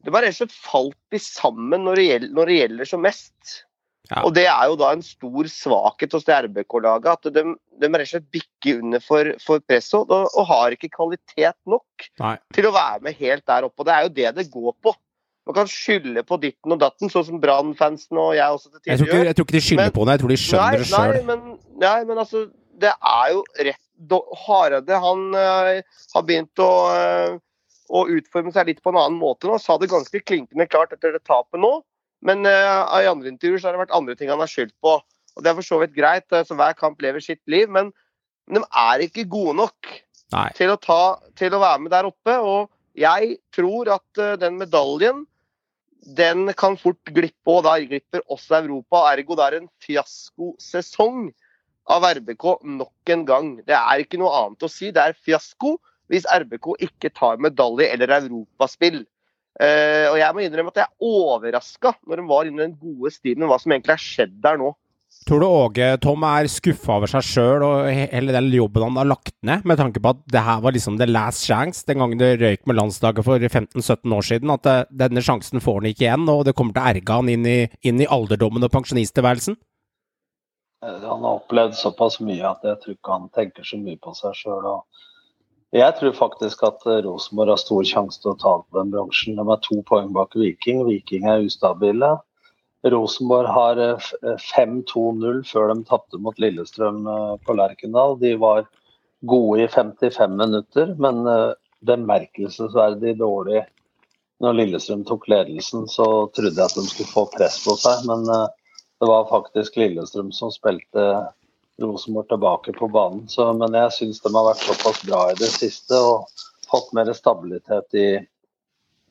det 0.04 0.12
var 0.12 0.24
rett 0.24 0.36
og 0.36 0.42
slett 0.42 0.56
falt 0.56 0.98
de 1.14 1.20
sammen 1.22 1.86
når 1.86 2.00
det 2.00 2.08
gjelder, 2.10 2.34
når 2.36 2.50
det 2.50 2.58
gjelder 2.58 2.90
som 2.90 3.04
mest. 3.04 3.54
Ja. 4.10 4.20
Og 4.20 4.34
Det 4.36 4.44
er 4.44 4.66
jo 4.68 4.76
da 4.76 4.90
en 4.92 5.04
stor 5.04 5.48
svakhet 5.48 6.12
hos 6.12 6.26
det 6.28 6.36
RBK-laget. 6.44 7.06
At 7.08 7.32
de, 7.32 7.44
de 7.80 7.88
rett 7.88 8.04
og 8.04 8.10
slett 8.10 8.26
bikker 8.36 8.82
under 8.82 9.00
for, 9.00 9.30
for 9.40 9.64
presset 9.64 9.96
og, 10.02 10.26
og, 10.26 10.42
har 10.50 10.76
ikke 10.76 10.92
kvalitet 10.92 11.56
nok 11.64 12.08
Nei. 12.20 12.34
til 12.52 12.68
å 12.68 12.74
være 12.74 13.00
med 13.06 13.16
helt 13.22 13.46
der 13.48 13.64
oppe. 13.64 13.80
og 13.80 13.88
Det 13.88 13.94
er 13.94 14.04
jo 14.04 14.12
det 14.18 14.34
det 14.42 14.50
går 14.52 14.76
på. 14.84 14.92
Man 15.44 15.56
kan 15.56 15.68
skylde 15.68 16.22
på 16.24 16.38
ditten 16.40 16.72
og 16.72 16.80
datten, 16.80 17.10
sånn 17.12 17.24
som 17.26 17.40
Brann-fansen 17.40 18.20
og 18.20 18.30
jeg 18.36 18.58
også 18.58 18.70
til 18.70 18.80
tider 18.80 19.08
gjør. 19.08 19.26
Jeg 19.28 19.36
tror 19.36 19.48
ikke 19.48 19.56
de 19.56 19.64
skylder 19.64 19.88
men, 19.88 19.96
på 19.96 20.04
det, 20.04 20.14
jeg 20.14 20.22
tror 20.22 20.32
de 20.32 20.38
skjønner 20.40 20.64
nei, 20.64 20.78
det 20.80 20.86
sjøl. 20.88 21.16
Nei, 21.16 21.24
men, 21.28 21.58
nei, 21.80 21.98
men 22.08 22.22
altså, 22.22 22.44
det 22.80 22.92
er 22.92 23.34
jo 23.34 23.42
rett 23.68 23.83
Hareide 24.44 25.00
han 25.00 25.26
uh, 25.34 25.80
har 26.14 26.26
begynt 26.26 26.62
å, 26.62 26.70
uh, 26.90 27.36
å 27.88 28.04
utforme 28.12 28.52
seg 28.54 28.70
litt 28.70 28.82
på 28.84 28.92
en 28.92 29.00
annen 29.00 29.18
måte 29.20 29.48
nå. 29.48 29.58
Sa 29.62 29.76
det 29.80 29.92
ganske 29.92 30.22
klinkende 30.22 30.68
klart 30.70 30.94
etter 30.94 31.14
det 31.14 31.24
tapet 31.26 31.60
nå. 31.62 31.76
Men 32.24 32.46
uh, 32.48 32.86
i 33.00 33.10
andre 33.10 33.32
intervjuer 33.32 33.60
så 33.60 33.68
har 33.68 33.76
det 33.76 33.84
vært 33.84 33.98
andre 33.98 34.16
ting 34.18 34.32
han 34.32 34.42
har 34.42 34.50
skyldt 34.50 34.76
på. 34.84 34.96
Og 35.34 35.42
Det 35.42 35.50
er 35.50 35.58
for 35.58 35.66
så 35.66 35.80
vidt 35.82 35.96
greit, 35.96 36.26
så 36.30 36.56
hver 36.56 36.76
kamp 36.78 37.02
lever 37.02 37.22
sitt 37.24 37.42
liv. 37.50 37.70
Men, 37.72 37.92
de 38.44 38.60
er 38.60 39.00
ikke 39.00 39.24
gode 39.24 39.54
nok 39.56 39.88
til 40.54 40.68
å, 40.68 40.76
ta, 40.76 41.16
til 41.38 41.54
å, 41.56 41.62
være 41.62 41.80
med 41.80 41.94
der 41.94 42.06
oppe. 42.06 42.34
Og 42.44 42.68
jeg 43.00 43.38
tror 43.56 43.88
at 43.96 44.20
den 44.38 44.58
medaljen 44.60 45.24
den 46.04 46.52
kan 46.52 46.76
fort 46.76 47.00
glippe, 47.16 47.48
og 47.48 47.64
da 47.64 47.78
glipper 47.80 48.22
også 48.28 48.60
Europa. 48.60 49.06
Ergo 49.14 49.36
det 49.38 49.46
er 49.46 49.56
en 49.58 49.70
fiaskosesong 49.82 51.30
av 51.92 52.06
RBK 52.08 52.46
nok 52.64 53.12
en 53.14 53.24
gang. 53.28 53.50
Det 53.66 53.76
er 53.76 54.04
ikke 54.04 54.20
noe 54.20 54.32
annet 54.38 54.64
å 54.64 54.70
si. 54.70 54.92
Det 54.94 55.02
er 55.02 55.18
fiasko 55.26 55.76
hvis 56.12 56.28
RBK 56.28 56.74
ikke 56.88 57.12
tar 57.16 57.42
medalje 57.42 57.90
eller 57.92 58.16
europaspill. 58.20 59.02
Uh, 59.54 60.10
og 60.10 60.16
jeg 60.18 60.34
må 60.34 60.42
innrømme 60.42 60.72
at 60.72 60.80
jeg 60.82 60.88
er 60.90 61.06
overraska 61.06 61.92
når 62.08 62.18
de 62.18 62.24
var 62.26 62.48
inne 62.48 62.58
i 62.58 62.66
den 62.66 62.78
gode 62.80 63.12
stilen, 63.14 63.46
hva 63.46 63.60
som 63.62 63.74
egentlig 63.74 63.94
har 63.94 64.02
skjedd 64.02 64.40
der 64.42 64.58
nå. 64.60 64.72
Tror 65.24 65.40
du 65.40 65.46
Åge 65.46 65.86
Tom 66.02 66.24
er 66.26 66.48
skuffa 66.50 66.96
over 66.98 67.08
seg 67.08 67.22
sjøl 67.24 67.62
og 67.64 67.86
hele 67.86 68.34
den 68.34 68.48
jobben 68.52 68.82
han 68.82 68.98
har 68.98 69.06
lagt 69.08 69.36
ned, 69.46 69.62
med 69.64 69.78
tanke 69.78 70.02
på 70.02 70.10
at 70.10 70.24
det 70.34 70.42
her 70.42 70.58
var 70.64 70.74
liksom 70.74 70.98
the 70.98 71.06
last 71.06 71.46
chance 71.46 71.86
den 71.86 72.02
gangen 72.02 72.20
det 72.20 72.32
røyk 72.42 72.66
med 72.66 72.76
landslaget 72.80 73.24
for 73.24 73.38
15-17 73.46 74.16
år 74.18 74.26
siden? 74.26 74.52
At 74.52 74.66
det, 74.66 74.74
denne 75.04 75.22
sjansen 75.24 75.62
får 75.64 75.78
han 75.78 75.88
ikke 75.92 76.04
igjen, 76.08 76.26
og 76.28 76.42
det 76.48 76.56
kommer 76.58 76.74
til 76.74 76.82
å 76.82 76.90
erge 76.90 77.20
han 77.22 77.30
inn 77.30 77.46
i, 77.48 77.60
inn 77.86 78.02
i 78.02 78.10
alderdommen 78.10 78.66
og 78.66 78.74
pensjonisttilværelsen? 78.74 79.56
Eh, 80.82 81.00
han 81.04 81.24
har 81.24 81.40
opplevd 81.40 81.78
såpass 81.78 82.20
mye 82.24 82.44
at 82.48 82.66
jeg 82.66 82.80
tror 82.82 82.96
ikke 82.96 83.16
han 83.18 83.30
tenker 83.36 83.68
så 83.68 83.78
mye 83.78 84.00
på 84.02 84.14
seg 84.18 84.36
sjøl. 84.40 84.70
Jeg 85.74 85.94
tror 85.98 86.14
faktisk 86.14 86.62
at 86.66 86.84
Rosenborg 86.86 87.50
har 87.50 87.58
stor 87.58 87.86
sjanse 87.88 88.20
til 88.22 88.34
å 88.34 88.38
ta 88.38 88.52
på 88.62 88.78
den 88.78 88.92
bransjen. 88.94 89.38
De 89.38 89.46
er 89.46 89.64
to 89.64 89.80
poeng 89.88 90.12
bak 90.14 90.36
Viking. 90.38 90.84
Viking 90.86 91.26
er 91.30 91.42
ustabile. 91.42 92.14
Rosenborg 92.84 93.48
har 93.48 93.80
5-2-0 94.54 95.38
eh, 95.38 95.44
før 95.48 95.70
de 95.72 95.84
tapte 95.88 96.20
mot 96.20 96.38
Lillestrøm 96.40 97.06
eh, 97.08 97.36
på 97.44 97.56
Lerkendal. 97.56 98.18
De 98.20 98.34
var 98.40 98.66
gode 99.24 99.64
i 99.64 99.68
55 99.72 100.36
minutter, 100.36 100.92
men 101.00 101.24
eh, 101.30 101.54
bemerkelsesverdig 101.88 103.16
dårlig 103.20 103.64
når 104.44 104.58
Lillestrøm 104.60 105.04
tok 105.08 105.26
ledelsen. 105.32 105.88
Så 105.88 106.06
trodde 106.36 106.60
jeg 106.60 106.68
at 106.68 106.76
de 106.76 106.84
skulle 106.90 107.12
få 107.14 107.24
press 107.32 107.62
på 107.64 107.76
seg, 107.80 108.04
men 108.10 108.28
det 109.00 109.06
var 109.10 109.28
faktisk 109.30 109.76
Lillestrøm 109.76 110.32
som 110.32 110.52
spilte 110.54 111.06
Rosenborg 111.82 112.28
tilbake 112.28 112.72
på 112.72 112.88
banen. 112.88 113.28
Så, 113.28 113.52
men 113.52 113.74
jeg 113.74 113.92
syns 113.92 114.20
de 114.22 114.30
har 114.34 114.46
vært 114.46 114.62
såpass 114.62 115.02
bra 115.06 115.24
i 115.32 115.38
det 115.38 115.50
siste 115.50 115.98
og 115.98 116.28
fått 116.70 116.92
mer 116.96 117.10
stabilitet 117.16 117.98
i, 117.98 118.08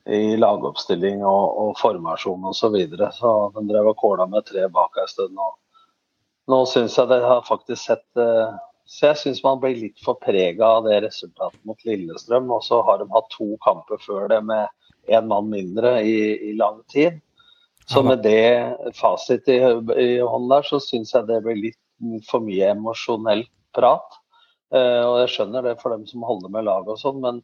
i 0.10 0.38
lagoppstilling 0.40 1.24
og, 1.28 1.58
og 1.64 1.74
formasjon 1.82 2.46
osv. 2.50 2.60
Så, 2.62 2.70
videre. 2.76 3.12
så 3.16 3.34
de 3.56 3.66
drev 3.70 3.92
og 3.92 4.00
kåla 4.00 4.28
med 4.32 4.48
tre 4.48 4.70
bak 4.72 5.02
en 5.02 5.12
stund. 5.12 5.36
Og 5.40 5.60
nå 6.52 6.64
syns 6.72 6.96
jeg 7.00 7.12
det 7.12 7.20
har 7.24 7.44
faktisk 7.48 7.84
sett 7.84 8.08
uh, 8.20 8.56
Så 8.88 9.12
jeg 9.12 9.20
syns 9.22 9.44
man 9.46 9.62
blir 9.62 9.78
litt 9.80 10.02
for 10.04 10.20
prega 10.20 10.74
av 10.78 10.88
det 10.88 11.04
resultatet 11.06 11.60
mot 11.68 11.80
Lillestrøm. 11.88 12.50
Og 12.52 12.64
så 12.64 12.82
har 12.88 13.00
de 13.00 13.12
hatt 13.12 13.30
to 13.36 13.54
kamper 13.64 14.00
før 14.04 14.28
det 14.32 14.42
med 14.48 14.68
én 15.12 15.28
mann 15.28 15.52
mindre 15.52 15.98
i, 16.04 16.18
i, 16.50 16.56
lang 16.56 16.80
tid. 16.92 17.20
Så 17.90 18.04
med 18.06 18.24
det 18.24 18.94
fasit 18.96 19.48
i, 19.52 19.60
i 20.00 20.10
hånden 20.22 20.52
der, 20.54 20.68
så 20.68 20.80
syns 20.82 21.14
jeg 21.14 21.28
det 21.28 21.42
blir 21.46 21.60
litt 21.60 21.80
for 22.30 22.44
mye 22.44 22.72
emosjonell 22.74 23.44
prat. 23.76 24.20
Uh, 24.74 25.04
og 25.06 25.18
jeg 25.24 25.34
skjønner 25.36 25.68
det 25.68 25.76
for 25.82 25.94
dem 25.94 26.06
som 26.10 26.24
holder 26.26 26.54
med 26.54 26.66
laget 26.66 26.96
og 26.96 27.02
sånn, 27.02 27.20
men 27.24 27.42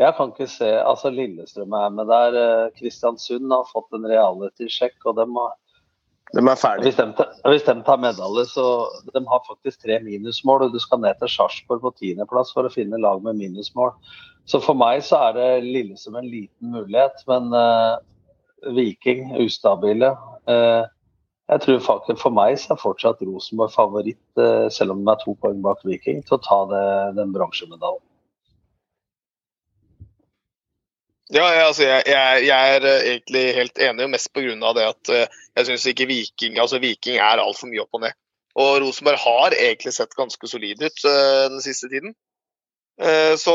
jeg 0.00 0.14
kan 0.16 0.30
ikke 0.32 0.48
se 0.48 0.68
altså 0.80 1.10
Lillestrøm 1.12 1.74
er 1.76 1.90
med 1.92 2.08
der. 2.08 2.36
Eh, 2.40 2.70
Kristiansund 2.78 3.52
har 3.52 3.66
fått 3.68 3.92
en 3.92 4.06
reality-sjekk, 4.08 4.96
og 5.04 5.18
de 5.18 5.26
har 5.36 5.50
de 6.32 6.40
er 6.48 6.56
ferdige. 6.56 6.86
Hvis 6.86 6.96
de, 6.96 7.26
hvis 7.52 7.66
de 7.66 7.74
tar 7.84 7.98
medalje, 8.00 8.46
så 8.48 8.66
De 9.12 9.20
har 9.28 9.42
faktisk 9.44 9.82
tre 9.82 9.98
minusmål, 10.00 10.62
og 10.64 10.72
du 10.72 10.78
skal 10.80 11.02
ned 11.02 11.18
til 11.20 11.28
Sarpsborg 11.28 11.82
på 11.84 11.92
tiendeplass 11.98 12.54
for 12.54 12.64
å 12.64 12.72
finne 12.72 13.00
lag 13.00 13.20
med 13.20 13.36
minusmål. 13.36 13.92
Så 14.48 14.62
for 14.64 14.74
meg 14.74 15.04
så 15.04 15.20
er 15.28 15.36
det 15.36 15.50
Lillestrøm 15.66 16.16
en 16.22 16.30
liten 16.30 16.72
mulighet, 16.72 17.20
men 17.28 17.52
uh, 17.52 18.00
Viking 18.70 19.32
ustabile. 19.42 20.12
Uh, 20.48 20.84
jeg 21.50 21.60
tror 21.60 21.82
faktisk 21.84 22.22
For 22.22 22.34
meg 22.34 22.56
så 22.60 22.74
er 22.74 22.80
fortsatt 22.80 23.22
Rosenborg 23.26 23.74
favoritt, 23.74 24.22
uh, 24.38 24.70
selv 24.70 24.94
om 24.94 25.02
de 25.02 25.12
er 25.12 25.20
to 25.20 25.34
poeng 25.42 25.60
bak 25.64 25.82
Viking, 25.86 26.22
til 26.26 26.38
å 26.38 26.42
ta 26.42 26.62
det, 26.70 26.86
den 27.18 27.34
bronsemedaljen. 27.34 28.04
Ja, 31.32 31.46
jeg, 31.48 31.62
altså, 31.64 31.84
jeg, 31.88 32.02
jeg, 32.12 32.42
jeg, 32.44 32.72
er 32.76 32.84
eh, 32.84 33.04
egentlig 33.08 33.42
helt 33.56 33.78
enig, 33.80 34.08
mest 34.12 34.28
pga. 34.36 34.72
det 34.76 34.82
at 34.84 35.10
jeg 35.56 35.64
syns 35.64 35.86
ikke 35.88 36.06
Viking 36.10 36.58
altså 36.60 36.76
Viking 36.82 37.16
er 37.16 37.40
altfor 37.40 37.70
mye 37.70 37.80
opp 37.86 37.96
og 37.96 38.02
ned. 38.04 38.18
Og 38.60 38.82
Rosenborg 38.82 39.16
har 39.22 39.56
egentlig 39.56 39.94
sett 39.96 40.12
ganske 40.12 40.50
solid 40.50 40.82
ut 40.84 41.06
den 41.06 41.62
siste 41.64 41.88
tiden. 41.88 42.12
Uh, 43.00 43.32
så 43.40 43.54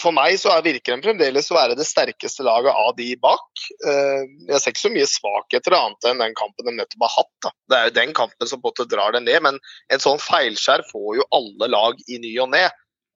for 0.00 0.14
meg 0.16 0.38
så 0.40 0.54
er, 0.54 0.64
virker 0.64 0.96
de 0.96 1.04
fremdeles 1.04 1.50
å 1.52 1.58
være 1.58 1.76
det 1.78 1.84
sterkeste 1.86 2.46
laget 2.46 2.72
av 2.72 2.94
de 2.96 3.10
bak. 3.20 3.64
jeg 3.84 4.58
ser 4.58 4.72
ikke 4.72 4.82
så 4.82 4.92
mye 4.94 5.10
svakheter 5.10 5.76
annet 5.76 6.08
enn 6.08 6.22
den 6.22 6.36
kampen 6.38 6.68
de 6.68 6.76
nettopp 6.78 7.06
har 7.06 7.16
hatt. 7.18 7.32
Da. 7.44 7.52
Det 7.68 7.78
er 7.78 7.88
jo 7.88 7.96
den 8.00 8.14
kampen 8.16 8.48
som 8.48 8.62
måte 8.64 8.88
drar 8.88 9.14
det 9.14 9.24
ned, 9.26 9.42
men 9.44 9.60
en 9.92 10.02
sånn 10.02 10.22
feilskjær 10.22 10.86
får 10.88 11.20
jo 11.20 11.28
alle 11.36 11.68
lag 11.70 12.00
i 12.08 12.20
ny 12.22 12.32
og 12.42 12.52
ne. 12.56 12.66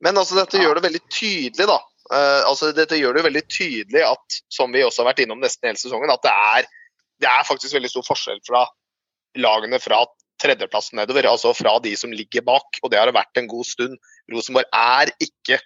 Men 0.04 0.20
altså, 0.20 0.36
dette 0.36 0.60
gjør 0.60 0.76
det 0.76 0.88
veldig 0.90 1.04
tydelig, 1.08 1.68
da 1.72 1.80
Uh, 2.06 2.42
altså 2.46 2.70
Dette 2.74 2.98
gjør 3.00 3.16
det 3.18 3.26
veldig 3.26 3.42
tydelig 3.50 4.02
at, 4.06 4.38
som 4.52 4.70
vi 4.74 4.84
også 4.86 5.02
har 5.02 5.10
vært 5.10 5.24
innom 5.24 5.40
nesten 5.42 5.66
hele 5.66 5.80
sesongen, 5.80 6.12
at 6.12 6.22
det 6.22 6.34
er, 6.52 6.68
det 7.22 7.30
er 7.30 7.48
faktisk 7.48 7.74
veldig 7.74 7.90
stor 7.90 8.06
forskjell 8.06 8.38
fra 8.46 8.62
lagene 9.42 9.80
fra 9.82 10.04
tredjeplass 10.42 10.92
nedover, 10.96 11.28
altså 11.30 11.52
fra 11.56 11.76
de 11.82 11.94
som 11.98 12.12
ligger 12.14 12.44
bak. 12.46 12.80
Og 12.82 12.92
det 12.92 13.00
har 13.00 13.08
det 13.08 13.16
vært 13.16 13.40
en 13.40 13.48
god 13.50 13.68
stund. 13.68 13.96
Rosenborg 14.32 14.68
er 14.74 15.12
ikke 15.22 15.60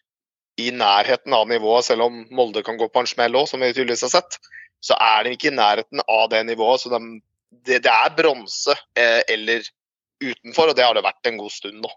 i 0.61 0.71
nærheten 0.75 1.35
av 1.35 1.49
nivået, 1.49 1.87
selv 1.87 2.09
om 2.09 2.23
Molde 2.35 2.62
kan 2.66 2.79
gå 2.81 2.91
på 2.93 3.03
en 3.03 3.09
smell 3.09 3.39
òg, 3.39 3.49
som 3.49 3.62
vi 3.62 3.73
tydeligvis 3.73 4.05
har 4.09 4.14
sett. 4.18 4.39
Så 4.85 4.97
er 4.97 5.25
de 5.25 5.35
ikke 5.37 5.51
i 5.51 5.57
nærheten 5.57 6.03
av 6.07 6.29
det 6.33 6.45
nivået. 6.49 6.83
så 6.83 6.93
de, 6.93 7.01
det, 7.66 7.83
det, 7.87 7.93
er 7.93 8.14
bronse 8.16 8.77
eh, 8.99 9.23
eller 9.29 9.64
utenfor, 10.21 10.71
og 10.71 10.77
det 10.77 10.85
har 10.85 10.97
det 10.97 11.05
vært 11.07 11.31
en 11.31 11.41
god 11.41 11.53
stund 11.55 11.81
nå. 11.81 11.93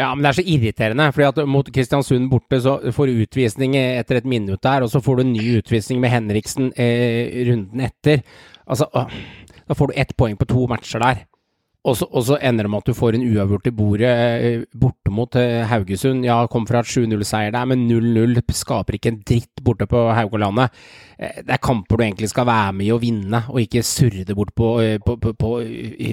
Ja, 0.00 0.08
men 0.14 0.24
det 0.24 0.30
er 0.30 0.38
så 0.38 0.46
irriterende. 0.48 1.10
fordi 1.12 1.26
at 1.28 1.48
mot 1.48 1.68
Kristiansund 1.74 2.30
borte 2.30 2.60
så 2.64 2.78
får 2.92 3.06
du 3.06 3.24
utvisning 3.26 3.76
etter 3.76 4.20
et 4.20 4.28
minutt 4.28 4.62
der, 4.62 4.82
og 4.82 4.90
så 4.90 5.00
får 5.04 5.16
du 5.16 5.24
en 5.24 5.34
ny 5.34 5.58
utvisning 5.58 6.00
med 6.00 6.10
Henriksen 6.10 6.72
eh, 6.76 7.44
runden 7.48 7.80
etter. 7.80 8.22
Altså, 8.66 8.88
da 9.68 9.76
får 9.76 9.92
du 9.92 10.00
ett 10.00 10.16
poeng 10.16 10.36
på 10.36 10.48
to 10.48 10.66
matcher 10.70 11.02
der. 11.04 11.26
Og 11.82 11.96
så, 11.98 12.06
og 12.14 12.22
så, 12.22 12.36
ender 12.38 12.62
det 12.62 12.70
med 12.70 12.78
at 12.84 12.88
du 12.92 12.94
får 12.94 13.16
en 13.18 13.24
uavgjort 13.26 13.64
i 13.66 13.72
bordet 13.74 14.10
eh, 14.46 14.60
borte 14.78 15.10
mot 15.10 15.34
eh, 15.38 15.64
Haugesund. 15.66 16.22
Ja, 16.22 16.36
kom 16.46 16.62
fra 16.68 16.78
et 16.84 16.90
7-0-seier 16.92 17.50
der, 17.50 17.64
men 17.66 17.88
0-0 17.88 18.38
skaper 18.54 18.94
ikke 18.94 19.10
en 19.10 19.18
dritt 19.26 19.62
borte 19.66 19.88
på 19.90 20.02
Haugalandet. 20.14 20.70
Eh, 21.18 21.40
det 21.42 21.56
er 21.56 21.62
kamper 21.62 21.98
du 21.98 22.04
egentlig 22.06 22.28
skal 22.30 22.46
være 22.46 22.76
med 22.78 22.86
i 22.86 22.92
å 22.94 23.00
vinne, 23.02 23.40
og 23.50 23.58
ikke 23.64 23.82
surre 23.82 24.22
det 24.28 24.36
bort 24.38 24.54
på, 24.54 24.68
på, 25.02 25.16
på, 25.24 25.32
på, 25.40 25.50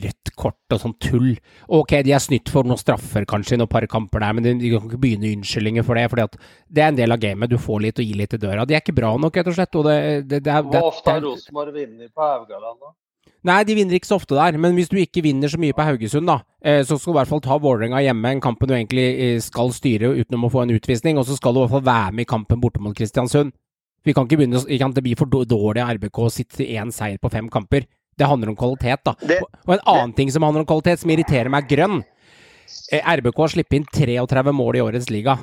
rødt 0.08 0.32
kort 0.42 0.74
og 0.74 0.82
sånn 0.82 0.96
tull. 1.06 1.36
Ok, 1.78 1.94
de 2.08 2.16
er 2.18 2.24
snytt 2.24 2.50
for 2.50 2.66
noen 2.66 2.82
straffer 2.82 3.28
kanskje 3.30 3.60
i 3.60 3.62
noen 3.62 3.70
par 3.70 3.86
kamper 3.92 4.26
der, 4.26 4.40
men 4.40 4.48
de, 4.50 4.72
kan 4.74 4.90
ikke 4.90 5.02
begynne 5.04 5.36
unnskyldninger 5.36 5.86
for 5.86 6.02
det. 6.02 6.08
For 6.10 6.50
det 6.66 6.82
er 6.82 6.96
en 6.96 6.98
del 6.98 7.14
av 7.14 7.22
gamet. 7.22 7.54
Du 7.54 7.62
får 7.62 7.86
litt 7.86 8.02
og 8.02 8.10
gir 8.10 8.18
litt 8.18 8.34
i 8.34 8.42
døra. 8.42 8.66
De 8.66 8.74
er 8.74 8.82
ikke 8.82 8.98
bra 8.98 9.14
nok, 9.22 9.38
rett 9.38 9.54
og 9.54 9.60
slett. 9.60 9.78
Og 9.78 9.86
det, 9.86 10.00
det, 10.34 10.42
det, 10.50 10.58
Hvor 10.72 10.90
ofte 10.90 11.14
har 11.14 11.22
Rosenborg 11.28 11.78
vunnet 11.78 12.10
på 12.10 12.26
Haugalandet? 12.26 12.96
Nei, 13.48 13.62
de 13.64 13.76
vinner 13.78 13.96
ikke 13.96 14.10
så 14.10 14.18
ofte 14.20 14.36
der, 14.36 14.58
men 14.60 14.76
hvis 14.76 14.90
du 14.92 14.98
ikke 15.00 15.24
vinner 15.24 15.48
så 15.52 15.60
mye 15.62 15.76
på 15.76 15.86
Haugesund, 15.88 16.28
da, 16.28 16.42
eh, 16.60 16.82
så 16.84 16.98
skal 16.98 17.14
du 17.14 17.16
i 17.16 17.20
hvert 17.22 17.30
fall 17.32 17.44
ta 17.46 17.56
Vålerenga 17.62 18.02
hjemme, 18.04 18.34
en 18.36 18.42
kampen 18.44 18.68
du 18.68 18.74
egentlig 18.76 19.06
eh, 19.16 19.38
skal 19.44 19.72
styre 19.76 20.12
utenom 20.18 20.48
å 20.48 20.52
få 20.52 20.66
en 20.66 20.74
utvisning, 20.76 21.20
og 21.20 21.28
så 21.30 21.38
skal 21.40 21.56
du 21.56 21.62
i 21.62 21.64
hvert 21.64 21.78
fall 21.78 21.88
være 21.88 22.18
med 22.18 22.28
i 22.28 22.32
kampen 22.34 22.60
borte 22.60 22.84
mot 22.84 22.96
Kristiansund. 22.98 23.56
Vi 24.04 24.16
kan 24.16 24.28
ikke 24.28 24.42
begynne, 24.42 24.62
kan 24.80 24.96
det 24.96 25.04
bli 25.06 25.16
for 25.20 25.28
dårlig 25.28 25.84
av 25.84 25.96
RBK 25.96 26.20
å 26.24 26.34
sitte 26.34 26.68
én 26.68 26.92
seier 26.96 27.20
på 27.20 27.32
fem 27.32 27.48
kamper. 27.52 27.88
Det 28.20 28.28
handler 28.28 28.52
om 28.52 28.60
kvalitet, 28.60 29.06
da. 29.08 29.16
Det, 29.24 29.40
og 29.66 29.74
en 29.76 29.86
annen 29.86 30.12
det. 30.12 30.18
ting 30.20 30.32
som 30.36 30.44
handler 30.44 30.66
om 30.66 30.70
kvalitet, 30.70 31.00
som 31.04 31.12
irriterer 31.14 31.52
meg 31.52 31.70
grønn. 31.72 32.02
Eh, 32.92 33.00
RBK 33.00 33.40
har 33.40 33.54
sluppet 33.56 33.80
inn 33.80 33.88
33 33.88 34.56
mål 34.56 34.80
i 34.80 34.84
årets 34.84 35.10
liga. 35.14 35.38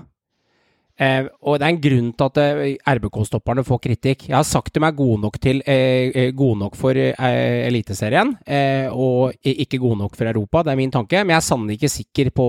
Eh, 0.97 1.26
og 1.44 1.59
det 1.61 1.66
er 1.66 1.74
en 1.74 1.80
grunn 1.84 2.07
til 2.16 2.24
at 2.30 2.38
eh, 2.40 2.92
RBK-stopperne 2.97 3.64
får 3.68 3.80
kritikk. 3.84 4.22
Jeg 4.30 4.36
har 4.36 4.47
sagt 4.49 4.72
de 4.72 4.80
er 4.80 4.97
gode 4.97 5.20
nok, 5.26 5.36
til, 5.42 5.61
eh, 5.68 6.09
eh 6.09 6.30
gode 6.32 6.59
nok 6.62 6.78
for 6.80 6.97
eh, 6.97 7.66
Eliteserien, 7.66 8.32
eh, 8.47 8.88
og 8.88 9.36
ikke 9.44 9.80
gode 9.82 10.01
nok 10.01 10.16
for 10.16 10.30
Europa. 10.30 10.62
Det 10.64 10.72
er 10.72 10.80
min 10.80 10.94
tanke, 10.94 11.20
men 11.20 11.34
jeg 11.34 11.42
er 11.42 11.49
sannelig 11.51 11.76
ikke 11.76 11.92
sikker 11.92 12.30
på 12.32 12.47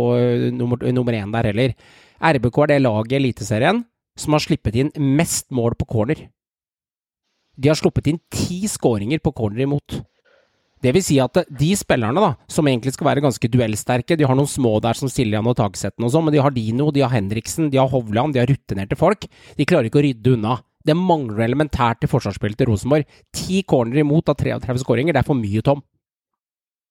nummer, 0.56 0.80
nummer 0.94 1.14
én 1.14 1.32
der 1.36 1.52
heller. 1.52 1.76
RBK 2.22 2.58
er 2.64 2.68
det 2.68 2.82
laget 2.82 3.12
i 3.12 3.20
Eliteserien 3.20 3.84
som 4.18 4.34
har 4.34 4.42
sluppet 4.42 4.76
inn 4.80 4.92
mest 4.96 5.52
mål 5.52 5.76
på 5.78 5.86
corner. 5.86 6.28
De 7.58 7.70
har 7.70 7.78
sluppet 7.78 8.08
inn 8.08 8.20
ti 8.32 8.64
skåringer 8.70 9.20
på 9.20 9.34
corner 9.36 9.66
imot. 9.66 10.00
Det 10.84 10.94
vil 10.94 11.04
si 11.06 11.18
at 11.22 11.42
de 11.48 11.72
spillerne, 11.78 12.22
da, 12.22 12.50
som 12.52 12.68
egentlig 12.70 12.94
skal 12.94 13.10
være 13.10 13.24
ganske 13.26 13.50
duellsterke, 13.50 14.18
de 14.18 14.28
har 14.30 14.38
noen 14.38 14.50
små 14.50 14.76
der 14.84 14.98
som 15.00 15.10
Siljan 15.12 15.50
og 15.50 15.58
Tagsetten 15.58 16.06
og 16.06 16.14
sånn, 16.14 16.28
men 16.28 16.36
de 16.36 16.42
har 16.44 16.54
Dino, 16.54 16.92
de 16.94 17.04
har 17.06 17.14
Henriksen, 17.16 17.72
de 17.74 17.82
har 17.82 17.90
Hovland, 17.92 18.36
de 18.36 18.44
har 18.44 18.50
rutinerte 18.52 19.00
folk. 19.00 19.26
De 19.58 19.68
klarer 19.68 19.90
ikke 19.90 20.02
å 20.02 20.06
rydde 20.06 20.38
unna. 20.38 20.60
Det 20.88 20.96
mangler 20.96 21.48
elementært 21.48 22.06
i 22.06 22.10
forsvarsspillet 22.12 22.62
til 22.62 22.70
Rosenborg. 22.70 23.08
Ti 23.36 23.64
corner 23.68 24.04
imot 24.04 24.30
av 24.32 24.38
33 24.40 24.84
skåringer, 24.86 25.18
det 25.18 25.24
er 25.24 25.28
for 25.28 25.40
mye, 25.40 25.64
Tom. 25.66 25.84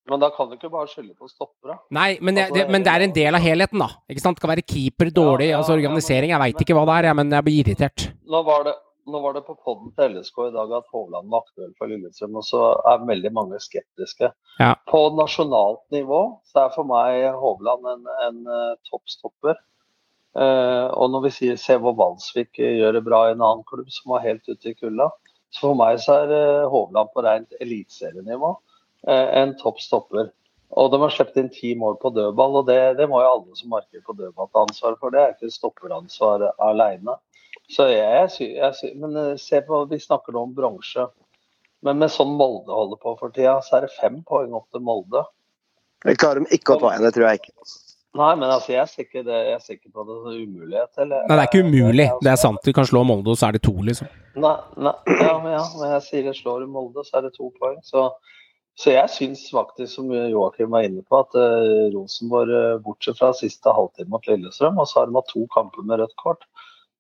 Men 0.07 0.23
da 0.23 0.29
kan 0.31 0.47
du 0.47 0.55
ikke 0.55 0.71
bare 0.71 0.87
skylde 0.87 1.17
på 1.19 1.27
stoppere. 1.27 1.81
Nei, 1.95 2.13
men 2.23 2.39
altså, 2.39 2.55
det, 2.55 2.67
men 2.71 2.85
det, 2.87 2.93
er 2.93 3.05
en 3.07 3.15
del 3.15 3.39
av 3.39 3.43
helheten, 3.43 3.83
da. 3.83 3.89
Ikke 4.11 4.23
sant? 4.23 4.39
Det 4.39 4.45
kan 4.45 4.53
være 4.53 4.67
keeper 4.67 5.11
dårlig, 5.11 5.49
ja, 5.49 5.57
ja, 5.57 5.63
altså 5.63 5.75
organisering. 5.75 6.31
Jeg 6.31 6.43
veit 6.45 6.63
ikke 6.63 6.77
hva 6.79 6.85
det 6.87 6.99
er, 7.01 7.17
men 7.19 7.33
jeg 7.35 7.47
blir 7.49 7.63
irritert. 7.65 8.07
Nå 8.31 8.43
var 8.47 8.69
det, 8.69 8.77
nå 9.07 9.21
var 9.21 9.37
det 9.37 9.45
på 9.47 9.55
podden 9.65 9.93
til 9.97 10.17
LSK 10.17 10.41
i 10.49 10.55
dag 10.55 10.73
at 10.79 10.89
Hovland 10.95 11.31
var 11.31 11.45
aktuell 11.45 11.73
for 11.79 11.91
Lillestrøm, 11.91 12.39
og 12.41 12.45
så 12.47 12.63
er 12.91 13.07
veldig 13.07 13.33
mange 13.37 13.61
skeptiske. 13.63 14.33
Ja. 14.59 14.73
På 14.91 15.07
nasjonalt 15.15 15.85
nivå 15.95 16.21
så 16.51 16.65
er 16.65 16.75
for 16.75 16.89
meg 16.89 17.29
Hovland 17.39 17.87
en, 17.93 18.09
en 18.27 18.41
uh, 18.51 18.75
toppstopper. 18.91 19.59
Uh, 20.37 20.91
og 20.93 21.13
når 21.15 21.27
vi 21.29 21.35
sier, 21.39 21.61
se 21.61 21.79
hvor 21.81 21.97
Valsvik 21.97 22.59
gjør 22.61 22.99
det 22.99 23.05
bra 23.07 23.27
i 23.27 23.37
en 23.37 23.45
annen 23.45 23.65
klubb 23.69 23.89
som 23.95 24.17
var 24.17 24.27
helt 24.27 24.45
ute 24.51 24.73
i 24.73 24.77
kulda, 24.77 25.09
så 25.55 25.69
for 25.69 25.79
meg 25.79 26.01
så 26.03 26.21
er 26.25 26.35
uh, 26.35 26.73
Hovland 26.73 27.15
på 27.15 27.25
rent 27.27 27.61
eliteserienivå 27.63 28.57
en 29.07 29.53
toppstopper. 29.61 30.33
Og 30.75 30.89
de 30.91 30.99
har 30.99 31.13
sluppet 31.15 31.37
inn 31.39 31.51
ti 31.55 31.69
mål 31.79 31.95
på 32.03 32.11
dødball, 32.11 32.57
og 32.59 32.65
det, 32.67 32.97
det 32.99 33.07
må 33.07 33.21
jo 33.23 33.29
alle 33.37 33.59
som 33.59 33.71
markerer 33.71 34.03
på 34.03 34.17
dødball 34.19 34.49
ta 34.51 34.65
ansvar 34.65 34.97
for. 34.99 35.15
Det 35.15 35.21
er 35.23 35.37
ikke 35.37 35.53
stopperansvar 35.55 36.49
alene. 36.67 37.15
Så 37.73 37.89
jeg, 37.91 38.29
jeg, 38.39 38.51
jeg, 38.61 38.93
men 39.03 39.39
se 39.43 39.59
på, 39.67 39.81
Vi 39.91 39.99
snakker 40.03 40.37
nå 40.37 40.45
om 40.47 40.53
bronse. 40.55 41.09
Men 41.85 41.99
med 42.03 42.13
sånn 42.15 42.37
Molde 42.39 42.73
holder 42.73 43.01
på 43.03 43.17
for 43.19 43.35
tida, 43.35 43.59
så 43.63 43.79
er 43.79 43.87
det 43.87 43.97
fem 43.97 44.23
poeng 44.27 44.55
opp 44.57 44.69
til 44.75 44.85
Molde. 44.87 45.25
Det 46.07 46.17
klarer 46.21 46.45
de 46.45 46.57
ikke 46.57 46.77
å 46.77 46.81
ta 46.81 46.93
igjen, 46.93 47.05
det 47.07 47.13
tror 47.17 47.27
jeg 47.29 47.43
ikke. 47.43 47.55
Nei, 48.17 48.31
men 48.41 48.49
altså, 48.49 48.73
jeg 48.73 48.89
ser 48.89 49.05
ikke, 49.05 49.23
det, 49.27 49.41
jeg 49.51 49.81
på 49.93 50.05
det 50.09 50.15
som 50.23 50.31
umulighet. 50.33 50.93
Eller, 51.03 51.27
Nei, 51.27 51.37
det 51.37 51.43
er 51.43 51.51
ikke 51.51 51.67
umulig. 51.67 52.07
Det 52.25 52.31
er 52.33 52.39
sant. 52.41 52.63
Du 52.65 52.73
kan 52.77 52.89
slå 52.89 53.03
Molde, 53.05 53.35
og 53.35 53.39
så 53.39 53.51
er 53.51 53.59
det 53.59 53.63
to, 53.67 53.75
liksom. 53.85 54.09
Nei, 54.41 54.55
nei 54.81 54.95
ja, 55.21 55.35
men, 55.43 55.53
ja, 55.53 55.67
men 55.77 55.93
jeg 55.97 56.07
sier 56.07 56.31
jeg 56.31 56.39
slår 56.39 56.65
Molde, 56.71 57.05
så 57.05 57.21
er 57.21 57.29
det 57.29 57.35
to 57.37 57.51
poeng. 57.61 57.77
Så 57.85 58.09
så 58.77 58.93
jeg 58.93 59.09
syns 59.09 59.47
faktisk, 59.49 59.89
som 59.95 60.11
Joakim 60.13 60.75
var 60.75 60.85
inne 60.85 61.01
på, 61.09 61.23
at 61.23 61.37
uh, 61.39 61.87
Rosenborg, 61.95 62.51
uh, 62.53 62.81
bortsett 62.85 63.17
fra 63.17 63.31
siste 63.33 63.73
halvtime 63.73 64.13
mot 64.13 64.27
Lillestrøm, 64.29 64.77
og 64.77 64.91
så 64.91 65.01
har 65.01 65.09
de 65.09 65.17
hatt 65.17 65.31
to 65.33 65.47
kamper 65.55 65.87
med 65.89 66.03
rødt 66.03 66.13
kort, 66.21 66.45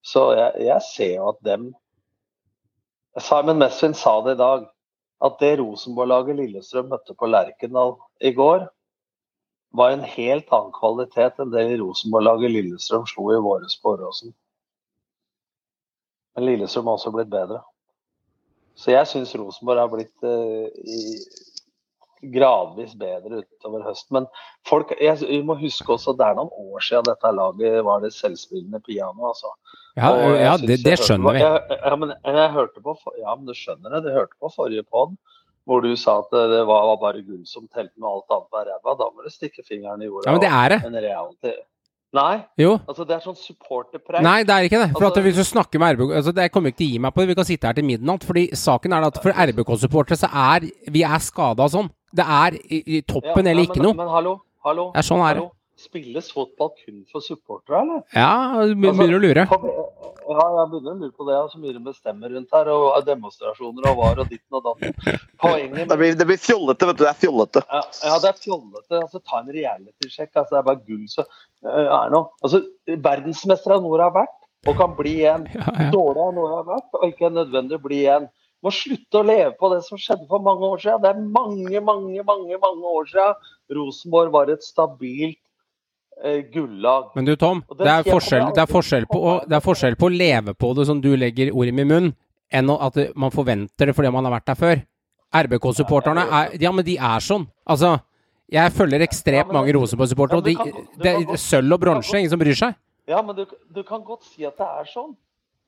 så 0.06 0.22
jeg, 0.38 0.66
jeg 0.68 0.86
ser 0.86 1.12
jo 1.16 1.28
at 1.32 1.42
dem 1.46 1.68
Simon 3.16 3.58
Mesvin 3.58 3.94
sa 3.96 4.18
det 4.24 4.36
i 4.36 4.40
dag, 4.42 4.66
at 5.24 5.38
det 5.40 5.54
Rosenborg-laget 5.58 6.36
Lillestrøm 6.36 6.90
møtte 6.92 7.14
på 7.16 7.28
Lerkendal 7.30 7.94
i 8.20 8.34
går, 8.36 8.66
var 9.76 9.92
en 9.92 10.04
helt 10.04 10.52
annen 10.52 10.74
kvalitet 10.76 11.40
enn 11.40 11.54
det 11.54 11.64
Rosenborg-laget 11.80 12.52
Lillestrøm 12.52 13.06
slo 13.08 13.30
i 13.32 13.40
våres 13.40 13.78
på 13.80 13.94
Åråsen. 13.94 14.34
Men 16.36 16.50
Lillestrøm 16.50 16.90
har 16.90 17.00
også 17.00 17.14
blitt 17.14 17.32
bedre. 17.32 17.62
Så 18.76 18.92
jeg 18.92 19.08
syns 19.08 19.32
Rosenborg 19.40 19.80
har 19.80 19.92
blitt 19.92 20.26
uh, 20.28 20.68
i 20.68 21.00
gradvis 22.22 22.94
bedre 22.98 23.42
utover 23.42 23.84
høsten. 23.86 24.18
Men 24.18 24.26
folk, 24.68 24.92
jeg, 25.02 25.20
vi 25.28 25.40
må 25.44 25.58
huske 25.60 25.92
også 25.96 26.16
det 26.16 26.26
er 26.26 26.38
noen 26.38 26.52
år 26.52 26.84
siden 26.84 27.06
dette 27.08 27.32
laget 27.36 27.84
var 27.86 28.02
det 28.04 28.12
selvspillende 28.16 28.80
piano. 28.86 29.30
Altså. 29.30 29.52
Ja, 29.96 30.12
ja 30.36 30.56
det, 30.60 30.80
det, 30.84 30.98
skjønner 31.02 31.36
vi. 31.36 31.44
Ja, 31.44 31.94
men 32.00 32.14
jeg 32.24 32.52
hørte 32.56 32.84
på, 32.84 32.96
ja, 33.20 33.34
men 33.34 33.48
du 33.48 33.54
skjønner 33.56 33.96
det. 33.96 34.04
Du 34.06 34.12
hørte 34.16 34.36
på 34.40 34.52
forrige 34.56 34.86
pod 34.86 35.16
hvor 35.66 35.82
du 35.82 35.96
sa 35.98 36.20
at 36.20 36.30
det 36.30 36.60
var, 36.62 36.84
var 36.92 36.98
bare 37.00 37.24
gull 37.26 37.40
som 37.48 37.64
telte 37.66 37.98
med 37.98 38.06
alt 38.06 38.30
annet 38.30 38.52
var 38.54 38.68
ræva. 38.68 38.92
Da 39.00 39.08
må 39.10 39.24
du 39.24 39.32
stikke 39.34 39.64
fingeren 39.66 40.04
i 40.04 40.06
jorda. 40.06 40.28
Ja, 40.28 40.34
men 40.36 40.44
det 40.44 40.50
er 40.54 40.74
det. 40.76 41.56
Nei. 42.16 42.36
Jo. 42.60 42.76
Altså, 42.88 43.04
det 43.04 43.16
er 43.16 43.24
sånn 43.24 43.36
supporterpreik. 43.36 44.24
Nei, 44.24 44.38
det 44.46 44.54
er 44.54 44.68
ikke 44.68 44.80
det. 44.80 44.88
For 44.94 45.08
altså, 45.08 45.24
Hvis 45.26 45.36
du 45.36 45.44
snakker 45.44 45.82
med 45.82 45.96
RBK 45.96 46.14
altså, 46.20 46.32
Jeg 46.40 46.52
kommer 46.54 46.72
ikke 46.72 46.80
til 46.80 46.88
å 46.88 46.94
gi 46.94 47.02
meg 47.04 47.14
på 47.14 47.22
det. 47.22 47.28
Vi 47.28 47.36
kan 47.38 47.48
sitte 47.48 47.68
her 47.68 47.76
til 47.76 47.88
midnatt. 47.88 48.24
Fordi 48.24 48.46
saken 48.56 48.96
er 48.96 49.08
at 49.10 49.20
for 49.22 49.42
RBK-supportere 49.46 50.20
så 50.22 50.30
er 50.30 50.68
vi 50.92 51.04
er 51.04 51.20
skada 51.24 51.68
sånn. 51.72 51.90
Det 52.16 52.24
er 52.24 52.56
i, 52.56 53.02
toppen 53.04 53.44
ja, 53.44 53.52
eller 53.52 53.62
men, 53.62 53.68
ikke 53.68 53.84
noe. 53.84 53.98
Men 53.98 54.08
hallo, 54.08 54.38
hallo. 54.64 54.88
Det 54.94 55.02
er 55.02 55.08
sånn 55.10 55.24
er 55.26 55.40
det. 55.40 55.46
Spilles 55.76 56.30
fotball 56.32 56.70
kun 56.78 57.02
for 57.12 57.20
supportere, 57.20 57.82
eller? 57.82 58.04
Ja, 58.16 58.64
du 58.64 58.72
begynner 58.80 59.18
å 59.18 59.20
lure. 59.20 59.42
Ja, 59.44 60.44
jeg 60.56 60.70
begynner 60.70 60.94
å 60.94 61.00
lure 61.02 61.12
på 61.12 61.26
det. 61.28 61.40
Så 61.52 61.60
mye 61.60 61.74
de 61.76 61.82
bestemmer 61.84 62.32
rundt 62.32 62.54
her. 62.56 62.70
Og 62.72 62.96
demonstrasjoner 63.04 63.90
og 63.90 63.98
var 64.00 64.22
og 64.22 64.30
ditten 64.32 64.56
og 64.56 64.64
datten. 64.64 65.20
Poenget 65.42 65.92
det, 65.92 65.98
blir, 66.00 66.16
det 66.16 66.28
blir 66.30 66.40
fjollete, 66.40 66.88
vet 66.88 66.98
du. 66.98 67.04
Det 67.04 67.10
er 67.12 67.20
fjollete. 67.20 67.62
Ja, 67.68 67.82
ja 68.08 68.16
det 68.24 68.32
er 68.32 68.40
fjollete. 68.40 69.02
Altså, 69.02 69.20
ta 69.20 69.42
en 69.42 69.52
reality-sjekk. 69.58 70.32
Altså, 70.32 70.54
det 70.54 70.62
er 70.62 70.66
bare 70.70 70.82
gull 70.88 71.04
så 71.12 71.26
er 71.66 72.16
noe. 72.16 72.32
Altså, 72.40 72.62
verdensmester 73.10 73.76
av 73.76 73.84
noe 73.84 74.00
har 74.00 74.16
vært, 74.16 74.34
og 74.66 74.80
kan 74.80 74.96
bli 74.96 75.18
igjen. 75.20 75.46
Ja, 75.52 75.68
ja. 75.68 75.92
Dårlig 75.92 76.24
av 76.24 76.34
noe 76.40 76.50
har 76.54 76.66
vært, 76.72 76.90
og 76.96 77.08
ikke 77.12 77.32
nødvendig 77.36 77.82
bli 77.84 78.02
igjen 78.06 78.30
må 78.64 78.72
slutte 78.74 79.20
å 79.20 79.26
leve 79.26 79.52
på 79.60 79.70
det 79.72 79.82
som 79.86 80.00
skjedde 80.00 80.26
for 80.30 80.42
mange 80.44 80.66
år 80.66 80.80
siden. 80.82 81.02
Det 81.04 81.10
er 81.12 81.26
mange, 81.38 81.82
mange, 81.84 82.22
mange, 82.26 82.60
mange 82.62 82.94
år 82.98 83.10
siden 83.12 83.50
Rosenborg 83.76 84.32
var 84.34 84.50
et 84.52 84.64
stabilt 84.66 85.38
eh, 85.38 85.45
gullag. 86.52 87.10
Men 87.14 87.28
du 87.28 87.34
Tom, 87.36 87.62
det 87.78 87.86
er, 87.86 88.06
forskjell, 88.06 88.48
det, 88.54 88.62
er 88.62 88.70
forskjell 88.70 89.06
på 89.10 89.20
det 89.46 89.56
er 89.58 89.64
forskjell 89.64 89.96
på 90.00 90.08
å 90.08 90.14
leve 90.14 90.54
på 90.56 90.72
det 90.78 90.86
som 90.88 91.00
du 91.00 91.10
legger 91.16 91.52
ord 91.52 91.68
i 91.68 91.74
min 91.76 91.90
munn, 91.90 92.12
enn 92.48 92.72
at 92.72 92.98
man 93.14 93.34
forventer 93.34 93.90
det 93.90 93.94
fordi 93.96 94.12
man 94.14 94.28
har 94.28 94.38
vært 94.38 94.50
der 94.52 94.60
før. 94.60 94.84
RBK-supporterne 95.36 96.24
er 96.30 96.56
Ja, 96.62 96.72
men 96.72 96.86
de 96.86 96.96
er 96.96 97.24
sånn. 97.24 97.44
Altså, 97.68 97.98
jeg 98.52 98.72
følger 98.72 99.02
ekstremt 99.02 99.52
mange 99.52 99.74
Rosenborg-supportere, 99.74 100.38
og 100.38 100.46
de, 100.46 100.84
det 101.02 101.12
er 101.12 101.40
sølv 101.40 101.76
og 101.76 101.82
bronse, 101.82 102.14
ingen 102.18 102.30
som 102.30 102.40
bryr 102.40 102.56
seg. 102.58 102.76
Ja, 103.10 103.20
men 103.22 103.36
du, 103.36 103.44
du, 103.74 103.82
kan 103.86 104.02
godt 104.06 104.26
si 104.26 104.46
at 104.46 104.56
det 104.58 104.66
er 104.66 104.88
sånn. 104.90 105.12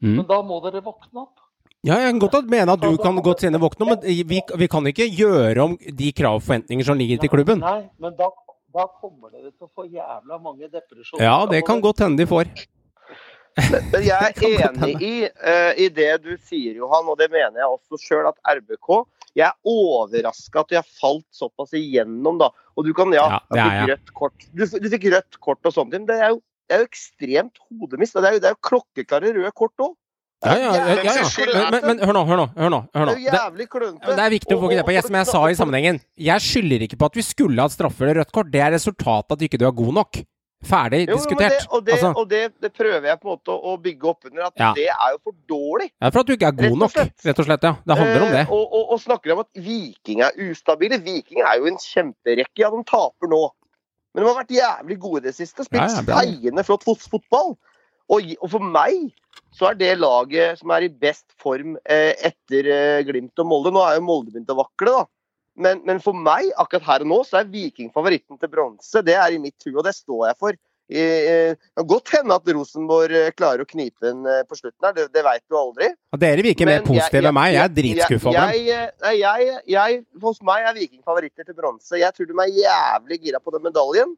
Mm. 0.02 0.14
Men 0.20 0.26
da 0.30 0.40
må 0.46 0.60
dere 0.62 0.82
våkne 0.82 1.26
opp. 1.26 1.44
Ja, 1.86 2.00
jeg 2.02 2.10
kan 2.10 2.20
godt 2.22 2.50
mene 2.50 2.74
at 2.74 2.82
du 2.82 2.96
kan 2.98 3.18
godt 3.22 3.44
sende 3.44 3.60
våkne, 3.62 3.92
men 3.92 4.02
vi, 4.02 4.40
vi, 4.42 4.68
kan 4.70 4.86
ikke 4.90 5.06
gjøre 5.06 5.62
om 5.62 5.76
de 5.78 6.10
krav 6.14 6.40
og 6.40 6.46
forventninger 6.46 6.86
som 6.86 6.98
ligger 6.98 7.20
til 7.22 7.30
klubben. 7.30 7.62
Nei, 7.62 7.84
men 8.02 8.16
da, 8.18 8.30
da 8.74 8.84
kommer 9.00 9.30
dere 9.32 9.50
til 9.50 9.66
å 9.66 9.70
få 9.72 9.86
jævla 9.88 10.38
mange 10.42 10.68
depresjoner. 10.68 11.24
Ja, 11.24 11.38
det 11.48 11.62
kan 11.66 11.80
godt 11.84 12.02
hende 12.04 12.20
de 12.20 12.28
får. 12.28 12.50
Men 13.58 14.04
jeg 14.04 14.34
er 14.48 14.66
enig 14.68 14.90
i, 15.02 15.14
uh, 15.26 15.72
i 15.74 15.88
det 15.90 16.10
du 16.24 16.34
sier, 16.46 16.76
Johan, 16.78 17.08
og 17.10 17.18
det 17.20 17.30
mener 17.32 17.62
jeg 17.62 17.70
også 17.72 18.00
sjøl, 18.02 18.28
at 18.30 18.38
RBK 18.58 18.90
Jeg 19.38 19.48
er 19.48 19.56
overraska 19.68 20.62
at 20.62 20.72
de 20.72 20.78
har 20.78 20.90
falt 21.00 21.26
såpass 21.34 21.74
igjennom, 21.78 22.38
da. 22.42 22.50
Og 22.78 22.86
du 22.86 22.92
kan, 22.96 23.12
ja, 23.14 23.26
Ja, 23.34 23.40
det 23.54 23.62
er 23.62 23.74
jeg. 23.74 23.88
rødt 23.92 24.12
kort. 24.20 24.46
Du, 24.52 24.64
du 24.66 24.90
fikk 24.92 25.08
rødt 25.14 25.40
kort 25.42 25.66
og 25.66 25.74
sånne 25.74 25.96
ting. 25.96 26.06
Det 26.08 26.18
er 26.18 26.34
jo, 26.34 26.42
det 26.68 26.76
er 26.76 26.84
jo 26.84 26.90
ekstremt 26.90 27.62
hodemist. 27.66 28.18
Det 28.18 28.30
er 28.30 28.36
jo, 28.36 28.42
det 28.44 28.50
er 28.50 28.56
jo 28.56 28.62
klokkeklare 28.70 29.34
røde 29.36 29.54
kort 29.56 29.84
òg. 29.84 29.96
Ja, 30.46 30.54
ja, 30.54 30.72
ja, 31.02 31.12
ja. 31.18 31.70
Men, 31.72 31.80
men, 31.82 32.00
hør 32.06 32.14
nå, 32.14 32.20
hør 32.28 32.38
nå. 32.38 32.44
hør 32.54 32.70
nå, 32.70 32.78
hør 32.94 33.08
nå. 33.08 33.14
Det 33.18 33.24
jo 33.26 33.90
Det, 33.90 34.22
er 34.22 34.30
viktig 34.30 34.54
å 34.54 34.60
få 34.62 34.68
det 34.70 34.84
på. 34.86 34.94
Jeg, 34.94 35.02
som 35.08 35.16
jeg 35.18 35.26
sa 35.26 35.40
i 35.50 35.56
sammenhengen, 35.58 35.98
jeg 36.14 36.44
skylder 36.44 36.84
ikke 36.86 36.98
på 37.00 37.08
at 37.10 37.18
vi 37.18 37.24
skulle 37.26 37.64
hatt 37.64 37.74
straffe 37.74 38.06
eller 38.06 38.20
rødt 38.22 38.34
kort. 38.36 38.52
Det 38.52 38.62
er 38.62 38.70
resultatet 38.76 39.34
at 39.34 39.42
ikke 39.48 39.58
du 39.58 39.66
er 39.66 39.74
god 39.74 39.96
nok. 39.98 40.20
Ferdig 40.68 41.04
Jo, 41.04 41.12
jo, 41.12 41.18
diskutert. 41.18 41.54
Det, 41.54 41.66
og 41.70 41.84
det, 41.86 41.92
Altså, 41.92 42.08
og 42.18 42.30
det, 42.30 42.70
prøver 42.74 43.04
jeg 43.06 43.18
på 43.20 43.28
en 43.28 43.34
måte 43.34 43.54
å, 43.54 43.74
bygge 43.82 44.08
opp 44.10 44.30
under. 44.30 44.48
At 44.48 44.78
det 44.78 44.88
er 44.90 45.12
jo 45.14 45.20
for 45.22 45.36
dårlig. 45.50 45.90
det 45.90 46.06
er 46.06 46.14
for 46.14 46.22
at 46.22 46.30
du 46.30 46.34
ikke 46.34 46.50
er 46.50 46.56
god 46.58 46.70
og 46.70 46.80
nok, 46.82 46.96
rett 47.26 47.42
og 47.42 47.46
slett. 47.46 47.66
ja. 47.68 47.74
Det 47.82 47.98
handler 48.00 48.24
om 48.24 48.34
det. 48.34 48.42
Eh, 48.42 48.56
og, 48.56 48.64
og, 48.78 48.90
og 48.94 49.02
snakker 49.02 49.34
om 49.34 49.42
at 49.44 49.62
Viking 49.68 50.24
er 50.26 50.42
ustabile. 50.48 50.98
Viking 51.02 51.42
er 51.42 51.60
jo 51.60 51.70
en 51.70 51.78
kjemperekke. 51.82 52.58
Ja, 52.62 52.70
de 52.74 52.82
taper 52.86 53.30
nå. 53.30 53.44
Men 54.14 54.24
de 54.24 54.30
har 54.30 54.38
vært 54.38 54.54
jævlig 54.54 54.98
gode 55.02 55.22
i 55.22 55.26
det 55.28 55.34
siste. 55.36 55.66
Spilt 55.66 55.82
Ja, 56.10 56.22
ja, 56.26 56.66
flott 56.66 56.86
fotball. 56.86 57.54
Og, 58.08 58.30
og 58.40 58.50
for 58.50 58.64
meg 58.64 59.10
så 59.58 59.72
er 59.72 59.78
det 59.78 59.92
laget 59.98 60.60
som 60.60 60.70
er 60.74 60.86
i 60.86 60.90
best 60.92 61.26
form 61.42 61.76
eh, 61.82 62.14
etter 62.30 62.68
eh, 62.70 63.00
Glimt 63.08 63.38
og 63.42 63.48
Molde. 63.50 63.72
Nå 63.74 63.82
er 63.82 63.98
jo 63.98 64.04
Molde 64.06 64.30
begynt 64.34 64.52
å 64.54 64.58
vakle, 64.60 64.94
da. 64.94 65.04
Men, 65.58 65.80
men 65.88 65.98
for 65.98 66.14
meg, 66.14 66.52
akkurat 66.54 66.86
her 66.86 67.02
og 67.02 67.10
nå, 67.10 67.18
så 67.26 67.40
er 67.40 67.48
Viking 67.50 67.90
favoritten 67.94 68.38
til 68.38 68.50
bronse. 68.52 69.02
Det 69.02 69.16
er 69.18 69.34
i 69.34 69.40
mitt 69.42 69.58
hue, 69.66 69.74
og 69.80 69.86
det 69.88 69.96
står 69.96 70.28
jeg 70.28 70.38
for. 70.38 70.58
Eh, 70.88 71.50
Det 71.58 71.74
kan 71.76 71.88
godt 71.90 72.12
hende 72.14 72.36
at 72.38 72.52
Rosenborg 72.54 73.34
klarer 73.36 73.64
å 73.64 73.68
knipe 73.68 74.06
den 74.06 74.22
på 74.48 74.56
slutten 74.60 74.86
her, 74.86 74.94
det, 74.96 75.08
det 75.12 75.24
veit 75.26 75.42
du 75.50 75.58
aldri. 75.58 75.90
Og 76.14 76.22
dere 76.22 76.46
virker 76.46 76.70
mer 76.70 76.86
positive 76.86 77.26
enn 77.28 77.36
meg. 77.40 77.56
Jeg 77.56 77.64
er 77.64 77.74
dritskuffa 77.80 78.30
over 78.30 78.38
dem. 78.38 80.06
Hos 80.22 80.40
meg 80.46 80.70
er 80.70 80.78
Viking 80.78 81.02
favoritter 81.02 81.44
til 81.50 81.58
bronse. 81.58 81.98
Jeg 81.98 82.14
tror 82.14 82.30
de 82.30 82.38
er 82.46 82.56
jævlig 82.62 83.20
gira 83.26 83.42
på 83.42 83.58
den 83.58 83.66
medaljen. 83.66 84.14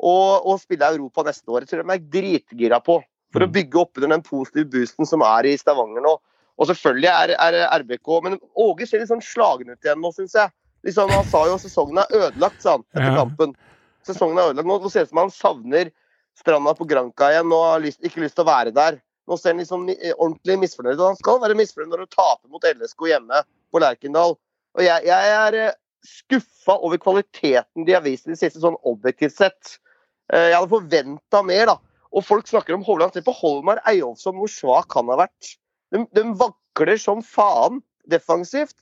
Og, 0.00 0.46
og 0.48 0.56
spille 0.62 0.88
Europa 0.96 1.22
neste 1.26 1.44
år. 1.52 1.66
Jeg 1.66 1.74
tror 1.74 1.84
de 1.84 1.92
er 1.92 2.04
dritgira 2.16 2.80
på. 2.80 3.02
For 3.32 3.44
å 3.44 3.46
Mm. 3.48 3.52
bygge 3.54 3.80
opp 3.80 3.96
under 3.98 4.08
den 4.16 4.22
positive 4.26 4.66
boosten 4.70 5.06
som 5.06 5.22
er 5.22 5.46
i 5.46 5.56
Stavanger 5.56 6.02
nå. 6.02 6.16
Og 6.58 6.66
selvfølgelig 6.66 7.08
er, 7.08 7.30
er 7.38 7.68
RBK 7.80 8.08
Men 8.24 8.38
Åge 8.58 8.86
ser 8.88 8.98
litt 9.00 9.08
sånn 9.08 9.22
slagen 9.22 9.70
ut 9.70 9.78
igjen 9.86 10.00
nå, 10.02 10.10
syns 10.12 10.34
jeg. 10.34 10.50
Liksom, 10.84 11.10
han 11.10 11.24
sa 11.28 11.44
jo 11.46 11.54
at 11.54 11.62
sesongen 11.62 11.98
er 12.02 12.10
ødelagt, 12.16 12.60
sa 12.62 12.72
han 12.76 12.84
etter 12.94 13.14
kampen. 13.16 13.54
Sesongen 14.04 14.38
er 14.38 14.50
ødelagt. 14.50 14.66
Nå, 14.66 14.78
nå 14.82 14.90
ser 14.90 15.04
det 15.04 15.08
ut 15.08 15.12
som 15.14 15.22
han 15.22 15.30
savner 15.30 15.90
stranda 16.40 16.74
på 16.74 16.86
Granca 16.88 17.30
igjen 17.32 17.52
og 17.52 17.64
har 17.68 17.80
lyst, 17.84 18.00
ikke 18.02 18.22
lyst 18.24 18.34
til 18.38 18.44
å 18.46 18.50
være 18.50 18.72
der. 18.74 18.98
Nå 19.28 19.36
ser 19.38 19.52
han 19.54 19.60
liksom 19.62 19.84
ordentlig 20.18 20.56
misfornøyd 20.64 20.96
ut. 20.98 21.06
Han 21.12 21.16
skal 21.20 21.40
være 21.42 21.56
misfornøyd 21.58 21.92
når 21.92 22.04
han 22.06 22.12
taper 22.16 22.48
mot 22.50 22.64
LSK 22.64 23.06
hjemme 23.12 23.42
på 23.70 23.82
Lerkendal. 23.84 24.34
Og 24.74 24.82
jeg, 24.84 25.04
jeg 25.06 25.34
er 25.36 25.58
eh, 25.68 25.76
skuffa 26.06 26.78
over 26.80 26.98
kvaliteten 26.98 27.84
de 27.86 27.92
har 27.94 28.02
vist 28.02 28.26
i 28.26 28.32
det 28.34 28.40
siste, 28.40 28.60
sånn 28.62 28.78
objektivt 28.88 29.36
sett. 29.36 29.76
Eh, 30.32 30.48
Jeg 30.50 30.56
hadde 30.58 30.72
forventa 30.72 31.42
mer, 31.44 31.66
da. 31.74 31.76
Og 32.10 32.24
folk 32.26 32.48
snakker 32.50 32.74
om 32.74 32.82
Hovland. 32.86 33.14
Se 33.14 33.22
på 33.22 33.34
Holmar 33.38 33.78
Eyolfsson, 33.86 34.34
hvor 34.40 34.50
svak 34.50 34.96
han 34.98 35.10
har 35.12 35.20
vært. 35.26 35.52
De, 35.94 36.04
de 36.16 36.24
vakler 36.40 36.98
som 36.98 37.22
faen 37.22 37.80
defensivt. 38.10 38.74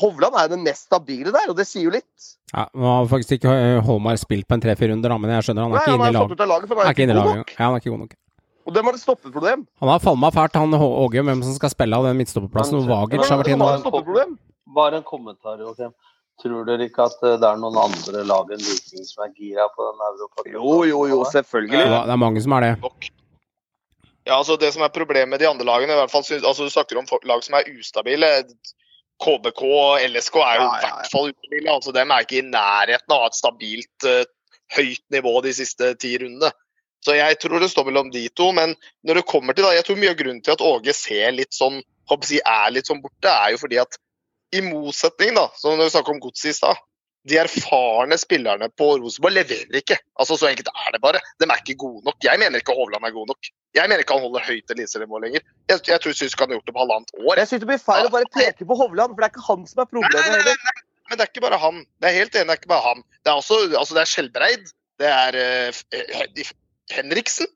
Hovland 0.00 0.34
er 0.40 0.46
jo 0.48 0.54
den 0.56 0.64
mest 0.64 0.86
stabile 0.88 1.30
der, 1.34 1.50
og 1.52 1.56
det 1.58 1.66
sier 1.68 1.84
jo 1.86 1.92
litt. 1.94 2.28
Ja, 2.54 2.64
nå 2.72 2.86
har 2.88 3.08
faktisk 3.10 3.36
ikke 3.36 3.52
eh, 3.52 3.80
Holmar 3.84 4.16
spilt 4.18 4.46
på 4.48 4.56
en 4.56 4.62
tre-fire 4.64 4.94
runder, 4.94 5.12
men 5.20 5.34
jeg 5.36 5.46
skjønner 5.50 5.66
han 5.66 5.74
er 5.74 5.76
Nei, 5.76 5.82
ikke 5.84 5.96
inne 5.98 6.06
i 6.08 6.16
laget. 6.16 6.46
laget, 6.48 6.70
Han 6.70 6.78
han 6.78 6.86
er 6.86 6.94
ikke 6.96 7.04
inne 7.06 7.12
i 7.12 7.18
god 7.18 7.26
laget. 7.28 7.42
nok. 7.42 7.52
Ja, 7.58 7.62
han 7.66 7.74
er 7.76 7.82
ikke 7.84 7.92
god 7.92 8.02
nok. 8.06 8.14
Og 8.66 8.74
dem 8.74 8.88
har 8.88 8.96
det 8.96 9.00
stoppeproblem. 9.04 9.66
Han 9.78 9.88
har 9.92 10.00
falma 10.02 10.30
fælt, 10.34 10.56
han 10.58 10.74
Åge, 10.74 11.22
hvem 11.22 11.42
som 11.46 11.54
skal 11.54 11.70
spille 11.70 11.94
av 12.00 12.08
den 12.08 12.16
midtstopperplassen. 12.18 12.82
Vagic 12.88 13.28
har 13.28 13.42
vært 13.44 13.52
inne. 13.54 14.26
Bare 14.76 14.98
en 14.98 15.06
kommentar, 15.06 15.60
Joakim. 15.62 15.92
Tror 16.42 16.66
dere 16.68 16.88
ikke 16.90 17.06
at 17.08 17.22
eh, 17.24 17.36
det 17.40 17.48
er 17.48 17.60
noen 17.60 17.78
andre 17.80 18.22
lag 18.28 18.50
enn 18.52 18.60
Viking 18.60 19.04
som 19.08 19.24
er 19.24 19.30
gira 19.36 19.68
på 19.72 19.86
den 19.86 20.02
Europa? 20.08 20.44
Jo, 20.52 20.72
jo, 20.84 21.04
jo, 21.08 21.20
selvfølgelig. 21.32 21.84
Det 21.88 22.16
er 22.16 22.20
mange 22.20 22.42
som 22.44 22.56
er 22.58 22.66
det. 22.66 22.72
nok. 22.82 23.08
Ja, 24.26 24.36
altså 24.36 24.56
Det 24.56 24.72
som 24.74 24.82
er 24.82 24.92
problemet 24.92 25.30
med 25.30 25.40
de 25.40 25.48
andre 25.48 25.64
lagene, 25.64 25.94
i 25.94 26.00
hvert 26.00 26.10
fall, 26.10 26.26
altså 26.26 26.66
du 26.66 26.70
snakker 26.70 26.98
om 26.98 27.06
lag 27.24 27.44
som 27.46 27.54
er 27.54 27.70
ustabile. 27.78 28.28
KBK 29.22 29.62
og 29.64 30.02
LSK 30.02 30.36
er 30.42 30.56
jo 30.58 30.64
i 30.66 30.66
ja, 30.66 30.80
ja. 30.82 30.94
hvert 30.98 31.12
fall 31.12 31.30
ustabile. 31.30 31.72
altså 31.72 31.92
Dem 31.94 32.10
er 32.10 32.26
ikke 32.26 32.40
i 32.42 32.48
nærheten 32.50 33.14
av 33.14 33.16
å 33.16 33.24
ha 33.24 33.30
et 33.30 33.38
stabilt, 33.38 34.08
eh, 34.10 34.24
høyt 34.76 35.04
nivå 35.14 35.40
de 35.46 35.54
siste 35.56 35.94
ti 36.02 36.16
rundene. 36.20 36.50
Så 37.06 37.14
jeg 37.14 37.38
tror 37.38 37.62
det 37.62 37.70
står 37.70 37.86
mellom 37.86 38.10
de 38.10 38.26
to. 38.34 38.50
Men 38.52 38.74
når 39.06 39.20
det 39.20 39.28
kommer 39.30 39.54
til 39.54 39.64
da, 39.64 39.72
jeg 39.76 39.86
tror 39.86 40.00
mye 40.02 40.12
av 40.12 40.18
grunnen 40.18 40.42
til 40.42 40.56
at 40.56 40.64
Åge 40.64 40.96
ser 40.96 41.30
litt 41.36 41.54
sånn, 41.54 41.78
håper 42.10 42.34
jeg 42.34 42.42
er 42.42 42.74
litt 42.74 42.90
sånn 42.90 43.00
borte, 43.04 43.30
er 43.30 43.54
jo 43.54 43.62
fordi 43.62 43.78
at 43.78 43.98
i 44.54 44.62
motsetning, 44.62 45.34
da, 45.36 45.48
som 45.58 45.76
når 45.76 45.88
vi 45.88 45.94
snakket 45.96 46.14
om 46.14 46.20
Godset 46.22 46.52
i 46.52 46.56
stad, 46.56 46.82
de 47.26 47.38
erfarne 47.42 48.14
spillerne 48.20 48.68
på 48.78 48.86
Rosenborg 49.00 49.34
leverer 49.34 49.80
ikke. 49.80 49.98
Altså 50.14 50.36
Så 50.38 50.46
enkelt 50.46 50.68
er 50.70 50.92
det 50.94 51.00
bare. 51.02 51.20
De 51.40 51.48
er 51.48 51.62
ikke 51.62 51.74
gode 51.80 52.04
nok. 52.06 52.18
Jeg 52.22 52.38
mener 52.38 52.62
ikke 52.62 52.76
Hovland 52.76 53.04
er 53.04 53.14
god 53.16 53.26
nok. 53.32 53.48
Jeg 53.74 53.90
mener 53.90 54.04
ikke 54.04 54.14
han 54.14 54.22
holder 54.22 54.46
høyt 54.46 54.70
eliteserien 54.70 55.22
lenger. 55.24 55.42
Jeg, 55.68 55.80
jeg 55.88 56.00
tror 56.02 56.14
Sysk 56.14 56.38
han 56.38 56.52
har 56.52 56.60
gjort 56.60 56.70
det 56.70 56.74
på 56.76 56.84
halvannet 56.84 57.10
år. 57.18 57.40
Jeg 57.42 57.50
syns 57.50 57.64
det 57.64 57.70
blir 57.72 57.82
feil 57.82 58.06
å 58.06 58.12
bare 58.14 58.30
peke 58.30 58.68
på 58.68 58.78
Hovland, 58.78 59.16
for 59.16 59.24
det 59.24 59.26
er 59.26 59.34
ikke 59.34 59.46
han 59.48 59.66
som 59.66 59.82
er 59.82 59.88
Nei, 59.90 60.04
nei, 60.04 60.12
problemet 60.12 60.46
nei, 60.46 60.54
nei, 60.68 60.84
men 61.08 61.18
det 61.18 61.26
er 61.26 61.32
ikke 61.32 61.44
bare 61.48 61.60
han. 61.64 61.82
Det 61.98 62.08
er 62.08 62.18
helt 62.20 62.38
enig, 62.38 62.46
det 62.46 62.54
er 62.54 62.60
ikke 62.62 62.72
bare 62.76 62.86
han. 62.86 63.04
Det 63.18 63.32
er 63.32 63.42
også 63.42 63.58
altså 63.82 63.98
det 63.98 64.02
er 64.04 64.12
Skjelbreid. 64.12 64.72
Det 65.02 65.10
er 65.12 65.40
uh, 65.42 65.82
eh, 65.98 66.54
Henriksen. 66.94 67.50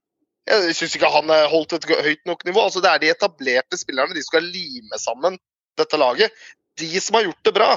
Jeg 0.51 0.75
syns 0.75 0.99
ikke 0.99 1.13
han 1.15 1.31
har 1.31 1.47
holdt 1.53 1.77
et 1.79 1.87
høyt 1.87 2.27
nok 2.27 2.43
nivå. 2.49 2.67
Altså 2.67 2.83
Det 2.83 2.91
er 2.91 3.03
de 3.05 3.15
etablerte 3.15 3.79
spillerne, 3.79 4.19
de 4.19 4.27
skal 4.27 4.51
lime 4.51 4.99
sammen 4.99 5.39
dette 5.79 6.01
laget. 6.01 6.35
De 6.81 6.91
som 7.03 7.19
har 7.19 7.27
gjort 7.29 7.47
det 7.47 7.55
bra, 7.57 7.71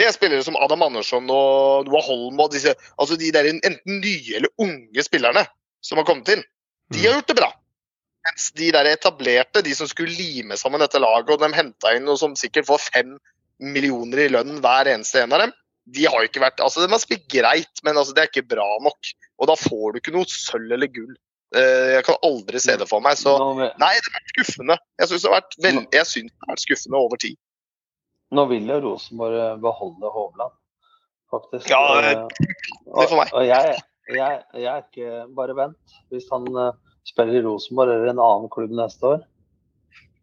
det 0.00 0.06
er 0.08 0.14
spillere 0.16 0.44
som 0.46 0.56
Adam 0.56 0.86
Andersson 0.86 1.26
og 1.34 1.88
Noah 1.88 2.06
Holm 2.06 2.38
og 2.40 2.54
disse, 2.54 2.72
altså 2.96 3.18
de 3.20 3.32
der 3.34 3.50
enten 3.50 3.80
nye 4.00 4.38
eller 4.38 4.52
unge 4.62 5.04
spillerne 5.04 5.44
som 5.84 6.00
har 6.00 6.06
kommet 6.08 6.30
inn. 6.32 6.44
De 6.94 7.02
har 7.04 7.18
gjort 7.18 7.32
det 7.32 7.36
bra. 7.40 7.50
Mens 8.28 8.50
de 8.56 8.68
der 8.74 8.88
etablerte, 8.90 9.62
de 9.64 9.74
som 9.76 9.88
skulle 9.88 10.12
lime 10.12 10.56
sammen 10.60 10.82
dette 10.82 11.00
laget, 11.00 11.32
og 11.32 11.40
de 11.40 11.52
henta 11.56 11.94
inn 11.96 12.06
noe 12.08 12.20
som 12.20 12.36
sikkert 12.36 12.68
får 12.68 12.82
fem 12.90 13.14
millioner 13.60 14.24
i 14.24 14.30
lønn 14.32 14.60
hver 14.64 14.88
eneste 14.92 15.22
en 15.22 15.36
av 15.36 15.44
dem, 15.44 15.54
de 15.90 16.04
har 16.06 16.24
ikke 16.24 16.42
vært 16.42 16.60
Altså, 16.62 16.84
de 16.84 16.92
har 16.92 17.02
spilt 17.02 17.26
greit, 17.32 17.82
men 17.84 17.98
altså, 17.98 18.14
det 18.14 18.22
er 18.22 18.30
ikke 18.30 18.50
bra 18.52 18.66
nok. 18.84 19.12
Og 19.40 19.48
da 19.50 19.56
får 19.58 19.92
du 19.92 20.00
ikke 20.00 20.14
noe 20.14 20.28
sølv 20.28 20.76
eller 20.76 20.90
gull. 20.92 21.12
Eh, 21.56 21.96
Jeg 21.96 22.04
kan 22.06 22.20
aldri 22.26 22.60
se 22.62 22.76
det 22.78 22.88
for 22.88 23.02
meg. 23.04 23.18
Så 23.18 23.32
nei, 23.80 23.92
det 23.96 24.12
har 24.12 24.18
vært 24.20 24.34
skuffende. 24.34 24.76
Jeg 25.00 25.10
syns 25.10 25.24
det 25.24 26.04
synes 26.06 26.30
det 26.30 26.44
har 26.44 26.52
vært 26.54 26.66
skuffende 26.66 27.00
over 27.00 27.20
tid. 27.20 27.36
Nå 28.36 28.46
vil 28.50 28.68
jo 28.70 28.80
Rosenborg 28.84 29.38
eh, 29.38 29.56
beholde 29.62 30.12
Hovland, 30.14 30.54
faktisk. 31.32 31.70
Ja, 31.72 31.82
Eh, 32.00 32.26
det 32.30 33.08
for 33.08 33.18
meg. 33.20 33.32
Og, 33.32 33.40
og 33.40 33.46
jeg, 33.46 33.76
jeg, 34.10 34.38
jeg 34.54 34.70
er 34.70 34.86
ikke 34.86 35.26
Bare 35.36 35.56
vent. 35.58 35.98
Hvis 36.10 36.30
han 36.32 36.46
eh, 36.54 36.72
spiller 37.08 37.40
i 37.40 37.44
Rosenborg 37.44 37.94
eller 37.94 38.12
en 38.12 38.24
annen 38.24 38.50
klubb 38.52 38.72
neste 38.74 39.14
år, 39.14 39.20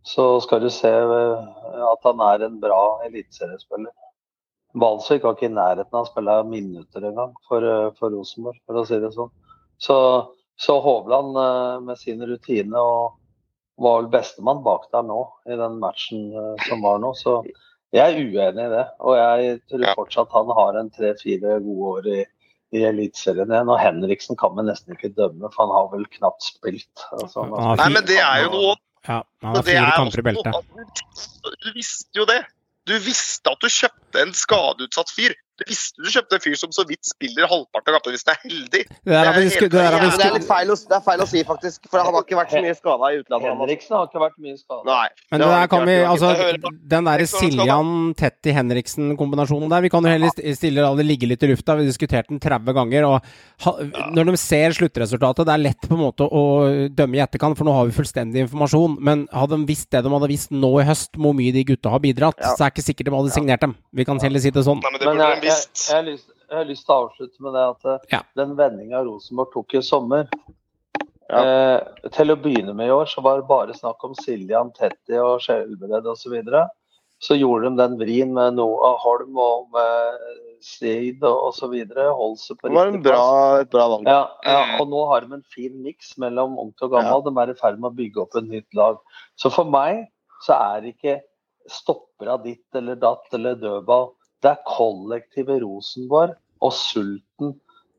så 0.08 0.28
skal 0.44 0.64
du 0.64 0.70
se 0.72 0.92
eh, 0.92 1.48
at 1.92 2.08
han 2.08 2.24
er 2.30 2.48
en 2.48 2.60
bra 2.64 2.82
eliteseriespiller. 3.08 3.94
Balsvik 4.78 5.24
var 5.24 5.36
ikke 5.36 5.50
i 5.50 5.56
nærheten 5.56 5.96
av 5.96 6.06
å 6.06 6.10
spille 6.10 6.36
minutter 6.48 7.06
engang 7.10 7.36
for, 7.48 7.64
eh, 7.64 7.92
for 8.00 8.14
Rosenborg, 8.14 8.60
for 8.66 8.82
å 8.82 8.86
si 8.88 9.00
det 9.04 9.14
sånn. 9.16 9.32
Så, 9.82 9.98
så 10.60 10.80
Hovland 10.84 11.38
eh, 11.42 11.80
med 11.88 12.00
sin 12.00 12.24
rutine 12.28 12.82
og 12.82 13.18
var 13.78 14.02
vel 14.02 14.12
bestemann 14.14 14.64
bak 14.66 14.88
der 14.94 15.06
nå 15.06 15.22
i 15.50 15.58
den 15.58 15.78
matchen 15.82 16.30
eh, 16.34 16.68
som 16.70 16.84
var 16.86 17.02
nå. 17.04 17.14
Så 17.18 17.40
jeg 17.96 18.04
er 18.14 18.18
uenig 18.20 18.66
i 18.66 18.72
det. 18.74 18.86
Og 19.00 19.16
jeg 19.18 19.62
tror 19.70 19.86
Ja. 19.86 19.94
fortsatt 19.96 20.32
han 20.36 20.50
har 20.58 20.80
en 20.80 20.90
tre-fire 20.90 21.60
gode 21.64 21.92
år 21.94 22.10
i, 22.14 22.26
i 22.76 22.84
Eliteserien 22.84 23.48
igjen. 23.54 23.70
Og 23.70 23.80
Henriksen 23.80 24.36
kan 24.40 24.56
vi 24.58 24.66
nesten 24.68 24.96
ikke 24.98 25.14
dømme, 25.16 25.52
for 25.54 25.66
han 25.66 25.76
har 25.76 25.88
vel 25.94 26.06
knapt 26.18 26.44
spilt. 26.44 27.06
Altså, 27.14 27.46
han 27.46 27.54
har 27.56 27.76
Nei, 27.78 27.90
men 27.96 28.06
det 28.06 28.20
er 28.20 28.44
jo 28.44 28.52
noe 28.52 28.76
Ja, 29.08 29.22
han 29.42 29.56
har 29.56 29.64
fire 29.64 29.86
er 29.88 29.96
kamper 29.96 30.20
i 30.20 30.28
beltet. 30.28 30.54
Du 31.64 31.72
visste 31.74 32.20
jo 32.20 32.26
det. 32.28 32.42
Du 32.88 32.98
visste 33.00 33.52
at 33.52 33.60
du 33.64 33.68
kjøpte 33.72 34.22
en 34.22 34.34
skadeutsatt 34.36 35.12
fyr. 35.12 35.36
Visste 35.66 35.98
du 36.04 36.10
kjøpte 36.14 36.38
en 36.38 36.44
fyr 36.44 36.56
som 36.60 36.70
så 36.76 36.84
vidt 36.88 37.02
spiller 37.08 37.48
halvparten 37.50 37.90
av 37.90 37.98
kampene 37.98 38.14
hvis 38.14 38.26
det 38.28 38.34
er 38.36 38.42
heldig. 38.46 38.82
Det 38.88 38.92
er, 38.94 38.94
Det 39.08 39.16
er 39.18 39.34
helt- 39.34 39.72
det 39.72 39.82
Ja, 39.82 39.90
det 40.18 40.26
er 40.28 40.34
litt 40.38 40.48
feil 40.48 40.70
å, 40.70 40.76
det 40.88 40.96
er 40.98 41.02
feil 41.08 41.20
å 41.24 41.28
si, 41.28 41.44
faktisk. 41.44 41.88
For 41.90 41.98
han 42.04 42.14
har 42.14 42.22
ikke 42.24 42.38
vært 42.38 42.52
så 42.54 42.62
mye 42.62 42.76
skada 42.78 43.10
i 43.10 43.18
utlandet. 43.24 43.50
Henriksen 43.58 43.96
har 43.98 44.06
ikke 44.08 44.22
vært 44.22 44.38
mye 44.38 44.58
skadet. 44.60 45.10
Men 45.32 45.40
der 45.42 45.68
kan 45.68 45.86
vi, 45.88 45.96
altså, 46.06 46.30
den 46.88 47.04
der 47.10 47.18
Jeg 47.18 47.28
hører 47.28 47.34
på. 47.34 47.40
Siljan 47.42 48.14
Tetti 48.16 48.52
Henriksen-kombinasjonen 48.54 49.70
der, 49.70 49.82
vi 49.82 49.90
kan 49.90 50.04
jo 50.04 50.10
heller 50.14 50.30
stille 50.56 50.82
la 50.82 50.94
det 50.96 51.06
ligge 51.08 51.28
litt 51.30 51.44
i 51.44 51.48
lufta. 51.52 51.76
Vi 51.78 51.86
har 51.86 51.90
diskutert 51.92 52.28
den 52.30 52.40
30 52.40 52.74
ganger. 52.74 53.04
og 53.06 53.22
Når 54.14 54.26
de 54.32 54.38
ser 54.38 54.70
sluttresultatet, 54.78 55.46
det 55.46 55.54
er 55.54 55.64
lett 55.64 55.82
på 55.88 55.94
en 55.98 56.04
måte 56.06 56.28
å 56.30 56.44
dømme 56.94 57.18
i 57.18 57.24
etterkant, 57.24 57.58
for 57.58 57.66
nå 57.66 57.74
har 57.74 57.86
vi 57.90 57.96
fullstendig 57.98 58.46
informasjon. 58.48 58.98
Men 59.02 59.28
hadde 59.34 59.58
de 59.58 59.66
visst 59.66 59.90
det 59.92 60.04
de 60.04 60.10
hadde 60.14 60.28
visst 60.30 60.52
nå 60.52 60.72
i 60.82 60.86
høst, 60.88 61.12
hvor 61.18 61.34
mye 61.38 61.52
de 61.54 61.64
gutta 61.64 61.90
har 61.94 62.00
bidratt, 62.04 62.38
så 62.38 62.62
er 62.66 62.70
det 62.70 62.76
ikke 62.78 62.88
sikkert 62.94 63.06
de 63.12 63.16
hadde 63.18 63.34
signert 63.36 63.62
dem. 63.62 63.76
Vi 63.94 64.06
kan 64.06 64.20
heller 64.20 64.40
si 64.40 64.52
det 64.52 64.64
sånn. 64.66 64.82
Nei, 64.84 64.92
men 64.92 65.00
det 65.02 65.47
Men 65.48 65.54
jeg, 65.56 65.66
jeg, 65.72 65.88
jeg, 65.88 65.96
har 65.98 66.08
lyst, 66.12 66.32
jeg 66.50 66.58
har 66.60 66.68
lyst 66.70 66.86
til 66.88 66.94
å 66.96 67.02
avslutte 67.06 67.44
med 67.48 67.56
det 67.58 67.66
at 67.72 67.86
eh, 67.94 68.08
Ja. 68.18 68.22
den 68.40 68.56
vendinga 68.60 69.04
Rosenborg 69.08 69.54
tok 69.56 69.78
i 69.80 69.84
sommer 69.86 70.28
Ja. 71.28 71.40
eh, 71.44 72.10
Til 72.16 72.32
å 72.32 72.38
begynne 72.40 72.76
med 72.76 72.88
i 72.88 72.96
år 72.96 73.08
så 73.12 73.24
var 73.24 73.40
det 73.42 73.48
bare 73.50 73.76
snakk 73.76 74.04
om 74.08 74.14
Siljan, 74.16 74.70
Tetti 74.76 75.18
og 75.20 75.40
Skjelbred 75.44 76.06
osv. 76.08 76.22
Så, 76.24 76.34
videre. 76.36 76.68
så 77.20 77.36
gjorde 77.36 77.72
de 77.72 77.80
den 77.82 77.98
vrien 78.00 78.34
med 78.36 78.56
Noah 78.60 79.00
Holm 79.02 79.38
og 79.42 79.72
med 79.74 80.20
Seid 80.64 81.24
og 81.28 81.50
osv. 81.52 81.74
Holdt 81.96 82.40
seg 82.42 82.58
på 82.58 82.70
Det 82.70 82.76
var 82.78 82.88
en 82.94 83.02
bra, 83.04 83.24
et 83.62 83.70
bra 83.74 83.88
valg. 83.92 84.08
Ja, 84.10 84.22
ja, 84.44 84.62
og 84.82 84.88
nå 84.90 85.04
har 85.12 85.22
de 85.26 85.34
en 85.38 85.44
fin 85.54 85.76
miks 85.84 86.16
mellom 86.18 86.58
ungt 86.58 86.82
og 86.82 86.92
gammel. 86.96 87.22
De 87.28 87.34
er 87.44 87.52
i 87.54 87.58
ferd 87.60 87.78
med 87.80 87.92
å 87.92 87.98
bygge 87.98 88.24
opp 88.24 88.36
et 88.40 88.48
nytt 88.50 88.74
lag. 88.78 88.98
Så 89.38 89.52
for 89.54 89.66
meg 89.70 90.08
så 90.46 90.56
er 90.58 90.82
det 90.82 90.96
ikke 90.96 91.20
stoppera 91.70 92.38
ditt 92.42 92.78
eller 92.78 92.96
datt 92.96 93.34
eller 93.34 93.56
dødball. 93.60 94.14
Det 94.44 94.52
er 94.52 94.64
kollektivet 94.70 95.64
Rosenborg 95.64 96.36
og 96.62 96.74
sulten 96.74 97.56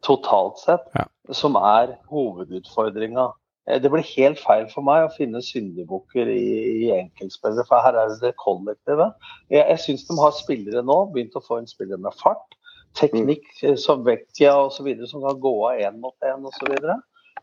totalt 0.06 0.58
sett 0.62 0.86
Ja. 0.94 1.04
som 1.34 1.56
er 1.56 1.96
hovedutfordringa. 2.10 3.32
Eh, 3.66 3.80
Det 3.82 3.90
blir 3.90 4.02
helt 4.16 4.38
feil 4.38 4.68
for 4.70 4.82
meg 4.82 5.08
å 5.08 5.14
finne 5.16 5.42
syndebukker 5.42 6.28
i, 6.30 6.86
i 6.86 6.90
enkeltspillere, 6.94 7.66
for 7.66 7.82
her 7.82 7.94
er 7.98 8.14
det 8.20 8.34
kollektive. 8.36 9.12
Jeg, 9.50 9.66
jeg 9.68 9.78
syns 9.78 10.06
de 10.08 10.16
har 10.20 10.30
spillere 10.32 10.82
nå, 10.82 10.98
begynt 11.12 11.34
å 11.36 11.42
få 11.44 11.58
en 11.58 11.66
spiller 11.66 11.98
med 11.98 12.14
fart. 12.22 12.54
Teknikk 12.94 13.44
eh, 13.62 13.74
som 13.76 14.04
Vecchia 14.06 14.54
osv. 14.56 14.88
som 15.06 15.20
kan 15.26 15.40
gå 15.40 15.54
av 15.68 15.78
én 15.78 15.98
mot 16.00 16.14
én 16.24 16.46
osv. 16.46 16.78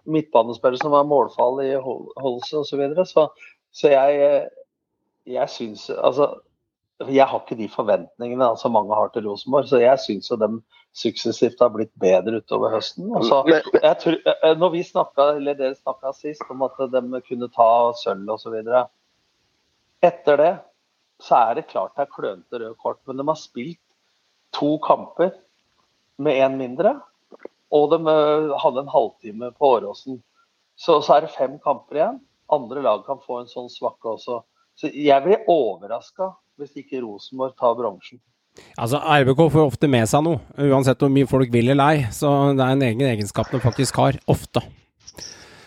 Midtbanespillere 0.05 0.77
som 0.81 0.91
har 0.93 1.03
målfall 1.07 1.61
i 1.63 1.75
Hol- 1.81 2.11
Holse 2.17 2.57
osv. 2.57 2.69
Så, 2.71 2.77
videre. 2.77 3.05
så 3.05 3.27
Så 3.75 3.89
jeg, 3.91 4.19
eh, 4.21 4.47
jeg 5.27 5.49
syns 5.49 5.89
Altså, 5.89 6.39
jeg 7.03 7.27
har 7.27 7.41
ikke 7.41 7.57
de 7.59 7.67
forventningene 7.71 8.47
som 8.59 8.71
mange 8.75 8.95
har 8.95 9.09
til 9.11 9.25
Rosenborg, 9.27 9.67
så 9.67 9.81
jeg 9.81 9.99
syns 9.99 10.29
jo 10.31 10.37
de 10.39 10.49
suksessivt 10.95 11.59
har 11.59 11.73
blitt 11.73 11.91
bedre 11.99 12.39
utover 12.39 12.71
høsten. 12.77 13.09
Og 13.11 13.25
så, 13.27 13.41
tror, 13.99 14.15
eh, 14.31 14.53
når 14.55 14.71
vi 14.77 14.83
snakka, 14.87 15.33
eller 15.35 15.57
dere 15.59 15.75
snakka 15.75 16.13
sist 16.15 16.45
om 16.49 16.63
at 16.63 16.79
de 16.93 17.21
kunne 17.27 17.51
ta 17.51 17.67
sølv 17.99 18.31
osv. 18.37 18.55
Etter 20.05 20.39
det 20.39 20.53
så 21.23 21.39
er 21.49 21.59
det 21.59 21.67
klart 21.71 21.95
det 21.95 22.05
er 22.05 22.13
klønete 22.13 22.59
røde 22.59 22.77
kort, 22.79 23.01
men 23.07 23.19
de 23.19 23.27
har 23.27 23.39
spilt 23.39 23.81
to 24.55 24.75
kamper 24.83 25.33
med 26.17 26.39
én 26.43 26.57
mindre. 26.59 26.95
Og 27.75 27.91
de 27.91 27.99
eh, 27.99 28.55
hadde 28.61 28.83
en 28.85 28.91
halvtime 28.91 29.51
på 29.55 29.73
Åråsen. 29.77 30.21
Så, 30.79 31.01
så 31.03 31.17
er 31.17 31.25
det 31.25 31.35
fem 31.35 31.59
kamper 31.63 31.99
igjen. 31.99 32.19
Andre 32.51 32.83
lag 32.85 33.05
kan 33.07 33.19
få 33.23 33.41
en 33.41 33.51
sånn 33.51 33.71
svakke 33.71 34.15
også. 34.15 34.41
Så 34.75 34.91
jeg 34.91 35.23
blir 35.23 35.47
overraska 35.51 36.33
hvis 36.59 36.75
ikke 36.83 37.01
Rosenborg 37.03 37.55
tar 37.59 37.75
bronsen. 37.79 38.19
Altså, 38.79 39.01
RBK 39.03 39.41
får 39.51 39.65
ofte 39.67 39.87
med 39.91 40.07
seg 40.07 40.23
noe, 40.23 40.39
uansett 40.63 41.01
hvor 41.03 41.11
mye 41.11 41.27
folk 41.27 41.51
vil 41.51 41.73
eller 41.73 41.91
ei. 41.91 42.05
Så 42.15 42.29
det 42.55 42.63
er 42.63 42.71
en 42.77 42.85
egen 42.87 43.01
egenskap 43.09 43.49
de 43.51 43.59
faktisk 43.59 43.97
har. 43.99 44.15
Ofte. 44.31 44.63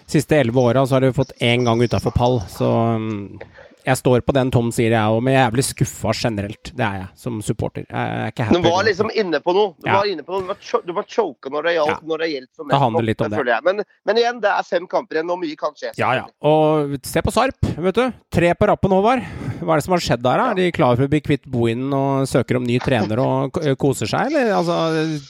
Siste 0.09 0.39
elleve 0.41 0.63
åra 0.71 0.87
så 0.89 0.97
har 0.97 1.05
de 1.05 1.13
fått 1.13 1.35
én 1.45 1.67
gang 1.69 1.83
utafor 1.85 2.15
pall, 2.17 2.39
så 2.49 2.65
um, 2.97 3.37
jeg 3.85 3.97
står 4.01 4.23
på 4.25 4.33
den 4.37 4.49
Tom 4.53 4.71
sier, 4.73 4.95
jeg 4.97 5.01
òg, 5.13 5.21
men 5.25 5.35
jeg 5.35 5.41
er 5.43 5.47
jævlig 5.51 5.65
skuffa 5.69 6.15
generelt. 6.17 6.71
Det 6.77 6.85
er 6.87 6.97
jeg, 7.03 7.09
som 7.21 7.37
supporter. 7.45 7.85
Jeg 7.89 8.15
er 8.23 8.33
ikke 8.33 8.47
happy. 8.49 8.57
Du 8.63 8.69
var 8.73 8.89
liksom 8.89 9.13
inne 9.13 9.41
på 9.45 9.53
noe. 9.57 9.75
Du 9.77 9.89
Ja. 9.89 9.99
var 10.01 10.09
inne 10.09 10.25
på 10.25 10.41
noe. 10.41 10.57
Du 10.89 10.93
var, 10.97 11.05
choka 11.09 11.53
når 11.53 11.69
det 11.69 11.75
gjaldt. 11.77 11.93
Ja. 11.93 11.99
Når 12.09 12.25
det 12.25 12.29
gjaldt 12.33 12.51
som 12.57 12.69
Det 12.73 12.81
handler 12.81 13.07
litt 13.11 13.21
om 13.25 13.31
det. 13.33 13.45
jeg. 13.53 13.65
Men, 13.69 13.85
men 14.09 14.17
igjen, 14.25 14.41
det 14.45 14.51
er 14.53 14.65
fem 14.69 14.89
kamper 14.89 15.21
igjen, 15.21 15.31
og 15.37 15.41
mye 15.45 15.57
kan 15.61 15.77
skje. 15.77 15.93
Ja, 16.01 16.15
ja. 16.23 16.25
Og 16.41 16.97
se 17.05 17.21
på 17.25 17.33
Sarp, 17.37 17.61
vet 17.77 18.01
du. 18.01 18.05
Tre 18.33 18.55
på 18.57 18.69
rappen, 18.73 18.97
Håvard. 18.97 19.25
Hva 19.59 19.75
er 19.75 19.81
det 19.81 19.87
som 19.87 19.95
har 19.97 20.03
skjedd 20.05 20.23
der? 20.23 20.43
Er 20.43 20.59
de 20.59 20.69
klare 20.75 20.99
for 20.99 21.09
å 21.09 21.13
bli 21.13 21.21
kvitt 21.25 21.49
Bohinen 21.51 21.95
og 21.97 22.29
søker 22.31 22.59
om 22.59 22.67
ny 22.67 22.79
trener 22.83 23.21
og 23.23 23.59
koser 23.81 24.11
seg, 24.11 24.31
eller? 24.31 24.53
Altså, 24.55 24.77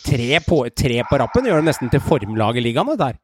tre 0.05 0.43
på, 0.45 0.61
tre 0.77 1.01
på 1.09 1.21
rappen 1.23 1.49
gjør 1.49 1.63
dem 1.63 1.71
nesten 1.71 1.93
til 1.93 2.05
formlag 2.05 2.61
i 2.61 2.65
ligaen, 2.65 2.93
dette 2.93 3.09
der. 3.09 3.19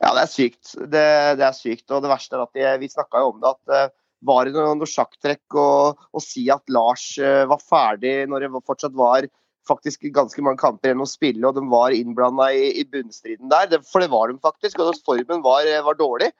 Ja, 0.00 0.14
det 0.16 0.22
er 0.22 0.30
sykt. 0.32 0.74
Det, 0.80 1.06
det 1.40 1.44
er 1.44 1.56
sykt. 1.56 1.86
Og 1.92 2.04
det 2.04 2.12
verste 2.12 2.36
er 2.36 2.44
at 2.44 2.56
de, 2.56 2.68
vi 2.80 2.92
snakka 2.92 3.24
jo 3.24 3.34
om 3.34 3.42
det, 3.42 3.52
at 3.52 3.90
uh, 3.90 3.96
var 4.28 4.48
det 4.48 4.56
noe, 4.56 4.76
noe 4.78 4.88
sjakktrekk 4.88 5.56
å, 5.60 5.68
å, 5.92 6.22
si 6.24 6.46
at 6.52 6.64
Lars 6.72 7.12
uh, 7.20 7.44
var 7.50 7.60
ferdig 7.64 8.14
når 8.30 8.46
det 8.46 8.64
fortsatt 8.68 8.96
var 8.96 9.28
faktisk 9.68 10.08
ganske 10.14 10.42
mange 10.42 10.60
kamper 10.60 10.90
igjen 10.90 11.04
å 11.04 11.08
spille, 11.08 11.44
og 11.46 11.56
de 11.56 11.64
var 11.70 11.94
innblanda 11.94 12.48
i, 12.56 12.70
i, 12.80 12.86
bunnstriden 12.88 13.52
der. 13.52 13.68
Det, 13.70 13.82
for 13.88 14.02
det 14.02 14.10
var 14.12 14.32
de 14.32 14.40
faktisk, 14.42 14.80
og 14.80 14.96
formen 15.06 15.44
var, 15.44 15.68
var 15.86 15.98
dårlig. 16.00 16.30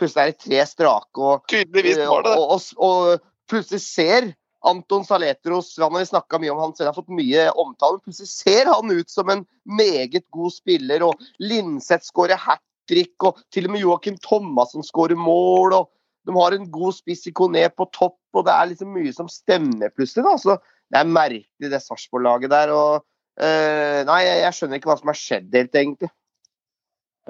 Plutselig 0.00 0.22
er 0.22 0.32
det 0.32 0.44
tre 0.44 0.60
strake, 0.68 1.20
og, 1.20 1.44
Tydeligvis 1.50 2.00
var 2.08 2.24
det. 2.24 2.36
Og, 2.36 2.54
og, 2.56 2.84
og, 2.86 3.26
plutselig 3.50 3.82
ser 3.84 4.30
Anton 4.64 5.04
Saletros 5.04 5.72
Han 5.80 5.96
har 5.96 6.06
snakka 6.08 6.40
mye 6.40 6.52
om 6.52 6.60
han 6.60 6.74
selv, 6.76 6.90
har 6.90 6.96
fått 6.96 7.12
mye 7.16 7.46
omtale. 7.58 8.00
Plutselig 8.04 8.30
ser 8.32 8.70
han 8.70 8.92
ut 8.92 9.12
som 9.12 9.30
en 9.32 9.44
meget 9.68 10.26
god 10.32 10.52
spiller, 10.54 11.04
og 11.04 11.20
Linseth 11.42 12.08
skårer 12.08 12.40
hat 12.40 12.62
trick, 12.90 13.14
og 13.24 13.40
til 13.54 13.68
og 13.68 13.74
med 13.74 13.84
Joakim 13.84 14.18
Thomassen 14.24 14.84
skårer 14.86 15.18
mål. 15.18 15.76
og 15.78 15.90
De 16.26 16.36
har 16.36 16.56
en 16.56 16.68
god 16.72 16.96
spiss 16.96 17.26
i 17.30 17.34
Kone 17.36 17.66
på 17.72 17.88
topp, 17.96 18.18
og 18.34 18.46
det 18.46 18.54
er 18.54 18.72
liksom 18.72 18.92
mye 18.96 19.14
som 19.16 19.30
stemmer 19.32 19.92
plutselig. 19.94 20.26
da, 20.26 20.36
så 20.36 20.58
Det 20.90 20.98
er 20.98 21.06
merkelig, 21.06 21.70
det 21.70 21.82
Sarpsborg-laget 21.84 22.50
der. 22.50 22.72
og 22.74 23.04
øh, 23.40 24.00
Nei, 24.08 24.22
jeg 24.26 24.54
skjønner 24.56 24.80
ikke 24.80 24.90
hva 24.90 24.98
som 24.98 25.12
har 25.12 25.20
skjedd 25.20 25.54
helt, 25.54 25.74
egentlig. 25.74 26.10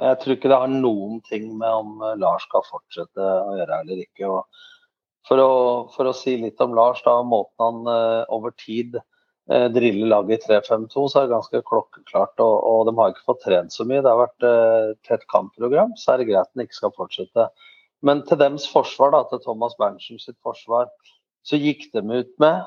Jeg 0.00 0.16
tror 0.20 0.36
ikke 0.36 0.48
det 0.48 0.58
har 0.62 0.72
noen 0.72 1.20
ting 1.28 1.50
med 1.60 1.68
om 1.68 2.04
eh, 2.04 2.18
Lars 2.20 2.46
skal 2.48 2.64
fortsette 2.68 3.20
å 3.20 3.54
gjøre 3.58 3.80
eller 3.84 4.02
ikke. 4.06 4.30
for 5.28 5.42
å, 5.42 5.52
for 5.94 6.08
å 6.08 6.16
si 6.16 6.38
litt 6.40 6.60
om 6.64 6.74
Lars, 6.76 7.02
da, 7.04 7.18
måten 7.22 7.60
han 7.60 7.80
uh, 7.90 8.22
over 8.32 8.54
tid 8.56 8.96
uh, 8.96 9.66
driller 9.72 10.08
laget 10.08 10.46
i 10.48 10.54
3-5-2, 10.54 11.04
så 11.04 11.20
er 11.20 11.28
det 11.28 11.34
ganske 11.34 11.62
klokkeklart. 11.68 12.40
Og, 12.40 12.56
og, 12.70 12.88
de 12.88 12.96
har 12.96 13.12
ikke 13.12 13.28
fått 13.28 13.44
trent 13.44 13.76
så 13.76 13.84
mye. 13.84 14.00
Det 14.00 14.10
har 14.10 14.22
vært 14.22 14.48
uh, 14.48 14.96
tett 15.06 15.28
kampprogram, 15.32 15.92
så 16.00 16.14
er 16.14 16.22
det 16.22 16.30
greit 16.32 16.48
at 16.48 16.54
han 16.54 16.64
ikke 16.64 16.80
skal 16.80 16.96
fortsette. 16.96 17.48
Men 18.00 18.24
til 18.26 18.40
dems 18.40 18.64
forsvar, 18.72 19.12
da, 19.12 19.24
til 19.28 19.44
Thomas 19.44 19.76
Berntsen 19.78 20.20
sitt 20.22 20.38
forsvar, 20.40 20.88
så 21.44 21.60
gikk 21.60 21.90
de 21.92 22.04
ut 22.08 22.32
med 22.40 22.64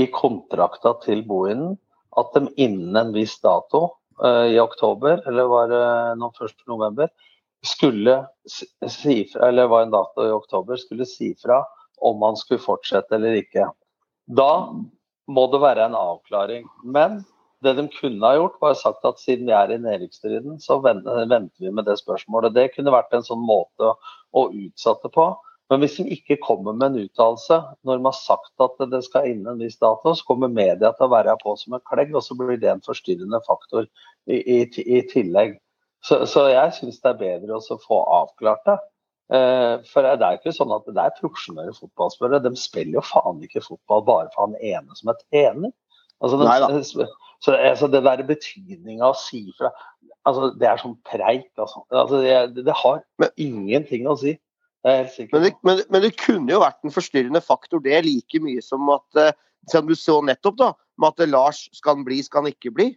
i 0.00 0.08
kontrakta 0.08 0.94
til 1.04 1.20
Bohinen 1.28 1.76
at 2.16 2.32
de 2.32 2.48
innen 2.60 2.96
en 2.96 3.12
viss 3.12 3.36
dato 3.44 3.90
i 4.20 4.58
oktober, 4.60 5.22
eller 5.28 5.48
var 5.50 5.70
det 5.70 5.84
nå 6.20 6.28
1. 6.34 6.54
november, 6.70 7.08
skulle 7.62 8.16
si 8.90 9.22
fra, 9.30 9.48
eller 9.48 9.70
var 9.70 9.84
en 9.86 9.94
dato 9.94 10.24
i 10.26 10.34
oktober, 10.34 10.76
skulle 10.80 11.06
si 11.06 11.30
fra 11.38 11.60
om 12.02 12.18
man 12.18 12.36
skulle 12.36 12.62
fortsette 12.62 13.14
eller 13.14 13.38
ikke. 13.38 13.68
Da 14.26 14.50
må 15.30 15.44
det 15.52 15.60
være 15.62 15.86
en 15.86 15.94
avklaring. 15.94 16.66
Men 16.82 17.20
det 17.62 17.76
de 17.78 17.84
kunne 17.94 18.26
ha 18.26 18.34
gjort, 18.34 18.58
var 18.62 18.74
sagt 18.74 19.06
at 19.06 19.20
siden 19.22 19.46
vi 19.46 19.54
er 19.54 19.70
i 19.70 19.78
nedrykksstriden, 19.78 20.58
så 20.58 20.80
venter 20.82 21.62
vi 21.62 21.70
med 21.70 21.86
det 21.86 21.94
spørsmålet. 22.00 22.56
Det 22.56 22.72
kunne 22.74 22.94
vært 22.94 23.14
en 23.14 23.26
sånn 23.26 23.44
måte 23.46 23.92
å 24.34 24.48
utsette 24.50 25.12
på. 25.14 25.28
Men 25.72 25.80
hvis 25.80 25.96
de 25.96 26.04
ikke 26.12 26.36
kommer 26.44 26.76
med 26.76 26.90
en 26.92 27.06
uttalelse 27.06 27.56
når 27.86 27.96
de 27.96 28.04
har 28.04 28.16
sagt 28.18 28.60
at 28.60 28.82
det 28.92 29.00
skal 29.06 29.30
inn 29.30 29.46
en 29.48 29.60
viss 29.62 29.78
dato, 29.80 30.12
så 30.12 30.26
kommer 30.28 30.52
media 30.52 30.92
til 30.92 31.06
å 31.06 31.12
være 31.14 31.38
på 31.40 31.54
som 31.56 31.78
en 31.78 31.84
klegg, 31.88 32.12
og 32.12 32.24
så 32.26 32.36
blir 32.36 32.60
det 32.60 32.68
en 32.68 32.84
forstyrrende 32.84 33.40
faktor 33.46 33.86
i, 34.28 34.36
i, 34.36 34.58
i 34.68 35.00
tillegg. 35.08 35.56
Så, 36.04 36.24
så 36.28 36.48
jeg 36.50 36.74
syns 36.76 37.00
det 37.00 37.12
er 37.12 37.20
bedre 37.22 37.56
å 37.56 37.78
få 37.80 38.02
avklart 38.20 38.66
det. 38.68 38.76
Eh, 39.32 39.74
for 39.88 40.04
det 40.04 40.26
er 40.26 40.36
ikke 40.36 40.52
sånn 40.52 40.74
at 40.74 40.88
det 40.90 41.00
er 41.00 41.16
profesjonelle 41.16 41.72
fotballspillere. 41.78 42.42
De 42.44 42.52
spiller 42.58 42.98
jo 42.98 43.06
faen 43.06 43.40
ikke 43.46 43.64
fotball 43.64 44.04
bare 44.08 44.28
for 44.34 44.48
han 44.48 44.58
ene 44.60 44.98
som 44.98 45.12
er 45.12 45.20
trener. 45.24 45.72
Altså, 46.22 46.38
de, 46.38 47.06
så 47.42 47.56
altså, 47.56 47.88
det 47.90 48.04
der 48.04 48.22
betydninga 48.26 49.08
av 49.08 49.16
å 49.16 49.18
si 49.18 49.46
fra 49.58 49.72
altså, 50.28 50.52
Det 50.58 50.68
er 50.68 50.82
sånn 50.82 50.98
preik. 51.08 51.48
Altså. 51.56 51.82
altså 51.88 52.20
det, 52.22 52.66
det, 52.66 52.76
har 52.82 53.00
ingenting 53.40 54.10
å 54.10 54.18
si. 54.20 54.36
Men 54.84 55.44
det, 55.46 55.52
men, 55.62 55.82
men 55.94 56.02
det, 56.02 56.16
kunne 56.18 56.50
jo 56.50 56.62
vært 56.62 56.82
en 56.82 56.94
forstyrrende 56.94 57.42
faktor, 57.44 57.82
det 57.84 57.94
er 57.94 58.06
like 58.06 58.40
mye 58.42 58.62
som 58.64 58.88
at 58.90 59.20
eh, 59.20 59.34
som 59.70 59.86
du 59.86 59.94
så 59.94 60.18
nettopp, 60.26 60.56
da, 60.58 60.72
med 60.98 61.14
at 61.14 61.30
Lars 61.30 61.68
skal 61.76 61.98
han 61.98 62.06
bli, 62.06 62.18
skal 62.26 62.42
han 62.42 62.54
ikke 62.54 62.72
bli. 62.74 62.88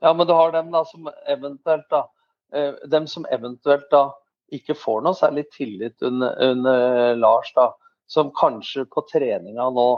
Ja, 0.00 0.12
men 0.16 0.26
du 0.28 0.32
har 0.36 0.52
dem 0.52 0.70
da 0.72 0.84
som 0.88 1.08
eventuelt 1.28 1.88
da, 1.92 2.06
eh, 2.52 2.76
dem 2.92 3.06
som 3.08 3.26
eventuelt 3.32 3.88
da 3.92 4.10
ikke 4.52 4.74
får 4.74 5.04
noe 5.06 5.16
særlig 5.16 5.46
tillit 5.54 6.02
under, 6.02 6.36
under 6.42 7.16
Lars, 7.20 7.52
da, 7.56 7.70
som 8.10 8.32
kanskje 8.34 8.86
på 8.90 9.04
treninga 9.12 9.68
nå 9.70 9.90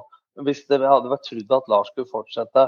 Hvis 0.44 0.62
det 0.64 0.78
hadde 0.80 1.10
vært 1.10 1.26
trodd 1.28 1.50
at 1.52 1.66
Lars 1.68 1.90
skulle 1.92 2.08
fortsette, 2.08 2.62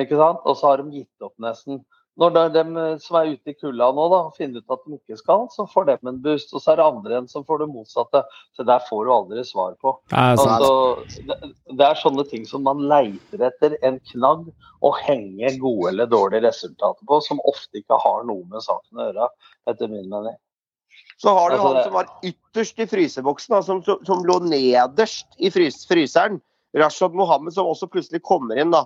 ikke 0.00 0.16
sant? 0.16 0.38
og 0.48 0.56
så 0.56 0.70
har 0.70 0.80
de 0.80 1.02
gitt 1.02 1.24
opp 1.26 1.34
nesten. 1.42 1.82
Når 2.20 2.30
det 2.30 2.42
er 2.44 2.52
dem 2.54 2.76
som 3.02 3.16
er 3.18 3.32
ute 3.34 3.50
i 3.50 3.56
kulda 3.58 3.88
nå, 3.96 4.04
da, 4.12 4.20
finner 4.36 4.62
ut 4.62 4.74
at 4.74 4.84
de 4.86 4.98
ikke 5.00 5.16
skal, 5.18 5.48
så 5.50 5.64
får 5.66 5.88
de 5.88 5.96
en 5.98 6.20
boost. 6.22 6.52
Og 6.54 6.62
så 6.62 6.72
er 6.72 6.78
det 6.78 6.86
andre 6.86 7.16
enn 7.18 7.26
som 7.30 7.46
får 7.48 7.64
det 7.64 7.68
motsatte. 7.72 8.22
Så 8.54 8.66
der 8.68 8.84
får 8.86 9.08
du 9.08 9.12
aldri 9.16 9.42
svar 9.48 9.74
på. 9.82 9.96
Altså, 10.14 10.68
det, 11.26 11.40
det, 11.72 11.88
er 11.88 11.98
sånne 11.98 12.26
ting 12.30 12.46
som 12.46 12.62
man 12.68 12.84
leiter 12.90 13.42
etter 13.50 13.74
en 13.82 13.98
knagg 14.12 14.46
å 14.84 14.94
henge 15.00 15.56
gode 15.58 15.90
eller 15.90 16.10
dårlige 16.12 16.46
resultater 16.46 17.10
på, 17.10 17.18
som 17.24 17.42
ofte 17.50 17.82
ikke 17.82 17.98
har 18.06 18.22
noe 18.30 18.46
med 18.46 18.62
saken 18.62 19.00
å 19.00 19.08
gjøre, 19.08 19.30
etter 19.72 19.90
min 19.90 20.06
mening. 20.06 20.38
Så 21.18 21.34
har 21.34 21.50
du 21.50 21.56
altså, 21.56 21.68
han 21.74 21.84
som 21.84 21.94
var 21.98 22.10
ytterst 22.26 22.78
i 22.78 22.86
fryseboksen, 22.90 23.62
som, 23.66 23.82
som, 23.82 24.26
lå 24.26 24.38
nederst 24.46 25.26
i 25.38 25.50
frys, 25.54 25.82
fryseren. 25.90 26.38
Rashad 26.74 27.14
Mohammed, 27.14 27.54
som 27.54 27.68
også 27.70 27.86
plutselig 27.90 28.22
kommer 28.26 28.58
inn 28.58 28.72
da, 28.74 28.82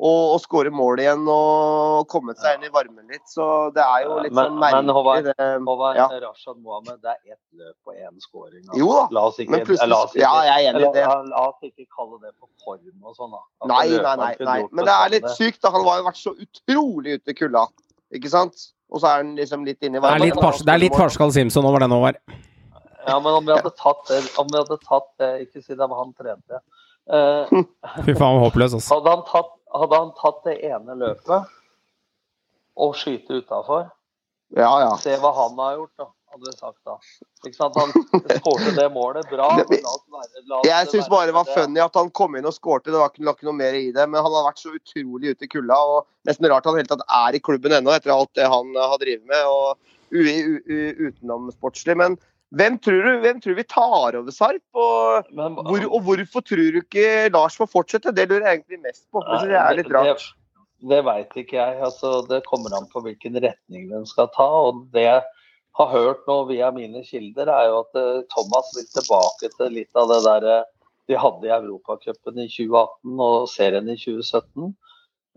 og, 0.00 0.20
og 0.34 0.38
skåre 0.40 0.70
mål 0.72 1.02
igjen 1.02 1.26
og 1.28 2.06
kommet 2.08 2.40
seg 2.40 2.56
inn 2.56 2.64
i 2.64 2.72
varmen 2.72 3.04
litt. 3.12 3.26
Så 3.28 3.44
det 3.76 3.84
er 3.84 4.06
jo 4.06 4.16
litt 4.24 4.32
men, 4.32 4.48
sånn 4.48 4.56
merkelig. 4.62 4.86
Men 4.86 4.94
Håvard, 4.96 5.28
Håvard 5.68 6.00
ja. 6.00 6.06
Rashad 6.24 6.56
Mohammed, 6.56 7.02
det 7.04 7.12
er 7.12 7.36
ett 7.36 7.60
løp 7.60 7.92
og 7.92 8.00
én 8.00 8.24
skåring. 8.24 8.64
Altså. 8.64 8.80
Jo 8.80 8.88
da, 8.96 9.04
la 9.18 9.24
oss 9.28 9.40
ikke, 9.42 9.54
men 9.54 9.64
plutselig, 9.68 9.92
la 9.92 10.00
oss 10.06 10.16
ikke, 10.16 10.24
ja, 10.24 10.34
jeg 10.48 10.66
er 10.66 10.72
enig 10.72 10.82
i 10.88 10.92
det. 10.96 11.06
La 11.34 11.44
oss 11.50 11.68
ikke 11.68 11.86
kalle 11.92 12.20
det 12.24 12.32
for 12.32 12.48
form 12.64 13.10
og 13.12 13.16
sånn. 13.18 13.36
Altså, 13.36 13.70
nei, 13.74 13.86
nei, 13.92 14.16
nei, 14.24 14.34
nei. 14.48 14.58
Men 14.72 14.88
det 14.88 14.96
er 14.96 15.14
litt 15.18 15.30
sykt. 15.36 15.60
da, 15.60 15.74
Han 15.76 15.84
har 15.86 16.00
jo 16.00 16.08
vært 16.08 16.22
så 16.22 16.34
utrolig 16.48 17.18
ute 17.20 17.34
i 17.34 17.40
kulda. 17.42 17.66
Ikke 18.16 18.32
sant? 18.32 18.70
Og 18.90 19.02
så 19.02 19.12
er 19.12 19.20
han 19.22 19.36
liksom 19.38 19.68
litt 19.68 19.84
inni 19.86 20.00
varmen. 20.02 20.18
Det 20.18 20.30
er 20.30 20.32
litt, 20.32 20.40
pars 20.40 20.64
det 20.64 20.74
er 20.74 20.82
litt 20.82 21.34
Simpson 21.36 21.68
over 21.68 21.84
den 21.84 21.92
over. 21.94 22.16
Ja, 23.06 23.16
men 23.18 23.32
om 23.32 23.46
vi 23.46 23.52
hadde 23.54 23.72
tatt 23.76 24.02
det, 24.10 24.20
om 24.38 24.48
vi 24.50 24.58
hadde 24.58 24.76
tatt 24.84 25.06
det 25.20 25.30
Ikke 25.46 25.62
si 25.62 25.72
det 25.72 25.86
var 25.88 26.02
han 26.02 26.12
trente. 26.18 26.60
Uh, 27.10 27.48
Fy 28.04 28.14
faen, 28.14 28.38
håpløs, 28.42 28.74
altså. 28.76 28.98
Hadde 28.98 29.14
han, 29.14 29.22
tatt, 29.26 29.54
hadde 29.74 29.98
han 30.02 30.14
tatt 30.18 30.44
det 30.46 30.56
ene 30.66 30.96
løpet 30.98 31.56
og 32.80 32.96
skyte 32.96 33.42
utafor, 33.42 33.90
ja, 34.56 34.70
ja. 34.82 34.94
se 34.98 35.14
hva 35.20 35.30
han 35.36 35.58
har 35.60 35.76
gjort, 35.78 35.94
da 36.00 36.08
hadde 36.30 36.46
vi 36.46 36.56
sagt 36.56 36.78
da. 36.86 36.96
Ikke 37.46 37.56
sant? 37.56 37.76
Han 37.78 37.90
skårte 38.38 38.72
det 38.76 38.86
målet 38.94 39.30
bra. 39.30 39.48
Være, 39.58 40.60
jeg 40.66 40.90
syns 40.92 41.08
bare 41.10 41.28
det 41.30 41.34
var 41.34 41.48
funny 41.50 41.82
at 41.82 41.96
han 41.98 42.10
kom 42.14 42.36
inn 42.38 42.46
og 42.46 42.54
skårte. 42.54 42.92
Det 42.92 42.98
var 43.00 43.10
ikke, 43.10 43.24
ikke, 43.26 43.48
noe 43.48 43.58
mer 43.58 43.78
i 43.78 43.88
det. 43.94 44.06
Men 44.06 44.22
han 44.22 44.36
har 44.36 44.46
vært 44.46 44.62
så 44.62 44.74
utrolig 44.74 45.34
ute 45.34 45.48
i 45.48 45.50
kulda. 45.50 45.78
og 45.94 46.28
Nesten 46.28 46.46
rart 46.50 46.68
han 46.70 46.78
helt 46.78 46.90
tatt 46.92 47.02
er 47.06 47.38
i 47.38 47.42
klubben 47.42 47.74
ennå, 47.74 47.94
etter 47.94 48.14
alt 48.14 48.32
det 48.38 48.46
han 48.50 48.74
har 48.78 48.98
drevet 49.02 49.26
med. 49.30 49.42
og 49.50 49.78
Utenomsportslig. 50.10 51.98
Men 51.98 52.18
hvem 52.50 52.76
tror 52.82 53.04
du 53.06 53.10
hvem 53.22 53.40
tror 53.42 53.54
vi 53.54 53.64
tar 53.68 54.16
over 54.18 54.34
Sarp? 54.34 54.62
Og, 54.74 55.28
hvor, 55.30 55.84
og 55.86 56.00
hvorfor 56.06 56.42
tror 56.42 56.62
du 56.74 56.80
ikke 56.82 57.30
Lars 57.30 57.58
får 57.60 57.70
fortsette? 57.70 58.14
Det 58.16 58.26
lurer 58.26 58.48
jeg 58.48 58.58
egentlig 58.58 58.80
mest 58.82 59.04
på. 59.12 59.22
Det 59.22 59.54
er 59.54 59.76
litt 59.78 59.92
rart. 59.94 60.24
Det, 60.24 60.88
det 60.90 61.02
veit 61.06 61.36
ikke 61.38 61.60
jeg. 61.60 61.78
Altså, 61.86 62.16
det 62.26 62.42
kommer 62.48 62.74
an 62.74 62.88
på 62.90 63.04
hvilken 63.06 63.38
retning 63.38 63.86
den 63.92 64.08
skal 64.08 64.32
ta. 64.34 64.48
og 64.66 64.88
det 64.96 65.22
har 65.78 65.92
hørt 65.94 66.26
nå 66.28 66.42
via 66.50 66.72
mine 66.74 67.04
kilder, 67.06 67.48
er 67.54 67.70
jo 67.70 67.80
at 67.84 67.98
eh, 68.00 68.22
Thomas 68.34 68.70
vil 68.76 68.88
tilbake 68.90 69.50
til 69.54 69.76
litt 69.78 69.98
av 69.98 70.10
det 70.10 70.20
der 70.26 70.46
eh, 70.50 70.68
de 71.10 71.18
hadde 71.18 71.46
i 71.46 71.54
Europacupen 71.54 72.38
i 72.42 72.48
2018 72.50 73.22
og 73.26 73.46
serien 73.50 73.88
i 73.90 73.96
2017. 73.98 74.74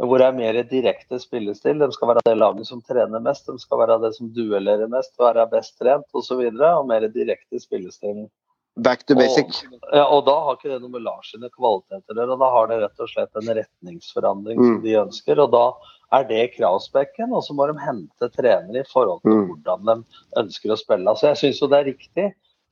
Hvor 0.02 0.18
det 0.20 0.26
er 0.26 0.38
mer 0.38 0.58
direkte 0.66 1.20
spillestil. 1.22 1.78
De 1.80 1.90
skal 1.94 2.10
være 2.10 2.24
det 2.26 2.38
laget 2.40 2.68
som 2.68 2.82
trener 2.82 3.22
mest, 3.22 3.46
de 3.46 3.62
skal 3.62 3.84
være 3.84 4.00
det 4.02 4.16
som 4.16 4.32
duellerer 4.34 4.90
mest, 4.90 5.14
være 5.22 5.46
best 5.52 5.78
trent 5.78 6.08
osv. 6.12 6.40
Og, 6.40 6.58
så 6.58 6.72
og 6.72 6.88
mer 6.90 7.06
direkte 7.14 7.62
spillestil. 7.62 8.26
Back 8.76 9.06
to 9.06 9.14
basic. 9.16 9.60
Og, 9.70 9.90
ja, 9.94 10.06
og 10.10 10.24
da 10.26 10.34
har 10.48 10.56
ikke 10.58 10.72
det 10.72 10.80
noe 10.82 10.96
med 10.96 11.04
Lars 11.06 11.30
sine 11.30 11.50
kvaliteter 11.54 12.16
å 12.16 12.24
gjøre. 12.24 12.38
Da 12.42 12.48
har 12.56 12.72
det 12.72 12.80
rett 12.82 13.04
og 13.06 13.12
slett 13.12 13.38
en 13.38 13.52
retningsforandring 13.60 14.58
mm. 14.58 14.66
som 14.66 14.80
de 14.86 14.96
ønsker. 15.04 15.42
Og 15.44 15.52
da 15.54 15.66
er 16.18 16.26
det 16.30 16.42
kravspekken, 16.56 17.36
og 17.38 17.46
så 17.46 17.54
må 17.58 17.68
de 17.70 17.78
hente 17.82 18.30
trenere 18.34 18.82
i 18.82 18.90
forhold 18.90 19.22
til 19.22 19.38
mm. 19.38 19.46
hvordan 19.52 19.86
de 19.92 19.98
ønsker 20.42 20.74
å 20.74 20.80
spille. 20.80 21.14
Så 21.20 21.30
jeg 21.30 21.42
syns 21.44 21.62
jo 21.62 21.70
det 21.70 21.84
er 21.84 21.92
riktig 21.92 22.28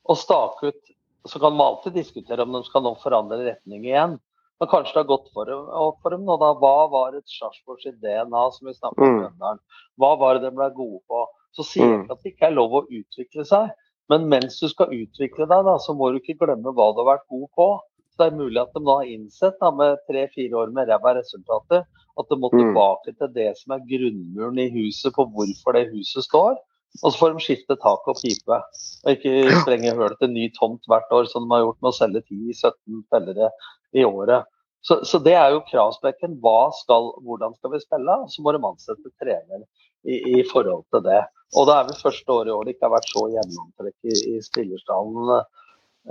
å 0.09 0.17
stake 0.17 0.71
ut 0.71 0.97
Så 1.29 1.37
kan 1.37 1.53
man 1.53 1.67
alltid 1.67 1.93
diskutere 1.93 2.41
om 2.41 2.55
de 2.55 2.63
skal 2.65 2.81
nå 2.81 2.95
forandre 2.97 3.43
retning 3.45 3.83
igjen. 3.85 4.15
Men 4.61 4.69
kanskje 4.69 4.93
det 4.93 5.01
har 5.01 5.09
gått 5.09 5.29
for 5.33 5.49
dem, 5.49 5.69
for 6.03 6.13
dem 6.13 6.25
nå, 6.27 6.35
da. 6.37 6.51
Hva 6.61 6.87
var 6.93 7.15
et 7.17 7.31
Sarpsborgs 7.33 7.87
DNA, 7.97 8.41
som 8.53 8.67
vi 8.69 8.75
snakket 8.77 9.07
om? 9.07 9.23
Mm. 9.33 9.61
Hva 9.97 10.11
var 10.21 10.37
det 10.37 10.43
de 10.45 10.51
ble 10.53 10.67
gode 10.75 10.99
på? 11.09 11.21
Så 11.57 11.65
sier 11.65 11.87
jeg 11.87 11.95
mm. 11.95 12.03
ikke 12.03 12.17
at 12.17 12.21
det 12.21 12.33
ikke 12.35 12.49
er 12.51 12.59
lov 12.59 12.75
å 12.77 12.83
utvikle 12.85 13.45
seg. 13.49 13.71
Men 14.13 14.27
mens 14.29 14.59
du 14.61 14.67
skal 14.69 14.93
utvikle 14.93 15.47
deg, 15.49 15.65
da, 15.65 15.77
så 15.81 15.95
må 15.97 16.11
du 16.11 16.19
ikke 16.19 16.37
glemme 16.43 16.75
hva 16.77 16.91
du 16.93 17.01
har 17.01 17.09
vært 17.15 17.25
god 17.33 17.47
på. 17.57 17.67
Så 18.11 18.21
det 18.21 18.27
er 18.27 18.37
mulig 18.37 18.61
at 18.61 18.73
de 18.75 18.83
da 18.85 18.99
har 18.99 19.09
innsett 19.09 19.57
da, 19.63 19.71
med 19.81 20.05
tre-fire 20.09 20.61
år 20.61 20.73
med 20.75 20.91
ræva 20.91 21.15
resultater 21.17 21.81
at 22.19 22.29
de 22.29 22.37
må 22.37 22.51
mm. 22.51 22.59
tilbake 22.59 23.15
til 23.15 23.31
det 23.33 23.49
som 23.63 23.73
er 23.75 23.85
grunnmuren 23.87 24.59
i 24.61 24.67
huset 24.75 25.15
på 25.15 25.25
hvorfor 25.31 25.77
det 25.77 25.87
huset 25.93 26.27
står. 26.27 26.59
Og 26.99 27.11
så 27.13 27.17
får 27.17 27.33
de 27.33 27.43
skifte 27.45 27.77
tak 27.79 28.07
og 28.11 28.17
pipe. 28.19 28.57
Og 29.05 29.13
ikke 29.13 29.61
sprenge 29.61 29.93
høl 29.97 30.15
til 30.19 30.33
ny 30.33 30.49
tomt 30.57 30.83
hvert 30.91 31.13
år, 31.15 31.29
som 31.31 31.45
de 31.45 31.55
har 31.55 31.63
gjort 31.63 31.79
med 31.79 31.91
å 31.93 31.97
selge 31.97 32.23
10-17 32.27 33.05
spillere 33.05 33.51
i 33.95 34.03
året. 34.07 34.49
Så, 34.81 34.97
så 35.05 35.21
det 35.21 35.35
er 35.37 35.53
jo 35.53 35.63
kravspekken. 35.69 36.39
Hvordan 36.41 37.55
skal 37.55 37.73
vi 37.75 37.81
spille? 37.83 38.17
Så 38.33 38.43
må 38.43 38.53
de 38.55 38.63
ansette 38.65 39.13
trener 39.21 39.63
i, 40.03 40.17
i 40.39 40.43
forhold 40.51 40.83
til 40.93 41.03
det. 41.05 41.21
Og 41.57 41.67
det 41.67 41.75
er 41.75 41.89
vel 41.89 41.99
første 41.99 42.33
året 42.33 42.51
i 42.51 42.55
år 42.55 42.67
det 42.67 42.75
ikke 42.75 42.87
har 42.87 42.95
vært 42.95 43.11
så 43.11 43.25
gjennomtrekk 43.35 44.11
i, 44.11 44.15
i 44.33 44.41
spillerstallen. 44.45 45.35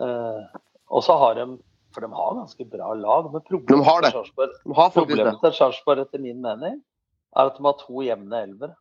Eh, 0.04 0.60
og 0.90 1.04
så 1.06 1.16
har 1.20 1.36
de 1.38 1.48
For 1.90 2.06
de 2.06 2.12
har 2.14 2.36
ganske 2.38 2.64
bra 2.70 2.92
lag. 2.94 3.32
Men 3.32 3.42
De 3.42 3.48
problemet 3.50 3.88
har 3.88 4.04
det. 4.04 4.12
til 4.14 4.52
De 4.62 4.76
har. 4.78 4.92
Problemet 4.94 5.40
til 5.42 5.56
Sarpsborg 5.56 6.04
etter 6.04 6.22
min 6.22 6.38
mening 6.38 6.78
er 7.34 7.50
at 7.50 7.56
de 7.56 7.66
har 7.66 7.76
to 7.80 8.04
jevne 8.06 8.42
elver. 8.46 8.76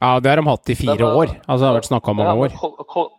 Ja, 0.00 0.14
det 0.20 0.30
har 0.32 0.40
de 0.40 0.46
hatt 0.48 0.70
i 0.72 0.74
fire 0.78 0.96
var- 1.02 1.16
år. 1.16 1.28
Altså, 1.46 1.60
det 1.60 1.68
har 1.68 1.76
vært 1.80 1.90
snakka 1.90 2.10
om 2.10 2.16
mange 2.16 2.36
år. 2.46 2.54
Ko- 2.58 2.84
Ko- 2.88 3.10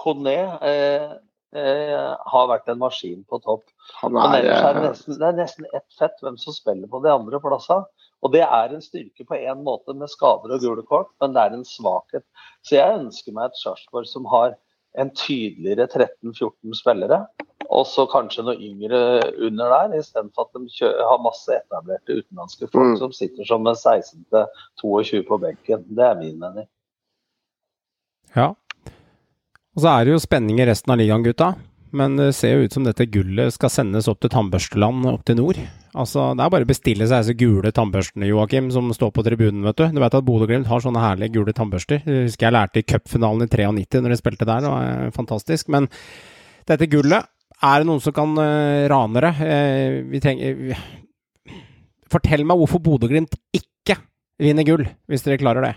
Kone 0.00 0.34
eh, 0.62 1.10
eh, 1.54 2.16
har 2.32 2.46
vært 2.48 2.68
en 2.72 2.78
maskin 2.78 3.24
på 3.28 3.40
topp. 3.42 3.64
Men 4.04 4.16
er, 4.22 4.38
ellers 4.44 4.62
er 4.64 4.74
det 4.74 4.82
eh, 4.84 4.88
nesten, 4.90 5.18
det 5.18 5.26
er 5.28 5.38
nesten 5.40 5.66
ett 5.74 5.88
fett 5.98 6.22
hvem 6.22 6.38
som 6.38 6.54
spiller 6.54 6.86
på 6.88 7.02
de 7.02 7.10
andre 7.12 7.40
plassene. 7.42 7.84
Og 8.22 8.32
det 8.32 8.42
er 8.44 8.74
en 8.76 8.80
styrke 8.84 9.24
på 9.26 9.36
én 9.36 9.62
måte 9.64 9.94
med 9.96 10.08
skader 10.12 10.52
og 10.54 10.60
gule 10.60 10.82
kort, 10.86 11.08
men 11.20 11.32
det 11.32 11.40
er 11.42 11.54
en 11.56 11.64
svakhet. 11.64 12.22
Så 12.62 12.76
jeg 12.76 12.98
ønsker 13.00 13.32
meg 13.32 13.46
et 13.50 13.56
Sarpsborg 13.56 14.06
som 14.06 14.24
har 14.26 14.54
en 14.98 15.10
tydeligere 15.14 15.86
13-14 15.86 16.74
spillere, 16.74 17.26
og 17.70 17.86
så 17.86 18.06
kanskje 18.10 18.42
noe 18.42 18.58
yngre 18.58 18.98
under 19.46 19.70
der, 19.70 19.98
istedenfor 20.00 20.48
at 20.48 20.58
de 20.58 20.72
kjører, 20.74 21.04
har 21.06 21.22
masse 21.22 21.54
etablerte 21.54 22.16
utenlandske 22.18 22.66
folk 22.72 22.96
Mm. 22.96 22.98
som 22.98 23.12
sitter 23.12 23.44
som 23.46 23.62
med 23.62 23.76
16-22 23.78 25.22
på 25.28 25.38
benken. 25.38 25.84
Det 25.86 26.04
er 26.04 26.18
min 26.18 26.38
mening. 26.38 26.66
Ja. 28.34 28.48
Og 29.76 29.82
så 29.84 29.88
er 29.88 30.04
det 30.04 30.12
jo 30.12 30.18
spenning 30.18 30.58
i 30.58 30.66
resten 30.66 30.90
av 30.90 30.98
ligaen, 30.98 31.22
gutta. 31.22 31.54
Men 31.96 32.16
det 32.18 32.32
ser 32.38 32.54
jo 32.54 32.66
ut 32.66 32.74
som 32.76 32.86
dette 32.86 33.08
gullet 33.10 33.54
skal 33.54 33.72
sendes 33.72 34.08
opp 34.10 34.20
til 34.22 34.30
tannbørsteland 34.32 35.08
opp 35.10 35.24
til 35.26 35.40
nord. 35.40 35.58
Altså, 35.90 36.36
Det 36.38 36.44
er 36.44 36.52
bare 36.54 36.66
å 36.66 36.70
bestille 36.70 37.06
seg 37.10 37.24
disse 37.24 37.34
gule 37.34 37.72
tannbørstene, 37.74 38.28
Joakim, 38.30 38.70
som 38.70 38.92
står 38.94 39.10
på 39.10 39.24
tribunen, 39.26 39.64
vet 39.66 39.80
du. 39.80 39.86
Du 39.90 39.98
vet 39.98 40.14
at 40.14 40.26
Bodø-Glimt 40.26 40.70
har 40.70 40.84
sånne 40.84 41.02
herlige 41.02 41.34
gule 41.34 41.54
tannbørster. 41.56 42.04
Det 42.06 42.22
husker 42.28 42.46
jeg 42.46 42.54
lærte 42.54 42.78
i 42.78 42.86
cupfinalen 42.86 43.42
i 43.42 43.50
93 43.50 44.04
når 44.04 44.14
de 44.14 44.20
spilte 44.20 44.46
der. 44.46 44.62
Det 44.62 44.70
var 44.70 44.86
eh, 44.86 45.10
fantastisk. 45.16 45.68
Men 45.74 45.90
dette 46.70 46.90
gullet, 46.90 47.26
er 47.60 47.82
det 47.82 47.90
noen 47.90 48.00
som 48.00 48.14
kan 48.16 48.38
uh, 48.38 48.86
rane 48.88 49.20
det? 49.20 49.34
Uh, 49.36 49.98
vi 50.08 50.20
trenger 50.22 50.62
uh, 50.70 50.86
Fortell 52.10 52.46
meg 52.46 52.58
hvorfor 52.58 52.80
Bodø-Glimt 52.82 53.34
ikke 53.54 53.98
vinner 54.40 54.66
gull, 54.66 54.86
hvis 55.10 55.26
dere 55.26 55.38
klarer 55.42 55.66
det. 55.66 55.74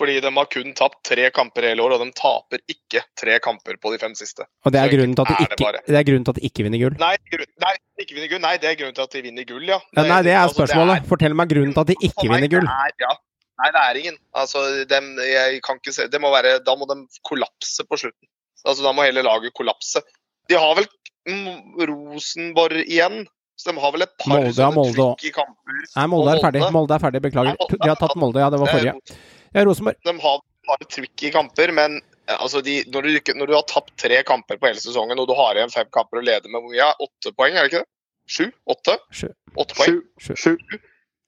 Fordi 0.00 0.16
de 0.24 0.30
har 0.32 0.46
kun 0.48 0.70
tapt 0.76 0.96
tre 1.04 1.26
kamper 1.36 1.66
i 1.66 1.72
hele 1.74 1.84
år, 1.84 1.92
og 1.98 2.00
de 2.00 2.14
taper 2.16 2.62
ikke 2.72 3.02
tre 3.20 3.34
kamper 3.44 3.76
på 3.82 3.92
de 3.92 3.98
fem 4.00 4.14
siste. 4.16 4.46
Og 4.64 4.72
det 4.72 4.80
er 4.80 4.92
grunnen 4.94 5.16
til 5.18 5.26
at 5.26 5.32
de 5.32 5.44
ikke, 5.44 5.66
er 5.68 5.76
det 5.76 5.82
det 5.90 5.98
er 6.00 6.06
grunnen 6.08 6.24
til 6.24 6.32
at 6.32 6.38
de 6.40 6.48
ikke 6.48 6.64
vinner 6.64 6.80
gull? 6.80 6.94
Nei, 7.02 7.10
grunn, 7.34 7.50
nei, 7.66 7.72
ikke 8.00 8.16
vinner 8.16 8.30
gull. 8.32 8.40
Nei, 8.46 8.54
det 8.62 8.70
er 8.70 8.78
grunnen 8.80 8.96
til 8.96 9.04
at 9.04 9.16
de 9.16 9.22
vinner 9.26 9.48
gull, 9.50 9.66
ja. 9.68 9.76
Det, 9.90 10.04
nei, 10.08 10.20
det 10.24 10.32
er 10.32 10.40
altså, 10.46 10.62
spørsmålet. 10.62 11.10
Fortell 11.10 11.36
meg 11.36 11.52
grunnen 11.52 11.74
til 11.76 11.84
at 11.84 11.90
de 11.92 11.96
ikke 12.00 12.24
nei, 12.24 12.30
vinner 12.32 12.52
gull. 12.54 12.70
det 12.70 12.86
Er, 12.86 12.94
ja. 13.04 13.12
Nei, 13.60 13.68
det 13.76 13.82
er 13.82 14.00
ingen. 14.00 14.16
Altså, 14.42 14.62
dem, 14.88 15.10
jeg 15.20 15.60
kan 15.66 15.82
ikke 15.82 15.92
se 15.92 16.06
det 16.08 16.20
må 16.24 16.30
være, 16.32 16.54
Da 16.64 16.76
må 16.80 16.88
de 16.88 16.96
kollapse 17.28 17.84
på 17.84 18.00
slutten. 18.00 18.30
Altså, 18.64 18.80
Da 18.86 18.94
må 18.96 19.04
hele 19.04 19.26
laget 19.26 19.52
kollapse. 19.58 20.00
De 20.48 20.56
har 20.56 20.72
vel 20.80 20.88
Rosenborg 21.90 22.80
igjen. 22.86 23.26
Så 23.60 23.68
de 23.68 23.80
har 23.82 23.92
vel 23.92 24.06
et 24.06 24.12
par 24.16 24.30
Molde, 24.32 24.54
sånne 24.56 24.72
Molde 24.72 25.04
tricky 25.20 25.34
kamper. 25.36 25.82
Nei, 25.92 26.04
Molde 26.08 26.32
er 26.32 26.38
ferdig. 26.40 26.62
Molde 26.72 26.96
er 26.96 27.02
ferdig, 27.02 27.20
beklager. 27.26 27.52
Nei, 27.52 27.60
Molde 27.60 27.76
De 27.82 27.90
har 27.90 27.98
tatt 28.00 28.16
Molde, 28.16 28.40
ja. 28.40 28.48
Det 28.54 28.60
var 28.62 28.72
forrige. 28.72 29.18
Ja, 29.54 29.64
Rosenborg. 29.66 29.96
De 30.06 30.14
har 30.22 30.40
et 30.80 30.88
trykk 30.88 31.10
tricky 31.16 31.30
kamper, 31.34 31.72
men 31.74 31.96
eh, 32.00 32.36
altså, 32.36 32.60
de, 32.62 32.80
når, 32.92 33.02
du, 33.08 33.32
når 33.40 33.50
du 33.50 33.54
har 33.56 33.66
tapt 33.70 33.94
tre 34.00 34.22
kamper 34.26 34.60
på 34.60 34.70
hele 34.70 34.82
sesongen, 34.82 35.18
og 35.18 35.26
du 35.30 35.34
har 35.38 35.58
igjen 35.58 35.72
fem 35.74 35.88
kamper 35.92 36.20
og 36.22 36.28
leder 36.28 36.50
med 36.52 36.62
hvor 36.62 36.70
mye? 36.74 36.90
Åtte 37.06 37.32
poeng, 37.36 37.56
er 37.56 37.66
det 37.66 37.72
ikke 37.72 37.82
det? 37.82 37.90
Sju? 38.30 38.44
Åtte? 38.70 38.96
Sju. 39.10 39.28
Åtte 39.58 39.74
poeng? 39.78 40.00
Sju. 40.22 40.34
Sju. 40.38 40.54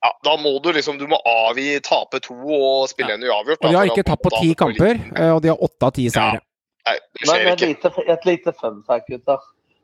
Ja, 0.03 0.11
da 0.27 0.37
må 0.43 0.57
du 0.63 0.73
liksom 0.75 0.97
du 0.99 1.07
må 1.11 1.19
avgi, 1.27 1.77
tape 1.87 2.19
to 2.23 2.35
og 2.35 2.89
spille 2.91 3.15
en 3.15 3.23
uavgjort. 3.23 3.61
Og 3.63 3.69
de 3.71 3.77
har 3.77 3.87
for 3.87 3.93
ikke 3.95 4.03
da- 4.07 4.11
tapt 4.13 4.25
på 4.27 4.33
ti 4.41 4.55
kamper, 4.59 5.03
eh, 5.15 5.31
og 5.31 5.43
de 5.45 5.51
har 5.53 5.63
åtte 5.63 5.87
av 5.89 5.95
ti 5.99 6.09
seire. 6.11 6.41
Nei, 6.87 6.95
det 6.99 7.27
Men 7.27 7.31
skjer 7.31 7.47
et 7.47 7.53
ikke. 7.53 7.69
lite, 7.71 8.07
et 8.15 8.25
lite 8.27 8.53
fun 8.59 8.81
fact, 8.87 9.07
gutta. 9.11 9.39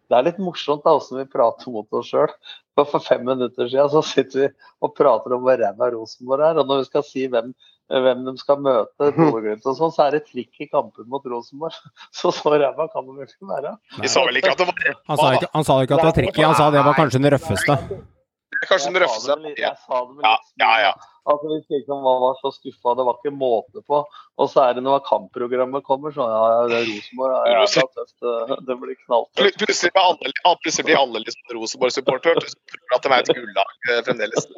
Det 0.09 0.16
er 0.16 0.24
litt 0.24 0.39
morsomt 0.40 0.82
da, 0.86 0.94
hvordan 0.97 1.20
vi 1.20 1.31
prater 1.31 1.70
mot 1.70 1.86
oss 1.93 2.09
sjøl. 2.10 2.32
For 2.78 2.98
fem 3.02 3.24
minutter 3.27 3.69
siden 3.69 3.90
så 3.93 4.02
sitter 4.02 4.40
vi 4.40 4.48
og 4.82 4.94
prater 4.97 5.35
om 5.36 5.43
hvor 5.44 5.59
ræva 5.60 5.90
Rosenborg 5.93 6.47
er. 6.47 6.59
Og 6.62 6.66
når 6.66 6.82
vi 6.82 6.89
skal 6.89 7.05
si 7.06 7.27
hvem, 7.31 7.52
hvem 7.89 8.24
de 8.27 8.35
skal 8.40 8.59
møte, 8.60 9.09
Bodø-Glimt 9.16 9.65
og 9.66 9.77
sånn, 9.78 9.93
så 9.94 10.06
er 10.06 10.19
det 10.19 10.27
trikk 10.28 10.60
i 10.60 10.69
kampen 10.69 11.09
mot 11.09 11.24
Rosenborg. 11.24 11.73
Så 12.19 12.32
så 12.35 12.52
ræva 12.52 12.89
kan 12.93 13.06
det 13.09 13.15
vel 13.16 13.27
ikke 13.31 13.48
være? 13.48 13.74
De 14.02 14.09
sa 14.12 14.24
vel 14.28 14.36
ikke 14.43 14.52
at 14.52 14.59
det 14.60 14.66
var 14.69 14.94
Han 15.09 15.16
sa 15.23 15.32
ikke, 15.39 15.51
han 15.55 15.65
sa 15.69 15.78
ikke 15.82 15.94
at 15.97 16.01
det 16.05 16.09
var 16.10 16.16
tricky, 16.20 16.43
han 16.44 16.55
sa 16.59 16.70
det 16.74 16.85
var 16.85 16.94
kanskje 16.98 17.20
den 17.23 17.32
røffeste. 17.36 17.77
Det 17.89 18.65
er 18.65 18.70
kanskje 18.73 18.90
den 18.93 19.02
røffeste. 19.05 19.35
det 19.36 19.44
litt- 19.48 19.59
Ja. 19.62 19.69
Jeg 19.73 19.78
sa 19.86 20.01
det 20.05 20.15
med 20.16 20.24
Ja, 20.24 20.36
ja, 20.65 20.73
ja. 20.89 20.93
Altså, 21.29 21.49
Vi 21.49 21.77
liksom 21.77 22.03
var, 22.03 22.21
var 22.21 22.39
så 22.41 22.53
skuffa, 22.55 22.95
det 22.99 23.07
var 23.09 23.19
ikke 23.19 23.35
måte 23.37 23.83
på. 23.85 24.01
Og 24.39 24.51
så 24.51 24.63
er 24.65 24.77
det 24.79 24.85
når 24.87 25.03
kampprogrammet 25.09 25.85
kommer, 25.85 26.15
så 26.15 26.27
ja, 26.31 26.43
ja, 26.55 26.61
det 26.71 26.79
er 26.79 26.89
Rosenborg. 26.89 27.35
Ja, 27.35 27.59
ja, 27.59 27.65
det, 27.75 28.05
er 28.33 28.53
det, 28.53 28.59
det 28.69 28.77
blir 28.83 28.99
knalltøft. 29.05 29.59
Plutselig 29.65 29.93
blir 29.97 30.05
alle, 30.05 30.85
blir 30.89 31.01
alle 31.03 31.25
liksom 31.25 31.59
Rosenborg-supportere. 31.59 32.45
Tror 32.73 32.97
at 32.97 33.05
de 33.05 33.13
er 33.13 33.25
et 33.25 33.33
gullag 33.41 33.91
eh, 33.91 34.03
fremdeles. 34.07 34.49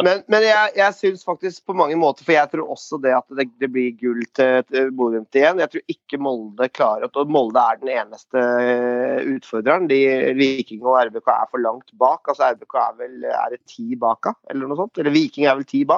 Men, 0.00 0.22
men 0.32 0.44
jeg, 0.44 0.72
jeg 0.78 0.94
syns 0.96 1.22
faktisk 1.26 1.66
på 1.68 1.74
mange 1.76 1.96
måter, 1.98 2.24
for 2.24 2.32
jeg 2.32 2.48
tror 2.52 2.70
også 2.72 2.96
det 3.04 3.12
at 3.16 3.26
det, 3.36 3.46
det 3.60 3.68
blir 3.72 3.90
gull 4.00 4.22
til, 4.36 4.62
til 4.68 4.88
Bodø-Glimt 4.96 5.36
igjen. 5.36 5.60
Jeg 5.60 5.72
tror 5.72 5.92
ikke 5.92 6.20
Molde 6.24 6.68
klarer 6.72 7.04
det. 7.04 7.10
Og 7.20 7.32
Molde 7.32 7.60
er 7.60 7.80
den 7.82 7.90
eneste 7.92 8.40
eh, 8.40 9.18
utfordreren. 9.34 9.88
De, 9.90 9.98
Viking 10.38 10.80
og 10.86 10.96
RBK 11.10 11.28
er 11.34 11.50
for 11.50 11.64
langt 11.64 11.92
bak. 12.00 12.22
Altså 12.32 12.48
RBK 12.54 12.78
er 12.80 12.96
vel 13.02 13.26
er 13.28 13.52
det 13.54 13.60
ti 13.68 13.98
bak, 14.00 14.30
av, 14.30 14.38
eller 14.52 14.70
noe 14.70 14.80
sånt? 14.80 15.00
Eller 15.02 15.14
Viking 15.14 15.48
er 15.48 15.58
vel 15.58 15.68
ti 15.68 15.82
bak, 15.88 15.89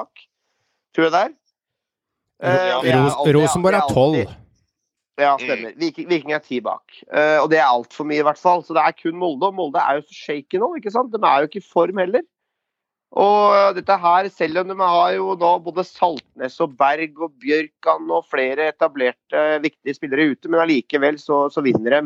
tror 0.95 1.07
jeg 1.07 1.13
det 1.15 1.21
er. 1.27 1.35
Uh, 2.43 2.49
ja, 2.49 2.79
det 2.83 2.93
er 2.95 3.37
Rosenborg 3.37 3.79
er 3.79 3.93
tolv. 3.93 4.33
Ja, 5.21 5.35
stemmer. 5.37 5.75
Viking, 5.77 6.07
Viking 6.09 6.33
er 6.33 6.41
ti 6.41 6.57
bak. 6.65 6.83
Uh, 7.05 7.43
og 7.43 7.51
det 7.53 7.59
er 7.61 7.69
altfor 7.69 8.07
mye, 8.09 8.23
i 8.23 8.25
hvert 8.25 8.41
fall. 8.41 8.63
Så 8.65 8.75
det 8.75 8.81
er 8.81 8.95
kun 8.97 9.19
Molde. 9.21 9.51
Og 9.51 9.57
Molde 9.57 9.81
er 9.81 9.99
jo 9.99 10.07
så 10.07 10.17
shaky 10.25 10.61
nå, 10.61 10.73
ikke 10.79 10.93
sant? 10.93 11.13
De 11.13 11.21
er 11.21 11.43
jo 11.43 11.51
ikke 11.51 11.61
i 11.61 11.71
form 11.73 12.01
heller. 12.01 12.25
Og 13.13 13.75
dette 13.77 13.93
her, 14.01 14.27
selv 14.33 14.63
om 14.63 14.71
de 14.71 14.75
har 14.79 15.11
jo 15.13 15.35
nå 15.37 15.49
både 15.61 15.85
Saltnes 15.85 16.55
og 16.65 16.73
Berg 16.79 17.19
og 17.21 17.35
Bjørkan 17.43 18.09
og 18.09 18.25
flere 18.25 18.71
etablerte 18.71 19.43
viktige 19.61 19.93
spillere 19.99 20.31
ute, 20.33 20.49
men 20.49 20.63
allikevel 20.63 21.19
så, 21.21 21.43
så 21.53 21.61
vinner 21.61 21.93
de. 21.93 22.01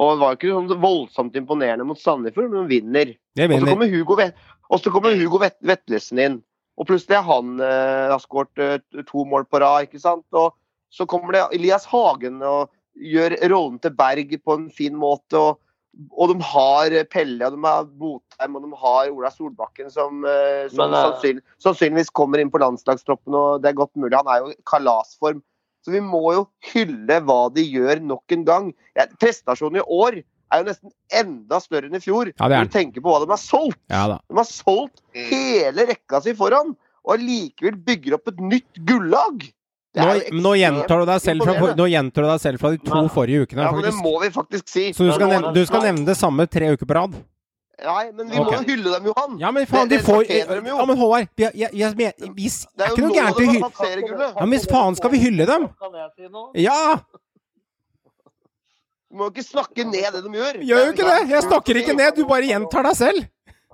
Og 0.00 0.14
det 0.14 0.22
var 0.22 0.32
jo 0.32 0.38
ikke 0.38 0.54
sånn 0.54 0.80
voldsomt 0.80 1.36
imponerende 1.36 1.84
mot 1.84 2.00
Sandefjord, 2.00 2.48
men 2.48 2.64
de 2.64 2.78
vinner. 2.78 3.12
Det 3.36 3.50
Og 3.50 3.58
så 3.58 3.68
kommer 3.68 3.92
Hugo, 3.92 4.16
Vet- 4.16 4.48
og 4.70 4.80
så 4.80 4.92
kommer 4.94 5.18
Hugo 5.18 5.42
Vet 5.42 5.58
Vetlesen 5.66 6.22
inn. 6.24 6.38
Og 6.80 6.88
plutselig 6.88 7.18
er 7.18 7.26
han 7.26 7.56
eh, 7.60 8.08
har 8.08 8.20
skåret 8.22 8.62
eh, 8.64 9.02
to 9.08 9.26
mål 9.28 9.44
på 9.50 9.60
rad, 9.60 9.88
ikke 9.88 10.00
sant. 10.00 10.24
Og 10.32 10.54
så 10.90 11.06
kommer 11.08 11.36
det 11.36 11.48
Elias 11.56 11.84
Hagen 11.90 12.40
og 12.42 12.70
gjør 12.96 13.36
rollen 13.52 13.76
til 13.82 13.92
Berg 13.96 14.32
på 14.40 14.56
en 14.56 14.70
fin 14.72 14.96
måte. 14.96 15.36
Og, 15.38 15.60
og 16.16 16.32
de 16.32 16.48
har 16.52 16.96
Pelle, 17.12 17.44
og 17.46 17.56
de 17.56 17.60
har 17.66 17.86
Botheim 18.00 18.56
og 18.56 18.64
de 18.64 18.80
har 18.80 19.12
Ola 19.12 19.30
Solbakken, 19.34 19.92
som, 19.92 20.24
eh, 20.24 20.66
som 20.72 20.86
Men, 20.86 20.96
eh, 20.96 21.04
sannsynlig, 21.04 21.46
sannsynligvis 21.66 22.12
kommer 22.16 22.40
inn 22.40 22.52
på 22.52 22.62
landslagstroppen. 22.62 23.36
og 23.36 23.62
Det 23.62 23.70
er 23.70 23.80
godt 23.82 23.94
mulig. 23.96 24.16
Han 24.16 24.32
er 24.32 24.44
jo 24.44 24.52
i 24.54 24.60
kalasform. 24.64 25.44
Så 25.84 25.92
vi 25.94 26.00
må 26.04 26.34
jo 26.36 26.48
hylle 26.72 27.22
hva 27.24 27.42
de 27.52 27.64
gjør 27.64 28.02
nok 28.04 28.32
en 28.36 28.44
gang. 28.44 28.74
Ja, 28.96 29.06
prestasjonen 29.20 29.80
i 29.80 29.86
år 29.88 30.22
er 30.52 30.62
jo 30.62 30.68
nesten 30.70 30.90
enda 31.22 31.60
større 31.60 31.86
enn 31.90 31.94
i 31.96 32.02
fjor. 32.02 32.32
Ja, 32.34 32.48
det 32.48 32.56
er 32.56 32.64
Når 32.64 32.70
du 32.70 32.74
tenker 32.78 33.00
på 33.04 33.12
hva 33.14 33.20
de 33.24 33.30
har 33.30 33.40
solgt. 33.42 33.78
Ja 33.90 34.06
da. 34.08 34.18
De 34.28 34.36
har 34.36 34.44
solgt 34.48 35.00
Mm. 35.14 35.24
hele 35.30 35.86
rekka 35.86 36.20
si 36.22 36.32
foran, 36.34 36.76
og 37.04 37.14
allikevel 37.16 37.76
bygger 37.84 38.14
opp 38.14 38.28
et 38.28 38.38
nytt 38.40 38.84
gullag. 38.86 39.48
Nå, 39.96 40.06
nå, 40.38 40.52
gjentar 40.54 41.00
du 41.00 41.06
deg 41.06 41.20
selv 41.20 41.42
fra, 41.42 41.74
nå 41.74 41.86
gjentar 41.90 42.22
du 42.22 42.28
deg 42.30 42.40
selv 42.40 42.60
fra 42.62 42.70
de 42.70 42.78
to 42.78 42.94
Men- 42.94 43.08
forrige 43.10 43.42
ukene. 43.42 43.62
Ja, 43.64 43.72
men 43.72 43.82
det 43.82 43.94
må 43.94 44.20
vi 44.22 44.28
faktisk 44.30 44.68
si. 44.68 44.92
Så 44.92 45.02
du 45.04 45.10
skal, 45.12 45.28
nevne, 45.28 45.52
du 45.52 45.66
skal 45.66 45.82
nevne 45.82 46.06
det 46.06 46.16
samme 46.16 46.46
tre 46.46 46.70
uker 46.76 46.86
på 46.86 46.94
rad? 46.94 47.16
Nei, 47.82 48.12
men 48.12 48.28
vi 48.28 48.36
okay. 48.38 48.58
må 48.58 48.60
jo 48.60 48.68
hylle 48.76 48.90
dem, 48.92 49.06
Johan. 49.08 49.38
Ja, 49.40 49.50
men 49.50 49.66
faen, 49.66 49.88
Det- 49.88 49.98
de 49.98 50.04
får 50.04 50.28
de. 50.28 50.38
Ja, 50.68 50.84
men 50.84 50.96
Håvard, 50.96 51.28
jeg, 51.36 51.50
jeg, 51.54 51.70
jeg, 51.72 51.96
jeg, 51.96 51.96
Det 51.96 52.06
er 52.06 52.84
er 52.84 52.90
ikke 52.92 53.02
noe 53.06 53.16
gærent 53.16 53.40
i 53.40 53.46
å 53.46 53.50
hylle. 53.50 54.34
Ja, 54.36 54.46
men 54.46 54.60
faen 54.60 54.96
skal 54.96 55.10
vi 55.10 55.18
hylle 55.18 55.46
dem? 55.46 55.68
Kan 55.80 55.92
jeg 55.96 56.10
si 56.16 56.28
noe? 56.28 56.50
Ja! 56.54 57.00
Du 59.10 59.18
må 59.18 59.26
jo 59.26 59.32
ikke 59.34 59.42
snakke 59.42 59.84
ned 59.90 60.12
det 60.14 60.20
de 60.22 60.30
gjør. 60.38 60.58
Gjør 60.62 60.84
jo 60.86 60.90
ikke 60.94 61.06
det! 61.08 61.22
Jeg 61.32 61.42
snakker 61.42 61.78
ikke 61.80 61.94
ned, 61.98 62.10
du 62.14 62.28
bare 62.30 62.46
gjentar 62.46 62.86
deg 62.86 62.94
selv. 62.94 63.24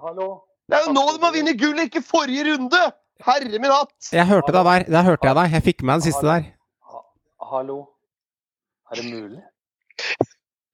Hallo? 0.00 0.28
Det 0.66 0.78
er 0.78 0.86
jo 0.86 0.94
nå 0.96 1.02
de 1.12 1.20
har 1.22 1.34
vunnet 1.34 1.58
gull, 1.60 1.82
ikke 1.84 2.00
forrige 2.02 2.46
runde! 2.48 2.80
Herre 3.26 3.60
min 3.60 3.72
hatt! 3.72 4.08
Jeg 4.16 4.24
hørte 4.28 4.54
deg 4.56 4.64
der. 4.68 4.86
Der 4.94 5.04
hørte 5.04 5.28
jeg 5.28 5.36
deg. 5.38 5.52
Jeg 5.58 5.64
fikk 5.66 5.82
med 5.82 5.90
meg 5.90 6.00
den 6.00 6.06
siste 6.06 6.24
der. 6.28 6.46
Hallo? 7.50 7.76
Er 8.90 9.00
det 9.00 9.04
mulig? 9.12 9.42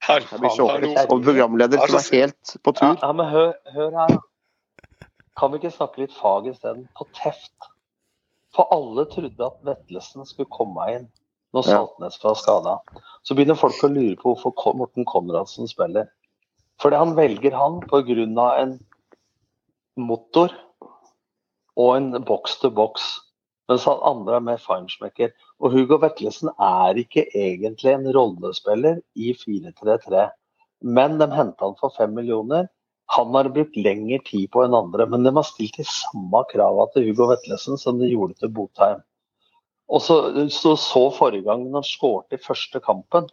Jeg 0.09 0.25
blir 0.31 0.55
så 0.55 0.65
overrasket 0.67 1.13
Og 1.15 1.27
programleder 1.27 1.83
som 1.83 1.99
er 1.99 2.07
helt 2.21 2.55
på 2.63 2.75
tur. 2.79 2.95
ja 3.03 3.11
men 3.19 3.29
hør, 3.31 3.53
hør 3.75 3.99
her, 3.99 4.15
da. 4.15 5.09
Kan 5.39 5.53
vi 5.53 5.61
ikke 5.61 5.75
snakke 5.75 6.03
litt 6.05 6.15
fag 6.15 6.47
isteden? 6.51 6.87
På 6.99 7.07
teft. 7.19 7.71
For 8.55 8.71
alle 8.75 9.07
trodde 9.11 9.47
at 9.47 9.59
Vetlesen 9.67 10.27
skulle 10.29 10.51
komme 10.55 10.87
inn 10.95 11.07
når. 11.53 11.69
Saltnes 11.69 12.19
var 12.24 12.39
skada. 12.41 12.79
Så 13.23 13.37
begynner 13.37 13.59
folk 13.59 13.79
å 13.85 13.91
lure 13.93 14.16
på 14.20 14.33
hvorfor 14.33 14.77
Morten 14.79 15.07
Konradsen 15.09 15.70
spiller. 15.70 16.09
Fordi 16.83 16.99
han 16.99 17.15
velger 17.19 17.55
han 17.55 17.81
pga. 17.87 18.55
en 18.62 18.79
motor 19.97 20.53
og 21.77 21.97
en 21.97 22.24
boks 22.24 22.59
til 22.61 22.70
boks. 22.70 23.20
Mens 23.70 23.85
han 23.85 24.01
andre 24.05 24.37
er 24.37 24.47
mer 24.49 24.61
feinschmecker. 24.61 25.33
Og 25.61 25.73
Hugo 25.73 25.99
Vetlesen 26.03 26.51
er 26.59 26.99
ikke 26.99 27.27
egentlig 27.35 27.93
en 27.93 28.09
rollespiller 28.16 29.01
i 29.15 29.33
4-3-3. 29.39 30.31
Men 30.83 31.19
de 31.20 31.31
henta 31.31 31.69
han 31.69 31.79
for 31.79 31.95
fem 31.97 32.12
millioner. 32.15 32.66
Han 33.12 33.35
har 33.37 33.53
brukt 33.53 33.77
lengre 33.77 34.19
tid 34.27 34.49
på 34.53 34.65
enn 34.65 34.74
andre, 34.74 35.07
men 35.07 35.23
de 35.27 35.33
har 35.37 35.45
stilt 35.45 35.77
de 35.77 35.85
samme 35.85 36.43
krava 36.51 36.89
til 36.93 37.11
Hugo 37.11 37.29
Vetlesen 37.31 37.79
som 37.79 37.99
de 38.01 38.09
gjorde 38.09 38.39
til 38.41 38.53
Botheim. 38.57 39.03
Og 39.93 40.02
så 40.02 40.16
så, 40.55 40.74
så 40.81 41.05
forrige 41.12 41.47
gang 41.47 41.66
han 41.74 41.85
skårte 41.85 42.39
i 42.39 42.43
første 42.43 42.81
kampen, 42.81 43.28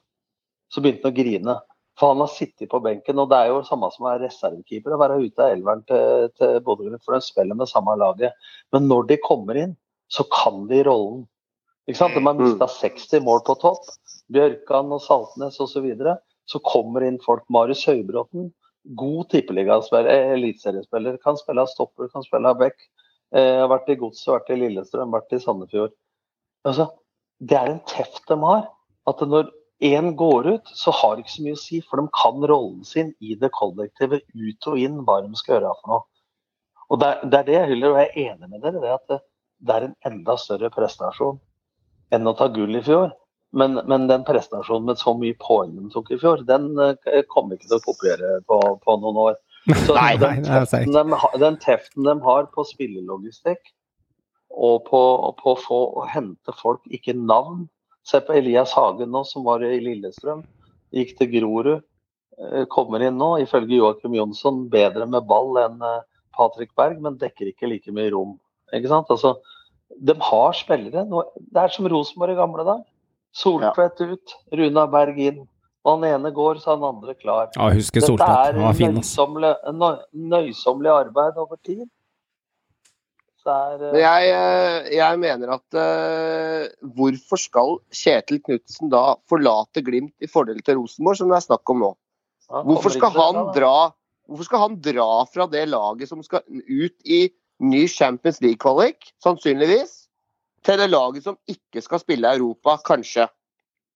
så 0.69 0.83
begynte 0.83 1.07
han 1.07 1.15
å 1.15 1.19
grine. 1.19 1.57
For 1.99 2.13
han 2.13 2.21
har 2.23 2.31
sittet 2.31 2.69
på 2.71 2.79
benken, 2.83 3.19
og 3.19 3.27
det 3.31 3.37
er 3.37 3.49
jo 3.49 3.59
det 3.59 3.67
samme 3.67 3.89
som 3.91 4.05
å 4.05 4.11
være 4.11 4.27
reservekeeper 4.27 4.95
å 4.95 4.99
være 5.01 5.17
ute 5.19 5.43
av 5.43 5.55
elveren 5.55 5.81
til, 5.89 6.29
til 6.39 6.61
Bodø-Glimt, 6.63 7.03
for 7.03 7.15
de 7.15 7.25
spiller 7.25 7.57
med 7.59 7.67
samme 7.71 7.95
laget. 7.99 8.37
Men 8.71 8.87
når 8.87 9.09
de 9.09 9.17
kommer 9.25 9.59
inn, 9.59 9.73
så 10.11 10.23
kan 10.31 10.63
de 10.69 10.79
rollen. 10.87 11.25
Ikke 11.89 11.99
sant? 11.99 12.15
De 12.15 12.23
har 12.23 12.39
mista 12.39 12.69
60 12.71 13.25
mål 13.25 13.43
på 13.47 13.57
topp. 13.59 13.83
Bjørkan 14.31 14.93
og 14.95 15.03
Saltnes 15.03 15.59
osv. 15.59 15.73
Så, 15.73 15.83
videre. 15.83 16.15
så 16.47 16.61
kommer 16.63 17.03
inn 17.03 17.19
folk. 17.23 17.43
Marius 17.51 17.83
Høybråten, 17.89 18.51
god 18.99 19.29
tippeligaspiller, 19.33 20.07
eh, 20.13 20.35
eliteseriespiller. 20.37 21.19
Kan 21.25 21.37
spille 21.37 21.65
av 21.65 21.71
stopper, 21.71 22.07
kan 22.13 22.23
spille 22.23 22.47
av 22.47 22.61
back. 22.61 22.79
Eh, 23.35 23.57
har 23.59 23.71
vært 23.73 23.91
i 23.91 23.97
Godset, 23.99 24.31
vært 24.31 24.53
i 24.53 24.61
Lillestrøm, 24.63 25.11
vært 25.17 25.35
i 25.35 25.41
Sandefjord. 25.43 25.97
Altså, 26.67 26.89
det 27.39 27.57
er 27.57 27.71
en 27.71 27.81
teft 27.87 28.25
de 28.27 28.37
har. 28.43 28.67
At 29.07 29.21
når 29.25 29.51
én 29.83 30.13
går 30.19 30.47
ut, 30.55 30.71
så 30.75 30.91
har 30.91 31.15
det 31.15 31.25
ikke 31.25 31.35
så 31.35 31.45
mye 31.45 31.57
å 31.57 31.61
si, 31.61 31.81
for 31.81 32.01
de 32.01 32.11
kan 32.15 32.47
rollen 32.51 32.83
sin 32.87 33.13
i 33.23 33.35
det 33.39 33.51
kollektive, 33.55 34.21
ut 34.35 34.67
og 34.71 34.79
inn, 34.79 34.99
hva 35.07 35.21
de 35.23 35.39
skal 35.39 35.57
gjøre 35.57 35.75
for 35.79 35.93
noe. 35.93 36.05
Og 36.89 36.99
Det 36.99 37.09
det, 37.23 37.39
er 37.39 37.47
det 37.47 37.55
jeg 37.55 37.69
hyller, 37.73 37.93
og 37.93 37.99
jeg 38.01 38.09
er 38.09 38.33
enig 38.33 38.49
med 38.49 38.61
dere. 38.65 38.81
det 38.81 38.93
at 38.93 39.07
det, 39.07 39.19
det 39.59 39.75
er 39.75 39.87
en 39.87 39.95
enda 40.09 40.35
større 40.37 40.69
prestasjon 40.73 41.39
enn 42.11 42.27
å 42.27 42.33
ta 42.33 42.47
gull 42.49 42.75
i 42.75 42.81
fjor. 42.83 43.11
Men, 43.51 43.79
men 43.89 44.07
den 44.09 44.23
prestasjonen 44.25 44.85
med 44.85 44.99
så 45.01 45.15
mye 45.17 45.37
poeng 45.41 45.71
de 45.77 45.87
tok 45.93 46.11
i 46.13 46.19
fjor, 46.21 46.43
den 46.45 46.69
eh, 46.77 47.23
kommer 47.33 47.55
ikke 47.55 47.69
til 47.69 47.79
å 47.79 47.85
kopiere 47.85 48.35
på, 48.49 48.59
på 48.83 48.97
noen 49.01 49.17
år. 49.23 49.39
Så 49.85 49.95
Nei, 49.97 50.17
den, 50.21 50.43
nei, 50.45 50.59
det 50.69 50.85
er 50.85 51.07
de, 51.09 51.19
den 51.41 51.57
teften 51.61 52.05
de 52.05 52.15
har 52.25 52.49
på 52.53 52.65
spillelogistikk 52.69 53.71
og 54.59 54.85
på, 54.89 54.99
på 55.39 55.53
å 55.55 55.59
få 55.59 55.79
å 56.01 56.07
hente 56.11 56.53
folk, 56.59 56.81
ikke 56.91 57.15
navn. 57.15 57.67
Se 58.03 58.19
på 58.25 58.33
Elias 58.35 58.73
Hagen 58.75 59.11
nå, 59.13 59.21
som 59.27 59.45
var 59.47 59.63
i 59.63 59.77
Lillestrøm. 59.83 60.41
Gikk 60.95 61.15
til 61.19 61.29
Grorud. 61.37 61.83
eh, 62.39 62.65
Kommer 62.71 63.03
inn 63.05 63.17
nå, 63.19 63.33
ifølge 63.43 63.77
Joakim 63.79 64.15
Jonsson, 64.17 64.65
bedre 64.71 65.05
med 65.07 65.27
ball 65.29 65.55
enn 65.61 65.79
eh, 65.85 66.01
Patrick 66.35 66.71
Berg, 66.79 66.99
men 67.03 67.17
dekker 67.21 67.51
ikke 67.53 67.69
like 67.71 67.93
mye 67.95 68.11
rom. 68.15 68.33
Ikke 68.75 68.91
sant? 68.91 69.09
Altså, 69.13 69.35
de 69.99 70.15
har 70.21 70.53
spillere. 70.57 71.05
Det 71.07 71.61
er 71.63 71.71
som 71.73 71.87
Rosenborg 71.91 72.35
i 72.35 72.39
gamle 72.39 72.65
dager. 72.67 72.85
Soltvedt 73.35 74.01
ut, 74.09 74.35
Runa 74.57 74.87
Berg 74.89 75.19
inn. 75.21 75.39
Og 75.85 75.93
han 75.95 76.03
ene 76.09 76.31
går, 76.35 76.57
så 76.59 76.73
er 76.73 76.79
den 76.81 76.89
andre 76.89 77.13
klar. 77.15 77.47
Ja, 77.55 77.69
husker 77.71 78.01
Dette 78.01 78.09
Soltvedt. 78.11 78.49
er 78.49 78.57
Han 78.57 78.65
var 78.67 78.73
fin, 78.77 78.97
ass. 78.99 79.13
nøysommelig, 79.15 79.53
nøysommelig 80.33 80.91
arbeid 80.91 81.37
over 81.39 81.59
tid. 81.65 81.85
Er, 83.47 83.83
uh... 83.83 83.95
Jeg, 83.95 84.31
eh, 84.35 84.89
jeg 84.97 85.19
mener 85.21 85.53
at 85.55 85.77
uh, 85.77 86.65
hvorfor 86.97 87.39
skal 87.39 87.77
Kjetil 87.95 88.41
Knutsen 88.43 88.91
da 88.91 89.15
forlate 89.29 89.83
Glimt 89.85 90.15
i 90.19 90.29
fordel 90.29 90.59
til 90.65 90.79
Rosenborg, 90.81 91.19
som 91.19 91.31
det 91.31 91.39
er 91.39 91.45
snakk 91.47 91.73
om 91.73 91.83
nå? 91.85 91.93
Hvorfor 92.49 92.95
skal 92.95 93.13
han 93.13 93.41
dra 93.55 93.73
Hvorfor 94.29 94.45
skal 94.45 94.61
han 94.61 94.75
dra 94.85 95.09
fra 95.25 95.47
det 95.49 95.63
laget 95.71 96.09
som 96.11 96.21
skal 96.21 96.43
ut 96.45 96.93
i 97.09 97.23
ny 97.65 97.87
Champions 97.89 98.37
League-kvalik, 98.43 99.09
sannsynligvis, 99.23 99.95
til 100.61 100.77
det 100.77 100.85
laget 100.91 101.25
som 101.25 101.39
ikke 101.49 101.81
skal 101.81 102.01
spille 102.03 102.35
Europa, 102.37 102.75
kanskje? 102.85 103.25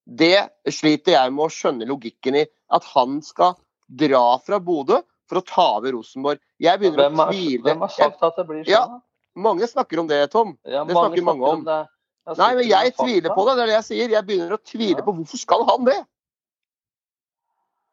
Det 0.04 0.50
sliter 0.74 1.20
jeg 1.20 1.36
med 1.36 1.46
å 1.46 1.54
skjønne 1.54 1.86
logikken 1.86 2.40
i. 2.42 2.48
At 2.74 2.88
han 2.96 3.22
skal 3.22 3.54
dra 3.88 4.40
fra 4.42 4.58
Bodø 4.58 5.04
for 5.30 5.40
å 5.40 5.46
ta 5.46 5.68
over 5.78 5.94
Rosenborg. 6.00 6.42
Jeg 6.62 6.82
begynner 6.82 7.06
Hvem 7.06 7.22
å 7.22 7.28
har, 7.28 7.38
tvile. 7.38 7.64
hvem 7.68 7.86
har 7.86 7.94
sagt 7.94 8.26
at 8.26 8.40
det 8.40 8.48
blir 8.50 8.66
Ja, 8.70 8.84
sånn? 8.90 9.04
Mange 9.36 9.68
snakker 9.68 10.00
om 10.00 10.08
det, 10.08 10.20
Tom. 10.32 10.58
Ja, 10.64 10.84
det 10.86 10.94
snakker 10.94 11.24
mange 11.26 11.44
om. 11.48 11.64
det. 11.66 11.80
Jeg 12.28 12.38
Nei, 12.38 12.50
men 12.56 12.68
jeg 12.70 12.94
tviler 12.96 13.34
på 13.36 13.44
det. 13.48 13.56
Det 13.58 13.64
er 13.64 13.68
det 13.68 13.74
jeg 13.76 13.86
sier. 13.90 14.10
Jeg 14.14 14.26
begynner 14.28 14.54
å 14.56 14.62
tvile 14.64 14.98
Ja. 15.00 15.04
på 15.04 15.14
hvorfor 15.18 15.38
skal 15.42 15.66
han 15.68 15.84
det? 15.86 15.98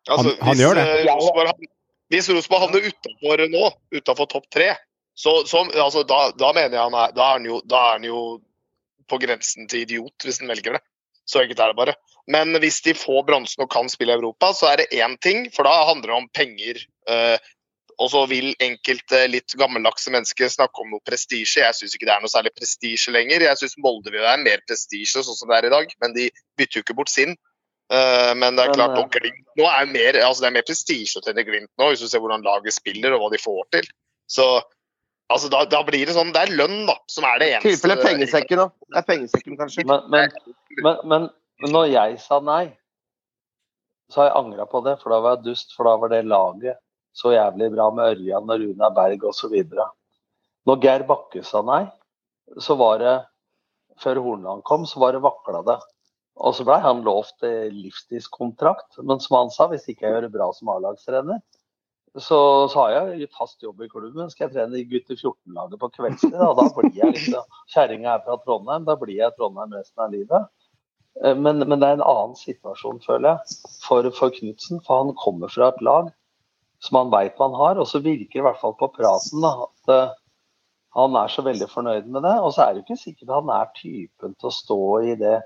Altså, 0.09 0.29
Han- 0.31 0.39
han 0.47 0.55
hvis, 0.57 0.61
gjør 0.65 0.75
det. 0.75 0.85
eh, 0.87 1.15
Rosenborg, 1.15 1.47
havner- 1.51 1.73
hvis 2.11 2.29
Rosenborg 2.31 2.61
havner 2.61 2.87
utafor 2.91 3.43
nå, 3.51 3.73
utafor 3.93 4.29
topp 4.29 4.47
tre, 4.51 4.77
så, 5.15 5.45
så 5.47 5.65
altså, 5.75 6.05
da, 6.07 6.31
da 6.33 6.53
mener 6.53 6.71
jeg 6.77 6.81
han 6.81 6.95
er 6.95 7.13
da 7.13 7.23
er 7.29 7.33
han, 7.39 7.45
jo, 7.45 7.61
da 7.67 7.77
er 7.89 7.93
han 7.99 8.05
jo 8.05 8.41
på 9.09 9.19
grensen 9.21 9.69
til 9.69 9.81
idiot, 9.83 10.15
hvis 10.25 10.39
han 10.41 10.49
velger 10.49 10.73
det. 10.79 10.83
Så 11.27 11.43
enkelt 11.43 11.61
er 11.61 11.73
det 11.73 11.77
bare. 11.77 11.95
Men 12.29 12.55
hvis 12.63 12.81
de 12.83 12.95
får 12.95 13.25
bronsen 13.27 13.63
og 13.63 13.71
kan 13.71 13.89
spille 13.89 14.15
i 14.15 14.19
Europa, 14.19 14.53
så 14.53 14.73
er 14.73 14.77
det 14.77 14.91
én 14.93 15.19
ting, 15.21 15.51
for 15.51 15.65
da 15.65 15.85
handler 15.87 16.07
det 16.13 16.17
om 16.17 16.29
penger. 16.29 16.85
Og 18.01 18.09
så 18.09 18.23
vil 18.31 18.55
enkelte 18.65 19.27
litt 19.29 19.53
gammeldagse 19.61 20.13
mennesker 20.15 20.49
snakke 20.49 20.81
om 20.81 20.95
noe 20.95 21.05
prestisje. 21.05 21.61
Jeg 21.61 21.77
syns 21.77 21.97
ikke 21.97 22.09
det 22.09 22.15
er 22.15 22.23
noe 22.25 22.33
særlig 22.33 22.55
prestisje 22.57 23.13
lenger. 23.13 23.45
Jeg 23.45 23.61
syns 23.61 23.77
Molde 23.85 24.13
vil 24.15 24.25
være 24.25 24.41
mer 24.41 24.63
prestisje 24.65 25.21
sånn 25.27 25.37
som 25.37 25.53
det 25.53 25.59
er 25.59 25.69
i 25.69 25.73
dag, 25.75 25.93
men 26.01 26.17
de 26.17 26.31
bytter 26.57 26.81
jo 26.81 26.85
ikke 26.87 26.97
bort 26.97 27.13
sin. 27.13 27.37
Eh, 27.93 28.33
men 28.41 28.57
det 28.57 28.65
er 28.65 28.73
klart, 28.73 28.97
eh, 28.97 29.03
og 29.03 29.13
Glimt 29.13 29.59
nå 29.59 29.67
er 29.69 29.89
mer, 29.91 30.17
altså 30.23 30.45
det 30.45 30.49
er 30.49 30.57
mer 30.61 30.67
prestisje 30.69 31.21
å 31.21 31.25
trene 31.25 31.45
Glimt 31.45 31.71
nå, 31.81 31.91
hvis 31.91 32.05
du 32.05 32.09
ser 32.09 32.23
hvordan 32.23 32.45
laget 32.47 32.77
spiller 32.77 33.17
og 33.17 33.25
hva 33.25 33.33
de 33.35 33.41
får 33.43 33.63
til. 33.77 33.89
Så 34.31 34.47
altså, 35.29 35.51
da, 35.53 35.65
da 35.69 35.81
blir 35.85 36.07
det 36.07 36.15
sånn 36.15 36.31
Det 36.33 36.45
er 36.47 36.57
lønn, 36.57 36.85
da, 36.89 36.97
som 37.11 37.27
er 37.29 37.41
det 37.43 37.49
eneste. 37.57 37.75
tilfelle 37.75 38.01
pengesekken, 38.01 38.63
da. 38.63 38.69
Det 38.87 39.01
er 39.03 39.09
pengesekken, 39.13 39.61
kanskje. 39.61 39.89
Men, 39.91 40.07
men, 40.13 40.37
men, 40.79 41.03
men, 41.05 41.33
men 41.61 41.75
når 41.77 41.91
jeg 41.93 42.21
sa 42.25 42.41
nei, 42.41 42.63
så 44.11 44.23
har 44.23 44.31
jeg 44.31 44.39
angra 44.41 44.71
på 44.71 44.81
det, 44.87 44.97
for 45.03 45.13
da 45.13 45.25
var 45.27 45.37
jeg 45.37 45.51
dust, 45.51 45.75
for 45.77 45.91
da 45.91 45.99
var 46.01 46.15
det 46.15 46.25
laget 46.31 46.79
så 47.21 47.35
jævlig 47.35 47.71
bra 47.75 47.91
med 47.93 48.15
Ørjan 48.15 48.49
og 48.53 48.63
Runa 48.63 48.91
Berg 48.97 49.27
osv. 49.29 49.57
Når 50.69 50.83
Geir 50.83 51.05
Bakke 51.09 51.45
sa 51.45 51.63
nei, 51.67 51.85
så 52.61 52.77
var 52.81 53.01
det 53.03 53.17
Før 54.01 54.23
Hornland 54.25 54.65
kom, 54.65 54.87
så 54.89 55.01
var 55.03 55.13
det 55.13 55.21
vakla 55.25 55.61
det. 55.67 55.77
Og 56.41 56.55
så 56.57 56.65
blei 56.65 56.79
han 56.81 57.03
lovt 57.05 57.45
livstidskontrakt, 57.45 58.97
men 59.05 59.21
som 59.21 59.37
han 59.37 59.51
sa, 59.53 59.67
hvis 59.69 59.85
ikke 59.93 60.07
jeg 60.07 60.15
gjør 60.15 60.25
det 60.25 60.37
bra 60.39 60.47
som 60.57 60.71
A-lagstrener, 60.73 61.43
så, 62.17 62.39
så 62.73 62.81
har 62.81 62.95
jeg 62.95 63.29
fast 63.37 63.61
jobb 63.63 63.85
i 63.85 63.91
klubben. 63.91 64.31
Skal 64.33 64.49
jeg 64.49 64.55
trene 64.57 64.81
gutter 64.89 65.19
14-laget 65.19 65.83
på 65.83 65.91
kveldstid, 65.99 66.33
da, 66.33 66.49
da 66.57 66.65
blir 66.79 66.97
jeg 66.97 67.13
liksom 67.19 67.61
Kjerringa 67.75 68.15
er 68.17 68.25
fra 68.25 68.39
Trondheim, 68.41 68.89
da 68.89 68.97
blir 68.99 69.21
jeg 69.21 69.37
Trondheim 69.37 69.77
resten 69.77 70.07
av 70.07 70.17
livet. 70.17 70.49
Eh, 71.23 71.37
Men, 71.37 71.61
men 71.67 71.77
det 71.77 71.91
er 71.91 71.99
en 71.99 72.09
annen 72.09 72.35
situasjon, 72.41 73.03
føler 73.05 73.37
jeg, 73.37 73.61
for, 73.85 74.09
for 74.17 74.33
Knutsen. 74.35 74.81
For 74.87 75.05
han 75.05 75.15
kommer 75.21 75.53
fra 75.53 75.71
et 75.75 75.85
lag 75.85 76.11
som 76.81 76.97
han 77.01 77.13
veit 77.13 77.39
man 77.41 77.55
har, 77.59 77.79
og 77.81 77.89
så 77.89 78.01
virker 78.03 78.33
det 78.33 78.43
i 78.43 78.47
hvert 78.47 78.61
fall 78.61 78.75
på 78.81 78.89
praten 78.95 79.45
da, 79.45 79.53
at 79.69 79.95
eh, 79.95 80.13
han 80.97 81.17
er 81.21 81.31
så 81.31 81.45
veldig 81.47 81.69
fornøyd 81.71 82.11
med 82.11 82.25
det. 82.27 82.37
Og 82.43 82.55
så 82.57 82.67
er 82.67 82.75
det 82.75 82.85
ikke 82.85 83.01
sikkert 83.01 83.35
han 83.37 83.51
er 83.55 83.73
typen 83.77 84.37
til 84.37 84.51
å 84.51 84.55
stå 84.55 84.85
i 85.13 85.17
det, 85.21 85.39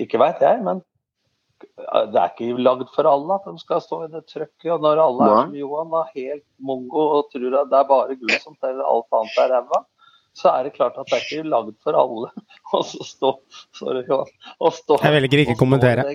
ikke 0.00 0.20
veit 0.22 0.42
jeg, 0.44 0.60
men 0.66 0.82
eh, 0.82 2.08
det 2.10 2.18
er 2.20 2.34
ikke 2.34 2.64
lagd 2.66 2.90
for 2.96 3.08
alle 3.10 3.38
at 3.38 3.46
de 3.46 3.62
skal 3.62 3.84
stå 3.84 4.02
i 4.06 4.10
det 4.12 4.24
trøkket. 4.26 4.72
Og 4.74 4.82
når 4.86 5.04
alle 5.04 5.28
er 5.28 5.38
som 5.38 5.56
Johan, 5.62 5.94
da, 5.94 6.02
helt 6.16 6.46
mongo 6.58 7.06
og 7.20 7.30
tror 7.34 7.62
at 7.62 7.70
det 7.70 7.80
er 7.80 7.88
bare 7.92 8.18
Gud 8.18 8.36
som 8.42 8.58
teller, 8.58 8.84
alt 8.84 9.20
annet 9.20 9.40
er 9.44 9.54
ræva, 9.54 9.84
så 10.40 10.50
er 10.52 10.66
det 10.66 10.76
klart 10.76 10.98
at 10.98 11.08
det 11.10 11.16
er 11.16 11.24
ikke 11.26 11.50
lagd 11.50 11.78
for 11.86 11.96
alle 11.98 12.28
å 12.76 12.82
stå 12.86 13.32
Sorry, 13.78 14.02
Johan. 14.10 14.34
Å 14.58 14.74
stå, 14.74 14.98
Jeg 15.06 15.16
velger 15.20 15.44
ikke 15.46 15.58
kommentere. 15.58 16.06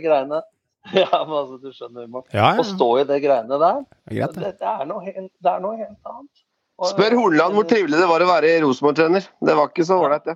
Ja, 0.94 1.22
men 1.26 1.36
altså, 1.40 1.58
du 1.62 1.72
skjønner 1.74 2.06
humoren. 2.06 2.28
Ja, 2.36 2.52
Å 2.62 2.66
stå 2.68 2.90
i 3.02 3.06
det 3.10 3.22
greiene 3.24 3.58
der, 3.62 3.80
Det 4.06 4.12
er 4.12 4.20
greit, 4.20 4.36
det. 4.36 4.42
det, 4.44 4.52
det, 4.62 4.74
er 4.74 4.90
noe 4.90 5.14
det 5.16 5.52
er 5.52 5.64
noe 5.64 5.78
helt 5.80 6.12
annet. 6.12 6.44
Og- 6.78 6.92
Spør 6.92 7.16
Horneland 7.18 7.56
hvor 7.56 7.66
trivelig 7.70 8.02
det 8.02 8.10
var 8.12 8.22
å 8.22 8.28
være 8.30 8.52
Rosenborg-trener. 8.66 9.26
Det 9.48 9.56
var 9.58 9.72
ikke 9.72 9.88
så 9.88 9.98
ålreit, 10.04 10.26
det. 10.28 10.36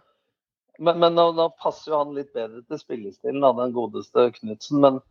Men, 0.79 1.01
men 1.01 1.17
nå, 1.17 1.25
da, 1.35 1.49
passer 1.59 1.91
jo 1.91 1.99
han 1.99 2.15
litt 2.15 2.31
bedre 2.33 2.61
til 2.63 2.79
spillestilen 2.79 3.43
av 3.43 3.57
den 3.59 3.73
godeste 3.75 4.29
Knutsen. 4.37 4.79
Men, 4.85 5.01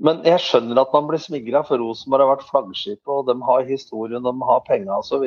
men 0.00 0.22
jeg 0.24 0.40
skjønner 0.40 0.80
at 0.80 0.94
man 0.96 1.10
blir 1.10 1.20
smigra, 1.20 1.60
for 1.68 1.82
Rosenborg 1.82 2.24
har 2.24 2.32
vært 2.32 2.48
flaggskipet, 2.48 3.12
og 3.12 3.28
de 3.28 3.36
har 3.44 3.68
historien, 3.68 4.24
de 4.24 4.48
har 4.48 4.64
penga 4.64 4.96
osv. 5.02 5.26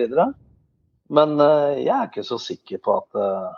Men 1.14 1.38
uh, 1.38 1.78
jeg 1.78 1.94
er 1.94 2.10
ikke 2.10 2.26
så 2.26 2.40
sikker 2.42 2.82
på 2.84 2.98
at 2.98 3.22
uh, 3.22 3.54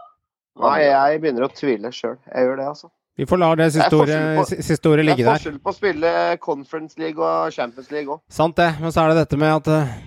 Nei, 0.59 0.81
jeg 0.83 1.21
begynner 1.23 1.47
å 1.47 1.53
tvile 1.55 1.89
sjøl. 1.95 2.17
Jeg 2.27 2.49
gjør 2.49 2.59
det, 2.59 2.67
altså. 2.73 2.91
Vi 3.19 3.25
får 3.27 3.39
la 3.41 3.49
det 3.59 3.65
siste 3.75 3.97
ordet, 3.99 4.15
ligge 4.15 4.87
ordet 4.87 5.03
Det 5.03 5.23
er 5.25 5.25
forskjell 5.27 5.55
på 5.59 5.71
å 5.73 5.75
spille 5.75 6.11
Conference 6.39 6.95
League 7.01 7.19
og 7.19 7.51
Champions 7.51 7.89
League 7.91 8.13
òg. 8.13 8.21
Sant 8.31 8.55
det, 8.55 8.69
men 8.79 8.93
så 8.95 9.03
er 9.03 9.11
det 9.11 9.25
dette 9.25 9.39
med 9.41 9.57
at 9.57 9.67
eh, 9.75 9.97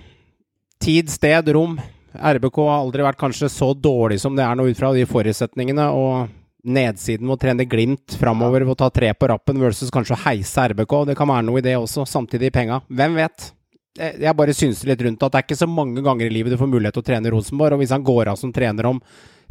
tid, 0.81 1.11
sted, 1.13 1.51
rom 1.53 1.75
RBK 2.13 2.57
har 2.65 2.79
aldri 2.79 3.05
vært 3.05 3.19
kanskje 3.21 3.51
så 3.53 3.69
dårlig 3.77 4.17
som 4.21 4.33
det 4.37 4.45
er 4.45 4.57
nå 4.57 4.65
ut 4.65 4.79
fra 4.79 4.89
de 4.97 5.05
forutsetningene. 5.09 5.85
Og 5.93 6.33
nedsiden 6.63 7.27
med 7.27 7.35
å 7.35 7.41
trene 7.43 7.67
Glimt 7.69 8.17
framover 8.17 8.65
ved 8.65 8.73
å 8.73 8.79
ta 8.81 8.89
tre 8.93 9.11
på 9.13 9.29
rappen 9.29 9.61
versus 9.61 9.93
kanskje 9.93 10.17
å 10.17 10.21
heise 10.25 10.65
RBK. 10.73 10.97
Det 11.11 11.17
kan 11.19 11.29
være 11.29 11.45
noe 11.51 11.61
i 11.61 11.65
det 11.65 11.77
også, 11.77 12.07
samtidig 12.09 12.49
i 12.49 12.55
penga. 12.55 12.81
Hvem 12.89 13.21
vet? 13.21 13.49
Jeg 13.93 14.33
bare 14.33 14.57
synser 14.57 14.89
litt 14.89 15.05
rundt 15.05 15.21
at 15.21 15.33
det 15.35 15.41
er 15.43 15.47
ikke 15.51 15.61
så 15.61 15.69
mange 15.69 16.01
ganger 16.01 16.25
i 16.25 16.33
livet 16.33 16.55
du 16.55 16.57
får 16.57 16.71
mulighet 16.71 16.97
til 16.97 17.05
å 17.05 17.09
trene 17.11 17.33
Rosenborg. 17.33 17.77
Og 17.77 17.85
hvis 17.85 17.93
han 17.93 18.05
går 18.09 18.33
av 18.33 18.41
som 18.41 18.53
trener 18.55 18.89
om 18.89 19.01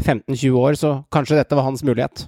15-20 0.02 0.62
år, 0.66 0.78
så 0.82 0.96
kanskje 1.14 1.38
dette 1.38 1.54
var 1.54 1.70
hans 1.70 1.86
mulighet. 1.86 2.26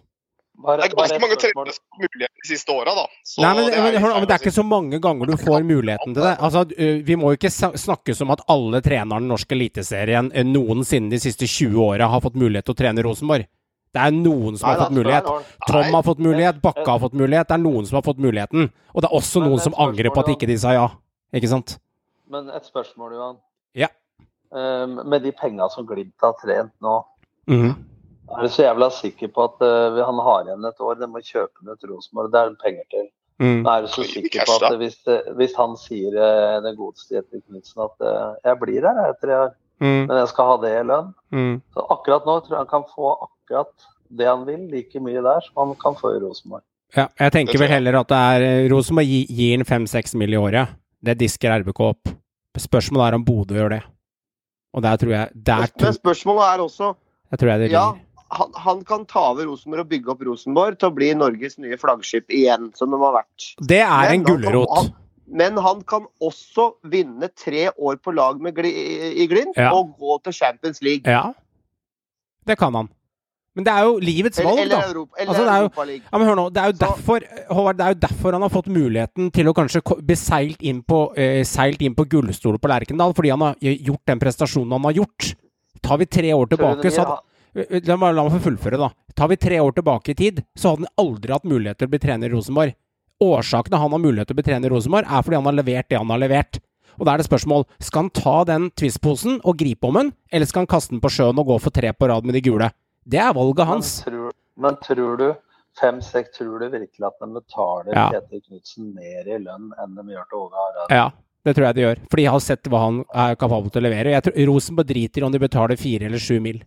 Bare, 0.65 0.81
Det 0.81 0.93
er 0.93 0.97
ganske 0.97 1.21
mange 1.21 1.37
trenere 1.37 1.73
som 1.77 1.83
har 1.93 2.07
mulighet 2.07 2.31
de 2.41 2.49
siste 2.49 2.73
åra, 2.73 2.93
da. 2.97 3.03
Så 3.27 3.43
Nei, 3.45 3.51
men, 3.59 3.67
det 3.69 3.75
er 3.77 3.83
men, 4.01 4.27
det 4.29 4.33
er 4.33 4.41
ikke 4.41 4.53
så 4.55 4.65
mange 4.65 5.01
ganger 5.05 5.29
du 5.29 5.35
får 5.37 5.67
muligheten 5.69 6.15
til 6.17 6.25
det. 6.25 6.31
Altså, 6.41 6.63
vi 7.05 7.17
må 7.21 7.33
jo 7.35 7.39
ikke 7.39 7.51
snakke 7.53 8.17
som 8.17 8.33
at 8.33 8.41
alle 8.49 8.81
trenerne 8.85 9.27
i 9.27 9.29
norsk 9.29 9.53
eliteserien 9.53 10.33
noensinne 10.49 11.13
de 11.13 11.21
siste 11.21 11.45
20 11.51 11.77
åra 11.85 12.09
har 12.09 12.25
fått 12.25 12.41
mulighet 12.41 12.65
til 12.71 12.77
å 12.77 12.81
trene 12.81 13.05
Rosenborg. 13.05 13.45
Det 13.95 14.03
er 14.03 14.17
noen 14.17 14.57
som 14.59 14.67
Nei, 14.67 14.73
har 14.73 14.81
fått 14.87 14.97
mulighet. 14.97 15.31
Tom 15.69 15.95
har 15.95 16.03
fått 16.09 16.23
mulighet, 16.27 16.61
Bakke 16.65 16.89
har 16.89 17.03
fått 17.05 17.15
mulighet. 17.15 17.47
Det 17.51 17.55
er 17.55 17.63
noen 17.63 17.87
som 17.87 18.01
har 18.01 18.09
fått 18.09 18.23
muligheten. 18.25 18.71
Og 18.91 19.05
det 19.05 19.11
er 19.11 19.19
også 19.21 19.43
noen 19.45 19.63
som 19.63 19.77
angrer 19.79 20.11
på 20.11 20.25
at 20.25 20.33
ikke 20.33 20.49
de 20.51 20.57
sa 20.59 20.73
ja. 20.75 20.89
Ikke 21.35 21.51
sant? 21.53 21.77
Men 22.31 22.49
et 22.57 22.67
spørsmål, 22.67 23.13
Johan. 23.15 23.37
Ja. 23.79 23.93
Um, 24.55 25.03
med 25.13 25.23
de 25.23 25.31
penga 25.37 25.69
som 25.71 25.87
Glimt 25.87 26.17
har 26.25 26.35
trent 26.41 26.73
nå, 26.83 27.03
Mhm. 27.45 27.75
Er 28.39 28.43
du 28.43 28.49
så 28.49 28.63
jævla 28.67 28.89
sikker 28.91 29.29
på 29.35 29.45
at 29.49 29.63
uh, 29.65 29.99
han 30.07 30.19
har 30.27 30.45
igjen 30.49 30.65
et 30.69 30.81
år? 30.81 30.95
De 31.01 31.07
må 31.11 31.21
kjøpe 31.25 31.65
ned 31.67 31.79
til 31.81 31.91
Rosenborg. 31.95 32.31
Det 32.33 32.41
er 32.41 32.55
penger 32.63 32.85
til. 32.91 33.07
Mm. 33.43 33.67
Er 33.67 33.81
du 33.83 33.89
så 33.91 34.05
sikker 34.07 34.45
på 34.47 34.55
at 34.67 34.77
hvis, 34.79 34.97
det- 35.07 35.25
hvis 35.37 35.55
han 35.59 35.77
sier 35.77 36.15
uh, 36.15 36.61
den 36.63 36.77
godeste 36.79 37.17
Jeppe 37.17 37.41
Knutsen 37.49 37.83
at 37.83 37.97
uh, 38.07 38.35
jeg 38.45 38.59
blir 38.61 38.83
her 38.87 39.01
jeg, 39.03 39.15
etter 39.17 39.27
tre 39.29 39.39
år, 39.47 39.55
Mm. 39.83 40.07
men 40.07 40.17
jeg 40.17 40.29
skal 40.31 40.47
ha 40.47 40.57
det 40.63 40.71
i 40.71 40.83
lønn 40.87 41.09
Mm. 41.35 41.57
Så 41.75 41.83
akkurat 41.91 42.25
nå 42.25 42.37
tror 42.45 42.53
jeg 42.55 42.59
han 42.63 42.69
kan 42.71 42.85
få 42.95 43.09
akkurat 43.27 43.73
det 44.09 44.27
han 44.29 44.45
vil, 44.47 44.61
like 44.71 45.01
mye 45.03 45.21
der 45.21 45.41
som 45.43 45.57
han 45.67 45.75
kan 45.83 45.97
få 45.99 46.13
i 46.15 46.21
Rosenborg. 46.23 46.63
Ja, 46.97 47.09
jeg 47.19 47.33
tenker 47.35 47.59
vel 47.59 47.69
heller 47.73 47.99
at 47.99 48.07
det 48.09 48.17
er 48.17 48.69
Rosenborg 48.71 49.05
gir 49.11 49.27
gi- 49.27 49.51
han 49.57 49.65
fem-seks 49.67 50.15
mill. 50.15 50.31
i 50.33 50.37
året. 50.39 50.69
Det 51.03 51.19
disker 51.19 51.51
RBK 51.59 51.81
opp. 51.81 52.09
Spørsmålet 52.57 53.09
er 53.09 53.15
om 53.19 53.25
Bodø 53.27 53.55
gjør 53.59 53.71
det. 53.75 53.83
Og 54.75 54.83
der 54.83 54.97
tror 54.97 55.11
jeg 55.11 55.31
Der 55.47 55.67
Men 55.81 55.93
spørsmålet 55.99 56.43
er 56.55 56.63
også 56.63 56.95
jeg 57.33 57.39
tror 57.41 57.49
jeg 57.51 57.59
det 57.61 57.71
Ja, 57.73 57.91
ligger. 57.91 58.01
Han, 58.35 58.51
han 58.65 58.83
kan 58.87 59.05
ta 59.11 59.29
over 59.33 59.47
Rosenborg 59.49 59.85
og 59.85 59.91
bygge 59.93 60.13
opp 60.15 60.25
Rosenborg 60.27 60.79
til 60.81 60.91
å 60.91 60.95
bli 60.97 61.13
Norges 61.19 61.57
nye 61.63 61.79
flaggskip 61.81 62.33
igjen, 62.35 62.71
som 62.79 62.93
de 62.95 63.01
har 63.03 63.15
vært. 63.21 63.49
Det 63.61 63.81
er 63.85 64.11
Men 64.11 64.19
en 64.19 64.27
gulrot. 64.29 64.93
Men 65.35 65.57
han 65.65 65.81
kan 65.89 66.05
også 66.23 66.75
vinne 66.93 67.31
tre 67.33 67.69
år 67.73 67.97
på 68.05 68.13
lag 68.15 68.43
med 68.43 68.59
gli, 68.59 68.71
i 69.25 69.27
Glimt 69.31 69.57
Ja. 69.57 69.71
og 69.73 69.95
gå 69.99 70.19
til 70.25 70.37
Champions 70.37 70.83
League. 70.83 71.11
Ja, 71.11 71.33
det 72.47 72.59
kan 72.59 72.75
han. 72.75 72.91
Men 73.55 73.65
det 73.65 73.71
er 73.73 73.85
jo 73.87 73.99
livets 74.03 74.41
valg, 74.43 74.59
eller, 74.65 74.81
da. 74.81 74.89
Europa, 74.91 75.15
eller 75.17 75.31
Altså, 75.31 75.45
det 75.45 75.53
er 75.53 75.59
jo- 75.61 75.69
Europa 75.69 75.85
League. 75.85 76.07
Ja, 76.13 76.35
nå, 76.35 76.53
Det 76.53 76.63
er 76.63 76.73
derfor 76.73 77.21
Håvard, 77.55 77.77
det 77.77 77.85
er 77.87 77.89
jo 77.95 78.01
derfor 78.07 78.33
han 78.33 78.43
har 78.43 78.49
fått 78.51 78.67
muligheten 78.67 79.31
til 79.33 79.47
å 79.47 79.55
kanskje 79.55 80.05
bli 80.05 80.17
seilt 80.17 80.61
inn 80.63 80.83
på, 80.83 81.17
eh, 81.17 81.45
inn 81.81 81.95
på 81.95 82.05
gullstolen 82.05 82.59
på 82.59 82.69
Lerkendal, 82.69 83.15
fordi 83.15 83.31
han 83.31 83.41
har 83.41 83.55
gjort 83.61 84.05
den 84.07 84.19
prestasjonen 84.19 84.73
han 84.73 84.83
har 84.83 84.93
gjort. 84.93 85.35
Tar 85.81 85.99
vi 85.99 86.07
tre 86.07 86.33
år 86.33 86.47
tilbake, 86.49 86.91
så 86.91 87.05
hadde 87.07 87.21
La 87.55 87.97
meg, 87.97 88.15
la 88.17 88.25
meg 88.27 88.33
få 88.35 88.41
fullføre, 88.49 88.79
da. 88.81 88.89
Tar 89.15 89.31
vi 89.31 89.37
tre 89.39 89.61
år 89.63 89.77
tilbake 89.77 90.11
i 90.11 90.19
tid, 90.19 90.41
så 90.59 90.73
hadde 90.73 90.89
han 90.89 91.05
aldri 91.07 91.35
hatt 91.37 91.47
mulighet 91.47 91.79
til 91.79 91.87
å 91.87 91.93
bli 91.93 92.01
trener 92.03 92.31
i 92.31 92.35
Rosenborg. 92.35 92.75
Årsaken 93.23 93.77
han 93.79 93.95
har 93.95 94.03
mulighet 94.03 94.27
til 94.31 94.35
å 94.35 94.41
bli 94.41 94.47
trener 94.49 94.71
i 94.71 94.75
Rosenborg, 94.75 95.07
er 95.07 95.23
fordi 95.23 95.39
han 95.39 95.47
har 95.47 95.59
levert 95.61 95.89
det 95.91 96.01
han 96.01 96.11
har 96.11 96.23
levert. 96.25 96.59
Og 96.99 97.07
da 97.07 97.15
er 97.15 97.23
det 97.23 97.29
spørsmål 97.29 97.65
skal 97.83 98.05
han 98.05 98.13
ta 98.15 98.35
den 98.51 98.69
Twist-posen 98.79 99.41
og 99.43 99.59
gripe 99.59 99.87
om 99.87 99.99
den, 100.01 100.13
eller 100.35 100.51
skal 100.51 100.65
han 100.65 100.71
kaste 100.71 100.95
den 100.95 101.03
på 101.03 101.11
sjøen 101.15 101.39
og 101.43 101.49
gå 101.53 101.61
for 101.63 101.75
tre 101.75 101.93
på 101.95 102.11
rad 102.11 102.27
med 102.27 102.35
de 102.39 102.43
gule? 102.45 102.71
Det 103.07 103.21
er 103.23 103.35
valget 103.37 103.71
hans. 103.71 103.97
Men 104.05 104.13
tror, 104.13 104.37
men 104.67 104.79
tror 104.83 105.19
du 105.21 105.27
fem-seks, 105.79 106.37
tror 106.39 106.63
du 106.63 106.69
virkelig 106.71 107.07
at 107.07 107.19
de 107.23 107.33
betaler 107.35 107.95
Ja. 107.95 108.09
Peter 108.15 108.43
Knutsen 108.49 108.95
mer 108.95 109.27
i 109.27 109.39
lønn 109.43 109.73
enn 109.83 109.95
de 109.99 110.07
gjør 110.15 110.29
til 110.31 110.39
Åge 110.43 110.63
Harald? 110.63 110.95
Ja, 110.95 111.11
det 111.45 111.55
tror 111.57 111.67
jeg 111.67 111.75
de 111.75 111.87
gjør. 111.87 112.05
For 112.11 112.23
de 112.23 112.31
har 112.31 112.41
sett 112.41 112.71
hva 112.71 112.85
han 112.87 113.03
er 113.15 113.35
kapabel 113.39 113.71
til 113.71 113.83
å 113.83 113.89
levere. 113.89 114.15
Jeg 114.15 114.27
tror 114.27 114.47
Rosenborg 114.53 114.91
driter 114.91 115.23
i 115.23 115.27
om 115.27 115.35
de 115.35 115.43
betaler 115.43 115.79
fire 115.79 116.07
eller 116.07 116.23
sju 116.23 116.39
mil. 116.41 116.63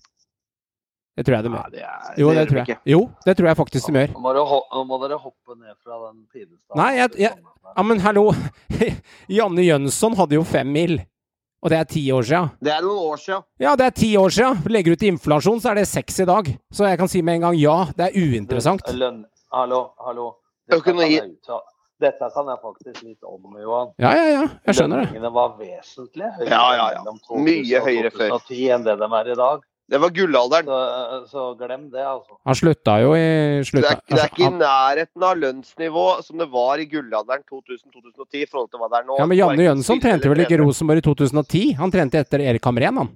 Det 1.18 1.26
tror 1.26 1.36
jeg 1.40 1.44
de 1.48 1.50
Nei, 1.50 1.58
gjør. 1.58 1.72
det 1.74 1.82
er, 1.82 2.14
Jo, 2.22 2.28
det 2.30 2.38
gjør 2.38 2.50
tror 2.52 2.58
jeg. 2.62 2.68
ikke. 2.68 2.80
Jo, 2.94 3.00
det 3.26 3.34
tror 3.40 3.48
jeg 3.50 3.58
faktisk 3.58 3.88
de 3.90 3.94
gjør. 3.98 4.12
Nå 4.14 4.22
må, 4.22 4.86
må 4.86 5.00
dere 5.02 5.18
hoppe 5.18 5.56
ned 5.58 5.76
fra 5.84 5.98
den 6.08 6.20
pidestallen. 6.32 6.78
Nei, 6.78 6.92
jeg- 7.02 7.20
jeg- 7.26 7.38
Ja, 7.76 7.84
men 7.84 8.00
hallo! 8.00 8.32
Janne 9.28 9.64
Jønsson 9.66 10.16
hadde 10.16 10.38
jo 10.38 10.44
fem 10.48 10.70
mil. 10.72 11.00
Og 11.66 11.72
det 11.74 11.78
er 11.80 11.88
ti 11.90 12.04
år 12.14 12.22
sia. 12.24 12.44
Det 12.62 12.70
er 12.72 12.82
noen 12.86 13.00
år 13.12 13.18
siden. 13.18 13.44
Ja, 13.60 13.76
det 13.76 13.86
er 13.88 13.96
ti 13.98 14.12
år 14.16 14.30
sia! 14.32 14.52
Legger 14.70 14.94
du 14.94 15.02
til 15.02 15.10
inflasjon, 15.16 15.60
så 15.60 15.72
er 15.72 15.80
det 15.82 15.88
seks 15.90 16.20
i 16.22 16.26
dag. 16.30 16.52
Så 16.72 16.86
jeg 16.88 17.00
kan 17.02 17.10
si 17.12 17.22
med 17.26 17.36
en 17.40 17.48
gang 17.48 17.58
ja, 17.60 17.80
det 17.98 18.12
er 18.12 18.20
uinteressant. 18.22 18.86
Du, 18.86 18.94
Lønn, 18.96 19.24
hallo, 19.52 19.82
hallo. 20.06 20.28
Dette 20.70 20.84
kan, 20.86 21.02
jeg 21.02 21.34
dette 22.00 22.30
kan 22.36 22.46
jeg 22.54 22.60
faktisk 22.62 23.02
litt 23.04 23.24
om, 23.26 23.58
Johan. 23.60 23.90
Ja, 23.98 24.12
ja, 24.14 24.26
ja. 24.36 24.44
Jeg 24.70 24.76
skjønner 24.78 25.02
det. 25.02 25.08
Lønningene 25.10 25.34
var 25.34 25.56
vesentlig 25.58 26.30
høyere 26.38 26.52
Ja, 26.54 26.64
ja, 26.78 26.88
ja. 26.94 27.02
mellom 27.04 27.44
Mye 27.50 27.82
høyere 27.88 28.12
før. 28.14 28.36
2010 28.38 28.70
enn 28.78 28.86
det 28.86 28.98
de 29.02 29.10
er 29.20 29.32
i 29.34 29.38
dag. 29.42 29.66
Det 29.88 30.00
var 30.04 30.12
gullalderen. 30.12 30.68
Så, 30.68 31.28
så 31.32 31.44
glem 31.60 31.86
det, 31.94 32.02
altså. 32.04 32.36
Han 32.50 32.58
slutta 32.60 32.98
jo 33.00 33.14
i 33.16 33.22
Det 33.64 33.84
er, 33.88 34.02
det 34.12 34.18
er 34.20 34.32
ikke 34.34 34.44
i 34.44 34.50
nærheten 34.58 35.24
av 35.24 35.38
lønnsnivå 35.40 36.08
som 36.26 36.42
det 36.44 36.50
var 36.52 36.82
i 36.84 36.88
gullalderen 36.92 37.46
2000-2010 37.48 38.42
i 38.42 38.50
forhold 38.52 38.68
til 38.74 38.82
hva 38.82 38.90
det 38.92 39.00
er 39.00 39.08
nå. 39.08 39.20
ja, 39.22 39.28
men 39.32 39.40
Janne 39.40 39.70
Jønsson 39.70 40.02
trente 40.04 40.28
vel 40.34 40.44
ikke 40.44 40.60
Rosenborg 40.60 41.00
i 41.00 41.06
2010? 41.08 41.64
Han 41.80 41.94
trente 41.96 42.20
etter 42.20 42.44
Erik 42.50 42.68
Hamren, 42.68 43.00
han. 43.04 43.14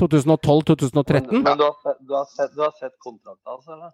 2012-2013? 0.00 1.28
Men, 1.30 1.42
men 1.44 1.58
du, 1.60 1.64
har 1.64 1.76
sett, 1.82 2.00
du, 2.00 2.14
har 2.16 2.24
sett, 2.24 2.54
du 2.56 2.64
har 2.64 2.72
sett 2.80 2.96
kontrakten 2.98 3.44
hans, 3.52 3.68
eller? 3.68 3.92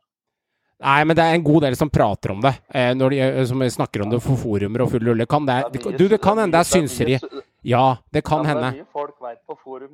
Nei, 0.81 1.01
men 1.05 1.17
det 1.19 1.25
er 1.27 1.35
en 1.37 1.45
god 1.45 1.67
del 1.67 1.75
som 1.77 1.91
prater 1.93 2.33
om 2.33 2.41
det. 2.41 2.55
Eh, 2.73 2.95
når 2.97 3.13
de, 3.13 3.19
eh, 3.27 3.43
som 3.51 3.61
snakker 3.75 4.07
om 4.07 4.15
det 4.15 4.23
for 4.25 4.39
forumer 4.41 4.87
og 4.87 4.95
full 4.95 5.03
rulle. 5.11 5.27
Kan 5.29 5.45
det, 5.45 5.59
du, 5.99 6.07
det 6.09 6.21
kan 6.25 6.39
hende 6.41 6.55
det 6.57 6.63
er 6.63 6.71
mye- 6.71 6.89
synseri. 6.89 7.19
Ja, 7.62 7.99
det 8.11 8.23
kan 8.24 8.45
ja, 8.45 8.55
hende. 8.55 8.70
Det 8.70 8.81
er 8.81 8.85
mye 8.85 8.93
folk 8.93 9.16
vet 9.20 9.41
på 9.47 9.57
forum, 9.61 9.91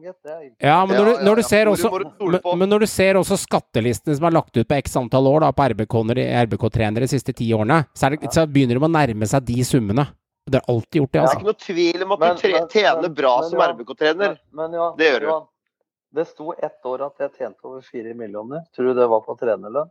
Ja, 0.60 0.86
men 0.86 0.96
når, 0.96 1.04
du, 1.04 1.24
når 1.24 1.34
du 1.34 1.42
ja. 1.42 1.48
ser 1.48 1.66
også 1.66 1.90
men, 1.90 2.58
men 2.60 2.68
når 2.70 2.84
du 2.84 2.86
ser 2.86 3.18
også 3.18 3.36
skattelistene 3.42 4.14
som 4.14 4.28
er 4.28 4.36
lagt 4.36 4.56
ut 4.56 4.68
på 4.68 4.78
x 4.78 4.94
antall 4.96 5.26
år 5.26 5.40
da, 5.40 5.50
på 5.52 5.66
RBK-trenere 5.72 6.44
RBK 6.46 7.00
de 7.02 7.08
siste 7.10 7.34
ti 7.34 7.48
årene, 7.52 7.80
så, 7.92 8.06
er 8.06 8.16
det, 8.16 8.30
så 8.32 8.46
begynner 8.46 8.78
de 8.78 8.86
å 8.86 8.92
nærme 8.92 9.26
seg 9.26 9.44
de 9.50 9.64
summene. 9.66 10.06
Det 10.46 10.60
er 10.60 10.70
alltid 10.70 11.00
gjort 11.00 11.10
det, 11.10 11.18
Det 11.18 11.18
er 11.18 11.26
altså. 11.26 11.38
ikke 11.40 11.50
noe 11.50 11.64
tvil 11.66 12.02
om 12.06 12.12
at 12.12 12.20
Men- 12.20 12.36
du 12.36 12.40
tre, 12.42 12.52
tjener 12.70 13.02
men- 13.02 13.14
bra 13.18 13.34
men 13.40 13.50
som 13.50 13.58
ja. 13.58 13.66
RBK-trener. 13.72 14.38
Men, 14.52 14.70
men 14.70 14.72
ja, 14.78 14.94
Det 14.96 15.10
gjør 15.10 15.20
du. 15.26 15.46
Det 16.14 16.26
sto 16.28 16.52
ett 16.52 16.86
år 16.86 17.02
at 17.06 17.18
jeg 17.18 17.30
tjente 17.36 17.64
over 17.66 17.82
fire 17.82 18.14
millioner. 18.14 18.62
Tror 18.74 18.92
du 18.92 18.94
det 18.94 19.08
var 19.10 19.20
på 19.26 19.34
trenerlønn? 19.36 19.90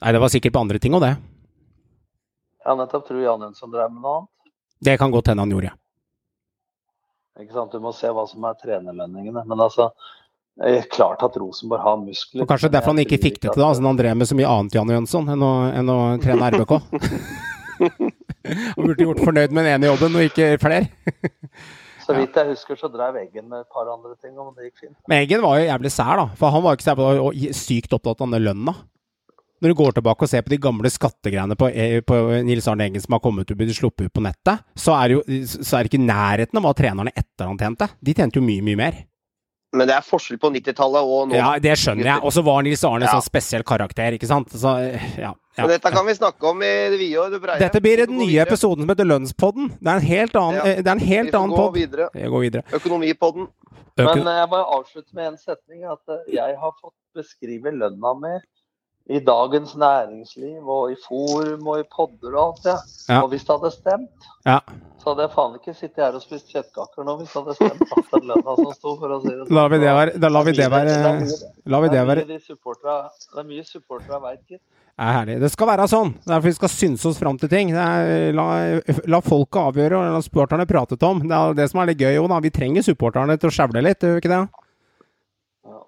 Nei, 0.00 0.12
det 0.12 0.20
var 0.22 0.28
sikkert 0.28 0.54
på 0.54 0.60
andre 0.62 0.78
ting 0.78 0.94
òg, 0.94 1.02
det. 1.02 1.16
Ja, 2.64 2.74
nettopp. 2.78 3.08
Tror 3.08 3.20
Jan 3.20 3.40
Jønsson 3.42 3.72
drev 3.72 3.90
med 3.92 4.00
noe 4.04 4.16
annet? 4.20 4.28
Det 4.80 4.98
kan 4.98 5.10
godt 5.12 5.26
hende 5.28 5.42
han 5.44 5.50
gjorde. 5.50 5.72
Sant? 5.74 5.80
Du 7.72 7.78
må 7.82 7.92
se 7.96 8.10
hva 8.12 8.26
som 8.28 8.44
er 8.48 8.56
trenerlønningene. 8.60 9.44
Men 9.48 9.64
altså, 9.66 9.90
klart 10.92 11.22
at 11.26 11.36
Rosenborg 11.40 11.84
har 11.84 12.00
muskler. 12.00 12.44
Og 12.44 12.48
kanskje 12.50 12.72
derfor 12.72 12.94
han 12.94 13.04
ikke 13.04 13.20
fikk 13.22 13.40
det 13.40 13.52
til, 13.52 13.62
da, 13.62 13.72
siden 13.74 13.90
han 13.90 14.00
drev 14.00 14.18
med 14.20 14.28
så 14.30 14.38
mye 14.38 14.54
annet, 14.54 14.76
Janne 14.76 14.96
Jønsson, 14.98 15.30
enn 15.34 15.44
å, 15.46 15.52
enn 15.80 15.92
å 15.92 16.00
trene 16.22 16.50
RBK. 16.56 16.74
han 18.50 18.82
burde 18.84 19.06
gjort 19.06 19.22
fornøyd 19.24 19.54
med 19.54 19.64
den 19.64 19.72
ene 19.76 19.92
jobben, 19.92 20.18
og 20.18 20.26
ikke 20.28 20.52
flere. 20.62 20.90
Så 22.10 22.16
vidt 22.16 22.34
jeg 22.34 22.48
husker, 22.48 22.74
så 22.80 22.88
drev 22.90 23.20
Eggen 23.20 23.44
med 23.46 23.60
et 23.60 23.68
par 23.70 23.86
andre 23.86 24.16
ting, 24.18 24.32
og 24.40 24.56
det 24.56 24.70
gikk 24.70 24.80
fint. 24.80 24.94
Men 25.06 25.20
Eggen 25.22 25.44
var 25.44 25.60
jo 25.60 25.66
jævlig 25.68 25.92
sær, 25.94 26.16
da. 26.18 26.24
For 26.40 26.50
han 26.50 26.64
var 26.64 26.74
ikke 26.74 26.86
sær 26.88 26.96
på, 26.98 27.04
og 27.22 27.44
sykt 27.54 27.94
opptatt 27.94 28.16
av 28.16 28.24
denne 28.24 28.40
lønna. 28.42 28.74
Når 29.60 29.68
du 29.68 29.74
går 29.76 29.92
tilbake 29.98 30.22
og 30.24 30.28
ser 30.32 30.40
på 30.42 30.48
de 30.54 30.56
gamle 30.58 30.88
skattegreiene 30.88 31.56
på, 31.60 31.68
eh, 31.68 32.00
på 32.00 32.16
Nils 32.46 32.66
Arne 32.68 32.86
Eggen 32.88 33.00
som 33.04 33.12
har 33.12 33.20
kommet 33.20 33.44
ut 33.44 33.50
og 33.52 33.58
blitt 33.60 33.76
sluppet 33.76 34.06
ut 34.08 34.12
på 34.16 34.22
nettet, 34.24 34.62
så 34.74 34.94
er, 34.96 35.08
det 35.08 35.18
jo, 35.18 35.44
så 35.60 35.76
er 35.76 35.84
det 35.84 35.92
ikke 35.92 36.06
nærheten 36.06 36.56
av 36.56 36.62
hva 36.64 36.72
trenerne 36.78 37.12
etter 37.14 37.44
han 37.50 37.58
tjente. 37.60 37.90
De 38.00 38.14
tjente 38.16 38.40
jo 38.40 38.42
mye, 38.46 38.62
mye 38.64 38.76
mer. 38.80 39.00
Men 39.72 39.86
det 39.86 39.94
er 39.94 40.02
forskjell 40.02 40.38
på 40.42 40.48
90-tallet 40.50 41.06
og 41.14 41.28
nå. 41.30 41.36
Ja, 41.38 41.52
det 41.62 41.76
skjønner 41.78 42.08
jeg. 42.08 42.22
Og 42.26 42.32
så 42.34 42.42
var 42.42 42.64
Nils 42.66 42.80
Arne 42.88 43.04
Ja. 43.06 43.12
sånn 43.12 43.22
spesiell 43.22 43.62
karakter, 43.62 44.16
ikke 44.16 44.26
sant. 44.26 44.48
Så, 44.50 44.72
ja, 45.14 45.30
ja. 45.30 45.34
Men 45.60 45.68
dette 45.76 45.92
kan 45.94 46.04
vi 46.08 46.14
snakke 46.16 46.42
om 46.50 46.62
i 46.64 46.72
det 46.90 46.98
vide 46.98 47.20
og 47.22 47.30
det 47.30 47.38
breie. 47.44 47.60
Dette 47.60 47.78
blir 47.84 48.02
den 48.06 48.16
nye 48.18 48.26
videre. 48.32 48.48
episoden 48.48 48.82
som 48.82 48.88
heter 48.90 49.06
Lønnspodden. 49.06 49.68
Det 49.78 49.86
er 49.92 50.00
en 50.00 50.08
helt 50.08 50.34
annen, 50.40 50.56
Ja. 50.56 50.64
eh, 50.72 50.76
det 50.82 50.86
er 50.88 50.96
en 50.96 51.06
helt 51.06 51.34
annen 51.34 51.54
pod. 51.54 51.74
Vi 51.74 51.86
går 51.86 52.40
videre. 52.48 52.64
Økonomipodden. 52.72 53.46
Men 53.96 54.06
Øko- 54.08 54.26
eh, 54.26 54.38
jeg 54.40 54.48
må 54.48 54.58
avslutte 54.80 55.14
med 55.14 55.26
en 55.28 55.36
setning. 55.38 55.84
At 55.84 56.02
jeg 56.32 56.56
har 56.58 56.72
fått 56.82 56.94
beskrive 57.14 57.70
lønna 57.70 58.14
mi 58.18 58.40
i 59.10 59.18
Dagens 59.26 59.72
Næringsliv 59.74 60.68
og 60.70 60.92
i 60.92 60.96
forum 61.02 61.66
og 61.72 61.80
i 61.80 61.86
podder 61.90 62.36
og 62.38 62.42
alt 62.44 62.62
det. 62.68 62.76
Ja. 63.10 63.20
Og 63.24 63.32
hvis 63.32 63.42
det 63.46 63.56
hadde 63.56 63.70
stemt, 63.74 64.28
Ja. 64.46 64.60
så 65.02 65.10
hadde 65.10 65.24
jeg 65.26 65.32
faen 65.34 65.56
ikke 65.58 65.74
sittet 65.74 66.04
her 66.04 66.14
og 66.16 66.22
spist 66.22 66.46
kjøttkaker 66.54 67.04
nå 67.08 67.16
hvis 67.18 67.32
det 67.34 67.40
hadde 67.42 67.56
stemt 67.58 67.82
at 67.98 68.12
den 68.14 68.28
lønna 68.30 68.54
som 68.60 68.70
sto, 68.76 68.94
for 69.00 69.10
å 69.16 69.18
si 69.24 69.32
det 69.32 69.40
sånn. 69.48 69.54
La 69.58 69.64
vi 69.72 69.80
det 69.82 69.94
være, 69.98 70.14
da 70.22 70.30
lar 70.30 70.46
vi 70.46 70.54
det 70.56 70.68
være, 70.70 70.94
la 71.74 71.80
vi 71.84 71.88
det 71.96 72.04
være 72.06 72.26
Det 72.28 72.38
er 73.42 73.48
mye 73.50 73.64
supportere 73.66 74.20
veit, 74.22 74.40
gitt. 74.48 74.62
er 75.00 75.12
herlig. 75.18 75.40
Det 75.40 75.50
skal 75.50 75.66
være 75.72 75.88
sånn. 75.90 76.14
Det 76.14 76.28
er 76.28 76.34
derfor 76.36 76.48
vi 76.52 76.56
skal 76.60 76.68
synse 76.76 77.08
oss 77.10 77.18
fram 77.18 77.38
til 77.40 77.48
ting. 77.48 77.70
Det 77.74 77.82
er, 77.82 78.32
la, 78.36 78.46
la 79.10 79.20
folket 79.24 79.60
avgjøre, 79.74 79.96
og 79.96 80.14
la 80.16 80.20
supporterne 80.24 80.66
prate 80.68 80.96
Tom. 81.00 81.22
Det 81.26 81.32
er 81.36 81.54
det 81.58 81.70
som 81.72 81.80
er 81.80 81.90
litt 81.90 81.98
gøy 82.02 82.18
òg, 82.20 82.28
da. 82.28 82.40
Vi 82.44 82.50
trenger 82.54 82.82
supporterne 82.86 83.38
til 83.40 83.48
å 83.50 83.54
skjevle 83.58 83.82
litt, 83.82 84.00
gjør 84.04 84.18
vi 84.18 84.22
ikke 84.22 84.34
det? 84.36 84.42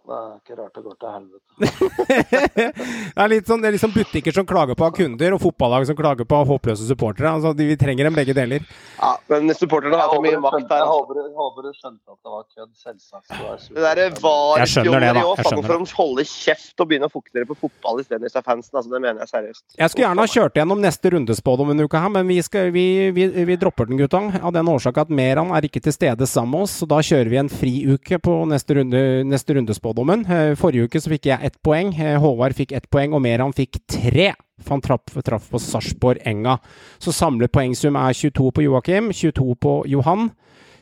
Det 0.03 0.15
er 0.19 0.31
ikke 0.41 0.57
rart 0.59 0.75
det 0.75 0.83
går 0.83 0.97
til 0.99 1.11
helvete. 1.15 1.49
det 3.15 3.23
er 3.23 3.31
litt 3.31 3.47
sånn, 3.49 3.63
det 3.63 3.69
er 3.71 3.75
liksom 3.77 3.93
butikker 3.95 4.35
som 4.35 4.47
klager 4.49 4.75
på 4.79 4.89
kunder, 4.97 5.37
og 5.37 5.41
fotballag 5.45 5.87
som 5.87 5.97
klager 5.99 6.27
på 6.29 6.41
håpløse 6.49 6.89
supportere. 6.89 7.31
Altså, 7.37 7.53
de, 7.55 7.69
vi 7.71 7.77
trenger 7.79 8.09
dem 8.09 8.17
begge 8.19 8.35
deler. 8.35 8.65
Ja, 8.99 9.13
men 9.31 9.53
supporterne 9.55 10.01
har 10.01 10.11
for 10.11 10.25
mye 10.25 10.41
makt 10.43 10.67
her. 10.67 10.83
jeg 10.83 10.91
håper, 10.91 11.15
du- 11.21 11.37
håper 11.39 11.69
du 11.69 11.71
skjønte 11.79 12.03
at 12.11 12.19
det 12.19 12.33
var 12.35 12.43
kødd, 12.51 12.73
selvsagt. 12.83 13.29
Det 13.31 13.85
derre. 13.87 14.09
Jeg 14.11 14.73
skjønner 14.75 15.07
det, 15.07 15.13
da. 15.15 15.23
var-fjolleriet 15.23 15.23
òg. 15.23 15.39
Jeg 15.39 15.53
hvorfor 15.53 15.79
de 15.87 15.97
holder 16.03 16.29
kjeft 16.33 16.83
og 16.83 16.89
begynner 16.91 17.07
å 17.07 17.15
fokusere 17.15 17.47
på 17.53 17.59
fotball 17.63 18.03
istedenfor 18.03 18.43
fansen. 18.43 18.75
Altså, 18.75 18.91
det 18.91 19.01
mener 19.07 19.23
jeg 19.23 19.29
seriøst. 19.31 19.65
Jeg 19.79 19.93
skulle 19.95 20.07
gjerne 20.09 20.27
ha 20.27 20.33
kjørt 20.35 20.59
gjennom 20.59 20.83
neste 20.83 21.15
rundespådom 21.15 21.71
en 21.77 21.85
uke 21.87 22.03
her, 22.03 22.09
men 22.19 22.27
vi, 22.27 22.41
skal, 22.43 22.73
vi, 22.75 22.87
vi, 23.15 23.29
vi 23.47 23.57
dropper 23.57 23.87
den, 23.87 24.03
gutta. 24.03 24.25
Av 24.43 24.51
den 24.51 24.67
årsak 24.67 24.99
at 24.99 25.09
Meran 25.15 25.55
er 25.55 25.63
ikke 25.71 25.79
til 25.87 25.95
stede 25.95 26.27
sammen 26.27 26.51
med 26.53 26.67
oss, 26.67 26.75
så 26.83 26.85
da 26.91 26.99
kjører 26.99 27.31
vi 27.31 27.39
en 27.39 27.49
friuke 27.49 28.19
på 28.19 28.33
neste, 28.51 28.75
runde, 28.75 29.01
neste 29.25 29.55
rundespådommen. 29.55 29.93
Eh, 30.11 30.55
Forrige 30.59 30.89
uke 30.89 31.01
så 31.01 31.13
fikk 31.13 31.27
jeg 31.31 31.45
ett 31.47 31.59
poeng, 31.65 31.93
eh, 31.99 32.19
Håvard 32.21 32.55
fikk 32.55 32.73
ett 32.73 32.89
poeng, 32.91 33.15
og 33.15 33.23
Meran 33.23 33.53
fikk 33.53 33.79
tre. 33.87 34.33
For 34.63 34.77
han 34.77 34.81
traff, 34.81 35.23
traf 35.25 35.51
på 35.51 35.59
Sarpsborg 35.59 36.23
Enga. 36.27 36.59
Så 36.99 37.13
samlet 37.13 37.53
poengsum 37.53 37.97
er 37.97 38.13
22 38.13 38.53
på 38.53 38.63
Joakim, 38.63 39.11
22 39.13 39.55
på 39.59 39.87
Johan, 39.87 40.31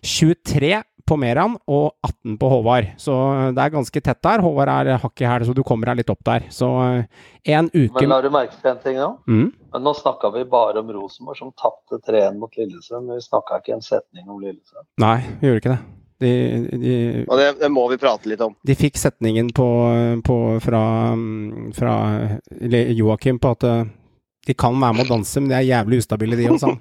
23 0.02 0.82
på 1.06 1.16
Meran 1.18 1.56
og 1.66 1.96
18 2.06 2.38
på 2.38 2.48
Håvard. 2.48 2.92
Så 2.96 3.12
eh, 3.12 3.52
det 3.56 3.64
er 3.64 3.74
ganske 3.74 4.00
tett 4.00 4.22
der. 4.22 4.40
Håvard 4.44 4.68
er 4.68 4.98
hakket 4.98 5.28
her, 5.28 5.44
så 5.44 5.54
du 5.54 5.62
kommer 5.62 5.90
deg 5.90 6.02
litt 6.02 6.10
opp 6.10 6.22
der. 6.24 6.46
Så 6.50 6.70
en 7.44 7.70
uke 7.74 8.00
Men 8.04 8.12
la 8.14 8.20
du 8.22 8.30
merke 8.30 8.56
til 8.60 8.70
en 8.70 8.82
ting 8.84 9.00
nå? 9.00 9.14
mm. 9.26 9.48
Men 9.70 9.84
nå 9.86 9.94
snakka 9.94 10.32
vi 10.34 10.44
bare 10.50 10.80
om 10.82 10.88
Rosenborg, 10.90 11.38
som 11.38 11.52
tapte 11.54 12.00
3-1 12.02 12.38
mot 12.40 12.56
Lillestrøm. 12.58 13.12
Vi 13.14 13.22
snakka 13.22 13.60
ikke 13.60 13.76
en 13.76 13.84
setning 13.86 14.28
om 14.28 14.40
Lillestrøm. 14.42 14.86
Nei, 14.98 15.18
vi 15.38 15.46
gjorde 15.50 15.62
ikke 15.62 15.74
det. 15.76 15.99
De, 16.20 16.30
de, 16.76 16.94
Og 17.24 17.38
det, 17.40 17.46
det 17.62 17.70
må 17.72 17.86
vi 17.88 17.96
prate 18.00 18.28
litt 18.28 18.42
om. 18.44 18.52
de 18.66 18.74
fikk 18.76 18.98
setningen 19.00 19.48
på, 19.56 19.68
på, 20.26 20.36
fra, 20.60 20.82
fra 21.76 21.94
Joakim 22.92 23.38
på 23.40 23.54
at 23.56 23.64
eh, 23.64 23.86
de 24.46 24.56
kan 24.56 24.76
være 24.76 24.98
med 24.98 25.06
å 25.06 25.14
danse, 25.14 25.40
men 25.40 25.52
de 25.52 25.56
er 25.58 25.68
jævlig 25.68 26.02
ustabile, 26.02 26.36
de 26.36 26.50
også. 26.52 26.74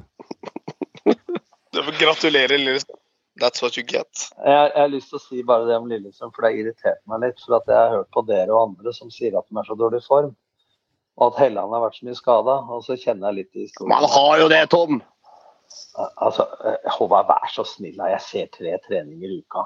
Gratulerer, 1.99 2.57
Lillestrøm. 2.57 2.97
That's 3.39 3.61
what 3.63 3.77
you 3.77 3.83
get. 3.87 4.09
Jeg, 4.43 4.71
jeg 4.73 4.81
har 4.81 4.91
lyst 4.91 5.11
til 5.13 5.19
å 5.19 5.23
si 5.23 5.43
bare 5.47 5.67
det 5.69 5.77
om 5.79 5.87
Lillestrøm, 5.87 6.31
for 6.35 6.43
det 6.43 6.51
har 6.51 6.59
irritert 6.63 6.99
meg 7.07 7.23
litt. 7.23 7.39
For 7.45 7.55
at 7.59 7.69
jeg 7.71 7.79
har 7.79 7.93
hørt 7.95 8.09
på 8.15 8.23
dere 8.27 8.51
og 8.51 8.63
andre 8.65 8.93
som 8.95 9.11
sier 9.13 9.37
at 9.39 9.47
de 9.47 9.59
er 9.59 9.67
så 9.69 9.77
dårlig 9.79 10.01
form. 10.07 10.33
Og 11.19 11.33
at 11.33 11.39
Helland 11.43 11.75
har 11.75 11.83
vært 11.83 11.99
så 11.99 12.07
mye 12.07 12.17
skada. 12.17 12.55
Og 12.73 12.83
så 12.87 12.97
kjenner 12.99 13.29
jeg 13.29 13.41
litt 13.41 13.59
i 13.59 13.65
historien. 13.67 13.93
Man 13.93 14.09
har 14.15 14.33
jo 14.43 14.49
det, 14.51 14.61
Tom! 14.73 14.99
Altså, 16.17 16.45
eh, 16.65 16.91
Håvard, 16.97 17.27
vær 17.29 17.51
så 17.53 17.65
snill. 17.67 17.97
Jeg 18.13 18.21
ser 18.25 18.51
tre 18.55 18.77
treninger 18.85 19.33
i 19.33 19.41
uka. 19.41 19.65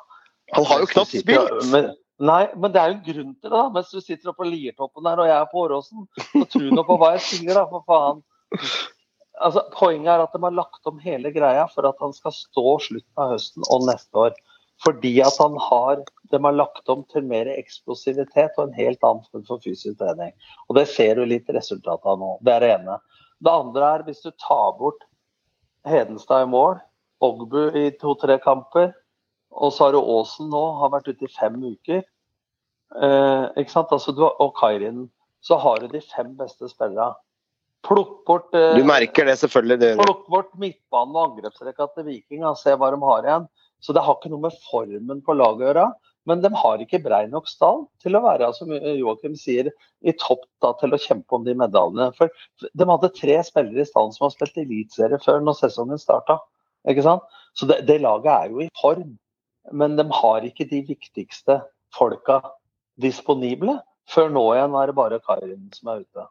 Han 0.57 0.65
har 0.69 0.83
jo 0.83 0.89
knapt 0.91 1.13
spilt. 1.13 1.53
Men, 1.71 1.91
nei, 2.21 2.41
men 2.55 2.73
det 2.73 2.81
er 2.81 2.91
jo 2.91 2.97
en 2.97 3.05
grunn 3.05 3.35
til 3.35 3.49
det. 3.49 3.53
da. 3.55 3.67
Mens 3.73 3.91
du 3.93 4.01
sitter 4.01 4.31
oppe 4.31 4.43
på 4.43 4.49
Liertoppen 4.49 5.07
her, 5.09 5.21
og 5.21 5.29
jeg 5.29 5.37
er 5.37 5.51
på 5.51 5.63
Åråsen, 5.65 6.07
så 6.31 6.43
tror 6.55 6.73
nå 6.77 6.85
på 6.87 6.97
hva 7.01 7.13
jeg 7.15 7.25
sier, 7.29 7.53
da, 7.55 7.65
for 7.71 7.85
faen. 7.89 8.23
Altså, 9.43 9.63
Poenget 9.73 10.11
er 10.13 10.25
at 10.25 10.35
de 10.35 10.43
har 10.43 10.57
lagt 10.57 10.89
om 10.89 10.99
hele 11.01 11.31
greia 11.33 11.63
for 11.71 11.87
at 11.89 12.01
han 12.03 12.13
skal 12.15 12.35
stå 12.35 12.75
slutten 12.87 13.23
av 13.23 13.33
høsten 13.33 13.65
og 13.73 13.87
neste 13.89 14.27
år. 14.27 14.35
Fordi 14.83 15.13
at 15.23 15.37
han 15.39 15.55
har, 15.69 16.01
de 16.31 16.39
har 16.43 16.55
lagt 16.57 16.89
om 16.91 17.03
til 17.13 17.25
mer 17.29 17.47
eksplosivitet 17.53 18.57
og 18.57 18.67
en 18.67 18.77
helt 18.77 19.05
annen 19.05 19.23
form 19.31 19.45
for 19.47 19.61
fysisk 19.63 19.95
trening. 20.01 20.33
Og 20.67 20.75
Det 20.79 20.87
ser 20.91 21.15
du 21.15 21.25
litt 21.29 21.49
resultatet 21.55 22.09
av 22.09 22.19
nå. 22.19 22.35
Det 22.43 22.55
er 22.55 22.65
det 22.65 22.71
ene. 22.79 22.99
Det 23.43 23.53
andre 23.53 23.89
er 23.95 24.05
hvis 24.07 24.23
du 24.25 24.31
tar 24.43 24.75
bort 24.79 25.05
Hedenstad 25.87 26.45
i 26.45 26.49
mål, 26.49 26.77
Ogbu 27.23 27.69
i 27.79 27.89
to-tre 27.99 28.37
kamper, 28.43 28.93
og 29.53 29.73
så 29.73 29.87
har 29.87 29.95
du 29.95 30.01
Aasen 30.01 30.49
nå, 30.51 30.63
har 30.79 30.91
vært 30.93 31.11
ute 31.11 31.27
i 31.27 31.33
fem 31.33 31.59
uker. 31.61 32.01
Eh, 32.93 33.45
ikke 33.59 33.73
sant? 33.73 33.91
Altså, 33.93 34.13
du 34.15 34.23
har, 34.25 34.33
og 34.43 34.55
Kairin. 34.59 35.05
Så 35.43 35.57
har 35.59 35.81
du 35.81 35.91
de 35.91 36.01
fem 36.01 36.31
beste 36.39 36.69
spillerne. 36.71 37.13
Plukk 37.83 38.21
bort 38.27 38.55
eh, 38.55 38.77
Du 38.77 38.85
merker 38.87 39.27
det 39.27 39.35
selvfølgelig. 39.41 39.79
Det. 39.81 39.91
Plukk 39.99 40.23
bort 40.31 40.53
midtbanen 40.59 41.17
og 41.17 41.33
angrepsrekka 41.33 41.89
til 41.91 42.07
Viking 42.07 42.45
og 42.47 42.59
se 42.59 42.75
hva 42.79 42.93
de 42.93 43.01
har 43.03 43.27
igjen. 43.27 43.47
Så 43.83 43.95
det 43.95 44.05
har 44.05 44.15
ikke 44.15 44.31
noe 44.31 44.45
med 44.45 44.59
formen 44.69 45.19
på 45.25 45.35
laget 45.35 45.59
å 45.59 45.67
gjøre. 45.67 45.87
Men 46.29 46.43
de 46.43 46.51
har 46.55 46.79
ikke 46.79 47.01
brei 47.03 47.25
nok 47.27 47.49
stall 47.51 47.83
til 48.03 48.15
å 48.15 48.21
være, 48.23 48.47
som 48.55 48.71
Joakim 48.71 49.35
sier, 49.39 49.69
i 50.07 50.13
topp 50.15 50.45
da, 50.63 50.71
til 50.79 50.95
å 50.95 50.99
kjempe 51.01 51.35
om 51.35 51.43
de 51.43 51.55
medaljene. 51.59 52.11
For 52.15 52.31
de 52.63 52.87
hadde 52.87 53.11
tre 53.17 53.39
spillere 53.43 53.83
i 53.83 53.89
stallen 53.89 54.15
som 54.15 54.29
har 54.29 54.35
spilt 54.35 54.61
eliteserie 54.63 55.19
før 55.23 55.43
når 55.43 55.59
sesongen 55.59 55.99
starta. 55.99 56.39
Så 56.87 57.67
det, 57.67 57.83
det 57.87 57.99
laget 58.03 58.31
er 58.31 58.53
jo 58.53 58.63
i 58.63 58.69
form. 58.79 59.17
Men 59.71 59.97
de 59.99 60.07
har 60.11 60.47
ikke 60.47 60.67
de 60.67 60.81
viktigste 60.87 61.59
folka 61.95 62.39
disponible. 63.03 63.77
Før 64.11 64.31
nå 64.31 64.45
igjen 64.55 64.79
er 64.79 64.89
det 64.89 64.97
bare 64.97 65.21
Karin 65.23 65.67
som 65.75 65.91
er 65.93 66.03
ute. 66.03 66.25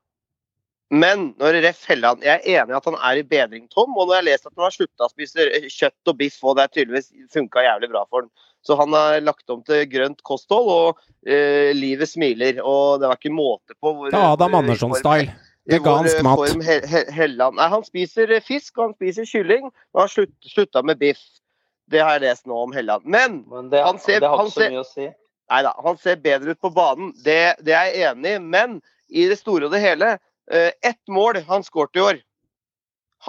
Men 0.93 1.31
når 1.40 1.56
Ref 1.64 1.86
Helland 1.89 2.20
Jeg 2.20 2.35
er 2.35 2.60
enig 2.60 2.74
i 2.74 2.77
at 2.77 2.85
han 2.85 2.98
er 3.01 3.19
i 3.19 3.24
bedring, 3.24 3.64
Tom. 3.73 3.94
Og 3.97 4.09
når 4.09 4.19
jeg 4.19 4.20
har 4.20 4.28
lest 4.28 4.48
at 4.48 4.52
han 4.52 4.66
har 4.66 4.74
slutta 4.74 5.09
å 5.09 5.12
spise 5.12 5.47
kjøtt 5.73 6.12
og 6.12 6.19
biff, 6.19 6.36
og 6.44 6.59
det 6.59 6.69
tydeligvis 6.74 7.09
funka 7.32 7.64
jævlig 7.64 7.89
bra 7.94 8.05
for 8.10 8.24
han. 8.27 8.32
Så 8.63 8.77
han 8.79 8.95
har 8.95 9.21
lagt 9.27 9.51
om 9.51 9.63
til 9.67 9.87
grønt 9.91 10.21
kosthold, 10.23 10.69
og 10.71 11.01
uh, 11.27 11.71
livet 11.75 12.09
smiler. 12.09 12.61
Og 12.63 13.01
det 13.03 13.11
var 13.11 13.19
ikke 13.19 13.35
måte 13.35 13.75
på 13.83 13.91
hvor 13.95 14.11
Det 14.13 14.19
er 14.19 14.35
Adam 14.37 14.55
Andersson-style. 14.61 15.33
Vegansk 15.71 16.19
eh, 16.19 16.25
mat. 16.27 16.41
form 16.41 16.63
He 16.67 16.81
He 16.91 17.05
Helland 17.15 17.55
Nei, 17.55 17.69
han 17.71 17.85
spiser 17.87 18.31
eh, 18.35 18.43
fisk 18.43 18.79
og 18.79 18.89
han 18.89 18.95
spiser 18.97 19.29
kylling, 19.31 19.69
og 19.95 20.01
han 20.01 20.11
slutt, 20.11 20.33
slutta 20.51 20.83
med 20.83 20.99
biff. 20.99 21.21
Det 21.91 22.03
har 22.03 22.17
jeg 22.17 22.25
lest 22.25 22.49
nå 22.51 22.57
om 22.65 22.73
Helland. 22.75 23.05
Men 23.07 23.45
Men 23.51 23.69
det, 23.71 23.83
Han 23.85 23.99
ser- 23.99 24.21
det 24.21 24.29
har 24.29 24.41
han 24.41 24.51
ikke 24.51 24.59
så 24.59 24.71
mye 24.73 24.83
å 24.83 24.89
si. 24.89 25.09
Nei 25.53 25.63
da, 25.67 25.75
han 25.85 25.99
ser 26.01 26.17
bedre 26.17 26.55
ut 26.55 26.61
på 26.61 26.71
banen. 26.75 27.13
Det, 27.25 27.55
det 27.61 27.75
er 27.77 27.91
jeg 27.93 28.11
enig 28.11 28.35
i. 28.35 28.39
Men 28.39 28.81
i 29.11 29.27
det 29.29 29.39
store 29.39 29.69
og 29.69 29.75
det 29.75 29.83
hele, 29.85 30.17
eh, 30.51 30.71
ett 30.83 31.03
mål 31.09 31.43
han 31.47 31.63
skåret 31.63 31.97
i 31.99 32.01
år. 32.01 32.21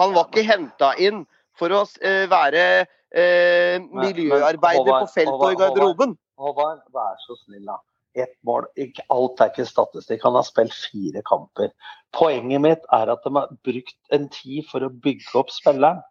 Han 0.00 0.14
var 0.14 0.26
ikke 0.30 0.46
henta 0.48 0.94
inn 0.98 1.26
for 1.54 1.70
å 1.70 1.84
være 2.26 2.86
eh, 3.14 3.80
miljøarbeider 3.94 4.92
på 5.04 5.10
feltet 5.14 5.34
og 5.34 5.52
i 5.52 5.58
garderoben. 5.60 6.14
Håvard, 6.40 6.80
vær 6.94 7.18
så 7.22 7.36
snill, 7.44 7.64
da. 7.68 7.78
Ett 8.14 8.34
mål. 8.46 8.66
Ikke, 8.78 9.02
alt 9.10 9.42
er 9.42 9.50
ikke 9.50 9.66
statistikk. 9.66 10.22
Han 10.26 10.38
har 10.38 10.46
spilt 10.46 10.74
fire 10.74 11.22
kamper. 11.26 11.70
Poenget 12.14 12.62
mitt 12.62 12.84
er 12.94 13.10
at 13.10 13.22
de 13.26 13.34
har 13.34 13.54
brukt 13.66 14.14
en 14.14 14.28
tid 14.34 14.66
for 14.70 14.86
å 14.86 14.92
bygge 15.06 15.34
opp 15.38 15.50
spilleren. 15.54 16.02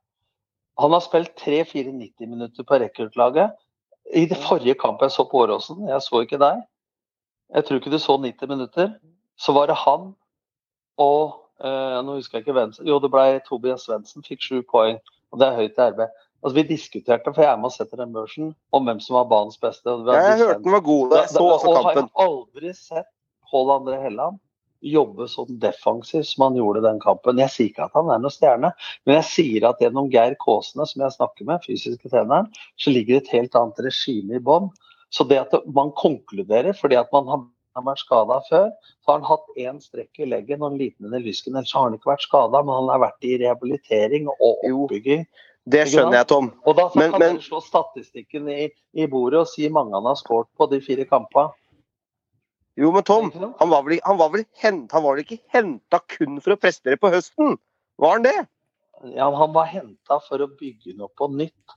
Han 0.81 0.95
har 0.95 1.03
spilt 1.05 1.35
tre-fire 1.39 1.93
90 1.93 2.31
minutter 2.31 2.65
på 2.67 2.79
rekruttlaget. 2.81 3.53
I 4.15 4.25
det 4.27 4.39
forrige 4.43 4.75
kampet 4.81 5.11
jeg 5.11 5.15
så 5.15 5.25
på 5.29 5.43
Åråsen, 5.45 5.85
jeg 5.87 6.01
så 6.03 6.23
ikke 6.25 6.41
deg, 6.41 6.63
jeg 7.53 7.65
tror 7.65 7.79
ikke 7.79 7.93
du 7.93 7.99
så 8.01 8.17
90 8.17 8.49
minutter, 8.49 8.91
så 9.37 9.53
var 9.53 9.69
det 9.69 9.77
han 9.79 10.11
og 10.97 11.35
eh, 11.63 11.99
Nå 12.05 12.17
husker 12.17 12.37
jeg 12.37 12.45
ikke 12.45 12.55
hvem 12.57 12.73
Jo, 12.85 12.99
det 13.01 13.09
ble 13.13 13.39
Tobias 13.47 13.85
Svendsen, 13.87 14.25
fikk 14.25 14.41
sju 14.41 14.61
poeng. 14.69 14.99
Og 15.33 15.39
det 15.41 15.47
er 15.47 15.57
høyt 15.57 15.79
i 15.79 15.87
RB. 15.89 16.03
Altså, 16.43 16.55
vi 16.59 16.63
diskuterte, 16.67 17.31
for 17.31 17.45
jeg 17.45 17.51
er 17.53 17.59
med 17.59 17.71
og 17.71 17.75
setter 17.75 18.01
den 18.03 18.15
børsen, 18.15 18.53
om 18.75 18.87
hvem 18.87 18.99
som 19.03 19.15
var 19.15 19.29
banens 19.31 19.59
beste. 19.61 19.87
Ja, 19.87 20.17
jeg 20.33 20.41
hørte 20.41 20.63
den 20.63 20.75
var 20.75 20.83
god. 20.83 21.15
Jeg 21.15 21.29
så 21.31 21.43
også 21.43 21.69
og 21.69 21.77
har 21.77 21.99
kampen. 22.01 22.09
aldri 22.19 22.73
sett 22.75 23.07
Pål 23.51 23.71
André 23.77 24.01
Helland 24.01 24.41
jobbe 24.83 25.29
sånn 25.31 25.59
defensivt 25.63 26.27
som 26.27 26.49
han 26.49 26.57
gjorde 26.59 26.83
den 26.83 26.99
kampen. 26.99 27.39
Jeg 27.39 27.53
sier 27.53 27.69
ikke 27.71 27.85
at 27.87 27.95
han 27.95 28.11
er 28.11 28.19
noen 28.19 28.35
stjerne, 28.35 28.73
men 29.07 29.17
jeg 29.21 29.27
sier 29.29 29.67
at 29.69 29.79
gjennom 29.79 30.09
Geir 30.11 30.35
Kåsene, 30.41 30.87
som 30.89 31.05
jeg 31.05 31.15
snakker 31.15 31.47
med, 31.47 31.63
fysiske 31.63 32.11
treneren, 32.11 32.49
så 32.75 32.91
ligger 32.91 33.15
det 33.15 33.23
et 33.23 33.35
helt 33.37 33.55
annet 33.55 33.79
regime 33.87 34.35
i 34.35 34.43
bånn. 34.43 34.67
Så 35.13 35.23
det 35.29 35.39
at 35.39 35.55
man 35.71 35.93
konkluderer 35.95 36.75
fordi 36.75 36.99
at 36.99 37.11
man 37.15 37.29
har 37.31 37.45
har 37.77 37.85
vært 37.87 38.03
skada 38.03 38.39
før, 38.49 38.67
så 39.01 39.11
har 39.11 39.19
han 39.19 39.29
hatt 39.29 39.55
én 39.57 39.79
strekk 39.81 40.21
i 40.21 40.27
leggen 40.29 40.61
og 40.61 40.71
en 40.71 40.79
liten 40.81 41.07
en 41.07 41.17
i 41.17 41.23
lysken. 41.23 41.55
Ellers 41.55 41.73
har 41.73 41.87
han 41.87 41.97
ikke 41.97 42.11
vært 42.11 42.27
skada, 42.27 42.61
men 42.61 42.75
han 42.75 42.91
har 42.91 43.01
vært 43.07 43.27
i 43.27 43.37
rehabilitering 43.41 44.29
og 44.33 44.61
Jo. 44.67 44.87
Det 45.69 45.85
skjønner 45.87 46.17
jeg, 46.19 46.27
Tom. 46.27 46.51
Og 46.67 46.75
da 46.75 46.89
Men- 46.95 47.11
kan 47.11 47.19
men- 47.19 47.37
slå 47.39 47.61
statistikken 47.63 48.49
i, 48.49 48.69
i 48.93 49.05
bordet 49.07 49.39
og 49.39 49.47
si 49.47 49.69
mange 49.69 49.93
han 49.93 50.03
har 50.03 50.15
skåret 50.15 50.47
på 50.57 50.69
de 50.69 50.81
fire 50.81 51.05
kampene. 51.05 51.53
Jo, 52.75 52.91
men 52.91 53.03
Tom, 53.03 53.31
han 53.31 53.69
var 53.69 53.83
vel, 53.83 53.99
han 54.03 54.17
var 54.17 54.29
vel, 54.29 54.45
hent, 54.57 54.91
han 54.91 55.03
var 55.03 55.15
vel 55.15 55.23
ikke 55.23 55.39
henta 55.53 55.99
kun 56.09 56.41
for 56.41 56.55
å 56.55 56.59
prestere 56.59 56.97
på 56.97 57.11
høsten? 57.13 57.57
Var 58.01 58.11
han 58.11 58.23
det? 58.23 58.47
Ja, 59.13 59.29
han 59.35 59.53
var 59.53 59.65
henta 59.65 60.19
for 60.27 60.39
å 60.39 60.47
bygge 60.47 60.97
noe 60.97 61.09
på 61.15 61.29
nytt. 61.31 61.75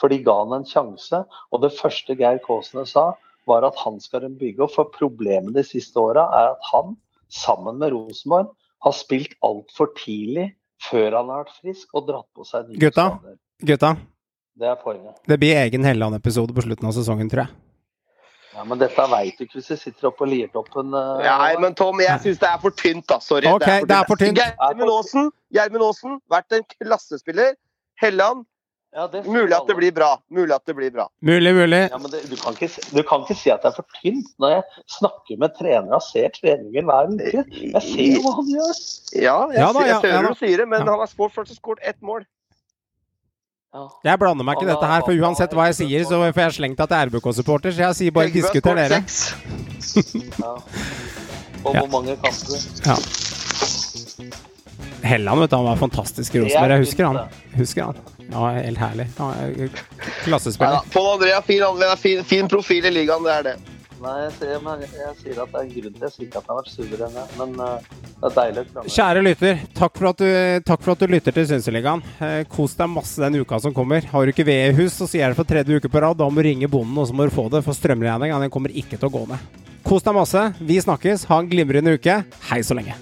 For 0.00 0.08
de 0.08 0.18
ga 0.22 0.34
han 0.44 0.52
en 0.52 0.64
sjanse. 0.68 1.24
Og 1.52 1.62
det 1.62 1.72
første 1.72 2.16
Geir 2.18 2.38
Kåsene 2.44 2.86
sa, 2.86 3.14
var 3.46 3.64
at 3.64 3.76
han 3.76 3.98
skal 4.00 4.28
bygge 4.28 4.60
opp. 4.66 4.74
For 4.74 4.84
problemet 4.84 5.54
de 5.54 5.62
siste 5.62 5.96
åra 5.96 6.26
er 6.34 6.50
at 6.52 6.60
han 6.72 6.96
sammen 7.30 7.78
med 7.78 7.92
Rosenborg, 7.92 8.50
har 8.84 8.92
spilt 8.92 9.32
altfor 9.42 9.94
tidlig 9.96 10.50
før 10.82 11.16
han 11.18 11.28
har 11.30 11.44
vært 11.44 11.54
frisk 11.62 11.94
og 11.94 12.06
dratt 12.08 12.26
på 12.34 12.44
seg 12.48 12.68
nye 12.68 12.78
Gutta? 12.78 13.06
skader. 13.18 13.36
Gutta, 13.64 13.96
Det 14.58 14.66
er 14.68 14.74
poenget. 14.82 15.14
det 15.26 15.38
blir 15.40 15.56
egen 15.56 15.84
Helland-episode 15.84 16.54
på 16.54 16.62
slutten 16.62 16.86
av 16.88 16.92
sesongen, 16.92 17.28
tror 17.30 17.46
jeg. 17.46 17.54
Ja, 18.54 18.62
Men 18.64 18.78
dette 18.78 19.06
veit 19.10 19.36
du 19.38 19.44
ikke 19.44 19.58
hvis 19.58 19.66
du 19.66 19.76
sitter 19.76 20.06
oppe 20.08 20.18
på 20.22 20.28
Liertoppen. 20.30 20.94
Uh, 20.94 21.18
Nei, 21.18 21.56
men 21.58 21.74
Tom, 21.74 21.98
jeg 21.98 22.20
syns 22.22 22.38
det 22.38 22.48
er 22.48 22.58
for 22.62 22.70
tynt, 22.70 23.06
da. 23.10 23.18
Sorry. 23.18 23.46
Okay, 23.50 23.80
det 23.82 23.90
er 23.96 24.04
for 24.06 24.14
tynt. 24.16 24.38
tynt. 24.38 25.32
Gjermund 25.50 25.82
Aasen, 25.82 26.20
vært 26.30 26.52
en 26.54 26.62
klassespiller. 26.76 27.56
Helland, 28.00 28.44
ja, 28.94 29.06
det 29.10 29.24
mulig 29.26 29.54
at 29.56 29.66
det 29.66 29.74
blir 29.78 29.92
bra. 29.94 30.10
Mulig 30.30 30.54
at 30.54 30.62
det 30.70 30.74
blir 30.78 30.92
bra. 30.94 31.08
Mulig, 31.26 31.54
mulig. 31.56 31.80
Ja, 31.90 31.98
men 31.98 32.12
det, 32.12 32.20
du, 32.30 32.36
kan 32.38 32.54
ikke, 32.54 32.68
du 32.94 33.02
kan 33.08 33.24
ikke 33.24 33.36
si 33.40 33.50
at 33.50 33.64
det 33.64 33.72
er 33.72 33.76
for 33.80 33.96
tynt 33.98 34.28
når 34.42 34.52
jeg 34.56 34.84
snakker 34.98 35.40
med 35.42 35.56
trenere 35.58 35.98
og 35.98 36.04
ser 36.06 36.30
treningen 36.36 36.86
hver 36.86 37.10
uke. 37.10 37.42
Jeg 37.74 37.82
ser 37.88 38.06
jo 38.14 38.22
hva 38.22 38.36
han 38.38 38.52
gjør. 38.52 38.78
Ja, 39.18 39.36
jeg, 39.50 39.58
Ja 39.58 39.72
da, 39.74 39.82
jeg 39.82 39.94
ja, 39.96 39.98
ser 40.04 40.14
ja 40.14 40.22
du 40.22 40.38
sier 40.38 40.62
det, 40.62 40.68
men 40.70 40.84
Ja. 40.84 40.86
han 40.92 41.02
har 41.02 41.10
skåret 41.10 41.34
først 41.34 41.56
og 41.56 41.58
skåret 41.58 41.82
ett 41.90 42.00
mål. 42.02 42.22
Ja. 43.74 43.88
Jeg 44.06 44.18
blander 44.22 44.46
meg 44.46 44.54
ikke 44.54 44.68
i 44.68 44.70
dette 44.70 44.86
her, 44.86 45.02
for 45.02 45.26
uansett 45.26 45.54
hva 45.58 45.64
jeg 45.66 45.80
sier, 45.80 46.04
så 46.06 46.20
får 46.30 46.44
jeg 46.44 46.58
slengt 46.60 46.82
at 46.84 46.92
jeg 46.94 47.08
er 47.08 47.10
RBK-supporter, 47.10 47.74
så 47.74 47.88
jeg 47.88 47.98
sier 47.98 48.14
bare 48.14 48.30
diskuter 48.30 48.78
dere. 48.78 49.02
Ja. 50.38 50.54
Og 51.64 51.72
hvor 51.80 51.88
mange 51.90 52.14
kamper? 52.22 52.60
Ja. 52.86 52.94
Helland, 55.04 55.40
vet 55.40 55.52
du, 55.52 55.56
han 55.56 55.68
var 55.68 55.76
fantastisk 55.76 56.34
i 56.34 56.40
Rosenborg. 56.40 56.72
Jeg 56.72 56.86
husker 56.86 57.04
han. 57.10 57.38
Husker 57.58 57.90
han. 57.90 58.02
Ja, 58.30 58.48
helt 58.56 58.80
herlig. 58.80 59.06
Ja, 59.18 59.30
klassespiller. 59.34 60.24
klassespiller. 60.24 60.80
Pål 60.92 61.12
Andrea, 61.12 61.42
fin, 61.42 61.62
anvender, 61.62 61.96
fin, 62.00 62.24
fin 62.24 62.48
profil 62.48 62.88
i 62.88 62.92
ligaen, 62.94 63.24
det 63.26 63.34
er 63.34 63.48
det. 63.50 63.56
Nei, 64.04 64.14
jeg 64.24 64.32
sier, 64.36 64.56
men 64.64 64.82
jeg 64.84 65.12
sier 65.20 65.38
at 65.40 65.52
det 65.52 65.60
er 65.60 65.62
en 65.62 65.70
grunn 65.72 65.94
til 65.94 66.02
Jeg 66.04 66.12
sier 66.12 66.26
ikke 66.26 66.40
at 66.40 66.48
han 66.48 66.56
har 66.56 66.58
vært 66.58 66.72
suveren, 66.74 67.14
jeg, 67.16 67.36
men 67.38 67.54
uh, 67.56 68.02
det 68.18 68.28
er 68.28 68.34
deilig 68.36 68.64
å 68.64 68.84
Kjære 68.96 69.22
lytter, 69.24 69.62
takk 69.78 70.00
for 70.00 70.10
at 70.10 70.20
du, 70.20 70.28
takk 70.68 70.84
for 70.84 70.92
at 70.92 71.04
du 71.04 71.14
lytter 71.14 71.36
til 71.36 71.46
Synseligaen. 71.48 72.04
Eh, 72.18 72.36
kos 72.50 72.76
deg 72.80 72.92
masse 72.92 73.22
den 73.22 73.40
uka 73.40 73.60
som 73.64 73.76
kommer. 73.76 74.04
Har 74.10 74.24
du 74.24 74.34
ikke 74.34 74.48
ved 74.48 74.70
i 74.70 74.76
hus, 74.80 74.98
så 74.98 75.08
sier 75.08 75.24
jeg 75.24 75.32
det 75.32 75.40
for 75.40 75.48
tredje 75.48 75.80
uke 75.80 75.92
på 75.92 76.04
rad. 76.04 76.18
Da 76.20 76.28
må 76.28 76.40
du 76.40 76.48
ringe 76.48 76.68
bonden, 76.68 77.00
og 77.00 77.08
så 77.08 77.16
må 77.16 77.28
du 77.28 77.34
få 77.34 77.46
det. 77.52 77.64
For 77.64 77.76
strømregninga 77.76 78.52
kommer 78.52 78.72
ikke 78.72 78.98
til 78.98 79.08
å 79.08 79.14
gå 79.14 79.26
ned. 79.32 79.60
Kos 79.84 80.04
deg 80.04 80.16
masse. 80.16 80.46
Vi 80.64 80.80
snakkes. 80.80 81.28
Ha 81.30 81.40
en 81.40 81.50
glimrende 81.52 81.96
uke. 81.96 82.22
Hei 82.50 82.64
så 82.64 82.76
lenge. 82.76 82.96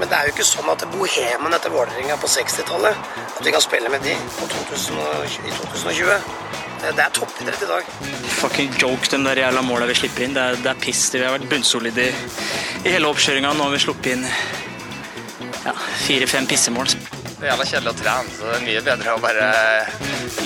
Men 0.00 0.08
det 0.08 0.16
er 0.16 0.28
jo 0.28 0.32
ikke 0.32 0.46
sånn 0.48 0.68
at 0.72 0.84
bohemen 0.94 1.52
etter 1.56 1.72
Vålerenga 1.74 2.16
på 2.22 2.28
60-tallet 2.32 3.02
At 3.36 3.42
vi 3.44 3.52
kan 3.52 3.60
spille 3.60 3.90
med 3.92 4.00
de 4.06 4.14
på 4.38 4.48
2000 4.48 4.96
i 5.44 5.52
2020. 5.58 6.14
Det 6.80 6.94
det 6.96 7.04
er 7.04 7.12
toppidrett 7.12 7.64
i 7.66 7.68
dag. 7.68 7.90
Fucking 8.38 8.72
joke, 8.80 9.04
de 9.12 9.20
der 9.26 9.42
jævla 9.42 9.60
måla 9.66 9.88
vi 9.90 9.98
slipper 9.98 10.24
inn. 10.24 10.32
Det 10.36 10.40
er, 10.40 10.56
det 10.64 10.72
er 10.72 10.80
piss. 10.80 11.02
Vi 11.12 11.20
har 11.20 11.36
vært 11.36 11.48
bunnsolide 11.50 12.08
i, 12.08 12.14
i 12.86 12.94
hele 12.94 13.10
oppkjøringa. 13.12 13.52
Nå 13.58 13.68
har 13.68 13.76
vi 13.76 13.82
sluppet 13.84 14.14
inn 14.14 14.24
ja, 15.66 15.76
fire-fem 16.06 16.48
pissemål. 16.48 16.88
Det 16.88 17.44
er 17.44 17.52
jævla 17.52 17.68
kjedelig 17.68 17.92
å 17.92 17.98
trene, 18.00 18.36
så 18.36 18.48
det 18.48 18.56
er 18.56 18.66
mye 18.70 18.84
bedre 18.88 19.16
å 19.16 19.20
bare 19.20 19.50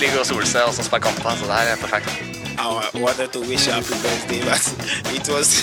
ligge 0.02 0.18
og 0.22 0.26
sole 0.26 0.50
seg 0.50 0.66
og 0.66 0.74
så 0.74 0.86
spille 0.86 1.06
kamper. 1.06 1.38
Så 1.38 1.50
det 1.50 1.60
her 1.60 1.76
er 1.76 1.84
perfekt. 1.86 2.43
I 2.56 2.90
wanted 2.94 3.32
to 3.32 3.40
wish 3.40 3.66
her 3.66 3.72
happy 3.72 3.94
birthday, 4.02 4.40
but 4.44 4.74
it 5.14 5.28
was 5.28 5.62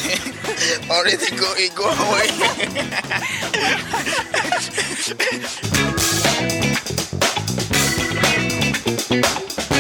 already 0.90 1.30
going, 1.36 1.74
go 1.76 1.90
away. 1.90 2.28